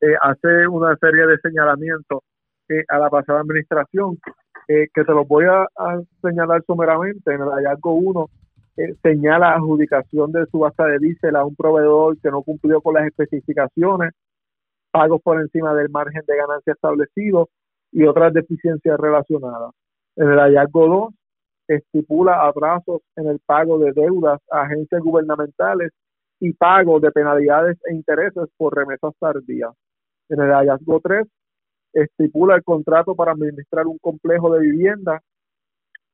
eh, 0.00 0.14
hace 0.20 0.66
una 0.66 0.96
serie 0.96 1.26
de 1.26 1.38
señalamientos 1.38 2.20
a 2.88 2.98
la 2.98 3.10
pasada 3.10 3.40
administración, 3.40 4.16
que 4.68 4.86
te 4.94 5.12
los 5.12 5.26
voy 5.26 5.44
a, 5.44 5.62
a 5.62 6.00
señalar 6.22 6.62
someramente. 6.64 7.34
En 7.34 7.40
el 7.40 7.48
hallazgo 7.48 7.94
1 7.94 8.26
eh, 8.80 8.94
señala 9.02 9.52
adjudicación 9.52 10.32
de 10.32 10.46
subasta 10.46 10.86
de 10.86 10.98
diésel 10.98 11.36
a 11.36 11.44
un 11.44 11.54
proveedor 11.54 12.18
que 12.18 12.30
no 12.30 12.42
cumplió 12.42 12.80
con 12.80 12.94
las 12.94 13.06
especificaciones, 13.06 14.12
pagos 14.90 15.20
por 15.22 15.38
encima 15.38 15.74
del 15.74 15.90
margen 15.90 16.22
de 16.26 16.36
ganancia 16.36 16.72
establecido 16.72 17.50
y 17.92 18.04
otras 18.04 18.32
deficiencias 18.32 18.98
relacionadas. 18.98 19.72
En 20.16 20.30
el 20.30 20.38
hallazgo 20.38 20.88
2 20.88 21.14
estipula 21.68 22.46
atrasos 22.48 23.02
en 23.16 23.26
el 23.26 23.38
pago 23.44 23.78
de 23.78 23.92
deudas 23.92 24.40
a 24.50 24.62
agencias 24.62 25.02
gubernamentales 25.02 25.92
y 26.40 26.54
pago 26.54 27.00
de 27.00 27.12
penalidades 27.12 27.76
e 27.84 27.94
intereses 27.94 28.48
por 28.56 28.74
remesas 28.74 29.12
tardías. 29.20 29.72
En 30.30 30.40
el 30.40 30.50
hallazgo 30.52 31.00
3 31.00 31.26
estipula 31.92 32.56
el 32.56 32.64
contrato 32.64 33.14
para 33.14 33.32
administrar 33.32 33.86
un 33.86 33.98
complejo 33.98 34.54
de 34.54 34.60
vivienda 34.60 35.20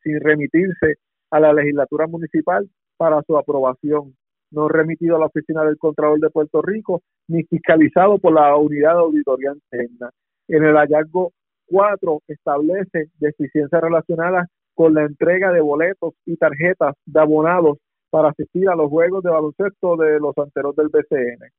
sin 0.02 0.20
remitirse 0.20 0.96
a 1.30 1.40
la 1.40 1.52
legislatura 1.52 2.06
municipal 2.06 2.68
para 2.96 3.22
su 3.22 3.36
aprobación, 3.36 4.16
no 4.50 4.68
remitido 4.68 5.16
a 5.16 5.20
la 5.20 5.26
oficina 5.26 5.64
del 5.64 5.78
Contralor 5.78 6.20
de 6.20 6.30
Puerto 6.30 6.62
Rico 6.62 7.02
ni 7.28 7.42
fiscalizado 7.44 8.18
por 8.18 8.32
la 8.32 8.56
unidad 8.56 8.94
de 8.94 9.00
auditoría 9.00 9.52
interna. 9.52 10.10
En 10.48 10.64
el 10.64 10.76
hallazgo 10.76 11.32
4 11.66 12.20
establece 12.28 13.10
deficiencias 13.18 13.82
relacionadas 13.82 14.48
con 14.74 14.94
la 14.94 15.02
entrega 15.02 15.52
de 15.52 15.60
boletos 15.60 16.14
y 16.24 16.36
tarjetas 16.36 16.94
de 17.06 17.20
abonados 17.20 17.78
para 18.10 18.28
asistir 18.28 18.68
a 18.68 18.76
los 18.76 18.88
juegos 18.88 19.22
de 19.22 19.30
baloncesto 19.30 19.96
de 19.96 20.20
los 20.20 20.36
anteros 20.38 20.76
del 20.76 20.88
BCN. 20.88 21.50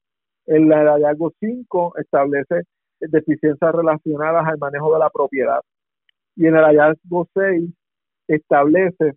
En 0.45 0.72
el 0.72 0.88
hallazgo 0.88 1.34
5 1.39 1.97
establece 1.97 2.63
deficiencias 2.99 3.76
relacionadas 3.76 4.47
al 4.47 4.57
manejo 4.57 4.93
de 4.93 4.99
la 4.99 5.09
propiedad. 5.09 5.59
Y 6.36 6.47
en 6.47 6.55
el 6.55 6.63
hallazgo 6.63 7.28
6 7.34 7.70
establece, 8.28 9.13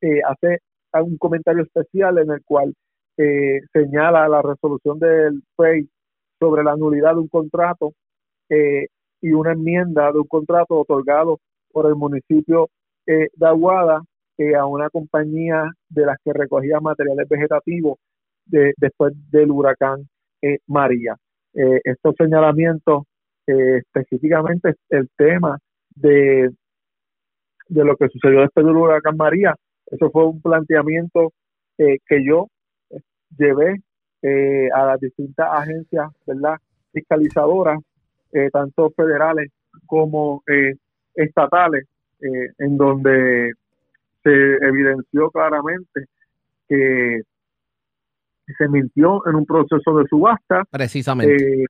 eh, 0.00 0.20
hace 0.26 0.58
un 1.02 1.16
comentario 1.18 1.62
especial 1.62 2.18
en 2.18 2.30
el 2.30 2.42
cual 2.44 2.74
eh, 3.16 3.60
señala 3.72 4.28
la 4.28 4.42
resolución 4.42 4.98
del 4.98 5.42
FEI 5.56 5.88
sobre 6.38 6.64
la 6.64 6.76
nulidad 6.76 7.14
de 7.14 7.20
un 7.20 7.28
contrato 7.28 7.92
eh, 8.48 8.86
y 9.20 9.32
una 9.32 9.52
enmienda 9.52 10.10
de 10.12 10.18
un 10.18 10.26
contrato 10.26 10.78
otorgado 10.78 11.38
por 11.72 11.86
el 11.86 11.94
municipio 11.96 12.68
eh, 13.06 13.28
de 13.34 13.46
Aguada 13.46 14.02
eh, 14.38 14.54
a 14.56 14.66
una 14.66 14.88
compañía 14.90 15.70
de 15.88 16.06
las 16.06 16.16
que 16.24 16.32
recogía 16.32 16.80
materiales 16.80 17.28
vegetativos 17.28 17.98
de- 18.46 18.72
después 18.78 19.12
del 19.30 19.50
huracán 19.50 20.08
María. 20.66 21.16
Estos 21.52 22.14
señalamientos, 22.16 23.02
específicamente 23.46 24.74
el 24.88 25.08
tema 25.16 25.58
de, 25.94 26.50
de 27.68 27.84
lo 27.84 27.94
que 27.96 28.08
sucedió 28.08 28.40
después 28.40 28.64
del 28.64 28.76
huracán 28.76 29.16
María, 29.18 29.54
eso 29.90 30.10
fue 30.10 30.26
un 30.26 30.40
planteamiento 30.40 31.32
eh, 31.78 31.98
que 32.06 32.24
yo 32.24 32.48
eh, 32.90 33.00
llevé 33.36 33.82
eh, 34.22 34.68
a 34.74 34.86
las 34.86 35.00
distintas 35.00 35.48
agencias 35.50 36.10
verdad 36.26 36.56
fiscalizadoras 36.92 37.78
eh, 38.32 38.48
tanto 38.52 38.90
federales 38.90 39.50
como 39.86 40.42
eh, 40.46 40.74
estatales 41.14 41.86
en 42.22 42.76
donde 42.76 43.52
se 44.22 44.30
evidenció 44.30 45.30
claramente 45.30 46.04
que 46.68 47.22
se 48.58 48.68
mintió 48.68 49.26
en 49.26 49.36
un 49.36 49.46
proceso 49.46 49.96
de 49.96 50.06
subasta 50.06 50.64
Precisamente. 50.70 51.64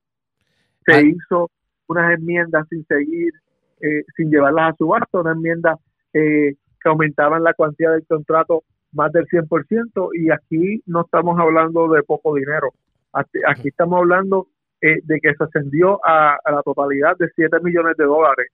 se 0.85 1.07
hizo 1.07 1.51
unas 1.87 2.15
enmiendas 2.15 2.67
sin 2.69 2.85
seguir, 2.87 3.33
eh, 3.81 4.05
sin 4.17 4.31
llevarlas 4.31 4.73
a 4.73 4.77
subasta, 4.77 5.21
una 5.21 5.33
enmienda 5.33 5.77
eh, 6.13 6.55
que 6.83 6.89
aumentaban 6.89 7.43
la 7.43 7.55
cuantía 7.55 7.91
del 7.91 8.07
contrato 8.07 8.65
más 8.93 9.13
del 9.13 9.27
100% 9.27 10.11
y 10.15 10.31
aquí 10.31 10.83
no 10.87 11.03
estamos 11.03 11.39
hablando 11.39 11.89
de 11.89 12.03
poco 12.03 12.35
dinero, 12.35 12.71
aquí, 13.13 13.69
estamos 13.69 13.99
hablando 13.99 14.49
eh, 14.81 14.99
de 15.05 15.21
que 15.21 15.35
se 15.35 15.45
ascendió 15.45 16.01
a, 16.05 16.39
a 16.45 16.53
la 16.53 16.63
totalidad 16.63 17.17
de 17.19 17.29
7 17.35 17.59
millones 17.63 17.97
de 17.97 18.05
dólares. 18.05 18.49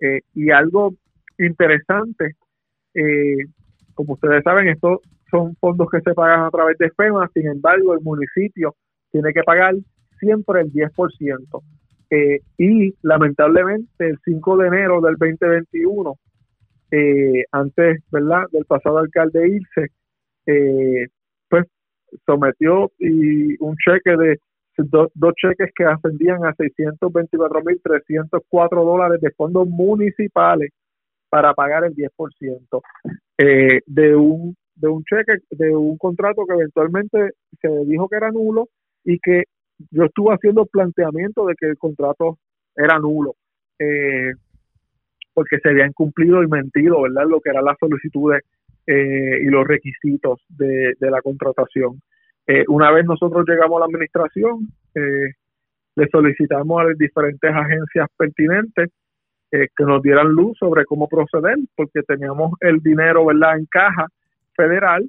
Eh, 0.00 0.20
y 0.34 0.50
algo 0.50 0.94
interesante, 1.38 2.36
eh, 2.94 3.44
como 3.94 4.14
ustedes 4.14 4.42
saben, 4.44 4.68
estos 4.68 5.00
son 5.30 5.56
fondos 5.56 5.88
que 5.90 6.00
se 6.00 6.14
pagan 6.14 6.42
a 6.42 6.50
través 6.50 6.78
de 6.78 6.90
FEMA, 6.90 7.28
sin 7.34 7.46
embargo, 7.46 7.94
el 7.94 8.00
municipio 8.00 8.74
tiene 9.10 9.32
que 9.32 9.42
pagar 9.42 9.74
siempre 10.18 10.62
el 10.62 10.72
10%. 10.72 11.62
Eh, 12.10 12.40
y 12.56 12.94
lamentablemente, 13.02 14.08
el 14.08 14.18
5 14.24 14.56
de 14.56 14.68
enero 14.68 15.00
del 15.00 15.16
2021, 15.16 16.14
eh, 16.90 17.44
antes 17.52 18.02
¿verdad? 18.10 18.44
del 18.52 18.64
pasado 18.64 18.98
alcalde 18.98 19.48
irse, 19.48 19.88
eh, 20.46 21.06
pues 21.48 21.66
sometió 22.26 22.90
y 22.98 23.56
un 23.62 23.76
cheque 23.76 24.16
de 24.16 24.38
do- 24.78 25.10
dos 25.14 25.34
cheques 25.34 25.70
que 25.74 25.84
ascendían 25.84 26.44
a 26.44 26.54
624.304 26.54 28.84
dólares 28.84 29.20
de 29.20 29.30
fondos 29.32 29.68
municipales 29.68 30.70
para 31.28 31.52
pagar 31.54 31.84
el 31.84 31.94
10% 31.94 32.80
eh, 33.38 33.80
de 33.86 34.16
un 34.16 34.56
de 34.74 34.88
un 34.88 35.02
cheque 35.04 35.38
de 35.50 35.74
un 35.74 35.96
contrato 35.98 36.44
que 36.46 36.54
eventualmente 36.54 37.30
se 37.60 37.68
dijo 37.86 38.08
que 38.08 38.16
era 38.16 38.30
nulo 38.30 38.68
y 39.04 39.18
que 39.18 39.44
yo 39.90 40.04
estuve 40.04 40.34
haciendo 40.34 40.66
planteamiento 40.66 41.46
de 41.46 41.54
que 41.58 41.66
el 41.66 41.78
contrato 41.78 42.38
era 42.76 42.98
nulo 42.98 43.34
eh, 43.80 44.32
porque 45.38 45.60
se 45.60 45.68
habían 45.68 45.92
cumplido 45.92 46.42
y 46.42 46.48
mentido 46.48 47.02
verdad 47.02 47.24
lo 47.28 47.40
que 47.40 47.50
eran 47.50 47.64
las 47.64 47.78
solicitudes 47.78 48.42
eh, 48.88 49.38
y 49.40 49.44
los 49.44 49.64
requisitos 49.64 50.40
de, 50.48 50.96
la 50.98 51.22
contratación. 51.22 52.02
Eh, 52.44 52.64
una 52.66 52.90
vez 52.90 53.04
nosotros 53.04 53.44
llegamos 53.46 53.76
a 53.76 53.78
la 53.78 53.86
administración 53.86 54.66
eh, 54.96 55.30
le 55.94 56.08
solicitamos 56.08 56.80
a 56.80 56.86
las 56.86 56.98
diferentes 56.98 57.54
agencias 57.54 58.08
pertinentes 58.16 58.90
que 59.52 59.84
nos 59.84 60.02
dieran 60.02 60.26
luz 60.26 60.58
sobre 60.58 60.84
cómo 60.84 61.06
proceder, 61.06 61.56
porque 61.76 62.02
teníamos 62.02 62.54
el 62.58 62.80
dinero 62.80 63.24
verdad 63.26 63.58
en 63.58 63.66
caja 63.66 64.08
federal, 64.56 65.08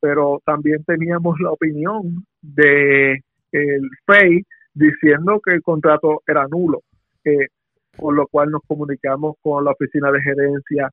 pero 0.00 0.40
también 0.46 0.82
teníamos 0.84 1.38
la 1.38 1.50
opinión 1.50 2.24
de 2.40 3.20
el 3.52 3.90
FEI 4.06 4.42
diciendo 4.72 5.38
que 5.44 5.52
el 5.52 5.62
contrato 5.62 6.22
era 6.26 6.46
nulo, 6.48 6.80
eh, 7.26 7.48
por 7.96 8.14
lo 8.14 8.26
cual 8.28 8.50
nos 8.50 8.62
comunicamos 8.66 9.36
con 9.42 9.64
la 9.64 9.72
oficina 9.72 10.10
de 10.12 10.22
gerencia 10.22 10.90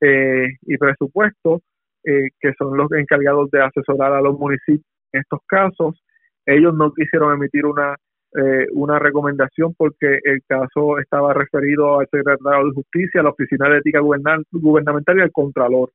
eh, 0.00 0.48
y 0.62 0.76
presupuesto, 0.76 1.60
eh, 2.04 2.30
que 2.40 2.52
son 2.58 2.76
los 2.76 2.90
encargados 2.92 3.50
de 3.50 3.62
asesorar 3.62 4.12
a 4.12 4.20
los 4.20 4.38
municipios 4.38 4.84
en 5.12 5.20
estos 5.20 5.40
casos. 5.46 6.02
Ellos 6.44 6.74
no 6.74 6.92
quisieron 6.92 7.34
emitir 7.34 7.66
una 7.66 7.96
eh, 8.38 8.66
una 8.74 8.98
recomendación 8.98 9.72
porque 9.78 10.18
el 10.24 10.42
caso 10.46 10.98
estaba 10.98 11.32
referido 11.32 12.00
al 12.00 12.08
secretario 12.10 12.66
de 12.66 12.74
Justicia, 12.74 13.20
a 13.20 13.24
la 13.24 13.30
Oficina 13.30 13.66
de 13.70 13.78
Ética 13.78 14.00
Gubernamental 14.00 15.18
y 15.18 15.22
al 15.22 15.32
Contralor. 15.32 15.90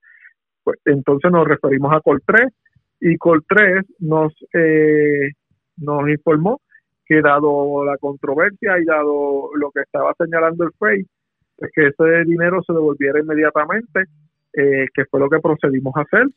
Pues, 0.64 0.80
entonces 0.86 1.32
nos 1.32 1.48
referimos 1.48 1.94
a 1.94 2.02
Col 2.02 2.20
3 2.26 2.48
y 3.02 3.18
Col 3.18 3.44
3 3.48 3.86
nos, 4.00 4.34
eh, 4.54 5.30
nos 5.78 6.10
informó 6.10 6.62
que 7.12 7.22
dado 7.22 7.84
la 7.84 7.98
controversia 7.98 8.80
y 8.80 8.86
dado 8.86 9.50
lo 9.56 9.70
que 9.72 9.82
estaba 9.82 10.14
señalando 10.18 10.64
el 10.64 10.72
FEI, 10.80 11.06
pues 11.58 11.72
que 11.76 11.88
ese 11.88 12.24
dinero 12.26 12.62
se 12.66 12.72
devolviera 12.72 13.20
inmediatamente, 13.20 14.04
eh, 14.54 14.86
que 14.94 15.04
fue 15.10 15.20
lo 15.20 15.30
que 15.30 15.40
procedimos 15.40 15.94
a 15.98 16.02
hacer 16.02 16.28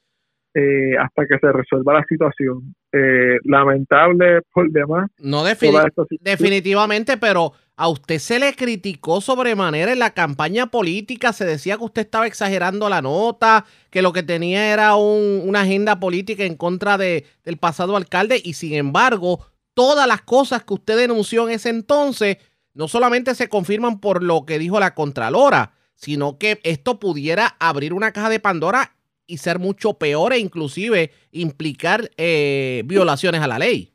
eh, 0.57 0.97
hasta 0.99 1.27
que 1.27 1.39
se 1.39 1.53
resuelva 1.53 1.95
la 1.95 2.05
situación. 2.09 2.75
Eh, 2.93 3.39
lamentable 3.45 4.41
por 4.53 4.69
demás. 4.71 5.11
No 5.19 5.45
defini- 5.45 5.81
definitivamente, 6.21 7.17
pero 7.17 7.53
a 7.77 7.89
usted 7.89 8.19
se 8.19 8.39
le 8.39 8.55
criticó 8.55 9.21
sobremanera 9.21 9.93
en 9.93 9.99
la 9.99 10.11
campaña 10.15 10.67
política, 10.69 11.33
se 11.33 11.45
decía 11.45 11.77
que 11.77 11.85
usted 11.85 12.03
estaba 12.03 12.27
exagerando 12.27 12.89
la 12.89 13.03
nota, 13.03 13.65
que 13.91 14.03
lo 14.03 14.13
que 14.13 14.23
tenía 14.23 14.73
era 14.73 14.95
un- 14.97 15.43
una 15.45 15.63
agenda 15.63 15.99
política 15.99 16.45
en 16.45 16.57
contra 16.57 16.99
de, 16.99 17.25
del 17.45 17.57
pasado 17.59 17.97
alcalde 17.97 18.41
y 18.43 18.53
sin 18.55 18.75
embargo, 18.75 19.41
todas 19.75 20.07
las 20.07 20.23
cosas 20.23 20.65
que 20.65 20.75
usted 20.75 20.97
denunció 20.97 21.49
en 21.49 21.55
ese 21.55 21.69
entonces 21.69 22.39
no 22.75 22.89
solamente 22.89 23.35
se 23.35 23.49
confirman 23.49 24.01
por 24.01 24.23
lo 24.23 24.45
que 24.47 24.59
dijo 24.59 24.81
la 24.81 24.95
Contralora, 24.95 25.73
sino 25.95 26.39
que 26.39 26.61
esto 26.65 26.99
pudiera 26.99 27.57
abrir 27.61 27.93
una 27.93 28.13
caja 28.13 28.31
de 28.31 28.41
Pandora 28.41 28.93
y 29.27 29.39
ser 29.39 29.59
mucho 29.59 29.95
peor 29.95 30.33
e 30.33 30.39
inclusive 30.39 31.11
implicar 31.31 32.11
eh, 32.17 32.83
violaciones 32.85 33.41
a 33.41 33.47
la 33.47 33.59
ley. 33.59 33.95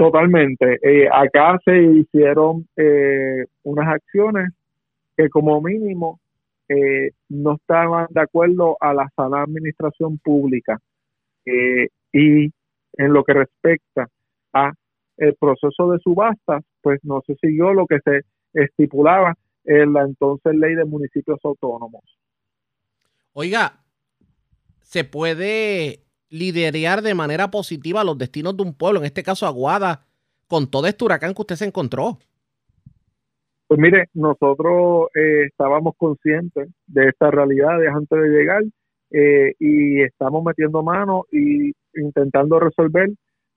Totalmente. 0.00 0.78
Eh, 0.82 1.08
acá 1.12 1.58
se 1.62 1.82
hicieron 1.82 2.66
eh, 2.74 3.44
unas 3.64 3.86
acciones 3.86 4.50
que 5.14 5.28
como 5.28 5.60
mínimo 5.60 6.20
eh, 6.70 7.10
no 7.28 7.56
estaban 7.56 8.06
de 8.08 8.22
acuerdo 8.22 8.78
a 8.80 8.94
la 8.94 9.10
sana 9.14 9.42
administración 9.42 10.16
pública 10.16 10.78
y 11.44 12.50
en 12.94 13.12
lo 13.12 13.24
que 13.24 13.34
respecta 13.34 14.08
a 14.52 14.72
el 15.16 15.34
proceso 15.36 15.90
de 15.90 15.98
subastas, 15.98 16.64
pues 16.80 17.00
no 17.02 17.22
se 17.26 17.34
siguió 17.36 17.72
lo 17.72 17.86
que 17.86 17.98
se 18.04 18.22
estipulaba 18.54 19.34
en 19.64 19.92
la 19.92 20.02
entonces 20.02 20.54
ley 20.54 20.74
de 20.74 20.84
municipios 20.84 21.38
autónomos. 21.44 22.02
Oiga, 23.32 23.80
se 24.80 25.04
puede 25.04 26.00
liderar 26.30 27.02
de 27.02 27.14
manera 27.14 27.50
positiva 27.50 28.02
los 28.04 28.18
destinos 28.18 28.56
de 28.56 28.62
un 28.62 28.74
pueblo, 28.74 29.00
en 29.00 29.06
este 29.06 29.22
caso 29.22 29.46
Aguada, 29.46 30.06
con 30.48 30.70
todo 30.70 30.86
este 30.86 31.04
huracán 31.04 31.34
que 31.34 31.42
usted 31.42 31.56
se 31.56 31.66
encontró. 31.66 32.18
Pues 33.66 33.78
mire, 33.78 34.08
nosotros 34.14 35.10
eh, 35.14 35.44
estábamos 35.46 35.94
conscientes 35.96 36.68
de 36.88 37.08
estas 37.08 37.30
realidades 37.30 37.88
antes 37.94 38.20
de 38.20 38.28
llegar 38.28 38.62
eh, 39.12 39.54
y 39.60 40.02
estamos 40.02 40.42
metiendo 40.42 40.82
mano 40.82 41.26
y 41.30 41.72
intentando 41.94 42.60
resolver 42.60 43.10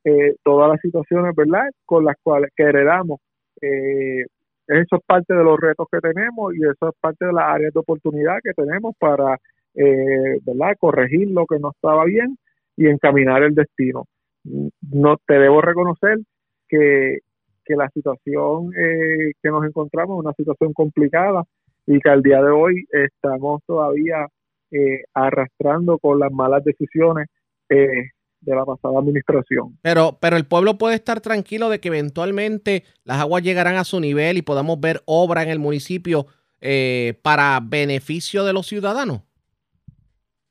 eh, 0.04 0.36
todas 0.44 0.70
las 0.70 0.82
situaciones, 0.82 1.36
¿verdad? 1.36 1.70
Con 1.86 2.06
las 2.06 2.16
cuales 2.24 2.52
que 2.56 2.64
heredamos. 2.64 3.20
Eh, 3.62 4.26
eso 4.68 4.96
es 4.96 5.02
parte 5.06 5.34
de 5.34 5.44
los 5.44 5.60
retos 5.60 5.88
que 5.92 6.00
tenemos 6.00 6.54
y 6.56 6.60
eso 6.64 6.90
es 6.90 6.96
parte 7.00 7.26
de 7.26 7.34
las 7.34 7.44
áreas 7.44 7.74
de 7.74 7.80
oportunidad 7.80 8.38
que 8.44 8.54
tenemos 8.54 8.96
para, 8.98 9.38
eh, 9.76 10.40
¿verdad? 10.46 10.76
Corregir 10.80 11.30
lo 11.32 11.46
que 11.46 11.60
no 11.60 11.72
estaba 11.72 12.06
bien 12.06 12.38
y 12.78 12.88
encaminar 12.88 13.44
el 13.44 13.56
destino. 13.56 14.06
No 14.44 15.18
te 15.26 15.40
debo 15.40 15.62
reconocer 15.62 16.20
que 16.68 17.20
que 17.66 17.76
la 17.76 17.90
situación 17.90 18.72
eh, 18.78 19.34
que 19.42 19.50
nos 19.50 19.66
encontramos 19.66 20.18
es 20.18 20.26
una 20.26 20.34
situación 20.34 20.74
complicada 20.74 21.44
y 21.86 22.00
que 22.00 22.10
al 22.10 22.22
día 22.22 22.42
de 22.42 22.52
hoy 22.52 22.86
estamos 22.92 23.62
todavía 23.66 24.28
eh, 24.72 25.04
arrastrando 25.14 25.98
con 26.00 26.20
las 26.20 26.32
malas 26.32 26.64
decisiones 26.64 27.28
eh, 27.70 28.10
de 28.44 28.56
la 28.56 28.66
pasada 28.66 29.00
administración. 29.00 29.78
Pero, 29.82 30.18
pero 30.20 30.38
el 30.38 30.46
pueblo 30.46 30.78
puede 30.78 30.96
estar 30.96 31.22
tranquilo 31.22 31.70
de 31.70 31.80
que 31.80 31.90
eventualmente 31.90 32.84
las 33.04 33.20
aguas 33.20 33.44
llegarán 33.44 33.76
a 33.76 33.84
su 33.84 34.00
nivel 34.00 34.38
y 34.38 34.42
podamos 34.42 34.80
ver 34.80 35.02
obra 35.06 35.44
en 35.44 35.50
el 35.50 35.60
municipio 35.60 36.28
eh, 36.62 37.20
para 37.22 37.60
beneficio 37.62 38.44
de 38.44 38.54
los 38.54 38.68
ciudadanos. 38.68 39.22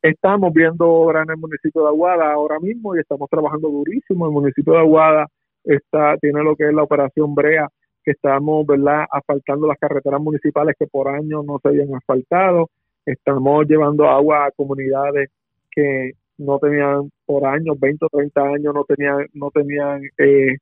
Estamos 0.02 0.52
viendo 0.52 0.88
obra 0.88 1.22
en 1.22 1.30
el 1.30 1.36
municipio 1.36 1.82
de 1.82 1.88
Aguada 1.88 2.32
ahora 2.32 2.58
mismo 2.58 2.96
y 2.96 3.00
estamos 3.00 3.30
trabajando 3.30 3.68
durísimo. 3.68 4.26
El 4.26 4.32
municipio 4.32 4.72
de 4.72 4.80
Aguada 4.80 5.28
está 5.64 6.16
tiene 6.18 6.42
lo 6.42 6.56
que 6.56 6.66
es 6.66 6.74
la 6.74 6.82
operación 6.82 7.34
Brea, 7.34 7.68
que 8.04 8.10
estamos, 8.10 8.66
¿verdad?, 8.66 9.06
asfaltando 9.10 9.68
las 9.68 9.78
carreteras 9.78 10.20
municipales 10.20 10.74
que 10.78 10.88
por 10.88 11.08
años 11.08 11.44
no 11.44 11.60
se 11.62 11.68
habían 11.68 11.94
asfaltado. 11.94 12.68
Estamos 13.06 13.66
llevando 13.68 14.08
agua 14.08 14.46
a 14.46 14.50
comunidades 14.50 15.30
que 15.70 16.12
no 16.42 16.58
tenían 16.58 17.10
por 17.26 17.46
años, 17.46 17.78
20 17.78 18.06
o 18.06 18.08
30 18.08 18.42
años, 18.42 18.74
no 18.74 18.84
tenían, 18.84 19.26
no 19.34 19.50
tenían 19.50 20.02
eh, 20.18 20.56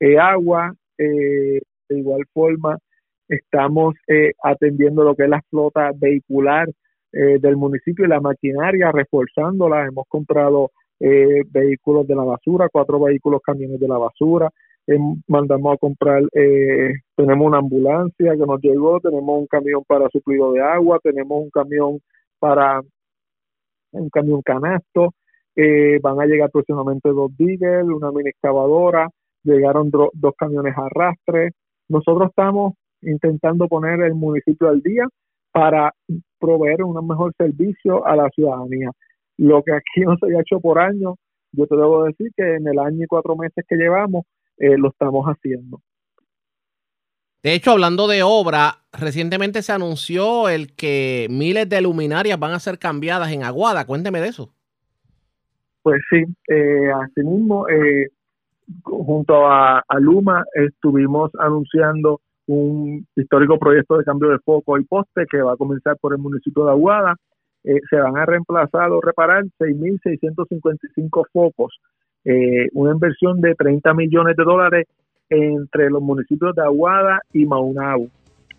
eh, 0.00 0.18
agua. 0.18 0.74
Eh, 0.98 1.60
de 1.88 1.98
igual 1.98 2.24
forma, 2.32 2.78
estamos 3.28 3.94
eh, 4.08 4.32
atendiendo 4.42 5.04
lo 5.04 5.14
que 5.14 5.24
es 5.24 5.28
la 5.28 5.42
flota 5.50 5.90
vehicular 5.94 6.68
eh, 7.12 7.38
del 7.40 7.56
municipio 7.56 8.04
y 8.04 8.08
la 8.08 8.20
maquinaria, 8.20 8.92
reforzándola. 8.92 9.86
Hemos 9.86 10.06
comprado 10.08 10.70
eh, 11.00 11.42
vehículos 11.50 12.06
de 12.06 12.16
la 12.16 12.24
basura, 12.24 12.68
cuatro 12.72 13.00
vehículos 13.00 13.40
camiones 13.42 13.80
de 13.80 13.88
la 13.88 13.98
basura. 13.98 14.50
Em, 14.86 15.22
mandamos 15.28 15.74
a 15.74 15.78
comprar, 15.78 16.22
tenemos 17.16 17.46
una 17.46 17.58
ambulancia 17.58 18.32
que 18.32 18.46
nos 18.46 18.60
llegó, 18.60 19.00
tenemos 19.00 19.40
un 19.40 19.46
camión 19.46 19.82
para 19.86 20.10
suplido 20.10 20.52
de 20.52 20.60
agua, 20.60 21.00
tenemos 21.02 21.42
un 21.42 21.48
camión 21.48 22.00
para 22.38 22.82
un 23.94 24.10
camión 24.10 24.42
canasto, 24.42 25.14
eh, 25.56 25.98
van 26.02 26.20
a 26.20 26.26
llegar 26.26 26.50
próximamente 26.50 27.08
dos 27.10 27.30
diggers, 27.36 27.88
una 27.88 28.10
mini 28.10 28.30
excavadora, 28.30 29.08
llegaron 29.42 29.90
dos 29.90 30.34
camiones 30.36 30.74
arrastre. 30.76 31.50
Nosotros 31.88 32.30
estamos 32.30 32.74
intentando 33.02 33.68
poner 33.68 34.00
el 34.00 34.14
municipio 34.14 34.68
al 34.68 34.80
día 34.80 35.06
para 35.52 35.92
proveer 36.40 36.82
un 36.82 37.06
mejor 37.06 37.32
servicio 37.38 38.04
a 38.06 38.16
la 38.16 38.28
ciudadanía. 38.30 38.90
Lo 39.38 39.62
que 39.62 39.72
aquí 39.72 40.00
no 40.06 40.16
se 40.16 40.36
ha 40.36 40.40
hecho 40.40 40.60
por 40.60 40.78
años, 40.78 41.14
yo 41.52 41.66
te 41.66 41.76
debo 41.76 42.04
decir 42.04 42.30
que 42.36 42.56
en 42.56 42.66
el 42.66 42.78
año 42.78 43.04
y 43.04 43.06
cuatro 43.06 43.36
meses 43.36 43.64
que 43.68 43.76
llevamos, 43.76 44.24
eh, 44.58 44.76
lo 44.76 44.88
estamos 44.88 45.24
haciendo. 45.26 45.80
De 47.44 47.52
hecho, 47.52 47.72
hablando 47.72 48.08
de 48.08 48.22
obra, 48.22 48.78
recientemente 48.90 49.60
se 49.60 49.70
anunció 49.70 50.48
el 50.48 50.74
que 50.74 51.26
miles 51.28 51.68
de 51.68 51.82
luminarias 51.82 52.38
van 52.38 52.52
a 52.52 52.58
ser 52.58 52.78
cambiadas 52.78 53.30
en 53.32 53.42
Aguada. 53.44 53.84
Cuénteme 53.84 54.22
de 54.22 54.28
eso. 54.28 54.48
Pues 55.82 56.00
sí, 56.08 56.24
eh, 56.48 56.90
asimismo, 56.90 57.68
eh, 57.68 58.08
junto 58.82 59.46
a, 59.46 59.84
Luma 60.00 60.42
estuvimos 60.54 61.32
anunciando 61.38 62.22
un 62.46 63.06
histórico 63.14 63.58
proyecto 63.58 63.98
de 63.98 64.04
cambio 64.04 64.30
de 64.30 64.38
foco 64.38 64.78
y 64.78 64.84
poste 64.84 65.26
que 65.30 65.42
va 65.42 65.52
a 65.52 65.58
comenzar 65.58 65.98
por 65.98 66.14
el 66.14 66.20
municipio 66.20 66.64
de 66.64 66.70
Aguada. 66.70 67.14
Eh, 67.62 67.78
se 67.90 67.96
van 67.96 68.16
a 68.16 68.24
reemplazar 68.24 68.90
o 68.90 69.02
reparar 69.02 69.44
6.655 69.58 71.26
focos, 71.30 71.78
eh, 72.24 72.68
una 72.72 72.92
inversión 72.92 73.42
de 73.42 73.54
30 73.54 73.92
millones 73.92 74.34
de 74.34 74.44
dólares 74.44 74.86
entre 75.30 75.90
los 75.90 76.02
municipios 76.02 76.54
de 76.54 76.62
Aguada 76.62 77.20
y 77.32 77.46
Maunabo. 77.46 78.08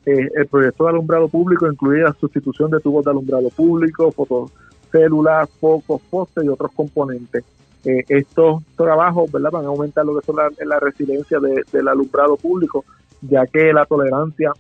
Eh, 0.06 0.30
el 0.36 0.48
proyecto 0.48 0.84
de 0.86 0.92
alumbrado 0.92 1.28
público 1.28 1.68
incluye 1.72 2.02
la 2.02 2.14
sustitución 2.14 2.70
de 2.72 2.80
tubos 2.80 3.04
de 3.06 3.12
alumbrado 3.12 3.50
público, 3.50 4.12
fotocélulas, 4.12 5.50
focos, 5.60 6.02
postes 6.10 6.44
y 6.44 6.48
otros 6.50 6.72
componentes. 6.74 7.44
Eh, 7.84 8.04
estos 8.10 8.64
trabajos 8.76 9.32
¿verdad? 9.32 9.52
van 9.52 9.66
a 9.66 9.70
aumentar 9.70 10.06
lo 10.06 10.20
que 10.20 10.26
son 10.26 10.36
la, 10.38 10.50
la 10.66 10.80
resiliencia 10.80 11.40
de- 11.40 11.64
del 11.72 11.88
alumbrado 11.88 12.36
público, 12.38 12.84
ya 13.22 13.46
que 13.48 13.72
la 13.74 13.86
tolerancia 13.86 14.52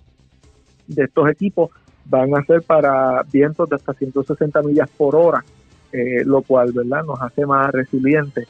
de 0.87 1.03
estos 1.03 1.29
equipos 1.29 1.69
van 2.05 2.35
a 2.35 2.43
ser 2.45 2.61
para 2.61 3.23
vientos 3.31 3.67
de 3.69 3.75
hasta 3.77 3.93
160 3.93 4.61
millas 4.61 4.89
por 4.95 5.15
hora, 5.15 5.43
eh, 5.91 6.23
lo 6.23 6.41
cual 6.43 6.71
verdad 6.71 7.03
nos 7.03 7.19
hace 7.21 7.45
más 7.45 7.71
resilientes. 7.71 8.47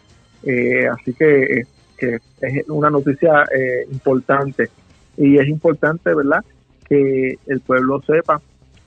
Así 0.92 1.14
que, 1.14 1.64
que 1.98 2.20
es 2.42 2.70
una 2.70 2.90
noticia 2.90 3.44
eh, 3.56 3.88
importante 3.92 4.70
y 5.18 5.38
es 5.38 5.48
importante 5.48 6.14
verdad 6.14 6.44
que 6.88 7.38
el 7.48 7.62
pueblo 7.62 8.02
sepa 8.06 8.42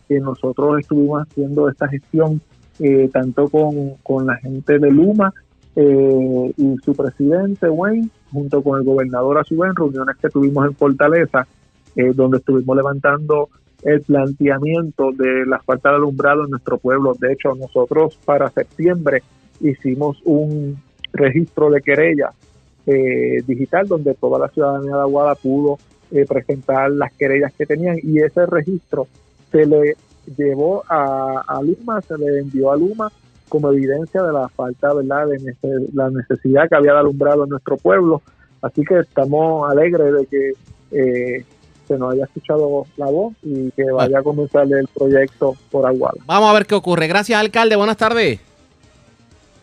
que 0.09 0.21
nosotros 0.21 0.81
estuvimos 0.81 1.23
haciendo 1.23 1.69
esta 1.69 1.89
gestión 1.89 2.41
eh, 2.81 3.11
tanto 3.13 3.49
con, 3.49 3.95
con 4.03 4.27
la 4.27 4.37
gente 4.37 4.79
de 4.79 4.91
Luma 4.91 5.33
eh, 5.75 6.53
y 6.57 6.77
su 6.85 6.95
presidente 6.95 7.69
Wayne, 7.69 8.09
junto 8.33 8.63
con 8.63 8.79
el 8.79 8.85
gobernador 8.85 9.39
a 9.39 9.45
su 9.45 9.63
en 9.65 9.77
reuniones 9.77 10.17
que 10.17 10.29
tuvimos 10.29 10.67
en 10.67 10.75
Fortaleza, 10.75 11.47
eh, 11.97 12.13
donde 12.15 12.39
estuvimos 12.39 12.77
levantando 12.77 13.49
el 13.83 14.01
planteamiento 14.03 15.13
de 15.13 15.47
la 15.47 15.61
falta 15.61 15.91
de 15.91 15.97
alumbrado 15.97 16.45
en 16.45 16.51
nuestro 16.51 16.79
pueblo. 16.79 17.15
De 17.19 17.33
hecho, 17.33 17.55
nosotros 17.55 18.19
para 18.25 18.51
septiembre 18.51 19.23
hicimos 19.61 20.21
un 20.25 20.83
registro 21.13 21.71
de 21.71 21.81
querella 21.81 22.33
eh, 22.89 23.43
digital 23.47 23.87
donde 23.87 24.15
toda 24.15 24.39
la 24.39 24.49
ciudadanía 24.49 24.95
de 24.95 25.01
Aguada 25.03 25.35
pudo 25.35 25.79
eh, 26.11 26.25
presentar 26.27 26.91
las 26.91 27.13
querellas 27.13 27.53
que 27.53 27.67
tenían 27.67 27.99
y 28.03 28.19
ese 28.21 28.47
registro 28.47 29.07
se 29.53 29.67
le 29.67 29.95
llevó 30.39 30.83
a, 30.89 31.61
Luma, 31.63 32.01
se 32.01 32.17
le 32.17 32.39
envió 32.39 32.73
a 32.73 32.77
Luma 32.79 33.13
como 33.51 33.71
evidencia 33.73 34.23
de 34.23 34.33
la 34.33 34.49
falta, 34.49 34.95
¿verdad?, 34.95 35.27
de 35.27 35.55
la 35.93 36.09
necesidad 36.09 36.67
que 36.67 36.77
había 36.77 36.99
alumbrado 36.99 37.45
en 37.45 37.51
nuestro 37.51 37.77
pueblo. 37.77 38.23
Así 38.63 38.83
que 38.85 39.01
estamos 39.01 39.71
alegres 39.71 40.15
de 40.15 40.27
que 40.27 40.53
eh, 40.93 41.45
se 41.87 41.99
nos 41.99 42.15
haya 42.15 42.25
escuchado 42.25 42.87
la 42.97 43.07
voz 43.07 43.35
y 43.43 43.71
que 43.73 43.85
vaya 43.91 44.19
a 44.19 44.23
comenzar 44.23 44.67
el 44.71 44.89
proyecto 44.89 45.57
por 45.71 45.87
Aguada. 45.87 46.17
Vamos 46.27 46.51
a 46.51 46.53
ver 46.55 46.67
qué 46.67 46.75
ocurre. 46.75 47.07
Gracias, 47.07 47.39
alcalde. 47.39 47.77
Buenas 47.77 47.99
tardes. 47.99 48.48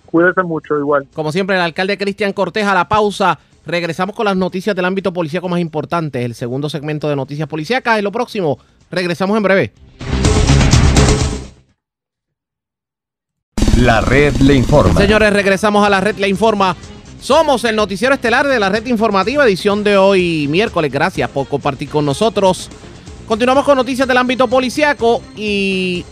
Cuídese 0.05 0.43
mucho, 0.43 0.77
igual. 0.77 1.07
Como 1.13 1.31
siempre, 1.31 1.55
el 1.55 1.61
alcalde 1.61 1.97
Cristian 1.97 2.33
Cortés 2.33 2.65
a 2.65 2.73
la 2.73 2.87
pausa. 2.87 3.39
Regresamos 3.65 4.15
con 4.15 4.25
las 4.25 4.37
noticias 4.37 4.75
del 4.75 4.85
ámbito 4.85 5.11
policíaco 5.11 5.49
más 5.49 5.59
importantes. 5.59 6.23
El 6.23 6.35
segundo 6.35 6.69
segmento 6.69 7.09
de 7.09 7.15
noticias 7.15 7.47
policíacas. 7.47 7.97
En 7.97 8.03
lo 8.03 8.11
próximo, 8.11 8.59
regresamos 8.91 9.37
en 9.37 9.43
breve. 9.43 9.73
La 13.77 13.99
red 13.99 14.33
le 14.37 14.55
informa. 14.55 14.99
Señores, 14.99 15.33
regresamos 15.33 15.85
a 15.85 15.89
la 15.89 15.99
red 15.99 16.15
Le 16.15 16.29
Informa. 16.29 16.75
Somos 17.19 17.63
el 17.65 17.75
noticiero 17.75 18.13
estelar 18.13 18.47
de 18.47 18.59
la 18.59 18.69
red 18.69 18.85
informativa, 18.85 19.45
edición 19.45 19.83
de 19.83 19.97
hoy 19.97 20.47
miércoles. 20.47 20.91
Gracias 20.91 21.29
por 21.29 21.47
compartir 21.47 21.89
con 21.89 22.05
nosotros. 22.05 22.69
Continuamos 23.27 23.65
con 23.65 23.75
noticias 23.75 24.07
del 24.07 24.17
ámbito 24.17 24.47
policiaco 24.47 25.21
y 25.35 26.05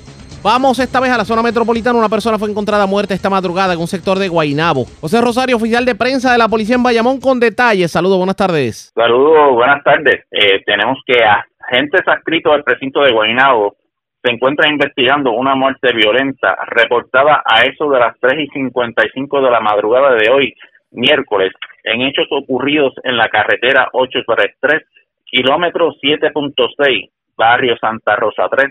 vamos 0.43 0.77
esta 0.79 0.99
vez 0.99 1.11
a 1.11 1.17
la 1.17 1.25
zona 1.25 1.41
metropolitana. 1.41 1.97
Una 1.97 2.09
persona 2.09 2.37
fue 2.37 2.49
encontrada 2.49 2.85
muerta 2.85 3.13
esta 3.13 3.29
madrugada 3.29 3.73
en 3.73 3.79
un 3.79 3.87
sector 3.87 4.19
de 4.19 4.27
Guainabo. 4.27 4.85
José 5.01 5.21
Rosario, 5.21 5.55
oficial 5.55 5.85
de 5.85 5.95
prensa 5.95 6.31
de 6.31 6.37
la 6.37 6.49
policía 6.49 6.75
en 6.75 6.83
Bayamón, 6.83 7.19
con 7.19 7.39
detalles. 7.39 7.91
Saludos, 7.91 8.17
buenas 8.17 8.35
tardes. 8.35 8.91
Saludos, 8.93 9.53
buenas 9.53 9.83
tardes. 9.83 10.25
Eh, 10.31 10.61
tenemos 10.65 10.99
que 11.05 11.15
agentes 11.23 12.01
adscritos 12.05 12.53
al 12.53 12.63
precinto 12.63 13.01
de 13.01 13.11
Guaynabo 13.11 13.75
se 14.23 14.31
encuentran 14.31 14.71
investigando 14.71 15.31
una 15.31 15.53
muerte 15.53 15.91
violenta 15.93 16.55
reportada 16.67 17.43
a 17.45 17.63
eso 17.63 17.89
de 17.89 17.99
las 17.99 18.17
3 18.21 18.39
y 18.39 18.47
55 18.47 19.41
de 19.41 19.51
la 19.51 19.59
madrugada 19.59 20.15
de 20.15 20.31
hoy, 20.31 20.53
miércoles, 20.91 21.51
en 21.83 22.01
hechos 22.01 22.27
ocurridos 22.31 22.93
en 23.03 23.17
la 23.17 23.27
carretera 23.27 23.89
833, 23.91 24.81
kilómetro 25.25 25.91
7.6, 26.01 27.09
barrio 27.35 27.75
Santa 27.81 28.15
Rosa 28.15 28.47
3, 28.49 28.69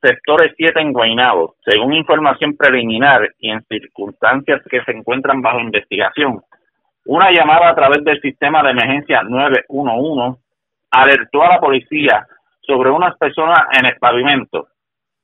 sectores 0.00 0.52
7 0.56 0.80
en 0.80 0.92
Guaynabo. 0.92 1.56
Según 1.64 1.94
información 1.94 2.56
preliminar 2.56 3.30
y 3.38 3.50
en 3.50 3.62
circunstancias 3.64 4.62
que 4.70 4.82
se 4.84 4.92
encuentran 4.92 5.42
bajo 5.42 5.60
investigación, 5.60 6.42
una 7.06 7.30
llamada 7.30 7.70
a 7.70 7.74
través 7.74 8.04
del 8.04 8.20
sistema 8.20 8.62
de 8.62 8.70
emergencia 8.70 9.22
911 9.22 10.40
alertó 10.90 11.42
a 11.42 11.54
la 11.54 11.60
policía 11.60 12.26
sobre 12.60 12.90
unas 12.90 13.16
personas 13.16 13.60
en 13.78 13.86
el 13.86 13.96
pavimento. 13.96 14.68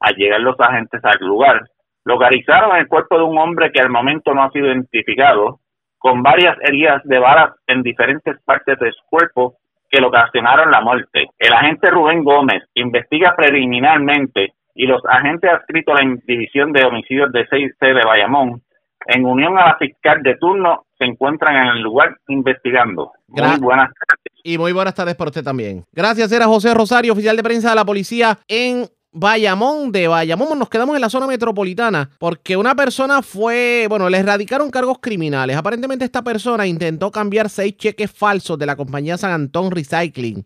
Al 0.00 0.14
llegar 0.14 0.40
los 0.40 0.58
agentes 0.58 1.00
al 1.04 1.18
lugar, 1.20 1.62
localizaron 2.04 2.76
el 2.76 2.88
cuerpo 2.88 3.18
de 3.18 3.24
un 3.24 3.38
hombre 3.38 3.70
que 3.70 3.80
al 3.80 3.90
momento 3.90 4.34
no 4.34 4.42
ha 4.42 4.50
sido 4.50 4.66
identificado, 4.66 5.60
con 5.98 6.22
varias 6.22 6.56
heridas 6.60 7.02
de 7.04 7.18
balas 7.18 7.52
en 7.66 7.82
diferentes 7.82 8.36
partes 8.44 8.78
de 8.78 8.92
su 8.92 9.02
cuerpo 9.08 9.56
que 9.88 10.00
le 10.00 10.06
ocasionaron 10.06 10.70
la 10.70 10.80
muerte. 10.82 11.28
El 11.38 11.52
agente 11.52 11.90
Rubén 11.90 12.24
Gómez 12.24 12.62
investiga 12.74 13.34
preliminarmente 13.36 14.52
y 14.74 14.86
los 14.86 15.02
agentes 15.08 15.50
adscritos 15.50 15.94
a 15.94 16.02
la 16.02 16.16
División 16.26 16.72
de 16.72 16.84
Homicidios 16.84 17.30
de 17.32 17.46
6C 17.46 17.94
de 17.94 18.04
Bayamón, 18.04 18.62
en 19.06 19.24
unión 19.24 19.56
a 19.58 19.66
la 19.66 19.76
fiscal 19.76 20.22
de 20.22 20.36
turno, 20.36 20.86
se 20.98 21.04
encuentran 21.04 21.56
en 21.56 21.76
el 21.76 21.82
lugar 21.82 22.16
investigando. 22.28 23.12
Muy 23.28 23.58
buenas 23.60 23.90
tardes. 23.92 24.40
Y 24.42 24.58
muy 24.58 24.72
buenas 24.72 24.94
tardes 24.94 25.14
para 25.14 25.28
usted 25.28 25.44
también. 25.44 25.84
Gracias, 25.92 26.32
era 26.32 26.46
José 26.46 26.74
Rosario, 26.74 27.12
oficial 27.12 27.36
de 27.36 27.42
prensa 27.42 27.70
de 27.70 27.76
la 27.76 27.84
policía 27.84 28.38
en 28.48 28.86
Bayamón. 29.12 29.92
De 29.92 30.08
Bayamón 30.08 30.58
nos 30.58 30.68
quedamos 30.68 30.96
en 30.96 31.02
la 31.02 31.10
zona 31.10 31.26
metropolitana 31.26 32.10
porque 32.18 32.56
una 32.56 32.74
persona 32.74 33.22
fue, 33.22 33.86
bueno, 33.88 34.08
le 34.08 34.18
erradicaron 34.18 34.70
cargos 34.70 34.98
criminales. 35.00 35.56
Aparentemente 35.56 36.04
esta 36.04 36.22
persona 36.22 36.66
intentó 36.66 37.10
cambiar 37.10 37.48
seis 37.48 37.76
cheques 37.76 38.10
falsos 38.10 38.58
de 38.58 38.66
la 38.66 38.76
compañía 38.76 39.16
San 39.16 39.32
Antón 39.32 39.70
Recycling 39.70 40.44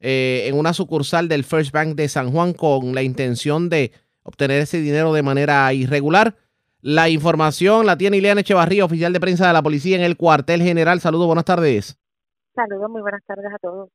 eh, 0.00 0.44
en 0.46 0.56
una 0.56 0.72
sucursal 0.72 1.28
del 1.28 1.44
First 1.44 1.72
Bank 1.72 1.94
de 1.94 2.08
San 2.08 2.30
Juan 2.30 2.52
con 2.52 2.94
la 2.94 3.02
intención 3.02 3.68
de 3.68 3.92
obtener 4.22 4.60
ese 4.60 4.80
dinero 4.80 5.12
de 5.12 5.22
manera 5.22 5.72
irregular. 5.72 6.36
La 6.80 7.08
información 7.08 7.86
la 7.86 7.98
tiene 7.98 8.18
Ileana 8.18 8.42
Echevarría, 8.42 8.84
oficial 8.84 9.12
de 9.12 9.20
prensa 9.20 9.46
de 9.48 9.52
la 9.52 9.62
policía 9.62 9.96
en 9.96 10.02
el 10.02 10.16
cuartel 10.16 10.62
general. 10.62 11.00
Saludos, 11.00 11.26
buenas 11.26 11.44
tardes. 11.44 11.98
Saludos, 12.54 12.90
muy 12.90 13.02
buenas 13.02 13.24
tardes 13.24 13.52
a 13.52 13.58
todos. 13.58 13.90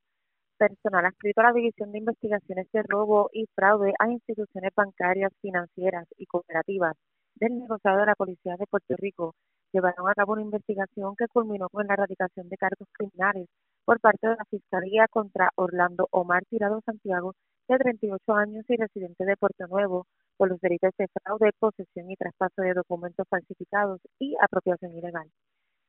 Personal 0.58 1.06
adscrito 1.06 1.40
a 1.40 1.44
la 1.44 1.52
División 1.52 1.92
de 1.92 1.98
Investigaciones 1.98 2.66
de 2.72 2.82
Robo 2.82 3.30
y 3.32 3.46
Fraude 3.54 3.92
a 3.98 4.08
instituciones 4.08 4.72
bancarias, 4.74 5.32
financieras 5.40 6.06
y 6.16 6.26
cooperativas 6.26 6.94
del 7.36 7.58
negociado 7.58 7.98
de 7.98 8.06
la 8.06 8.14
Policía 8.14 8.56
de 8.58 8.66
Puerto 8.66 8.94
Rico 8.96 9.34
llevaron 9.72 10.08
a 10.08 10.14
cabo 10.14 10.34
una 10.34 10.42
investigación 10.42 11.16
que 11.16 11.26
culminó 11.28 11.68
con 11.68 11.86
la 11.86 11.94
erradicación 11.94 12.48
de 12.48 12.56
cargos 12.56 12.88
criminales 12.92 13.48
por 13.84 14.00
parte 14.00 14.26
de 14.26 14.36
la 14.36 14.44
Fiscalía 14.46 15.06
contra 15.08 15.50
Orlando 15.56 16.08
Omar 16.10 16.44
Tirado 16.48 16.80
Santiago, 16.86 17.34
de 17.68 17.78
38 17.78 18.32
años 18.34 18.64
y 18.68 18.76
residente 18.76 19.24
de 19.24 19.36
Puerto 19.36 19.66
Nuevo, 19.66 20.06
por 20.36 20.48
los 20.48 20.60
delitos 20.60 20.92
de 20.98 21.08
fraude, 21.08 21.52
posesión 21.58 22.10
y 22.10 22.16
traspaso 22.16 22.62
de 22.62 22.74
documentos 22.74 23.26
falsificados 23.28 24.00
y 24.18 24.34
apropiación 24.40 24.92
ilegal. 24.96 25.30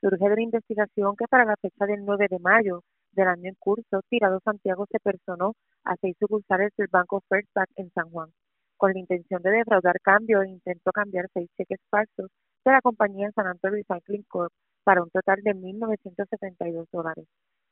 Surge 0.01 0.26
de 0.26 0.34
una 0.34 0.41
investigación 0.41 1.15
que 1.15 1.26
para 1.27 1.45
la 1.45 1.55
fecha 1.55 1.85
del 1.85 2.05
9 2.05 2.27
de 2.30 2.39
mayo 2.39 2.84
del 3.13 3.27
año 3.27 3.49
en 3.49 3.55
curso, 3.55 4.01
Tirado 4.09 4.39
Santiago 4.43 4.85
se 4.91 4.99
personó 4.99 5.53
a 5.85 5.95
seis 6.01 6.15
sucursales 6.19 6.72
del 6.77 6.88
Banco 6.91 7.22
First 7.30 7.49
Bank 7.55 7.69
en 7.77 7.89
San 7.91 8.09
Juan, 8.09 8.30
con 8.77 8.91
la 8.93 8.99
intención 8.99 9.41
de 9.41 9.51
defraudar 9.51 9.99
cambio 10.01 10.41
e 10.41 10.49
intentó 10.49 10.91
cambiar 10.91 11.27
seis 11.34 11.49
cheques 11.57 11.80
falsos 11.89 12.30
de 12.65 12.72
la 12.72 12.81
compañía 12.81 13.31
San 13.34 13.47
Antonio 13.47 13.81
Recycling 13.88 14.23
Corp 14.27 14.51
para 14.84 15.01
un 15.01 15.09
total 15.09 15.41
de 15.43 15.55
1.972 15.55 16.88
dólares. 16.91 17.26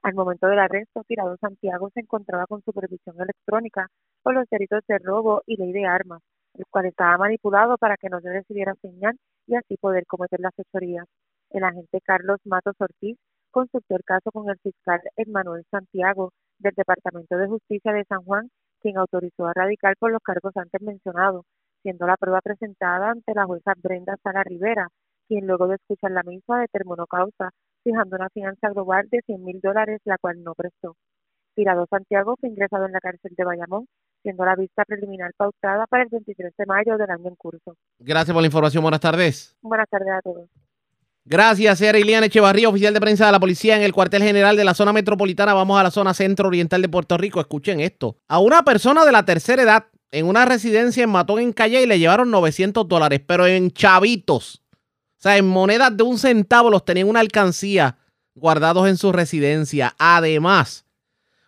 Al 0.03 0.15
momento 0.15 0.47
del 0.47 0.59
arresto, 0.59 1.03
Tirado 1.07 1.37
Santiago 1.37 1.89
se 1.93 2.01
encontraba 2.01 2.45
con 2.45 2.61
supervisión 2.61 3.15
electrónica 3.21 3.87
por 4.21 4.33
los 4.33 4.45
delitos 4.51 4.81
de 4.85 4.99
robo 4.99 5.41
y 5.45 5.55
ley 5.55 5.71
de 5.71 5.85
armas, 5.85 6.21
el 6.55 6.65
cual 6.69 6.87
estaba 6.87 7.17
manipulado 7.17 7.77
para 7.77 7.95
que 7.95 8.09
no 8.09 8.19
se 8.19 8.29
recibiera 8.29 8.75
señal 8.81 9.17
y 9.47 9.55
así 9.55 9.77
poder 9.77 10.05
cometer 10.05 10.41
las 10.41 10.53
fechorías. 10.55 11.05
El 11.51 11.63
agente 11.63 12.01
Carlos 12.03 12.39
Matos 12.43 12.75
Ortiz 12.79 13.17
consultó 13.49 13.95
el 13.95 14.03
caso 14.03 14.29
con 14.31 14.49
el 14.49 14.57
fiscal 14.59 14.99
Emmanuel 15.15 15.63
Santiago 15.71 16.33
del 16.59 16.73
Departamento 16.75 17.37
de 17.37 17.47
Justicia 17.47 17.93
de 17.93 18.03
San 18.03 18.23
Juan, 18.25 18.49
quien 18.81 18.97
autorizó 18.97 19.47
a 19.47 19.53
radicar 19.53 19.95
por 19.97 20.11
los 20.11 20.21
cargos 20.21 20.51
antes 20.57 20.81
mencionados, 20.81 21.45
siendo 21.81 22.05
la 22.07 22.17
prueba 22.17 22.41
presentada 22.41 23.11
ante 23.11 23.33
la 23.33 23.45
jueza 23.45 23.73
Brenda 23.81 24.17
Sala 24.21 24.43
Rivera, 24.43 24.89
quien 25.29 25.47
luego 25.47 25.67
de 25.67 25.75
escuchar 25.75 26.11
la 26.11 26.23
misma 26.23 26.59
determinó 26.59 27.07
causa, 27.07 27.51
fijando 27.83 28.15
una 28.15 28.29
fianza 28.29 28.69
global 28.69 29.07
de 29.11 29.21
100 29.25 29.43
mil 29.43 29.59
dólares, 29.61 30.01
la 30.05 30.17
cual 30.17 30.43
no 30.43 30.53
prestó. 30.55 30.95
Tirado 31.55 31.85
Santiago 31.89 32.35
fue 32.39 32.49
ingresado 32.49 32.85
en 32.85 32.93
la 32.93 32.99
cárcel 32.99 33.33
de 33.37 33.43
Bayamón, 33.43 33.87
siendo 34.23 34.43
la 34.45 34.55
vista 34.55 34.85
preliminar 34.85 35.31
pautada 35.37 35.85
para 35.87 36.03
el 36.03 36.09
23 36.09 36.53
de 36.57 36.65
mayo 36.65 36.97
del 36.97 37.09
año 37.09 37.27
en 37.27 37.35
curso. 37.35 37.75
Gracias 37.99 38.33
por 38.33 38.41
la 38.41 38.47
información. 38.47 38.81
Buenas 38.81 39.01
tardes. 39.01 39.55
Buenas 39.61 39.87
tardes 39.89 40.09
a 40.09 40.21
todos. 40.21 40.49
Gracias, 41.25 41.79
era 41.79 41.97
Iliana 41.97 42.25
Echevarría, 42.25 42.67
oficial 42.67 42.93
de 42.93 42.99
prensa 42.99 43.27
de 43.27 43.31
la 43.31 43.39
policía 43.39 43.77
en 43.77 43.83
el 43.83 43.93
cuartel 43.93 44.23
general 44.23 44.57
de 44.57 44.65
la 44.65 44.73
zona 44.73 44.91
metropolitana. 44.91 45.53
Vamos 45.53 45.79
a 45.79 45.83
la 45.83 45.91
zona 45.91 46.13
centro-oriental 46.13 46.81
de 46.81 46.89
Puerto 46.89 47.17
Rico. 47.17 47.39
Escuchen 47.39 47.79
esto. 47.79 48.17
A 48.27 48.39
una 48.39 48.63
persona 48.63 49.05
de 49.05 49.11
la 49.13 49.23
tercera 49.23 49.63
edad 49.63 49.85
en 50.11 50.25
una 50.27 50.45
residencia 50.45 51.03
en 51.03 51.09
Matón, 51.09 51.39
en 51.39 51.53
Calle, 51.53 51.81
y 51.81 51.85
le 51.85 51.97
llevaron 51.97 52.29
900 52.29 52.87
dólares, 52.87 53.21
pero 53.25 53.47
en 53.47 53.71
chavitos. 53.71 54.62
O 55.23 55.25
sea, 55.25 55.37
en 55.37 55.47
monedas 55.47 55.95
de 55.95 56.03
un 56.03 56.17
centavo 56.19 56.69
los 56.69 56.83
tenían 56.83 57.05
en 57.07 57.11
una 57.11 57.21
alcancía 57.21 57.95
guardados 58.35 58.89
en 58.89 58.97
su 58.97 59.13
residencia. 59.13 59.95
Además, 59.97 60.85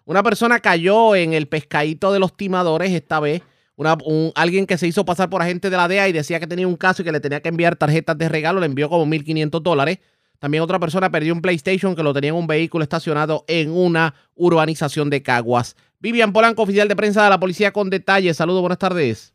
una 0.06 0.24
persona 0.24 0.62
cayó 0.62 1.14
en 1.14 1.34
el 1.34 1.50
pescadito 1.50 2.14
de 2.14 2.20
los 2.20 2.38
timadores 2.38 2.94
esta 2.94 3.20
vez. 3.20 3.42
Una, 3.76 3.98
un- 4.06 4.32
alguien 4.36 4.66
que 4.66 4.78
se 4.78 4.88
hizo 4.88 5.04
pasar 5.04 5.30
por 5.30 5.42
agente 5.42 5.70
de 5.70 5.76
la 5.76 5.90
DEA 5.90 6.08
y 6.08 6.14
decía 6.14 6.40
que 6.40 6.48
tenía 6.48 6.66
un 6.66 6.78
caso 6.78 7.02
y 7.02 7.06
que 7.06 7.12
le 7.12 7.20
tenía 7.20 7.42
que 7.42 7.50
enviar 7.50 7.76
tarjetas 7.76 8.18
de 8.18 8.30
regalo, 8.30 8.62
le 8.62 8.68
envió 8.68 8.88
como 8.88 9.06
1.500 9.06 9.62
dólares. 9.62 10.00
También 10.40 10.64
otra 10.64 10.80
persona 10.80 11.10
perdió 11.10 11.34
un 11.34 11.42
PlayStation 11.42 11.98
que 11.98 12.04
lo 12.04 12.14
tenía 12.14 12.30
en 12.30 12.38
un 12.38 12.48
vehículo 12.48 12.82
estacionado 12.82 13.44
en 13.50 13.72
una 13.72 14.16
urbanización 14.36 15.10
de 15.10 15.22
Caguas. 15.22 15.76
Vivian 16.00 16.32
Polanco, 16.32 16.62
oficial 16.62 16.88
de 16.88 16.96
prensa 16.96 17.26
de 17.26 17.30
la 17.30 17.42
policía 17.42 17.74
con 17.74 17.90
detalles. 17.90 18.38
Saludos, 18.38 18.62
buenas 18.62 18.80
tardes. 18.80 19.34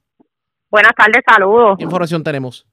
Buenas 0.71 0.93
tardes, 0.97 1.21
saludos. 1.29 1.75
¿Qué 1.77 1.85
información 1.85 2.23
tenemos? 2.25 2.65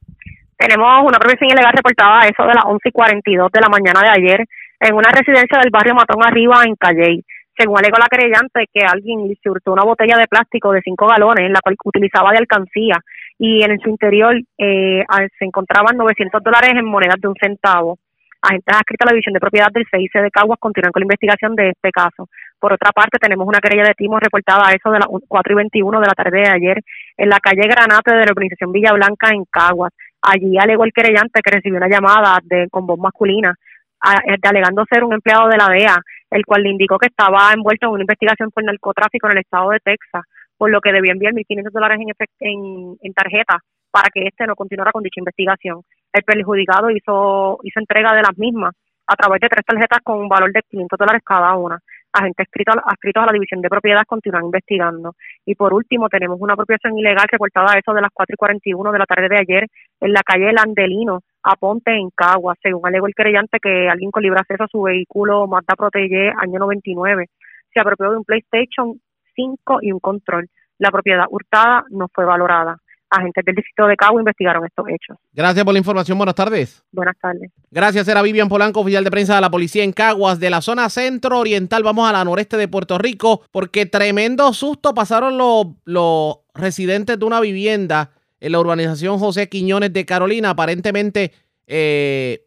Tenemos 0.57 1.05
una 1.05 1.19
profesión 1.19 1.51
ilegal 1.51 1.73
reportada 1.73 2.19
a 2.21 2.27
eso 2.27 2.43
de 2.43 2.55
las 2.55 2.65
11 2.65 2.89
y 2.89 2.91
42 2.91 3.51
de 3.51 3.61
la 3.61 3.69
mañana 3.69 4.01
de 4.01 4.09
ayer 4.09 4.45
en 4.79 4.95
una 4.95 5.09
residencia 5.09 5.59
del 5.59 5.71
barrio 5.71 5.93
Matón 5.93 6.23
Arriba 6.25 6.63
en 6.65 6.75
Calley. 6.75 7.23
Según 7.57 7.77
alegó 7.77 7.97
la 7.97 8.09
querellante, 8.09 8.65
que 8.71 8.81
alguien 8.85 9.27
le 9.27 9.51
hurtó 9.51 9.73
una 9.73 9.83
botella 9.83 10.17
de 10.17 10.27
plástico 10.27 10.71
de 10.71 10.81
5 10.81 11.07
galones, 11.07 11.51
la 11.51 11.59
cual 11.61 11.75
utilizaba 11.85 12.31
de 12.31 12.37
alcancía, 12.37 12.97
y 13.39 13.63
en 13.63 13.79
su 13.79 13.89
interior 13.89 14.35
eh, 14.57 15.03
se 15.37 15.45
encontraban 15.45 15.97
900 15.97 16.41
dólares 16.43 16.71
en 16.71 16.85
monedas 16.85 17.19
de 17.19 17.27
un 17.27 17.35
centavo. 17.35 17.97
Agentes 18.41 18.75
adscritos 18.75 19.05
a 19.05 19.09
la 19.09 19.13
División 19.13 19.33
de 19.33 19.39
Propiedad 19.39 19.71
del 19.73 19.85
CIC 19.89 20.21
de 20.21 20.31
Caguas 20.31 20.59
continúan 20.59 20.91
con 20.91 21.01
la 21.01 21.05
investigación 21.05 21.55
de 21.55 21.69
este 21.69 21.89
caso. 21.91 22.29
Por 22.59 22.73
otra 22.73 22.91
parte, 22.91 23.17
tenemos 23.19 23.47
una 23.47 23.59
querella 23.59 23.83
de 23.83 23.95
timo 23.95 24.19
reportada 24.19 24.69
a 24.69 24.73
eso 24.73 24.91
de 24.91 24.99
las 24.99 25.07
4 25.27 25.53
y 25.53 25.55
21 25.55 25.99
de 25.99 26.05
la 26.05 26.13
tarde 26.13 26.41
de 26.41 26.49
ayer 26.49 26.77
en 27.17 27.29
la 27.29 27.39
calle 27.39 27.67
Granate 27.67 28.13
de 28.13 28.25
la 28.25 28.31
urbanización 28.31 28.71
Villa 28.71 28.93
Blanca 28.93 29.29
en 29.29 29.45
Caguas. 29.45 29.91
Allí 30.29 30.57
alegó 30.59 30.83
el 30.83 30.91
querellante 30.91 31.41
que 31.41 31.51
recibió 31.51 31.77
una 31.77 31.87
llamada 31.87 32.39
de 32.43 32.67
con 32.69 32.85
voz 32.85 32.99
masculina 32.99 33.55
eh, 34.03 34.37
alegando 34.43 34.83
ser 34.89 35.03
un 35.03 35.13
empleado 35.13 35.47
de 35.47 35.57
la 35.57 35.69
DEA, 35.69 35.97
el 36.31 36.45
cual 36.45 36.63
le 36.63 36.69
indicó 36.69 36.97
que 36.97 37.07
estaba 37.07 37.51
envuelto 37.53 37.87
en 37.87 37.93
una 37.93 38.03
investigación 38.03 38.51
por 38.51 38.63
narcotráfico 38.63 39.27
en 39.27 39.37
el 39.37 39.43
estado 39.43 39.69
de 39.71 39.79
Texas, 39.79 40.23
por 40.57 40.69
lo 40.69 40.81
que 40.81 40.91
debía 40.91 41.13
enviar 41.13 41.33
1.500 41.33 41.71
dólares 41.71 41.99
en, 41.99 42.09
en, 42.39 42.97
en 43.01 43.13
tarjeta 43.13 43.59
para 43.89 44.09
que 44.13 44.27
éste 44.27 44.45
no 44.45 44.55
continuara 44.55 44.91
con 44.91 45.01
dicha 45.01 45.21
investigación. 45.21 45.81
El 46.11 46.23
perjudicado 46.23 46.91
hizo, 46.91 47.59
hizo 47.63 47.79
entrega 47.79 48.13
de 48.13 48.21
las 48.21 48.37
mismas 48.37 48.73
a 49.07 49.15
través 49.15 49.39
de 49.39 49.49
tres 49.49 49.65
tarjetas 49.65 49.99
con 50.03 50.19
un 50.19 50.27
valor 50.27 50.51
de 50.51 50.61
500 50.69 50.99
dólares 50.99 51.21
cada 51.25 51.55
una. 51.55 51.79
Agentes 52.13 52.47
adscritos 52.47 53.23
a, 53.23 53.25
la 53.25 53.33
División 53.33 53.61
de 53.61 53.69
Propiedad 53.69 54.03
continúan 54.07 54.45
investigando. 54.45 55.15
Y 55.45 55.55
por 55.55 55.73
último, 55.73 56.09
tenemos 56.09 56.39
una 56.39 56.53
apropiación 56.53 56.97
ilegal 56.97 57.27
reportada 57.31 57.73
a 57.73 57.79
eso 57.79 57.93
de 57.93 58.01
las 58.01 58.11
4 58.13 58.33
y 58.33 58.37
41 58.37 58.91
de 58.91 58.99
la 58.99 59.05
tarde 59.05 59.29
de 59.29 59.37
ayer 59.37 59.67
en 59.99 60.13
la 60.13 60.21
calle 60.21 60.51
Landelino, 60.51 61.21
a 61.43 61.55
Ponte, 61.55 61.91
en 61.91 62.09
Caguas. 62.15 62.57
Según 62.61 62.87
alegó 62.87 63.07
el 63.07 63.15
querellante 63.15 63.59
que 63.59 63.87
alguien 63.89 64.11
con 64.11 64.23
libre 64.23 64.39
acceso 64.39 64.63
a 64.63 64.67
su 64.67 64.81
vehículo 64.81 65.47
Mazda 65.47 65.75
Protege 65.75 66.31
año 66.37 66.59
99 66.59 67.27
se 67.73 67.79
apropió 67.79 68.11
de 68.11 68.17
un 68.17 68.23
PlayStation 68.23 68.99
5 69.35 69.79
y 69.81 69.91
un 69.91 69.99
control. 69.99 70.47
La 70.79 70.91
propiedad 70.91 71.25
hurtada 71.29 71.85
no 71.89 72.07
fue 72.13 72.25
valorada. 72.25 72.77
Agentes 73.09 73.45
del 73.45 73.55
distrito 73.55 73.87
de 73.87 73.95
Caguas 73.95 74.21
investigaron 74.21 74.65
estos 74.65 74.85
hechos. 74.89 75.17
Gracias 75.33 75.63
por 75.63 75.73
la 75.73 75.79
información. 75.79 76.17
Buenas 76.17 76.35
tardes. 76.35 76.83
Buenas 76.91 77.15
tardes. 77.21 77.51
Gracias, 77.71 78.07
era 78.07 78.21
Vivian 78.21 78.49
Polanco, 78.49 78.81
oficial 78.81 79.03
de 79.03 79.11
prensa 79.11 79.35
de 79.35 79.41
la 79.41 79.49
policía 79.49 79.83
en 79.83 79.93
Caguas, 79.93 80.39
de 80.39 80.49
la 80.49 80.61
zona 80.61 80.89
centro-oriental. 80.89 81.83
Vamos 81.83 82.09
a 82.09 82.13
la 82.13 82.23
noreste 82.23 82.57
de 82.57 82.67
Puerto 82.67 82.97
Rico, 82.97 83.41
porque 83.51 83.85
tremendo 83.85 84.51
susto 84.53 84.93
pasaron 84.93 85.37
los, 85.37 85.67
los 85.85 86.37
residentes 86.53 87.17
de 87.17 87.25
una 87.25 87.39
vivienda 87.39 88.11
en 88.39 88.51
la 88.51 88.59
urbanización 88.59 89.19
José 89.19 89.49
Quiñones 89.49 89.93
de 89.93 90.05
Carolina. 90.05 90.51
Aparentemente 90.51 91.31
eh, 91.65 92.45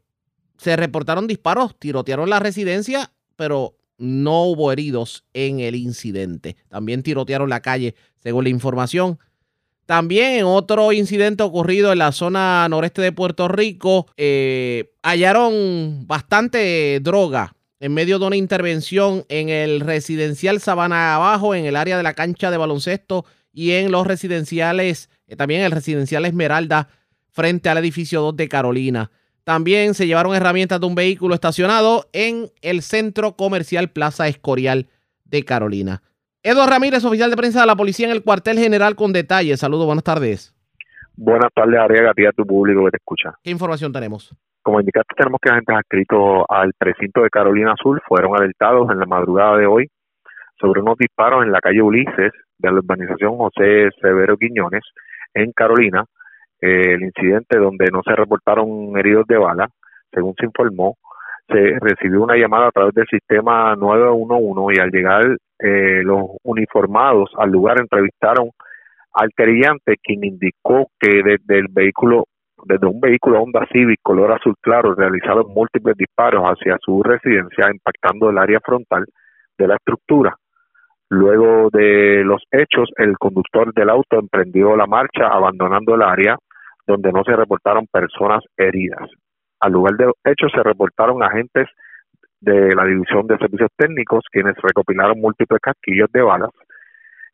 se 0.56 0.76
reportaron 0.76 1.26
disparos, 1.26 1.78
tirotearon 1.78 2.28
la 2.28 2.38
residencia, 2.38 3.12
pero 3.36 3.76
no 3.98 4.44
hubo 4.44 4.72
heridos 4.72 5.24
en 5.34 5.60
el 5.60 5.74
incidente. 5.74 6.56
También 6.68 7.02
tirotearon 7.02 7.50
la 7.50 7.60
calle, 7.60 7.94
según 8.18 8.44
la 8.44 8.50
información. 8.50 9.18
También 9.90 10.34
en 10.34 10.44
otro 10.44 10.92
incidente 10.92 11.42
ocurrido 11.42 11.90
en 11.90 11.98
la 11.98 12.12
zona 12.12 12.68
noreste 12.68 13.02
de 13.02 13.10
Puerto 13.10 13.48
Rico, 13.48 14.06
eh, 14.16 14.92
hallaron 15.02 16.06
bastante 16.06 17.00
droga 17.00 17.56
en 17.80 17.92
medio 17.92 18.20
de 18.20 18.26
una 18.26 18.36
intervención 18.36 19.24
en 19.28 19.48
el 19.48 19.80
residencial 19.80 20.60
Sabana 20.60 21.16
Abajo, 21.16 21.56
en 21.56 21.64
el 21.64 21.74
área 21.74 21.96
de 21.96 22.04
la 22.04 22.14
cancha 22.14 22.52
de 22.52 22.56
baloncesto 22.56 23.24
y 23.52 23.72
en 23.72 23.90
los 23.90 24.06
residenciales, 24.06 25.10
eh, 25.26 25.34
también 25.34 25.62
el 25.62 25.72
residencial 25.72 26.24
Esmeralda 26.24 26.86
frente 27.32 27.68
al 27.68 27.78
edificio 27.78 28.20
2 28.20 28.36
de 28.36 28.48
Carolina. 28.48 29.10
También 29.42 29.94
se 29.94 30.06
llevaron 30.06 30.36
herramientas 30.36 30.78
de 30.78 30.86
un 30.86 30.94
vehículo 30.94 31.34
estacionado 31.34 32.08
en 32.12 32.52
el 32.62 32.82
centro 32.82 33.34
comercial 33.34 33.90
Plaza 33.90 34.28
Escorial 34.28 34.86
de 35.24 35.44
Carolina. 35.44 36.00
Eduardo 36.42 36.72
Ramírez, 36.72 37.04
oficial 37.04 37.28
de 37.28 37.36
prensa 37.36 37.60
de 37.60 37.66
la 37.66 37.76
policía 37.76 38.06
en 38.06 38.12
el 38.12 38.22
cuartel 38.22 38.58
general 38.58 38.96
con 38.96 39.12
detalles. 39.12 39.60
Saludos, 39.60 39.84
buenas 39.84 40.04
tardes. 40.04 40.54
Buenas 41.14 41.52
tardes, 41.54 41.78
Ariaga, 41.78 42.12
a 42.12 42.14
ti 42.14 42.24
a 42.24 42.32
tu 42.32 42.46
público 42.46 42.82
que 42.86 42.92
te 42.92 42.96
escucha. 42.96 43.34
¿Qué 43.42 43.50
información 43.50 43.92
tenemos? 43.92 44.34
Como 44.62 44.80
indicaste, 44.80 45.14
tenemos 45.18 45.38
que 45.42 45.50
agentes 45.50 45.76
adscritos 45.76 46.44
al 46.48 46.72
precinto 46.78 47.22
de 47.22 47.28
Carolina 47.28 47.74
Sur 47.76 48.00
fueron 48.08 48.34
alertados 48.34 48.90
en 48.90 49.00
la 49.00 49.04
madrugada 49.04 49.58
de 49.58 49.66
hoy 49.66 49.90
sobre 50.58 50.80
unos 50.80 50.96
disparos 50.96 51.44
en 51.44 51.52
la 51.52 51.60
calle 51.60 51.82
Ulises 51.82 52.32
de 52.56 52.72
la 52.72 52.78
urbanización 52.78 53.36
José 53.36 53.90
Severo 54.00 54.38
Quiñones 54.38 54.82
en 55.34 55.52
Carolina. 55.52 56.06
Eh, 56.62 56.94
el 56.94 57.02
incidente 57.02 57.58
donde 57.58 57.90
no 57.92 58.00
se 58.02 58.16
reportaron 58.16 58.96
heridos 58.96 59.26
de 59.26 59.36
bala, 59.36 59.68
según 60.10 60.34
se 60.38 60.46
informó, 60.46 60.96
se 61.50 61.78
recibió 61.80 62.22
una 62.22 62.36
llamada 62.36 62.68
a 62.68 62.70
través 62.70 62.94
del 62.94 63.06
sistema 63.06 63.74
911 63.76 64.76
y 64.76 64.80
al 64.80 64.90
llegar 64.90 65.36
eh, 65.58 66.02
los 66.04 66.24
uniformados 66.42 67.30
al 67.36 67.50
lugar 67.50 67.80
entrevistaron 67.80 68.50
al 69.12 69.30
querellante 69.36 69.96
quien 70.02 70.24
indicó 70.24 70.86
que 70.98 71.22
desde 71.22 71.58
el 71.58 71.66
vehículo 71.70 72.24
desde 72.64 72.86
un 72.86 73.00
vehículo 73.00 73.42
Honda 73.42 73.66
Civic 73.72 74.00
color 74.02 74.32
azul 74.32 74.54
claro 74.60 74.94
realizaron 74.94 75.52
múltiples 75.52 75.96
disparos 75.96 76.44
hacia 76.44 76.76
su 76.82 77.02
residencia 77.02 77.70
impactando 77.72 78.30
el 78.30 78.38
área 78.38 78.60
frontal 78.60 79.06
de 79.58 79.68
la 79.68 79.76
estructura. 79.76 80.36
Luego 81.08 81.70
de 81.72 82.22
los 82.24 82.42
hechos, 82.52 82.88
el 82.96 83.18
conductor 83.18 83.74
del 83.74 83.90
auto 83.90 84.18
emprendió 84.18 84.76
la 84.76 84.86
marcha 84.86 85.26
abandonando 85.26 85.94
el 85.94 86.02
área 86.02 86.36
donde 86.86 87.12
no 87.12 87.24
se 87.24 87.34
reportaron 87.34 87.86
personas 87.90 88.44
heridas. 88.56 89.10
Al 89.60 89.72
lugar 89.72 89.96
de 89.96 90.06
los 90.06 90.14
hechos 90.24 90.50
se 90.54 90.62
reportaron 90.62 91.22
agentes 91.22 91.68
de 92.40 92.74
la 92.74 92.84
División 92.84 93.26
de 93.26 93.36
Servicios 93.38 93.70
Técnicos 93.76 94.24
quienes 94.30 94.56
recopilaron 94.56 95.20
múltiples 95.20 95.60
casquillos 95.60 96.10
de 96.12 96.22
balas. 96.22 96.50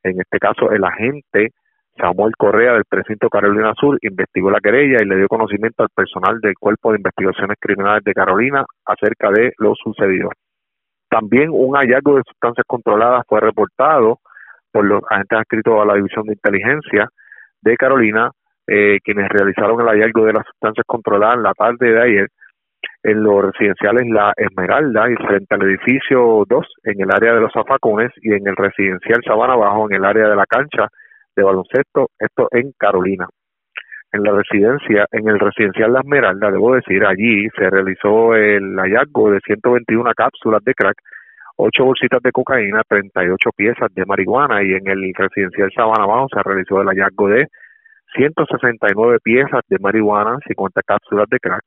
En 0.02 0.20
este 0.20 0.38
caso, 0.38 0.70
el 0.72 0.84
agente 0.84 1.52
Samuel 1.96 2.32
Correa 2.36 2.74
del 2.74 2.84
precinto 2.84 3.28
Carolina 3.28 3.72
Sur 3.74 3.98
investigó 4.02 4.50
la 4.50 4.60
querella 4.60 4.98
y 5.00 5.06
le 5.06 5.16
dio 5.16 5.28
conocimiento 5.28 5.82
al 5.82 5.88
personal 5.94 6.40
del 6.40 6.54
Cuerpo 6.58 6.90
de 6.90 6.98
Investigaciones 6.98 7.56
Criminales 7.60 8.04
de 8.04 8.12
Carolina 8.12 8.64
acerca 8.84 9.30
de 9.30 9.52
lo 9.58 9.74
sucedido. 9.74 10.30
También 11.08 11.50
un 11.50 11.74
hallazgo 11.76 12.16
de 12.16 12.22
sustancias 12.26 12.64
controladas 12.66 13.24
fue 13.28 13.40
reportado 13.40 14.18
por 14.72 14.84
los 14.84 15.02
agentes 15.10 15.38
adscritos 15.38 15.80
a 15.80 15.86
la 15.86 15.94
División 15.94 16.26
de 16.26 16.34
Inteligencia 16.34 17.08
de 17.62 17.76
Carolina, 17.76 18.30
eh, 18.66 18.98
quienes 19.04 19.28
realizaron 19.28 19.80
el 19.80 19.86
hallazgo 19.86 20.24
de 20.24 20.32
las 20.32 20.46
sustancias 20.46 20.84
controladas 20.86 21.36
en 21.36 21.42
la 21.42 21.54
tarde 21.54 21.92
de 21.92 22.02
ayer 22.02 22.28
en 23.02 23.22
los 23.22 23.44
residenciales 23.44 24.08
La 24.08 24.32
Esmeralda 24.36 25.10
y 25.10 25.14
frente 25.14 25.54
al 25.54 25.62
edificio 25.62 26.44
2 26.48 26.66
en 26.84 27.00
el 27.00 27.08
área 27.14 27.34
de 27.34 27.40
los 27.40 27.52
zafacones 27.52 28.10
y 28.20 28.32
en 28.32 28.46
el 28.46 28.56
residencial 28.56 29.20
Sabana 29.24 29.54
Bajo 29.54 29.88
en 29.88 29.96
el 29.96 30.04
área 30.04 30.28
de 30.28 30.36
la 30.36 30.46
cancha 30.46 30.88
de 31.36 31.42
baloncesto, 31.42 32.08
esto 32.18 32.48
en 32.50 32.72
Carolina. 32.76 33.28
En 34.12 34.22
la 34.22 34.32
residencia, 34.32 35.06
en 35.12 35.28
el 35.28 35.38
residencial 35.38 35.92
La 35.92 36.00
Esmeralda, 36.00 36.50
debo 36.50 36.74
decir, 36.74 37.04
allí 37.04 37.48
se 37.56 37.70
realizó 37.70 38.34
el 38.34 38.76
hallazgo 38.76 39.30
de 39.30 39.40
121 39.44 40.10
cápsulas 40.16 40.64
de 40.64 40.74
crack, 40.74 40.96
8 41.56 41.84
bolsitas 41.84 42.22
de 42.22 42.32
cocaína, 42.32 42.82
38 42.88 43.50
piezas 43.56 43.94
de 43.94 44.04
marihuana 44.04 44.62
y 44.62 44.72
en 44.72 44.88
el 44.88 45.14
residencial 45.14 45.70
Sabana 45.74 46.06
Bajo 46.06 46.26
se 46.32 46.42
realizó 46.42 46.80
el 46.80 46.88
hallazgo 46.88 47.28
de 47.28 47.46
169 48.14 49.18
piezas 49.22 49.62
de 49.68 49.78
marihuana, 49.78 50.38
50 50.46 50.82
cápsulas 50.82 51.28
de 51.28 51.38
crack. 51.38 51.64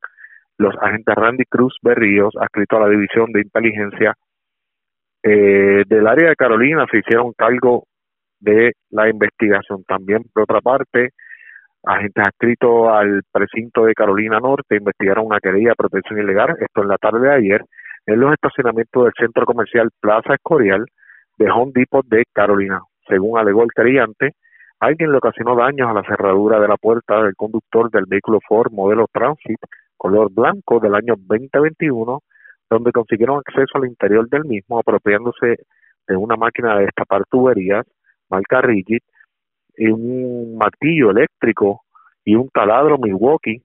Los 0.57 0.75
agentes 0.81 1.15
Randy 1.15 1.45
Cruz 1.45 1.77
Berríos, 1.81 2.33
adscrito 2.39 2.77
a 2.77 2.81
la 2.81 2.89
División 2.89 3.31
de 3.31 3.41
Inteligencia 3.41 4.13
eh, 5.23 5.83
del 5.87 6.07
área 6.07 6.29
de 6.29 6.35
Carolina, 6.35 6.85
se 6.91 6.99
hicieron 6.99 7.33
cargo 7.33 7.85
de 8.39 8.73
la 8.89 9.09
investigación. 9.09 9.83
También, 9.85 10.23
por 10.33 10.43
otra 10.43 10.61
parte, 10.61 11.09
agentes 11.83 12.25
adscritos 12.25 12.89
al 12.89 13.21
precinto 13.31 13.85
de 13.85 13.93
Carolina 13.93 14.39
Norte 14.39 14.77
investigaron 14.77 15.27
una 15.27 15.39
querella 15.39 15.69
de 15.69 15.75
protección 15.75 16.19
ilegal, 16.19 16.55
esto 16.59 16.81
en 16.81 16.87
la 16.87 16.97
tarde 16.97 17.21
de 17.21 17.33
ayer, 17.33 17.61
en 18.05 18.19
los 18.19 18.33
estacionamientos 18.33 19.05
del 19.05 19.13
centro 19.17 19.45
comercial 19.45 19.89
Plaza 19.99 20.33
Escorial 20.33 20.85
de 21.37 21.49
Home 21.51 21.71
Depot 21.73 22.05
de 22.05 22.23
Carolina. 22.33 22.81
Según 23.07 23.39
alegó 23.39 23.63
el 23.63 23.69
querellante, 23.75 24.33
alguien 24.79 25.11
le 25.11 25.17
ocasionó 25.17 25.55
daños 25.55 25.89
a 25.89 25.93
la 25.93 26.03
cerradura 26.03 26.59
de 26.59 26.67
la 26.67 26.77
puerta 26.77 27.21
del 27.23 27.35
conductor 27.35 27.89
del 27.91 28.05
vehículo 28.05 28.39
Ford 28.47 28.71
modelo 28.71 29.07
Transit 29.11 29.59
color 29.97 30.31
blanco 30.31 30.79
del 30.79 30.95
año 30.95 31.15
2021, 31.17 32.21
donde 32.69 32.91
consiguieron 32.91 33.39
acceso 33.45 33.77
al 33.77 33.85
interior 33.85 34.27
del 34.29 34.45
mismo 34.45 34.79
apropiándose 34.79 35.57
de 36.07 36.15
una 36.15 36.37
máquina 36.37 36.75
de 36.77 36.85
destapar 36.85 37.23
tuberías 37.29 37.85
marca 38.29 38.61
Rigid 38.61 39.01
y 39.75 39.87
un 39.87 40.57
martillo 40.57 41.11
eléctrico 41.11 41.81
y 42.23 42.35
un 42.35 42.49
taladro 42.49 42.97
Milwaukee, 42.97 43.61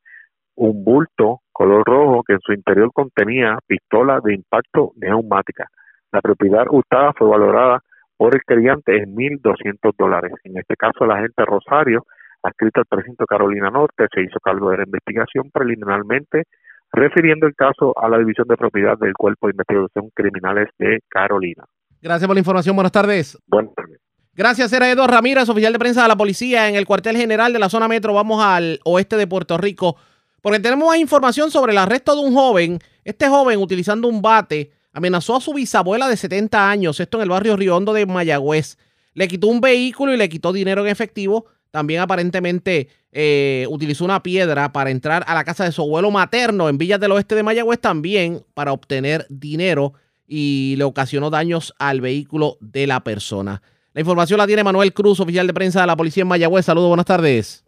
un 0.57 0.85
bulto 0.85 1.41
color 1.53 1.85
rojo 1.85 2.23
que 2.24 2.35
en 2.35 2.41
su 2.41 2.53
interior 2.53 2.91
contenía 2.93 3.59
pistola 3.66 4.20
de 4.23 4.35
impacto 4.35 4.93
neumática. 4.97 5.69
La 6.12 6.20
propiedad 6.20 6.65
hurtada 6.70 7.12
fue 7.12 7.28
valorada 7.28 7.81
por 8.16 8.35
el 8.35 8.41
querellante 8.47 8.97
en 8.97 9.15
1.200 9.15 9.93
dólares. 9.99 10.32
En 10.45 10.57
este 10.57 10.77
caso, 10.77 11.05
el 11.05 11.11
agente 11.11 11.45
Rosario, 11.45 12.07
adscrito 12.43 12.81
al 12.81 12.86
precinto 12.86 13.24
Carolina 13.27 13.70
Norte, 13.70 14.07
se 14.12 14.23
hizo 14.23 14.39
cargo 14.41 14.70
de 14.70 14.78
la 14.78 14.85
investigación 14.85 15.51
preliminarmente, 15.53 16.45
refiriendo 16.93 17.47
el 17.47 17.55
caso 17.55 17.93
a 17.99 18.09
la 18.09 18.19
División 18.19 18.47
de 18.49 18.57
Propiedad 18.57 18.97
del 18.99 19.15
Cuerpo 19.15 19.47
de 19.47 19.53
Investigación 19.53 20.11
Criminales 20.15 20.69
de 20.78 21.01
Carolina. 21.09 21.65
Gracias 22.01 22.27
por 22.27 22.36
la 22.36 22.41
información. 22.41 22.77
Buenas 22.77 22.93
tardes. 22.93 23.39
Buenas 23.47 23.74
tardes. 23.74 23.99
Gracias, 24.36 24.73
era 24.73 24.91
Edo 24.91 25.07
Ramírez, 25.07 25.49
oficial 25.49 25.73
de 25.73 25.78
prensa 25.78 26.03
de 26.03 26.09
la 26.09 26.16
policía 26.16 26.69
en 26.69 26.74
el 26.74 26.86
cuartel 26.86 27.16
general 27.16 27.53
de 27.53 27.61
la 27.61 27.69
zona 27.69 27.86
metro. 27.86 28.12
Vamos 28.15 28.43
al 28.45 28.81
oeste 28.85 29.16
de 29.16 29.28
Puerto 29.28 29.57
Rico, 29.57 29.97
porque 30.43 30.59
tenemos 30.59 30.89
más 30.89 30.99
información 30.99 31.53
sobre 31.53 31.70
el 31.70 31.78
arresto 31.78 32.16
de 32.16 32.27
un 32.27 32.35
joven 32.35 32.78
Este 33.05 33.28
joven, 33.28 33.61
utilizando 33.61 34.09
un 34.09 34.20
bate, 34.20 34.73
amenazó 34.95 35.37
a 35.37 35.41
su 35.41 35.53
bisabuela 35.53 36.09
de 36.09 36.16
70 36.16 36.71
años, 36.71 36.99
esto 37.01 37.19
en 37.19 37.25
el 37.25 37.29
barrio 37.29 37.57
Riondo 37.57 37.93
de 37.93 38.07
Mayagüez. 38.07 38.79
Le 39.12 39.29
quitó 39.29 39.49
un 39.49 39.61
vehículo 39.61 40.15
y 40.15 40.16
le 40.16 40.29
quitó 40.29 40.53
dinero 40.53 40.83
en 40.83 40.91
efectivo. 40.91 41.47
También 41.71 42.01
aparentemente 42.01 42.89
eh, 43.12 43.66
utilizó 43.69 44.05
una 44.05 44.23
piedra 44.23 44.73
para 44.73 44.91
entrar 44.91 45.25
a 45.27 45.35
la 45.35 45.45
casa 45.45 45.65
de 45.65 45.73
su 45.73 45.83
abuelo 45.83 46.11
materno 46.12 46.69
en 46.69 46.79
Villas 46.79 47.01
del 47.01 47.12
Oeste 47.12 47.35
de 47.35 47.43
Mayagüez 47.43 47.81
también 47.81 48.43
para 48.55 48.73
obtener 48.73 49.27
dinero 49.29 49.95
y 50.27 50.77
le 50.79 50.85
ocasionó 50.85 51.31
daños 51.31 51.75
al 51.79 52.01
vehículo 52.01 52.57
de 52.61 52.87
la 52.87 53.01
persona. 53.01 53.61
La 53.93 54.01
información 54.01 54.39
la 54.39 54.47
tiene 54.47 54.65
Manuel 54.65 54.93
Cruz, 54.93 55.21
oficial 55.21 55.47
de 55.47 55.55
prensa 55.55 55.81
de 55.81 55.89
la 55.89 55.97
policía 55.97 56.23
en 56.23 56.29
Mayagüez. 56.29 56.65
Saludos, 56.65 56.89
buenas 56.89 57.07
tardes. 57.07 57.65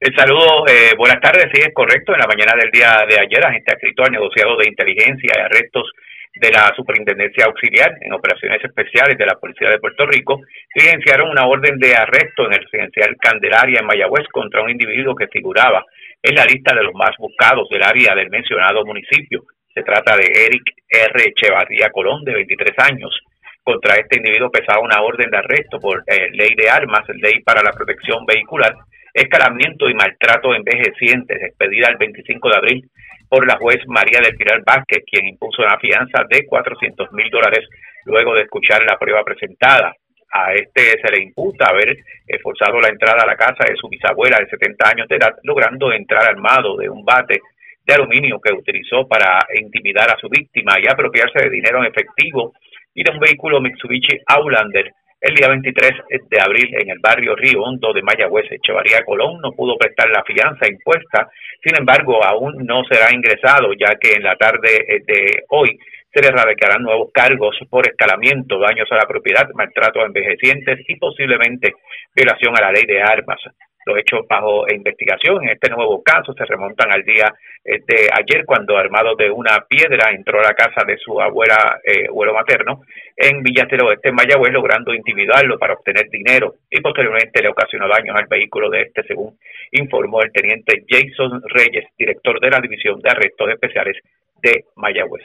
El 0.00 0.14
saludo, 0.16 0.66
eh, 0.66 0.94
buenas 0.98 1.20
tardes, 1.20 1.46
sí 1.52 1.60
es 1.60 1.72
correcto. 1.74 2.12
En 2.12 2.20
la 2.20 2.26
mañana 2.26 2.54
del 2.60 2.70
día 2.70 3.04
de 3.08 3.20
ayer, 3.20 3.44
agente 3.44 3.72
adscrito 3.72 4.02
al 4.02 4.12
negociado 4.12 4.56
de 4.56 4.68
inteligencia 4.68 5.30
y 5.32 5.40
arrestos 5.40 5.84
de 6.34 6.50
la 6.50 6.72
Superintendencia 6.74 7.44
Auxiliar 7.44 7.92
en 8.00 8.12
Operaciones 8.12 8.64
Especiales 8.64 9.18
de 9.18 9.26
la 9.26 9.34
Policía 9.34 9.68
de 9.70 9.78
Puerto 9.78 10.06
Rico 10.06 10.40
diligenciaron 10.74 11.30
una 11.30 11.46
orden 11.46 11.78
de 11.78 11.94
arresto 11.94 12.46
en 12.46 12.54
el 12.54 12.64
residencial 12.64 13.16
Candelaria 13.20 13.80
en 13.80 13.86
Mayagüez 13.86 14.26
contra 14.32 14.62
un 14.62 14.70
individuo 14.70 15.14
que 15.14 15.28
figuraba 15.28 15.84
en 16.22 16.34
la 16.34 16.44
lista 16.44 16.74
de 16.74 16.84
los 16.84 16.94
más 16.94 17.10
buscados 17.18 17.68
del 17.68 17.82
área 17.82 18.14
del 18.14 18.30
mencionado 18.30 18.84
municipio. 18.84 19.44
Se 19.74 19.82
trata 19.82 20.16
de 20.16 20.24
Eric 20.24 20.62
R. 20.88 21.24
Echevarría 21.24 21.90
Colón, 21.90 22.24
de 22.24 22.34
23 22.34 22.72
años. 22.78 23.18
Contra 23.62 23.94
este 23.96 24.16
individuo 24.16 24.50
pesaba 24.50 24.80
una 24.80 25.02
orden 25.02 25.30
de 25.30 25.38
arresto 25.38 25.78
por 25.78 26.02
eh, 26.06 26.30
ley 26.32 26.54
de 26.56 26.68
armas, 26.68 27.02
ley 27.14 27.40
para 27.44 27.62
la 27.62 27.72
protección 27.72 28.24
vehicular, 28.26 28.74
escalamiento 29.14 29.88
y 29.88 29.94
maltrato 29.94 30.54
envejecientes, 30.54 31.42
expedida 31.42 31.88
el 31.88 31.96
25 31.96 32.48
de 32.48 32.56
abril 32.56 32.90
por 33.32 33.46
la 33.46 33.56
juez 33.56 33.78
María 33.86 34.20
del 34.20 34.36
Pilar 34.36 34.62
Vázquez, 34.62 35.04
quien 35.10 35.26
impuso 35.26 35.62
una 35.62 35.78
fianza 35.78 36.22
de 36.28 36.44
400 36.44 37.12
mil 37.12 37.30
dólares 37.30 37.66
luego 38.04 38.34
de 38.34 38.42
escuchar 38.42 38.82
la 38.84 38.98
prueba 38.98 39.24
presentada. 39.24 39.96
A 40.34 40.52
este 40.52 41.00
se 41.00 41.10
le 41.10 41.22
imputa 41.22 41.70
haber 41.70 41.96
forzado 42.42 42.78
la 42.78 42.88
entrada 42.88 43.22
a 43.22 43.26
la 43.26 43.34
casa 43.34 43.64
de 43.66 43.74
su 43.76 43.88
bisabuela 43.88 44.36
de 44.38 44.50
70 44.50 44.86
años 44.86 45.08
de 45.08 45.16
edad, 45.16 45.32
logrando 45.44 45.90
entrar 45.94 46.28
armado 46.28 46.76
de 46.76 46.90
un 46.90 47.06
bate 47.06 47.40
de 47.86 47.94
aluminio 47.94 48.38
que 48.38 48.52
utilizó 48.52 49.08
para 49.08 49.38
intimidar 49.58 50.10
a 50.10 50.18
su 50.18 50.28
víctima 50.28 50.74
y 50.78 50.86
apropiarse 50.86 51.38
de 51.42 51.48
dinero 51.48 51.78
en 51.78 51.86
efectivo 51.86 52.52
y 52.94 53.02
de 53.02 53.12
un 53.12 53.18
vehículo 53.18 53.62
Mitsubishi 53.62 54.20
Outlander 54.26 54.92
el 55.22 55.34
día 55.36 55.48
23 55.48 55.92
de 56.28 56.40
abril 56.40 56.74
en 56.74 56.90
el 56.90 56.98
barrio 56.98 57.36
Río 57.36 57.62
Hondo 57.62 57.92
de 57.92 58.02
Mayagüez, 58.02 58.50
Echevarría 58.50 59.04
Colón 59.04 59.40
no 59.40 59.52
pudo 59.52 59.76
prestar 59.76 60.10
la 60.10 60.24
fianza 60.24 60.66
impuesta, 60.68 61.30
sin 61.62 61.76
embargo 61.78 62.24
aún 62.24 62.66
no 62.66 62.82
será 62.90 63.14
ingresado 63.14 63.72
ya 63.72 63.94
que 64.00 64.14
en 64.14 64.24
la 64.24 64.34
tarde 64.34 64.84
de 65.06 65.44
hoy 65.50 65.78
se 66.12 66.20
le 66.20 66.28
radicarán 66.28 66.82
nuevos 66.82 67.10
cargos 67.14 67.56
por 67.70 67.88
escalamiento, 67.88 68.58
daños 68.58 68.88
a 68.90 68.96
la 68.96 69.06
propiedad, 69.06 69.48
maltrato 69.54 70.00
a 70.00 70.06
envejecientes 70.06 70.80
y 70.88 70.96
posiblemente 70.96 71.72
violación 72.14 72.54
a 72.58 72.60
la 72.60 72.72
ley 72.72 72.84
de 72.84 73.00
armas. 73.00 73.40
Los 73.84 73.98
hechos 73.98 74.26
bajo 74.28 74.64
investigación 74.72 75.44
en 75.44 75.50
este 75.50 75.70
nuevo 75.70 76.02
caso 76.02 76.32
se 76.34 76.44
remontan 76.44 76.92
al 76.92 77.02
día 77.04 77.32
de 77.64 78.08
ayer 78.12 78.44
cuando 78.44 78.76
armado 78.76 79.14
de 79.16 79.30
una 79.30 79.64
piedra 79.68 80.10
entró 80.12 80.40
a 80.40 80.44
la 80.44 80.54
casa 80.54 80.84
de 80.86 80.96
su 80.98 81.20
abuela, 81.20 81.80
eh, 81.84 82.06
abuelo 82.08 82.34
materno 82.34 82.82
en 83.16 83.42
Villatero 83.42 83.86
Oeste, 83.86 84.08
en 84.08 84.14
Mayagüez, 84.14 84.52
logrando 84.52 84.94
intimidarlo 84.94 85.58
para 85.58 85.74
obtener 85.74 86.08
dinero 86.10 86.54
y 86.70 86.80
posteriormente 86.80 87.42
le 87.42 87.48
ocasionó 87.48 87.88
daños 87.88 88.16
al 88.16 88.26
vehículo 88.26 88.70
de 88.70 88.82
este, 88.82 89.02
según 89.04 89.38
informó 89.70 90.22
el 90.22 90.32
teniente 90.32 90.84
Jason 90.88 91.42
Reyes, 91.46 91.86
director 91.98 92.40
de 92.40 92.50
la 92.50 92.60
División 92.60 93.00
de 93.00 93.10
Arrestos 93.10 93.50
Especiales 93.50 93.96
de 94.42 94.64
Mayagüez. 94.76 95.24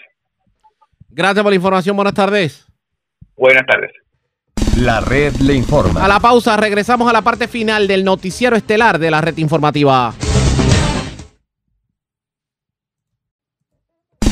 Gracias 1.10 1.44
por 1.44 1.52
la 1.52 1.56
información. 1.56 1.96
Buenas 1.96 2.14
tardes. 2.14 2.68
Buenas 3.36 3.66
tardes. 3.66 3.92
La 4.78 5.02
red 5.02 5.36
le 5.38 5.56
informa. 5.56 6.06
A 6.06 6.08
la 6.08 6.20
pausa, 6.20 6.56
regresamos 6.56 7.10
a 7.10 7.14
la 7.14 7.24
parte 7.24 7.48
final 7.48 7.88
del 7.88 8.04
noticiero 8.04 8.56
estelar 8.56 9.00
de 9.00 9.10
la 9.10 9.22
red 9.22 9.36
informativa. 9.38 10.14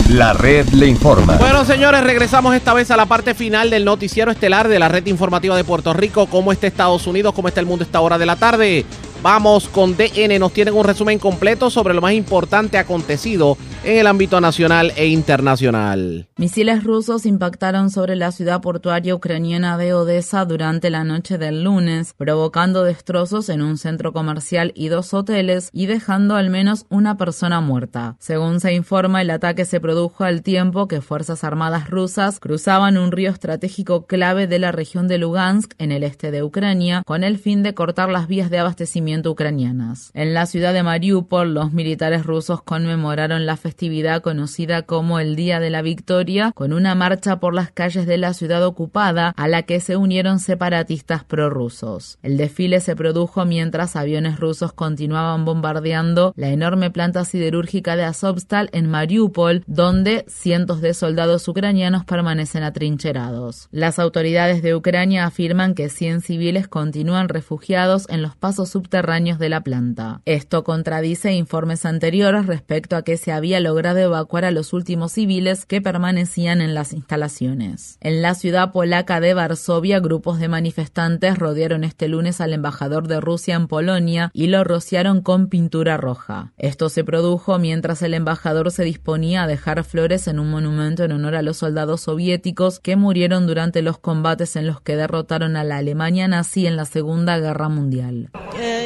La 0.10 0.34
red 0.34 0.68
le 0.70 0.86
informa. 0.86 1.38
Bueno, 1.38 1.66
señores, 1.66 2.04
regresamos 2.04 2.54
esta 2.54 2.76
vez 2.76 2.92
a 2.92 2.96
la 2.96 3.08
parte 3.08 3.34
final 3.34 3.72
del 3.72 3.86
noticiero 3.86 4.32
estelar 4.32 4.68
de 4.68 4.78
la 4.78 4.88
red 4.88 5.08
informativa 5.08 5.58
de 5.58 5.64
Puerto 5.64 5.94
Rico. 5.94 6.28
¿Cómo 6.28 6.52
está 6.52 6.68
Estados 6.68 7.08
Unidos? 7.08 7.34
¿Cómo 7.34 7.48
está 7.48 7.60
el 7.60 7.66
mundo 7.66 7.82
a 7.84 7.88
esta 7.88 8.02
hora 8.02 8.20
de 8.20 8.28
la 8.28 8.36
tarde? 8.36 8.86
Vamos 9.26 9.68
con 9.69 9.97
DN, 9.97 10.38
nos 10.38 10.53
tienen 10.53 10.76
un 10.76 10.84
resumen 10.84 11.18
completo 11.18 11.72
sobre 11.72 11.95
lo 11.95 12.02
más 12.02 12.14
importante 12.14 12.77
acontecido 12.77 13.57
en 13.84 13.97
el 13.97 14.06
ámbito 14.06 14.39
nacional 14.39 14.93
e 14.95 15.07
internacional. 15.07 16.27
Misiles 16.38 16.84
rusos 16.84 17.26
impactaron 17.26 17.89
sobre 17.89 18.15
la 18.15 18.31
ciudad 18.31 18.61
portuaria 18.61 19.15
ucraniana 19.15 19.80
de 19.80 19.95
Odessa 19.95 20.45
durante 20.45 20.91
la 20.91 21.03
noche 21.03 21.39
del 21.39 21.64
lunes, 21.64 22.14
provocando 22.15 22.84
destrozos 22.84 23.49
en 23.49 23.64
un 23.64 23.80
centro 23.80 24.14
comercial 24.14 24.72
y 24.76 24.89
dos 24.89 25.11
hoteles 25.15 25.69
y 25.73 25.88
dejando 25.88 26.35
al 26.35 26.52
menos 26.52 26.85
una 26.89 27.18
persona 27.18 27.61
muerta. 27.61 28.18
Según 28.19 28.60
se 28.60 28.73
informa, 28.73 29.23
el 29.23 29.31
ataque 29.31 29.65
se 29.65 29.80
produjo 29.80 30.23
al 30.23 30.43
tiempo 30.43 30.88
que 30.88 31.02
Fuerzas 31.02 31.43
Armadas 31.43 31.89
rusas 31.89 32.39
cruzaban 32.39 32.97
un 32.97 33.11
río 33.11 33.31
estratégico 33.31 34.06
clave 34.06 34.45
de 34.45 34.60
la 34.60 34.72
región 34.72 35.07
de 35.07 35.18
Lugansk 35.18 35.73
en 35.80 35.91
el 35.91 36.03
este 36.03 36.30
de 36.30 36.43
Ucrania 36.43 37.02
con 37.07 37.23
el 37.23 37.39
fin 37.39 37.64
de 37.64 37.73
cortar 37.73 38.10
las 38.10 38.27
vías 38.27 38.52
de 38.52 38.60
abastecimiento 38.60 39.15
ucranianas. 39.24 40.12
En 40.14 40.34
la 40.34 40.46
ciudad 40.46 40.74
de 40.74 40.84
Mariupol, 40.84 41.54
los 41.54 41.74
militares 41.74 42.26
rusos 42.26 42.62
conmemoraron 42.62 43.46
la 43.46 43.58
festividad 43.58 44.22
conocida 44.22 44.84
como 44.84 45.20
el 45.20 45.36
Día 45.36 45.60
de 45.60 45.70
la 45.70 45.82
Victoria 45.82 46.52
con 46.54 46.74
una 46.74 46.96
marcha 46.96 47.40
por 47.40 47.54
las 47.54 47.72
calles 47.72 48.06
de 48.06 48.18
la 48.18 48.34
ciudad 48.34 48.66
ocupada 48.66 49.34
a 49.38 49.48
la 49.48 49.64
que 49.64 49.80
se 49.80 49.98
unieron 49.98 50.40
separatistas 50.40 51.24
prorrusos. 51.24 52.18
El 52.24 52.38
desfile 52.38 52.82
se 52.82 52.96
produjo 52.96 53.46
mientras 53.46 53.96
aviones 53.96 54.40
rusos 54.40 54.74
continuaban 54.74 55.46
bombardeando 55.46 56.34
la 56.36 56.50
enorme 56.50 56.92
planta 56.92 57.26
siderúrgica 57.26 57.96
de 57.96 58.04
Azovstal 58.04 58.70
en 58.74 58.90
Mariupol, 58.90 59.64
donde 59.68 60.26
cientos 60.28 60.82
de 60.82 60.94
soldados 60.94 61.48
ucranianos 61.48 62.06
permanecen 62.06 62.64
atrincherados. 62.64 63.70
Las 63.72 64.00
autoridades 64.00 64.62
de 64.62 64.76
Ucrania 64.76 65.26
afirman 65.26 65.76
que 65.76 65.90
100 65.90 66.22
civiles 66.22 66.68
continúan 66.68 67.30
refugiados 67.30 68.08
en 68.10 68.22
los 68.22 68.36
pasos 68.36 68.70
subterráneos 68.70 69.05
de 69.06 69.49
la 69.49 69.61
planta. 69.61 70.22
Esto 70.26 70.64
contradice 70.64 71.32
informes 71.32 71.86
anteriores 71.86 72.48
respecto 72.48 72.95
a 72.95 73.03
que 73.03 73.18
se 73.18 73.32
había 73.32 73.60
logrado 73.60 73.99
evacuar 73.99 74.45
a 74.45 74.52
los 74.52 74.73
últimos 74.73 75.11
civiles 75.11 75.68
que 75.68 75.80
permanecían 75.80 76.60
en 76.60 76.73
las 76.73 76.91
instalaciones. 76.91 77.99
En 78.02 78.23
la 78.23 78.34
ciudad 78.34 78.72
polaca 78.72 79.19
de 79.19 79.36
Varsovia, 79.36 79.99
grupos 79.99 80.40
de 80.40 80.48
manifestantes 80.48 81.38
rodearon 81.38 81.84
este 81.84 82.07
lunes 82.07 82.41
al 82.41 82.53
embajador 82.53 83.07
de 83.07 83.22
Rusia 83.22 83.53
en 83.53 83.68
Polonia 83.68 84.32
y 84.34 84.48
lo 84.48 84.64
rociaron 84.64 85.22
con 85.22 85.49
pintura 85.49 85.98
roja. 85.98 86.53
Esto 86.57 86.90
se 86.90 87.03
produjo 87.03 87.60
mientras 87.60 88.02
el 88.02 88.15
embajador 88.15 88.72
se 88.72 88.84
disponía 88.84 89.44
a 89.44 89.48
dejar 89.48 89.84
flores 89.84 90.27
en 90.27 90.40
un 90.40 90.49
monumento 90.49 91.03
en 91.03 91.11
honor 91.11 91.36
a 91.36 91.44
los 91.44 91.57
soldados 91.57 92.02
soviéticos 92.02 92.80
que 92.80 92.95
murieron 92.95 93.45
durante 93.45 93.84
los 93.84 93.99
combates 93.99 94.56
en 94.56 94.65
los 94.65 94.82
que 94.82 94.95
derrotaron 94.95 95.57
a 95.57 95.64
la 95.64 95.77
Alemania 95.77 96.27
nazi 96.27 96.65
en 96.65 96.76
la 96.76 96.86
Segunda 96.86 97.38
Guerra 97.38 97.69
Mundial. 97.69 98.32
Eh, 98.57 98.85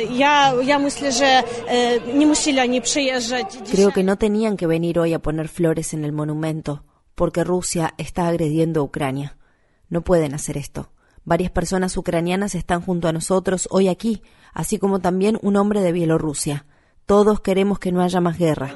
Creo 3.72 3.92
que 3.92 4.04
no 4.04 4.18
tenían 4.18 4.58
que 4.58 4.68
venir 4.68 5.00
hoy 5.00 5.14
a 5.14 5.20
poner 5.20 5.48
flores 5.48 5.94
en 5.94 6.06
el 6.06 6.12
monumento, 6.12 6.84
porque 7.16 7.44
Rusia 7.44 7.94
está 7.98 8.28
agrediendo 8.28 8.82
a 8.82 8.84
Ucrania. 8.84 9.38
No 9.90 10.02
pueden 10.02 10.34
hacer 10.34 10.58
esto. 10.58 10.92
Varias 11.26 11.52
personas 11.52 11.98
ucranianas 11.98 12.56
están 12.56 12.82
junto 12.82 13.08
a 13.08 13.14
nosotros 13.14 13.68
hoy 13.72 13.88
aquí, 13.88 14.22
así 14.54 14.80
como 14.80 15.00
también 15.00 15.38
un 15.42 15.58
hombre 15.58 15.82
de 15.82 15.92
Bielorrusia. 15.92 16.66
Todos 17.06 17.40
queremos 17.40 17.80
que 17.80 17.92
no 17.92 18.02
haya 18.02 18.22
más 18.22 18.38
guerra. 18.38 18.76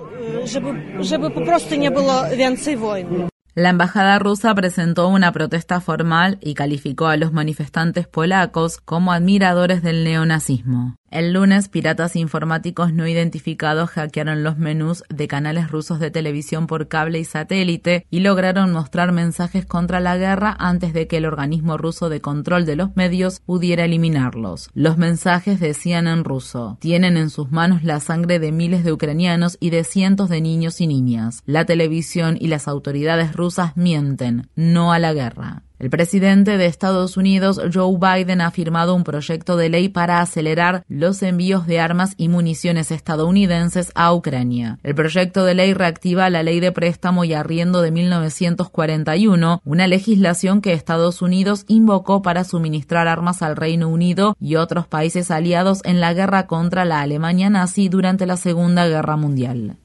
La 3.55 3.69
embajada 3.69 4.17
rusa 4.17 4.55
presentó 4.55 5.07
una 5.07 5.31
protesta 5.31 5.79
formal 5.79 6.39
y 6.41 6.55
calificó 6.55 7.05
a 7.05 7.17
los 7.17 7.31
manifestantes 7.31 8.07
polacos 8.07 8.77
como 8.77 9.11
admiradores 9.11 9.83
del 9.83 10.03
neonazismo. 10.03 10.95
El 11.13 11.31
lunes, 11.31 11.69
piratas 11.69 12.15
informáticos 12.15 12.91
no 12.91 13.07
identificados 13.07 13.91
hackearon 13.91 14.41
los 14.41 14.57
menús 14.57 15.03
de 15.09 15.27
canales 15.27 15.69
rusos 15.69 15.99
de 15.99 16.09
televisión 16.09 16.65
por 16.65 16.87
cable 16.87 17.19
y 17.19 17.23
satélite 17.23 18.07
y 18.09 18.21
lograron 18.21 18.71
mostrar 18.71 19.11
mensajes 19.11 19.67
contra 19.67 19.99
la 19.99 20.17
guerra 20.17 20.55
antes 20.57 20.91
de 20.91 21.05
que 21.05 21.17
el 21.17 21.27
organismo 21.27 21.77
ruso 21.77 22.09
de 22.09 22.19
control 22.19 22.65
de 22.65 22.77
los 22.77 22.95
medios 22.95 23.41
pudiera 23.41 23.85
eliminarlos. 23.85 24.71
Los 24.73 24.97
mensajes 24.97 25.59
decían 25.59 26.07
en 26.07 26.23
ruso, 26.23 26.79
tienen 26.81 27.15
en 27.15 27.29
sus 27.29 27.51
manos 27.51 27.83
la 27.83 27.99
sangre 27.99 28.39
de 28.39 28.51
miles 28.51 28.83
de 28.83 28.91
ucranianos 28.91 29.57
y 29.59 29.69
de 29.69 29.83
cientos 29.83 30.29
de 30.29 30.41
niños 30.41 30.81
y 30.81 30.87
niñas. 30.87 31.43
La 31.45 31.65
televisión 31.65 32.37
y 32.39 32.47
las 32.47 32.67
autoridades 32.67 33.35
rusas 33.35 33.77
mienten, 33.77 34.49
no 34.55 34.91
a 34.91 34.97
la 34.97 35.13
guerra. 35.13 35.61
El 35.83 35.89
presidente 35.89 36.57
de 36.57 36.65
Estados 36.65 37.17
Unidos, 37.17 37.59
Joe 37.73 37.97
Biden, 37.99 38.39
ha 38.39 38.51
firmado 38.51 38.95
un 38.95 39.03
proyecto 39.03 39.57
de 39.57 39.67
ley 39.67 39.89
para 39.89 40.21
acelerar 40.21 40.85
los 40.87 41.21
envíos 41.21 41.67
de 41.67 41.81
armas 41.81 42.13
y 42.15 42.29
municiones 42.29 42.89
estadounidenses 42.89 43.91
a 43.93 44.13
Ucrania. 44.13 44.79
El 44.83 44.95
proyecto 44.95 45.43
de 45.43 45.55
ley 45.55 45.73
reactiva 45.73 46.29
la 46.29 46.41
ley 46.41 46.61
de 46.61 46.71
préstamo 46.71 47.25
y 47.25 47.33
arriendo 47.33 47.81
de 47.81 47.91
1941, 47.91 49.61
una 49.65 49.87
legislación 49.87 50.61
que 50.61 50.71
Estados 50.71 51.21
Unidos 51.21 51.65
invocó 51.67 52.21
para 52.21 52.45
suministrar 52.45 53.09
armas 53.09 53.41
al 53.41 53.57
Reino 53.57 53.89
Unido 53.89 54.37
y 54.39 54.55
otros 54.55 54.87
países 54.87 55.31
aliados 55.31 55.81
en 55.83 55.99
la 55.99 56.13
guerra 56.13 56.47
contra 56.47 56.85
la 56.85 57.01
Alemania 57.01 57.49
nazi 57.49 57.89
durante 57.89 58.25
la 58.25 58.37
Segunda 58.37 58.87
Guerra 58.87 59.17
Mundial. 59.17 59.75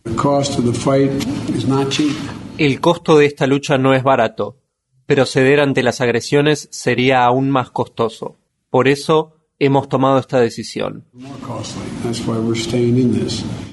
El 2.56 2.80
costo 2.80 3.18
de 3.18 3.26
esta 3.26 3.48
lucha 3.48 3.78
no 3.78 3.94
es 3.94 4.04
barato, 4.04 4.58
pero 5.08 5.24
ceder 5.24 5.60
ante 5.60 5.82
las 5.82 6.02
agresiones 6.02 6.68
sería 6.70 7.24
aún 7.24 7.48
más 7.48 7.70
costoso. 7.70 8.36
Por 8.68 8.88
eso 8.88 9.37
hemos 9.58 9.88
tomado 9.88 10.18
esta 10.18 10.40
decisión. 10.40 11.04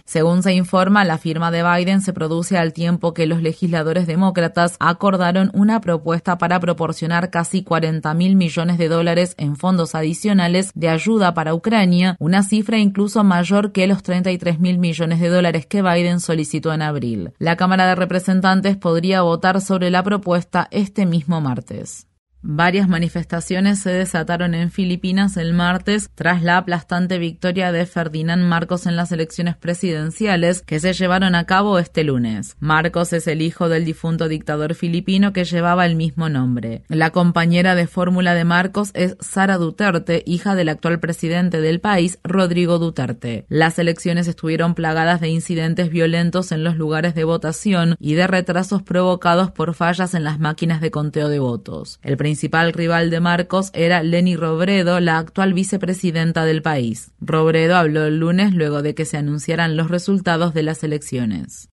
Según 0.06 0.44
se 0.44 0.54
informa, 0.54 1.04
la 1.04 1.18
firma 1.18 1.52
de 1.52 1.64
Biden 1.64 2.02
se 2.02 2.14
produce 2.14 2.58
al 2.58 2.74
tiempo 2.74 3.14
que 3.14 3.26
los 3.26 3.42
legisladores 3.42 4.08
demócratas 4.08 4.78
acordaron 4.80 5.52
una 5.54 5.82
propuesta 5.82 6.38
para 6.38 6.60
proporcionar 6.60 7.30
casi 7.30 7.64
40 7.64 8.14
mil 8.14 8.36
millones 8.36 8.78
de 8.78 8.88
dólares 8.88 9.36
en 9.38 9.56
fondos 9.56 9.96
adicionales 9.96 10.72
de 10.74 10.90
ayuda 10.90 11.34
para 11.34 11.54
Ucrania, 11.54 12.16
una 12.20 12.44
cifra 12.44 12.78
incluso 12.78 13.24
mayor 13.24 13.72
que 13.72 13.88
los 13.88 14.04
33 14.04 14.60
mil 14.60 14.78
millones 14.78 15.20
de 15.20 15.30
dólares 15.30 15.66
que 15.66 15.82
Biden 15.82 16.20
solicitó 16.20 16.74
en 16.74 16.82
abril. 16.82 17.34
La 17.40 17.56
Cámara 17.56 17.88
de 17.88 17.96
Representantes 17.96 18.78
podría 18.78 19.22
votar 19.22 19.62
sobre 19.62 19.90
la 19.90 20.04
propuesta 20.04 20.68
este 20.72 21.06
mismo 21.06 21.42
martes. 21.42 22.08
Varias 22.48 22.88
manifestaciones 22.88 23.80
se 23.80 23.90
desataron 23.90 24.54
en 24.54 24.70
Filipinas 24.70 25.36
el 25.36 25.52
martes 25.54 26.12
tras 26.14 26.44
la 26.44 26.58
aplastante 26.58 27.18
victoria 27.18 27.72
de 27.72 27.88
Ferdinand 27.88 28.44
Marcos 28.44 28.86
en 28.86 28.96
las 28.96 29.12
elecciones 29.12 29.58
presidenciales 29.58 30.62
que 30.62 30.80
se 30.80 30.94
llevaron 30.94 31.34
a 31.34 31.48
cabo 31.48 31.80
este 31.80 32.04
lunes. 32.04 32.56
Marcos 32.60 33.14
es 33.14 33.26
el 33.26 33.42
hijo 33.42 33.68
del 33.68 33.84
difunto 33.84 34.28
dictador 34.28 34.76
filipino 34.76 35.34
que 35.34 35.44
llevaba 35.44 35.88
el 35.88 35.96
mismo 35.96 36.30
nombre. 36.30 36.84
La 36.88 37.10
compañera 37.10 37.74
de 37.74 37.88
fórmula 37.88 38.36
de 38.36 38.46
Marcos 38.46 38.92
es 38.94 39.18
Sara 39.22 39.58
Duterte, 39.58 40.22
hija 40.28 40.54
del 40.54 40.70
actual 40.70 41.00
presidente 41.00 41.62
del 41.62 41.80
país, 41.80 42.20
Rodrigo 42.24 42.78
Duterte. 42.78 43.48
Las 43.50 43.80
elecciones 43.80 44.28
estuvieron 44.28 44.76
plagadas 44.76 45.20
de 45.20 45.30
incidentes 45.30 45.90
violentos 45.90 46.52
en 46.52 46.64
los 46.64 46.78
lugares 46.78 47.16
de 47.16 47.24
votación 47.24 47.96
y 48.00 48.14
de 48.14 48.28
retrasos 48.28 48.84
provocados 48.84 49.50
por 49.50 49.74
fallas 49.74 50.14
en 50.14 50.24
las 50.24 50.40
máquinas 50.40 50.80
de 50.80 50.92
conteo 50.92 51.28
de 51.28 51.40
votos. 51.40 52.00
El 52.04 52.18
principal 52.36 52.74
rival 52.74 53.10
de 53.12 53.22
Marcos 53.22 53.70
era 53.74 54.04
Leni 54.04 54.36
Robredo, 54.36 55.00
la 55.00 55.20
actual 55.20 55.54
vicepresidenta 55.54 56.44
del 56.44 56.62
país. 56.62 57.14
Robredo 57.22 57.78
habló 57.78 58.04
el 58.04 58.20
lunes 58.20 58.54
luego 58.54 58.82
de 58.82 58.94
que 58.94 59.06
se 59.06 59.16
anunciaran 59.16 59.78
los 59.78 59.90
resultados 59.90 60.54
de 60.54 60.64
las 60.64 60.84
elecciones. 60.84 61.70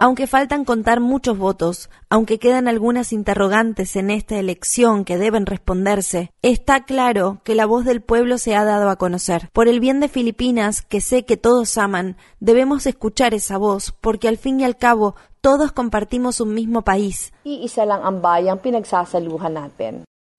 Aunque 0.00 0.26
faltan 0.26 0.64
contar 0.64 1.00
muchos 1.00 1.36
votos, 1.36 1.90
aunque 2.08 2.38
quedan 2.38 2.68
algunas 2.68 3.12
interrogantes 3.12 3.96
en 3.96 4.10
esta 4.10 4.38
elección 4.38 5.04
que 5.04 5.18
deben 5.18 5.46
responderse, 5.46 6.30
está 6.42 6.84
claro 6.84 7.40
que 7.44 7.54
la 7.54 7.66
voz 7.66 7.84
del 7.84 8.00
pueblo 8.00 8.38
se 8.38 8.56
ha 8.56 8.64
dado 8.64 8.88
a 8.88 8.96
conocer. 8.96 9.50
Por 9.52 9.68
el 9.68 9.80
bien 9.80 10.00
de 10.00 10.08
Filipinas, 10.08 10.82
que 10.82 11.00
sé 11.00 11.24
que 11.24 11.36
todos 11.36 11.76
aman, 11.76 12.16
debemos 12.40 12.86
escuchar 12.86 13.34
esa 13.34 13.58
voz, 13.58 13.92
porque 14.00 14.28
al 14.28 14.38
fin 14.38 14.60
y 14.60 14.64
al 14.64 14.76
cabo 14.76 15.14
todos 15.40 15.72
compartimos 15.72 16.40
un 16.40 16.54
mismo 16.54 16.82
país. 16.82 17.32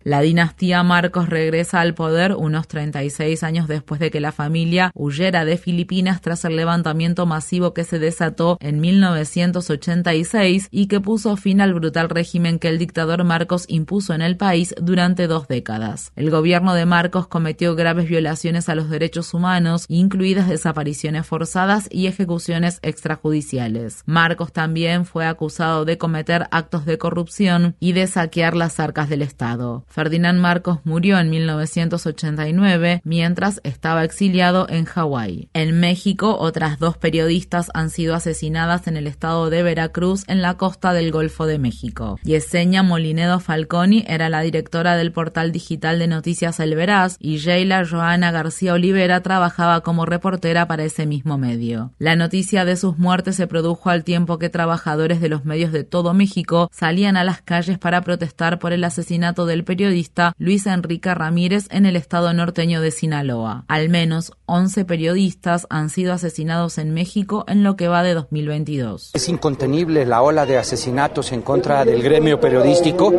La 0.06 0.22
dinastía 0.22 0.84
Marcos 0.84 1.30
regresa 1.30 1.82
al 1.82 1.95
poder 1.95 2.36
unos 2.36 2.68
36 2.68 3.41
años 3.41 3.68
después 3.68 3.99
de 3.99 4.11
que 4.11 4.19
la 4.19 4.32
familia 4.32 4.91
huyera 4.94 5.45
de 5.45 5.57
Filipinas 5.57 6.22
tras 6.22 6.45
el 6.45 6.56
levantamiento 6.56 7.26
masivo 7.26 7.73
que 7.73 7.86
se 7.86 7.98
desató 7.98 8.60
en 8.61 8.80
1986 8.82 10.68
y 10.69 10.86
que 10.86 11.02
puso 11.02 11.36
fin 11.38 11.60
al 11.60 11.73
brutal 11.73 12.10
régimen 12.10 12.60
que 12.60 12.68
el 12.68 12.77
dictador 12.77 13.23
Marcos 13.23 13.65
impuso 13.68 14.14
en 14.14 14.22
el 14.22 14.38
país 14.38 14.76
durante 14.80 15.26
dos 15.26 15.48
décadas. 15.48 16.11
El 16.15 16.30
gobierno 16.30 16.76
de 16.76 16.86
Marcos 16.86 17.26
cometió 17.26 17.73
graves 17.73 18.07
violaciones 18.07 18.69
a 18.69 18.76
los 18.76 18.91
derechos 18.91 19.34
humanos, 19.34 19.86
incluidas 19.88 20.48
desapariciones 20.48 21.26
forzadas 21.26 21.88
y 21.90 22.06
ejecuciones 22.06 22.77
extrajudiciales. 22.84 24.03
Marcos 24.06 24.53
también 24.53 25.06
fue 25.06 25.26
acusado 25.26 25.84
de 25.84 25.98
cometer 25.98 26.45
actos 26.52 26.86
de 26.86 26.99
corrupción 26.99 27.76
y 27.80 27.94
de 27.94 28.06
saquear 28.06 28.56
las 28.56 28.80
arcas 28.80 29.10
del 29.10 29.23
Estado. 29.23 29.84
Ferdinand 29.96 30.42
Marcos 30.42 30.80
murió 30.84 31.18
en 31.20 31.30
1989 31.30 33.00
mientras 33.06 33.62
estaba 33.64 34.04
exiliado 34.04 34.68
en 34.68 34.84
Hawái. 34.84 35.48
En 35.54 35.80
México, 35.80 36.36
otras 36.38 36.80
dos 36.80 36.98
periodistas 36.98 37.72
han 37.74 37.90
sido 37.90 38.14
asesinadas 38.14 38.88
en 38.88 38.98
el 38.98 39.08
estado 39.08 39.50
de 39.50 39.64
Veracruz 39.64 40.26
en 40.28 40.42
la 40.42 40.56
costa 40.56 40.92
del 40.92 41.14
Golfo 41.14 41.46
de 41.46 41.60
México. 41.60 42.20
Yesenia 42.24 42.84
Molinedo 42.84 43.40
Falconi 43.40 44.04
era 44.06 44.28
la 44.28 44.42
directora 44.42 44.98
del 44.98 45.14
portal 45.14 45.54
digital 45.54 45.98
de 45.98 46.08
noticias 46.08 46.60
El 46.60 46.76
Veraz 46.76 47.16
y 47.22 47.38
Sheila 47.38 47.86
Joana 47.90 48.32
García 48.32 48.74
Olivera 48.74 49.22
trabajaba 49.22 49.80
como 49.80 50.06
reportera 50.06 50.68
para 50.68 50.84
ese 50.84 51.06
mismo 51.06 51.38
medio. 51.38 51.94
La 52.00 52.18
noticia 52.18 52.66
de 52.66 52.76
sus 52.76 52.98
muertes 52.98 53.38
se 53.38 53.48
produjo 53.48 53.90
al 53.90 54.04
tiempo 54.04 54.40
que 54.40 54.50
trabajadores 54.50 55.22
de 55.22 55.30
los 55.30 55.46
medios 55.46 55.72
de 55.72 55.86
todo 55.86 56.14
México 56.14 56.70
salían 56.74 57.16
a 57.16 57.24
las 57.24 57.42
calles 57.42 57.80
para 57.80 58.02
protestar 58.02 58.60
por 58.60 58.74
el 58.74 58.84
asesinato 58.84 59.46
del 59.46 59.64
periodista 59.64 59.85
periodista 59.86 60.34
Luis 60.40 60.66
Enrique 60.66 61.14
Ramírez 61.14 61.68
en 61.70 61.86
el 61.86 61.95
estado 61.95 62.34
norteño 62.34 62.82
de 62.82 62.90
Sinaloa. 62.90 63.66
Al 63.68 63.90
menos 63.90 64.32
11 64.48 64.84
periodistas 64.84 65.68
han 65.70 65.91
sido 65.91 66.12
asesinados 66.12 66.80
en 66.80 66.91
México 66.91 67.45
en 67.48 67.64
lo 67.64 67.76
que 67.76 67.88
va 67.88 68.02
de 68.02 68.16
2022. 68.16 69.12
Es 69.14 69.30
incontenible 69.30 70.07
la 70.07 70.24
ola 70.24 70.48
de 70.48 70.57
asesinatos 70.57 71.32
en 71.34 71.44
contra 71.44 71.86
del 71.86 72.02
gremio 72.02 72.40
periodístico. 72.40 73.14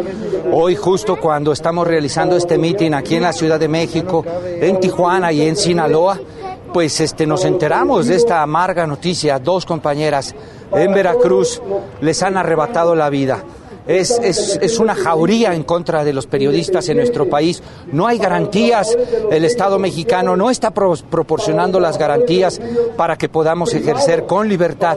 Hoy 0.50 0.74
justo 0.74 1.20
cuando 1.20 1.52
estamos 1.52 1.86
realizando 1.86 2.36
este 2.36 2.58
mitin 2.58 2.94
aquí 2.94 3.14
en 3.14 3.22
la 3.22 3.32
Ciudad 3.32 3.60
de 3.60 3.68
México, 3.68 4.24
en 4.60 4.80
Tijuana 4.80 5.30
y 5.30 5.42
en 5.42 5.54
Sinaloa, 5.54 6.18
pues 6.72 7.00
este, 7.00 7.28
nos 7.28 7.44
enteramos 7.44 8.08
de 8.08 8.16
esta 8.16 8.42
amarga 8.42 8.88
noticia. 8.88 9.38
Dos 9.38 9.64
compañeras 9.64 10.34
en 10.72 10.92
Veracruz 10.92 11.62
les 12.00 12.24
han 12.24 12.36
arrebatado 12.36 12.96
la 12.96 13.08
vida 13.08 13.44
es, 13.86 14.10
es, 14.22 14.58
es, 14.60 14.78
una 14.78 14.94
jauría 14.94 15.54
en 15.54 15.62
contra 15.62 16.04
de 16.04 16.12
los 16.12 16.26
periodistas 16.26 16.88
en 16.88 16.98
nuestro 16.98 17.28
país. 17.28 17.62
No 17.92 18.06
hay 18.06 18.18
garantías, 18.18 18.96
el 19.30 19.44
Estado 19.44 19.78
mexicano 19.78 20.36
no 20.36 20.50
está 20.50 20.72
pro 20.72 20.94
proporcionando 21.10 21.80
las 21.80 21.98
garantías 21.98 22.60
para 22.96 23.16
que 23.16 23.28
podamos 23.28 23.74
ejercer 23.74 24.26
con 24.26 24.48
libertad 24.48 24.96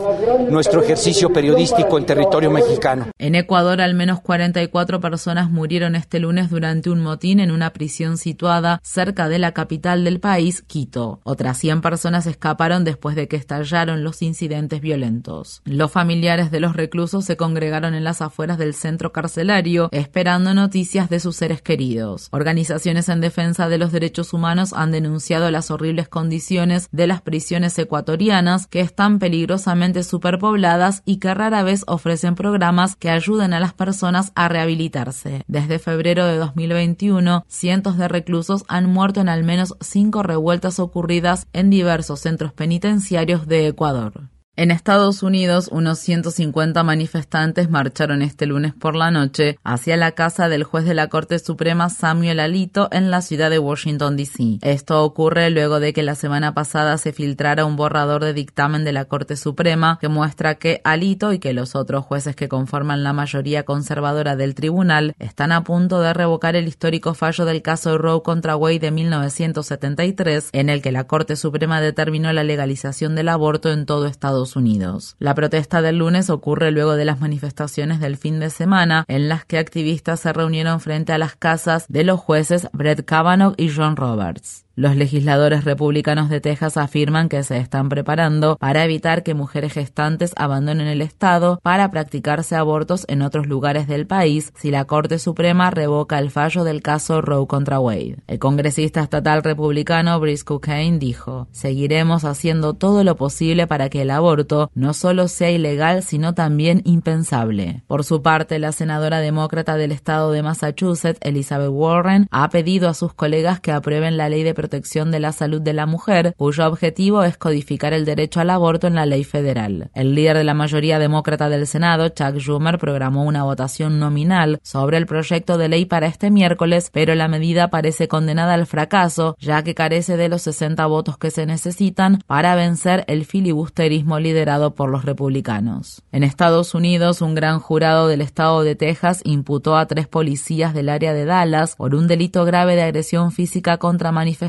nuestro 0.49 0.82
ejercicio 0.82 1.32
periodístico 1.32 1.98
en 1.98 2.06
territorio 2.06 2.52
mexicano. 2.52 3.07
En 3.18 3.36
Ecuador, 3.36 3.82
al 3.82 3.94
menos 3.94 4.22
44 4.22 4.99
personas 4.99 5.49
murieron 5.49 5.95
este 5.95 6.20
lunes 6.20 6.49
durante 6.49 6.90
un 6.90 7.02
motín 7.02 7.40
en 7.40 7.52
una 7.52 7.72
prisión 7.72 8.18
situada 8.18 8.80
cerca 8.84 9.30
de 9.30 9.40
la 9.40 9.53
capital 9.53 10.03
del 10.03 10.20
país, 10.20 10.61
Quito. 10.61 11.20
Otras 11.24 11.57
100 11.57 11.82
personas 11.82 12.26
escaparon 12.26 12.84
después 12.84 13.16
de 13.16 13.28
que 13.28 13.36
estallaron 13.36 14.03
los 14.03 14.22
incidentes 14.22 14.82
violentos. 14.82 15.61
Los 15.66 15.91
familiares 15.91 16.52
de 16.52 16.60
los 16.60 16.76
reclusos 16.76 17.26
se 17.26 17.38
congregaron 17.38 17.94
en 17.94 18.03
las 18.03 18.22
afueras 18.22 18.57
del 18.57 18.74
centro 18.80 19.12
carcelario 19.12 19.90
esperando 19.92 20.54
noticias 20.54 21.10
de 21.10 21.20
sus 21.20 21.36
seres 21.36 21.62
queridos. 21.62 22.30
Organizaciones 22.32 23.10
en 23.10 23.22
defensa 23.22 23.70
de 23.70 23.78
los 23.78 23.92
derechos 23.92 24.34
humanos 24.34 24.74
han 24.74 24.92
denunciado 24.92 25.52
las 25.52 25.70
horribles 25.70 26.08
condiciones 26.08 26.88
de 26.92 27.08
las 27.08 27.22
prisiones 27.22 27.78
ecuatorianas 27.78 28.66
que 28.68 28.80
están 28.80 29.20
peligrosamente 29.20 30.04
superpobladas 30.04 31.04
y 31.06 31.18
que 31.18 31.34
rara 31.34 31.64
vez 31.64 31.84
ofrecen 31.88 32.36
programas 32.36 32.96
que 32.96 33.10
ayuden 33.10 33.54
a 33.54 33.60
las 33.60 33.74
personas 33.74 34.32
a 34.36 34.48
rehabilitarse. 34.48 35.44
Desde 35.48 35.80
febrero 35.80 36.26
de 36.26 36.38
2021, 36.38 37.46
cientos 37.48 37.98
de 37.98 38.08
reclusos 38.08 38.64
han 38.68 38.86
muerto 38.86 39.22
en 39.22 39.30
al 39.30 39.44
menos 39.44 39.76
cinco 39.82 40.24
revueltas 40.24 40.80
ocurridas 40.80 41.48
en 41.54 41.70
diversos 41.70 42.22
centros 42.22 42.54
penitenciarios 42.54 43.48
de 43.48 43.68
Ecuador. 43.68 44.30
En 44.60 44.72
Estados 44.72 45.23
Unidos, 45.23 45.69
unos 45.72 45.99
150 45.99 46.84
manifestantes 46.84 47.69
marcharon 47.69 48.22
este 48.22 48.45
lunes 48.45 48.73
por 48.73 48.94
la 48.94 49.10
noche 49.10 49.57
hacia 49.64 49.95
la 49.95 50.11
casa 50.11 50.49
del 50.49 50.65
juez 50.65 50.84
de 50.84 50.94
la 50.94 51.07
Corte 51.07 51.40
Suprema 51.40 51.90
Samuel 51.90 52.41
Alito 52.41 52.90
en 52.91 53.10
la 53.10 53.22
ciudad 53.22 53.49
de 53.49 53.57
Washington, 53.57 54.18
D.C. 54.18 54.60
Esto 54.61 55.02
ocurre 55.06 55.49
luego 55.49 55.80
de 55.80 55.94
que 55.94 56.03
la 56.03 56.14
semana 56.14 56.53
pasada 56.53 56.98
se 56.98 57.14
filtrara 57.14 57.64
un 57.64 57.77
borrador 57.77 58.22
de 58.22 58.34
dictamen 58.34 58.84
de 58.84 58.91
la 58.91 59.06
Corte 59.06 59.38
Suprema 59.38 59.98
que 60.02 60.10
muestra 60.10 60.56
que 60.56 60.81
Alito 60.84 61.31
y 61.31 61.40
que 61.40 61.53
los 61.53 61.73
otros 61.73 62.03
jueces 62.03 62.36
que 62.36 62.49
conforman 62.49 63.02
la 63.02 63.14
mayoría 63.14 63.64
conservadora 63.64 64.36
del 64.36 64.56
tribunal 64.56 65.15
están 65.19 65.53
a 65.53 65.64
punto 65.64 66.02
de 66.02 66.14
revocar 66.14 66.57
el 66.57 66.68
histórico 66.68 67.14
fallo 67.14 67.45
del 67.45 67.61
caso 67.61 67.98
Roe 67.98 68.23
contra 68.23 68.57
Wade 68.57 68.80
de 68.80 68.91
1973, 68.91 70.49
en 70.52 70.68
el 70.68 70.81
que 70.81 70.91
la 70.91 71.06
Corte 71.06 71.38
Suprema 71.38 71.80
determinó 71.80 72.34
la 72.34 72.44
legalización 72.44 73.15
del 73.15 73.30
aborto 73.30 73.72
en 73.72 73.86
todo 73.86 74.06
Estados 74.06 74.49
Unidos. 74.56 75.16
La 75.20 75.36
protesta 75.36 75.82
del 75.82 75.98
lunes 75.98 76.30
ocurre 76.30 76.72
luego 76.72 76.96
de 76.96 77.06
las 77.06 77.20
manifestaciones 77.20 78.00
del 78.00 78.18
fin 78.18 78.40
de 78.40 78.50
semana 78.50 79.06
en 79.08 79.30
las 79.30 79.46
que 79.46 79.58
activistas 79.58 80.20
se 80.20 80.34
reunieron 80.34 80.80
frente 80.80 81.14
a 81.14 81.18
las 81.18 81.36
casas 81.36 81.86
de 81.88 82.04
los 82.04 82.20
jueces 82.20 82.68
Brett 82.74 83.06
Kavanaugh 83.06 83.54
y 83.58 83.70
John 83.74 83.96
Roberts. 83.96 84.66
Los 84.80 84.96
legisladores 84.96 85.66
republicanos 85.66 86.30
de 86.30 86.40
Texas 86.40 86.78
afirman 86.78 87.28
que 87.28 87.44
se 87.44 87.58
están 87.58 87.90
preparando 87.90 88.56
para 88.56 88.86
evitar 88.86 89.24
que 89.24 89.34
mujeres 89.34 89.74
gestantes 89.74 90.32
abandonen 90.38 90.88
el 90.88 91.02
estado 91.02 91.60
para 91.64 91.92
practicarse 91.92 92.56
abortos 92.56 93.04
en 93.10 93.22
otros 93.22 93.46
lugares 93.46 93.90
del 93.90 94.08
país 94.08 94.54
si 94.56 94.72
la 94.72 94.86
Corte 94.86 95.20
Suprema 95.20 95.70
revoca 95.70 96.18
el 96.18 96.32
fallo 96.32 96.64
del 96.64 96.82
caso 96.82 97.20
Roe 97.20 97.46
contra 97.46 97.82
Wade. 97.82 98.20
El 98.28 98.40
congresista 98.40 99.02
estatal 99.02 99.44
republicano 99.44 100.18
Brice 100.18 100.46
Cocaine 100.46 100.98
dijo, 100.98 101.50
seguiremos 101.52 102.24
haciendo 102.24 102.74
todo 102.74 103.04
lo 103.04 103.18
posible 103.18 103.68
para 103.68 103.90
que 103.90 104.04
el 104.04 104.12
aborto 104.12 104.72
no 104.76 104.94
solo 104.94 105.28
sea 105.28 105.52
ilegal, 105.52 106.04
sino 106.04 106.36
también 106.36 106.84
impensable. 106.86 107.84
Por 107.86 108.06
su 108.06 108.22
parte, 108.22 108.60
la 108.60 108.72
senadora 108.72 109.20
demócrata 109.20 109.76
del 109.76 109.92
estado 109.92 110.32
de 110.32 110.42
Massachusetts, 110.42 111.20
Elizabeth 111.22 111.70
Warren, 111.70 112.28
ha 112.32 112.48
pedido 112.48 112.88
a 112.88 112.94
sus 112.94 113.14
colegas 113.14 113.60
que 113.60 113.74
aprueben 113.74 114.16
la 114.16 114.30
ley 114.30 114.44
de 114.44 114.54
protección 114.54 114.69
protección 114.70 115.10
de 115.10 115.20
la 115.20 115.32
salud 115.32 115.62
de 115.62 115.74
la 115.74 115.88
mujer, 115.88 116.36
cuyo 116.38 116.68
objetivo 116.68 117.24
es 117.24 117.38
codificar 117.38 117.91
el 117.91 118.06
derecho 118.06 118.40
al 118.40 118.52
aborto 118.52 118.86
en 118.86 118.94
la 118.94 119.08
ley 119.08 119.24
federal. 119.24 119.90
El 119.96 120.14
líder 120.14 120.38
de 120.38 120.44
la 120.44 120.54
mayoría 120.54 121.00
demócrata 121.00 121.50
del 121.50 121.66
Senado, 121.66 122.10
Chuck 122.10 122.38
Schumer, 122.38 122.78
programó 122.78 123.24
una 123.24 123.44
votación 123.44 124.00
nominal 124.00 124.60
sobre 124.62 124.98
el 124.98 125.08
proyecto 125.08 125.58
de 125.58 125.70
ley 125.70 125.86
para 125.86 126.06
este 126.06 126.30
miércoles, 126.30 126.91
pero 126.94 127.16
la 127.16 127.28
medida 127.28 127.72
parece 127.72 128.08
condenada 128.08 128.54
al 128.54 128.68
fracaso, 128.68 129.36
ya 129.40 129.64
que 129.64 129.74
carece 129.74 130.18
de 130.18 130.30
los 130.30 130.44
60 130.44 130.86
votos 130.86 131.18
que 131.18 131.32
se 131.32 131.48
necesitan 131.48 132.20
para 132.28 132.54
vencer 132.54 133.06
el 133.08 133.26
filibusterismo 133.26 134.20
liderado 134.20 134.76
por 134.76 134.91
los 134.91 135.04
republicanos. 135.04 136.04
En 136.12 136.24
Estados 136.24 136.76
Unidos, 136.76 137.24
un 137.24 137.34
gran 137.34 137.60
jurado 137.60 138.08
del 138.08 138.22
estado 138.22 138.62
de 138.62 138.76
Texas 138.76 139.22
imputó 139.24 139.78
a 139.78 139.88
tres 139.88 140.08
policías 140.08 140.76
del 140.76 140.90
área 140.90 141.16
de 141.16 141.26
Dallas 141.26 141.76
por 141.76 141.96
un 141.96 142.08
delito 142.08 142.46
grave 142.46 142.76
de 142.76 142.84
agresión 142.84 143.32
física 143.32 143.78
contra 143.78 144.12
manifestantes 144.12 144.49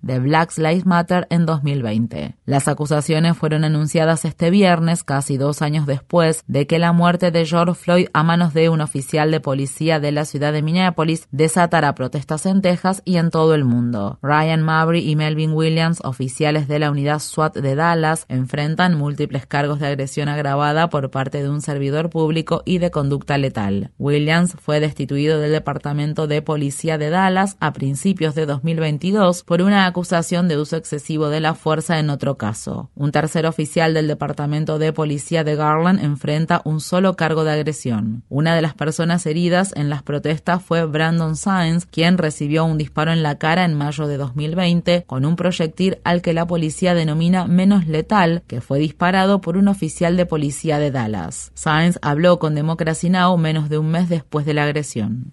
de 0.00 0.18
Black 0.18 0.56
Lives 0.56 0.86
Matter 0.86 1.26
en 1.30 1.46
2020. 1.46 2.36
Las 2.44 2.68
acusaciones 2.68 3.36
fueron 3.36 3.64
anunciadas 3.64 4.24
este 4.24 4.50
viernes, 4.50 5.04
casi 5.04 5.36
dos 5.36 5.62
años 5.62 5.86
después 5.86 6.42
de 6.46 6.66
que 6.66 6.78
la 6.78 6.92
muerte 6.92 7.30
de 7.30 7.44
George 7.46 7.74
Floyd 7.74 8.08
a 8.12 8.22
manos 8.22 8.54
de 8.54 8.68
un 8.68 8.80
oficial 8.80 9.30
de 9.30 9.40
policía 9.40 10.00
de 10.00 10.12
la 10.12 10.24
ciudad 10.24 10.52
de 10.52 10.62
Minneapolis 10.62 11.28
desatara 11.30 11.94
protestas 11.94 12.46
en 12.46 12.62
Texas 12.62 13.02
y 13.04 13.16
en 13.16 13.30
todo 13.30 13.54
el 13.54 13.64
mundo. 13.64 14.18
Ryan 14.22 14.62
Mabry 14.62 15.08
y 15.08 15.16
Melvin 15.16 15.52
Williams, 15.52 16.00
oficiales 16.04 16.68
de 16.68 16.78
la 16.78 16.90
unidad 16.90 17.18
SWAT 17.18 17.56
de 17.56 17.74
Dallas, 17.74 18.26
enfrentan 18.28 18.96
múltiples 18.96 19.46
cargos 19.46 19.80
de 19.80 19.86
agresión 19.86 20.28
agravada 20.28 20.88
por 20.88 21.10
parte 21.10 21.42
de 21.42 21.48
un 21.48 21.62
servidor 21.62 22.10
público 22.10 22.62
y 22.64 22.78
de 22.78 22.90
conducta 22.90 23.38
letal. 23.38 23.92
Williams 23.98 24.56
fue 24.60 24.80
destituido 24.80 25.38
del 25.38 25.52
Departamento 25.52 26.26
de 26.26 26.42
Policía 26.42 26.98
de 26.98 27.10
Dallas 27.10 27.56
a 27.60 27.72
principios 27.72 28.34
de 28.34 28.46
2022 28.46 29.31
por 29.42 29.62
una 29.62 29.86
acusación 29.86 30.48
de 30.48 30.58
uso 30.58 30.76
excesivo 30.76 31.30
de 31.30 31.40
la 31.40 31.54
fuerza 31.54 31.98
en 31.98 32.10
otro 32.10 32.36
caso. 32.36 32.90
Un 32.94 33.10
tercer 33.10 33.46
oficial 33.46 33.94
del 33.94 34.06
Departamento 34.06 34.78
de 34.78 34.92
Policía 34.92 35.44
de 35.44 35.56
Garland 35.56 36.04
enfrenta 36.04 36.60
un 36.64 36.80
solo 36.80 37.16
cargo 37.16 37.44
de 37.44 37.52
agresión. 37.52 38.24
Una 38.28 38.54
de 38.54 38.60
las 38.60 38.74
personas 38.74 39.24
heridas 39.24 39.72
en 39.76 39.88
las 39.88 40.02
protestas 40.02 40.62
fue 40.62 40.84
Brandon 40.84 41.36
Sainz, 41.36 41.86
quien 41.86 42.18
recibió 42.18 42.64
un 42.66 42.76
disparo 42.76 43.12
en 43.12 43.22
la 43.22 43.38
cara 43.38 43.64
en 43.64 43.74
mayo 43.74 44.06
de 44.06 44.18
2020 44.18 45.04
con 45.06 45.24
un 45.24 45.36
proyectil 45.36 45.98
al 46.04 46.20
que 46.20 46.34
la 46.34 46.46
policía 46.46 46.94
denomina 46.94 47.46
menos 47.46 47.86
letal, 47.86 48.42
que 48.46 48.60
fue 48.60 48.78
disparado 48.78 49.40
por 49.40 49.56
un 49.56 49.68
oficial 49.68 50.16
de 50.16 50.26
policía 50.26 50.78
de 50.78 50.90
Dallas. 50.90 51.52
Sainz 51.54 51.98
habló 52.02 52.38
con 52.38 52.54
Democracy 52.54 53.08
Now! 53.08 53.38
menos 53.38 53.68
de 53.68 53.78
un 53.78 53.90
mes 53.90 54.08
después 54.08 54.44
de 54.44 54.54
la 54.54 54.64
agresión. 54.64 55.32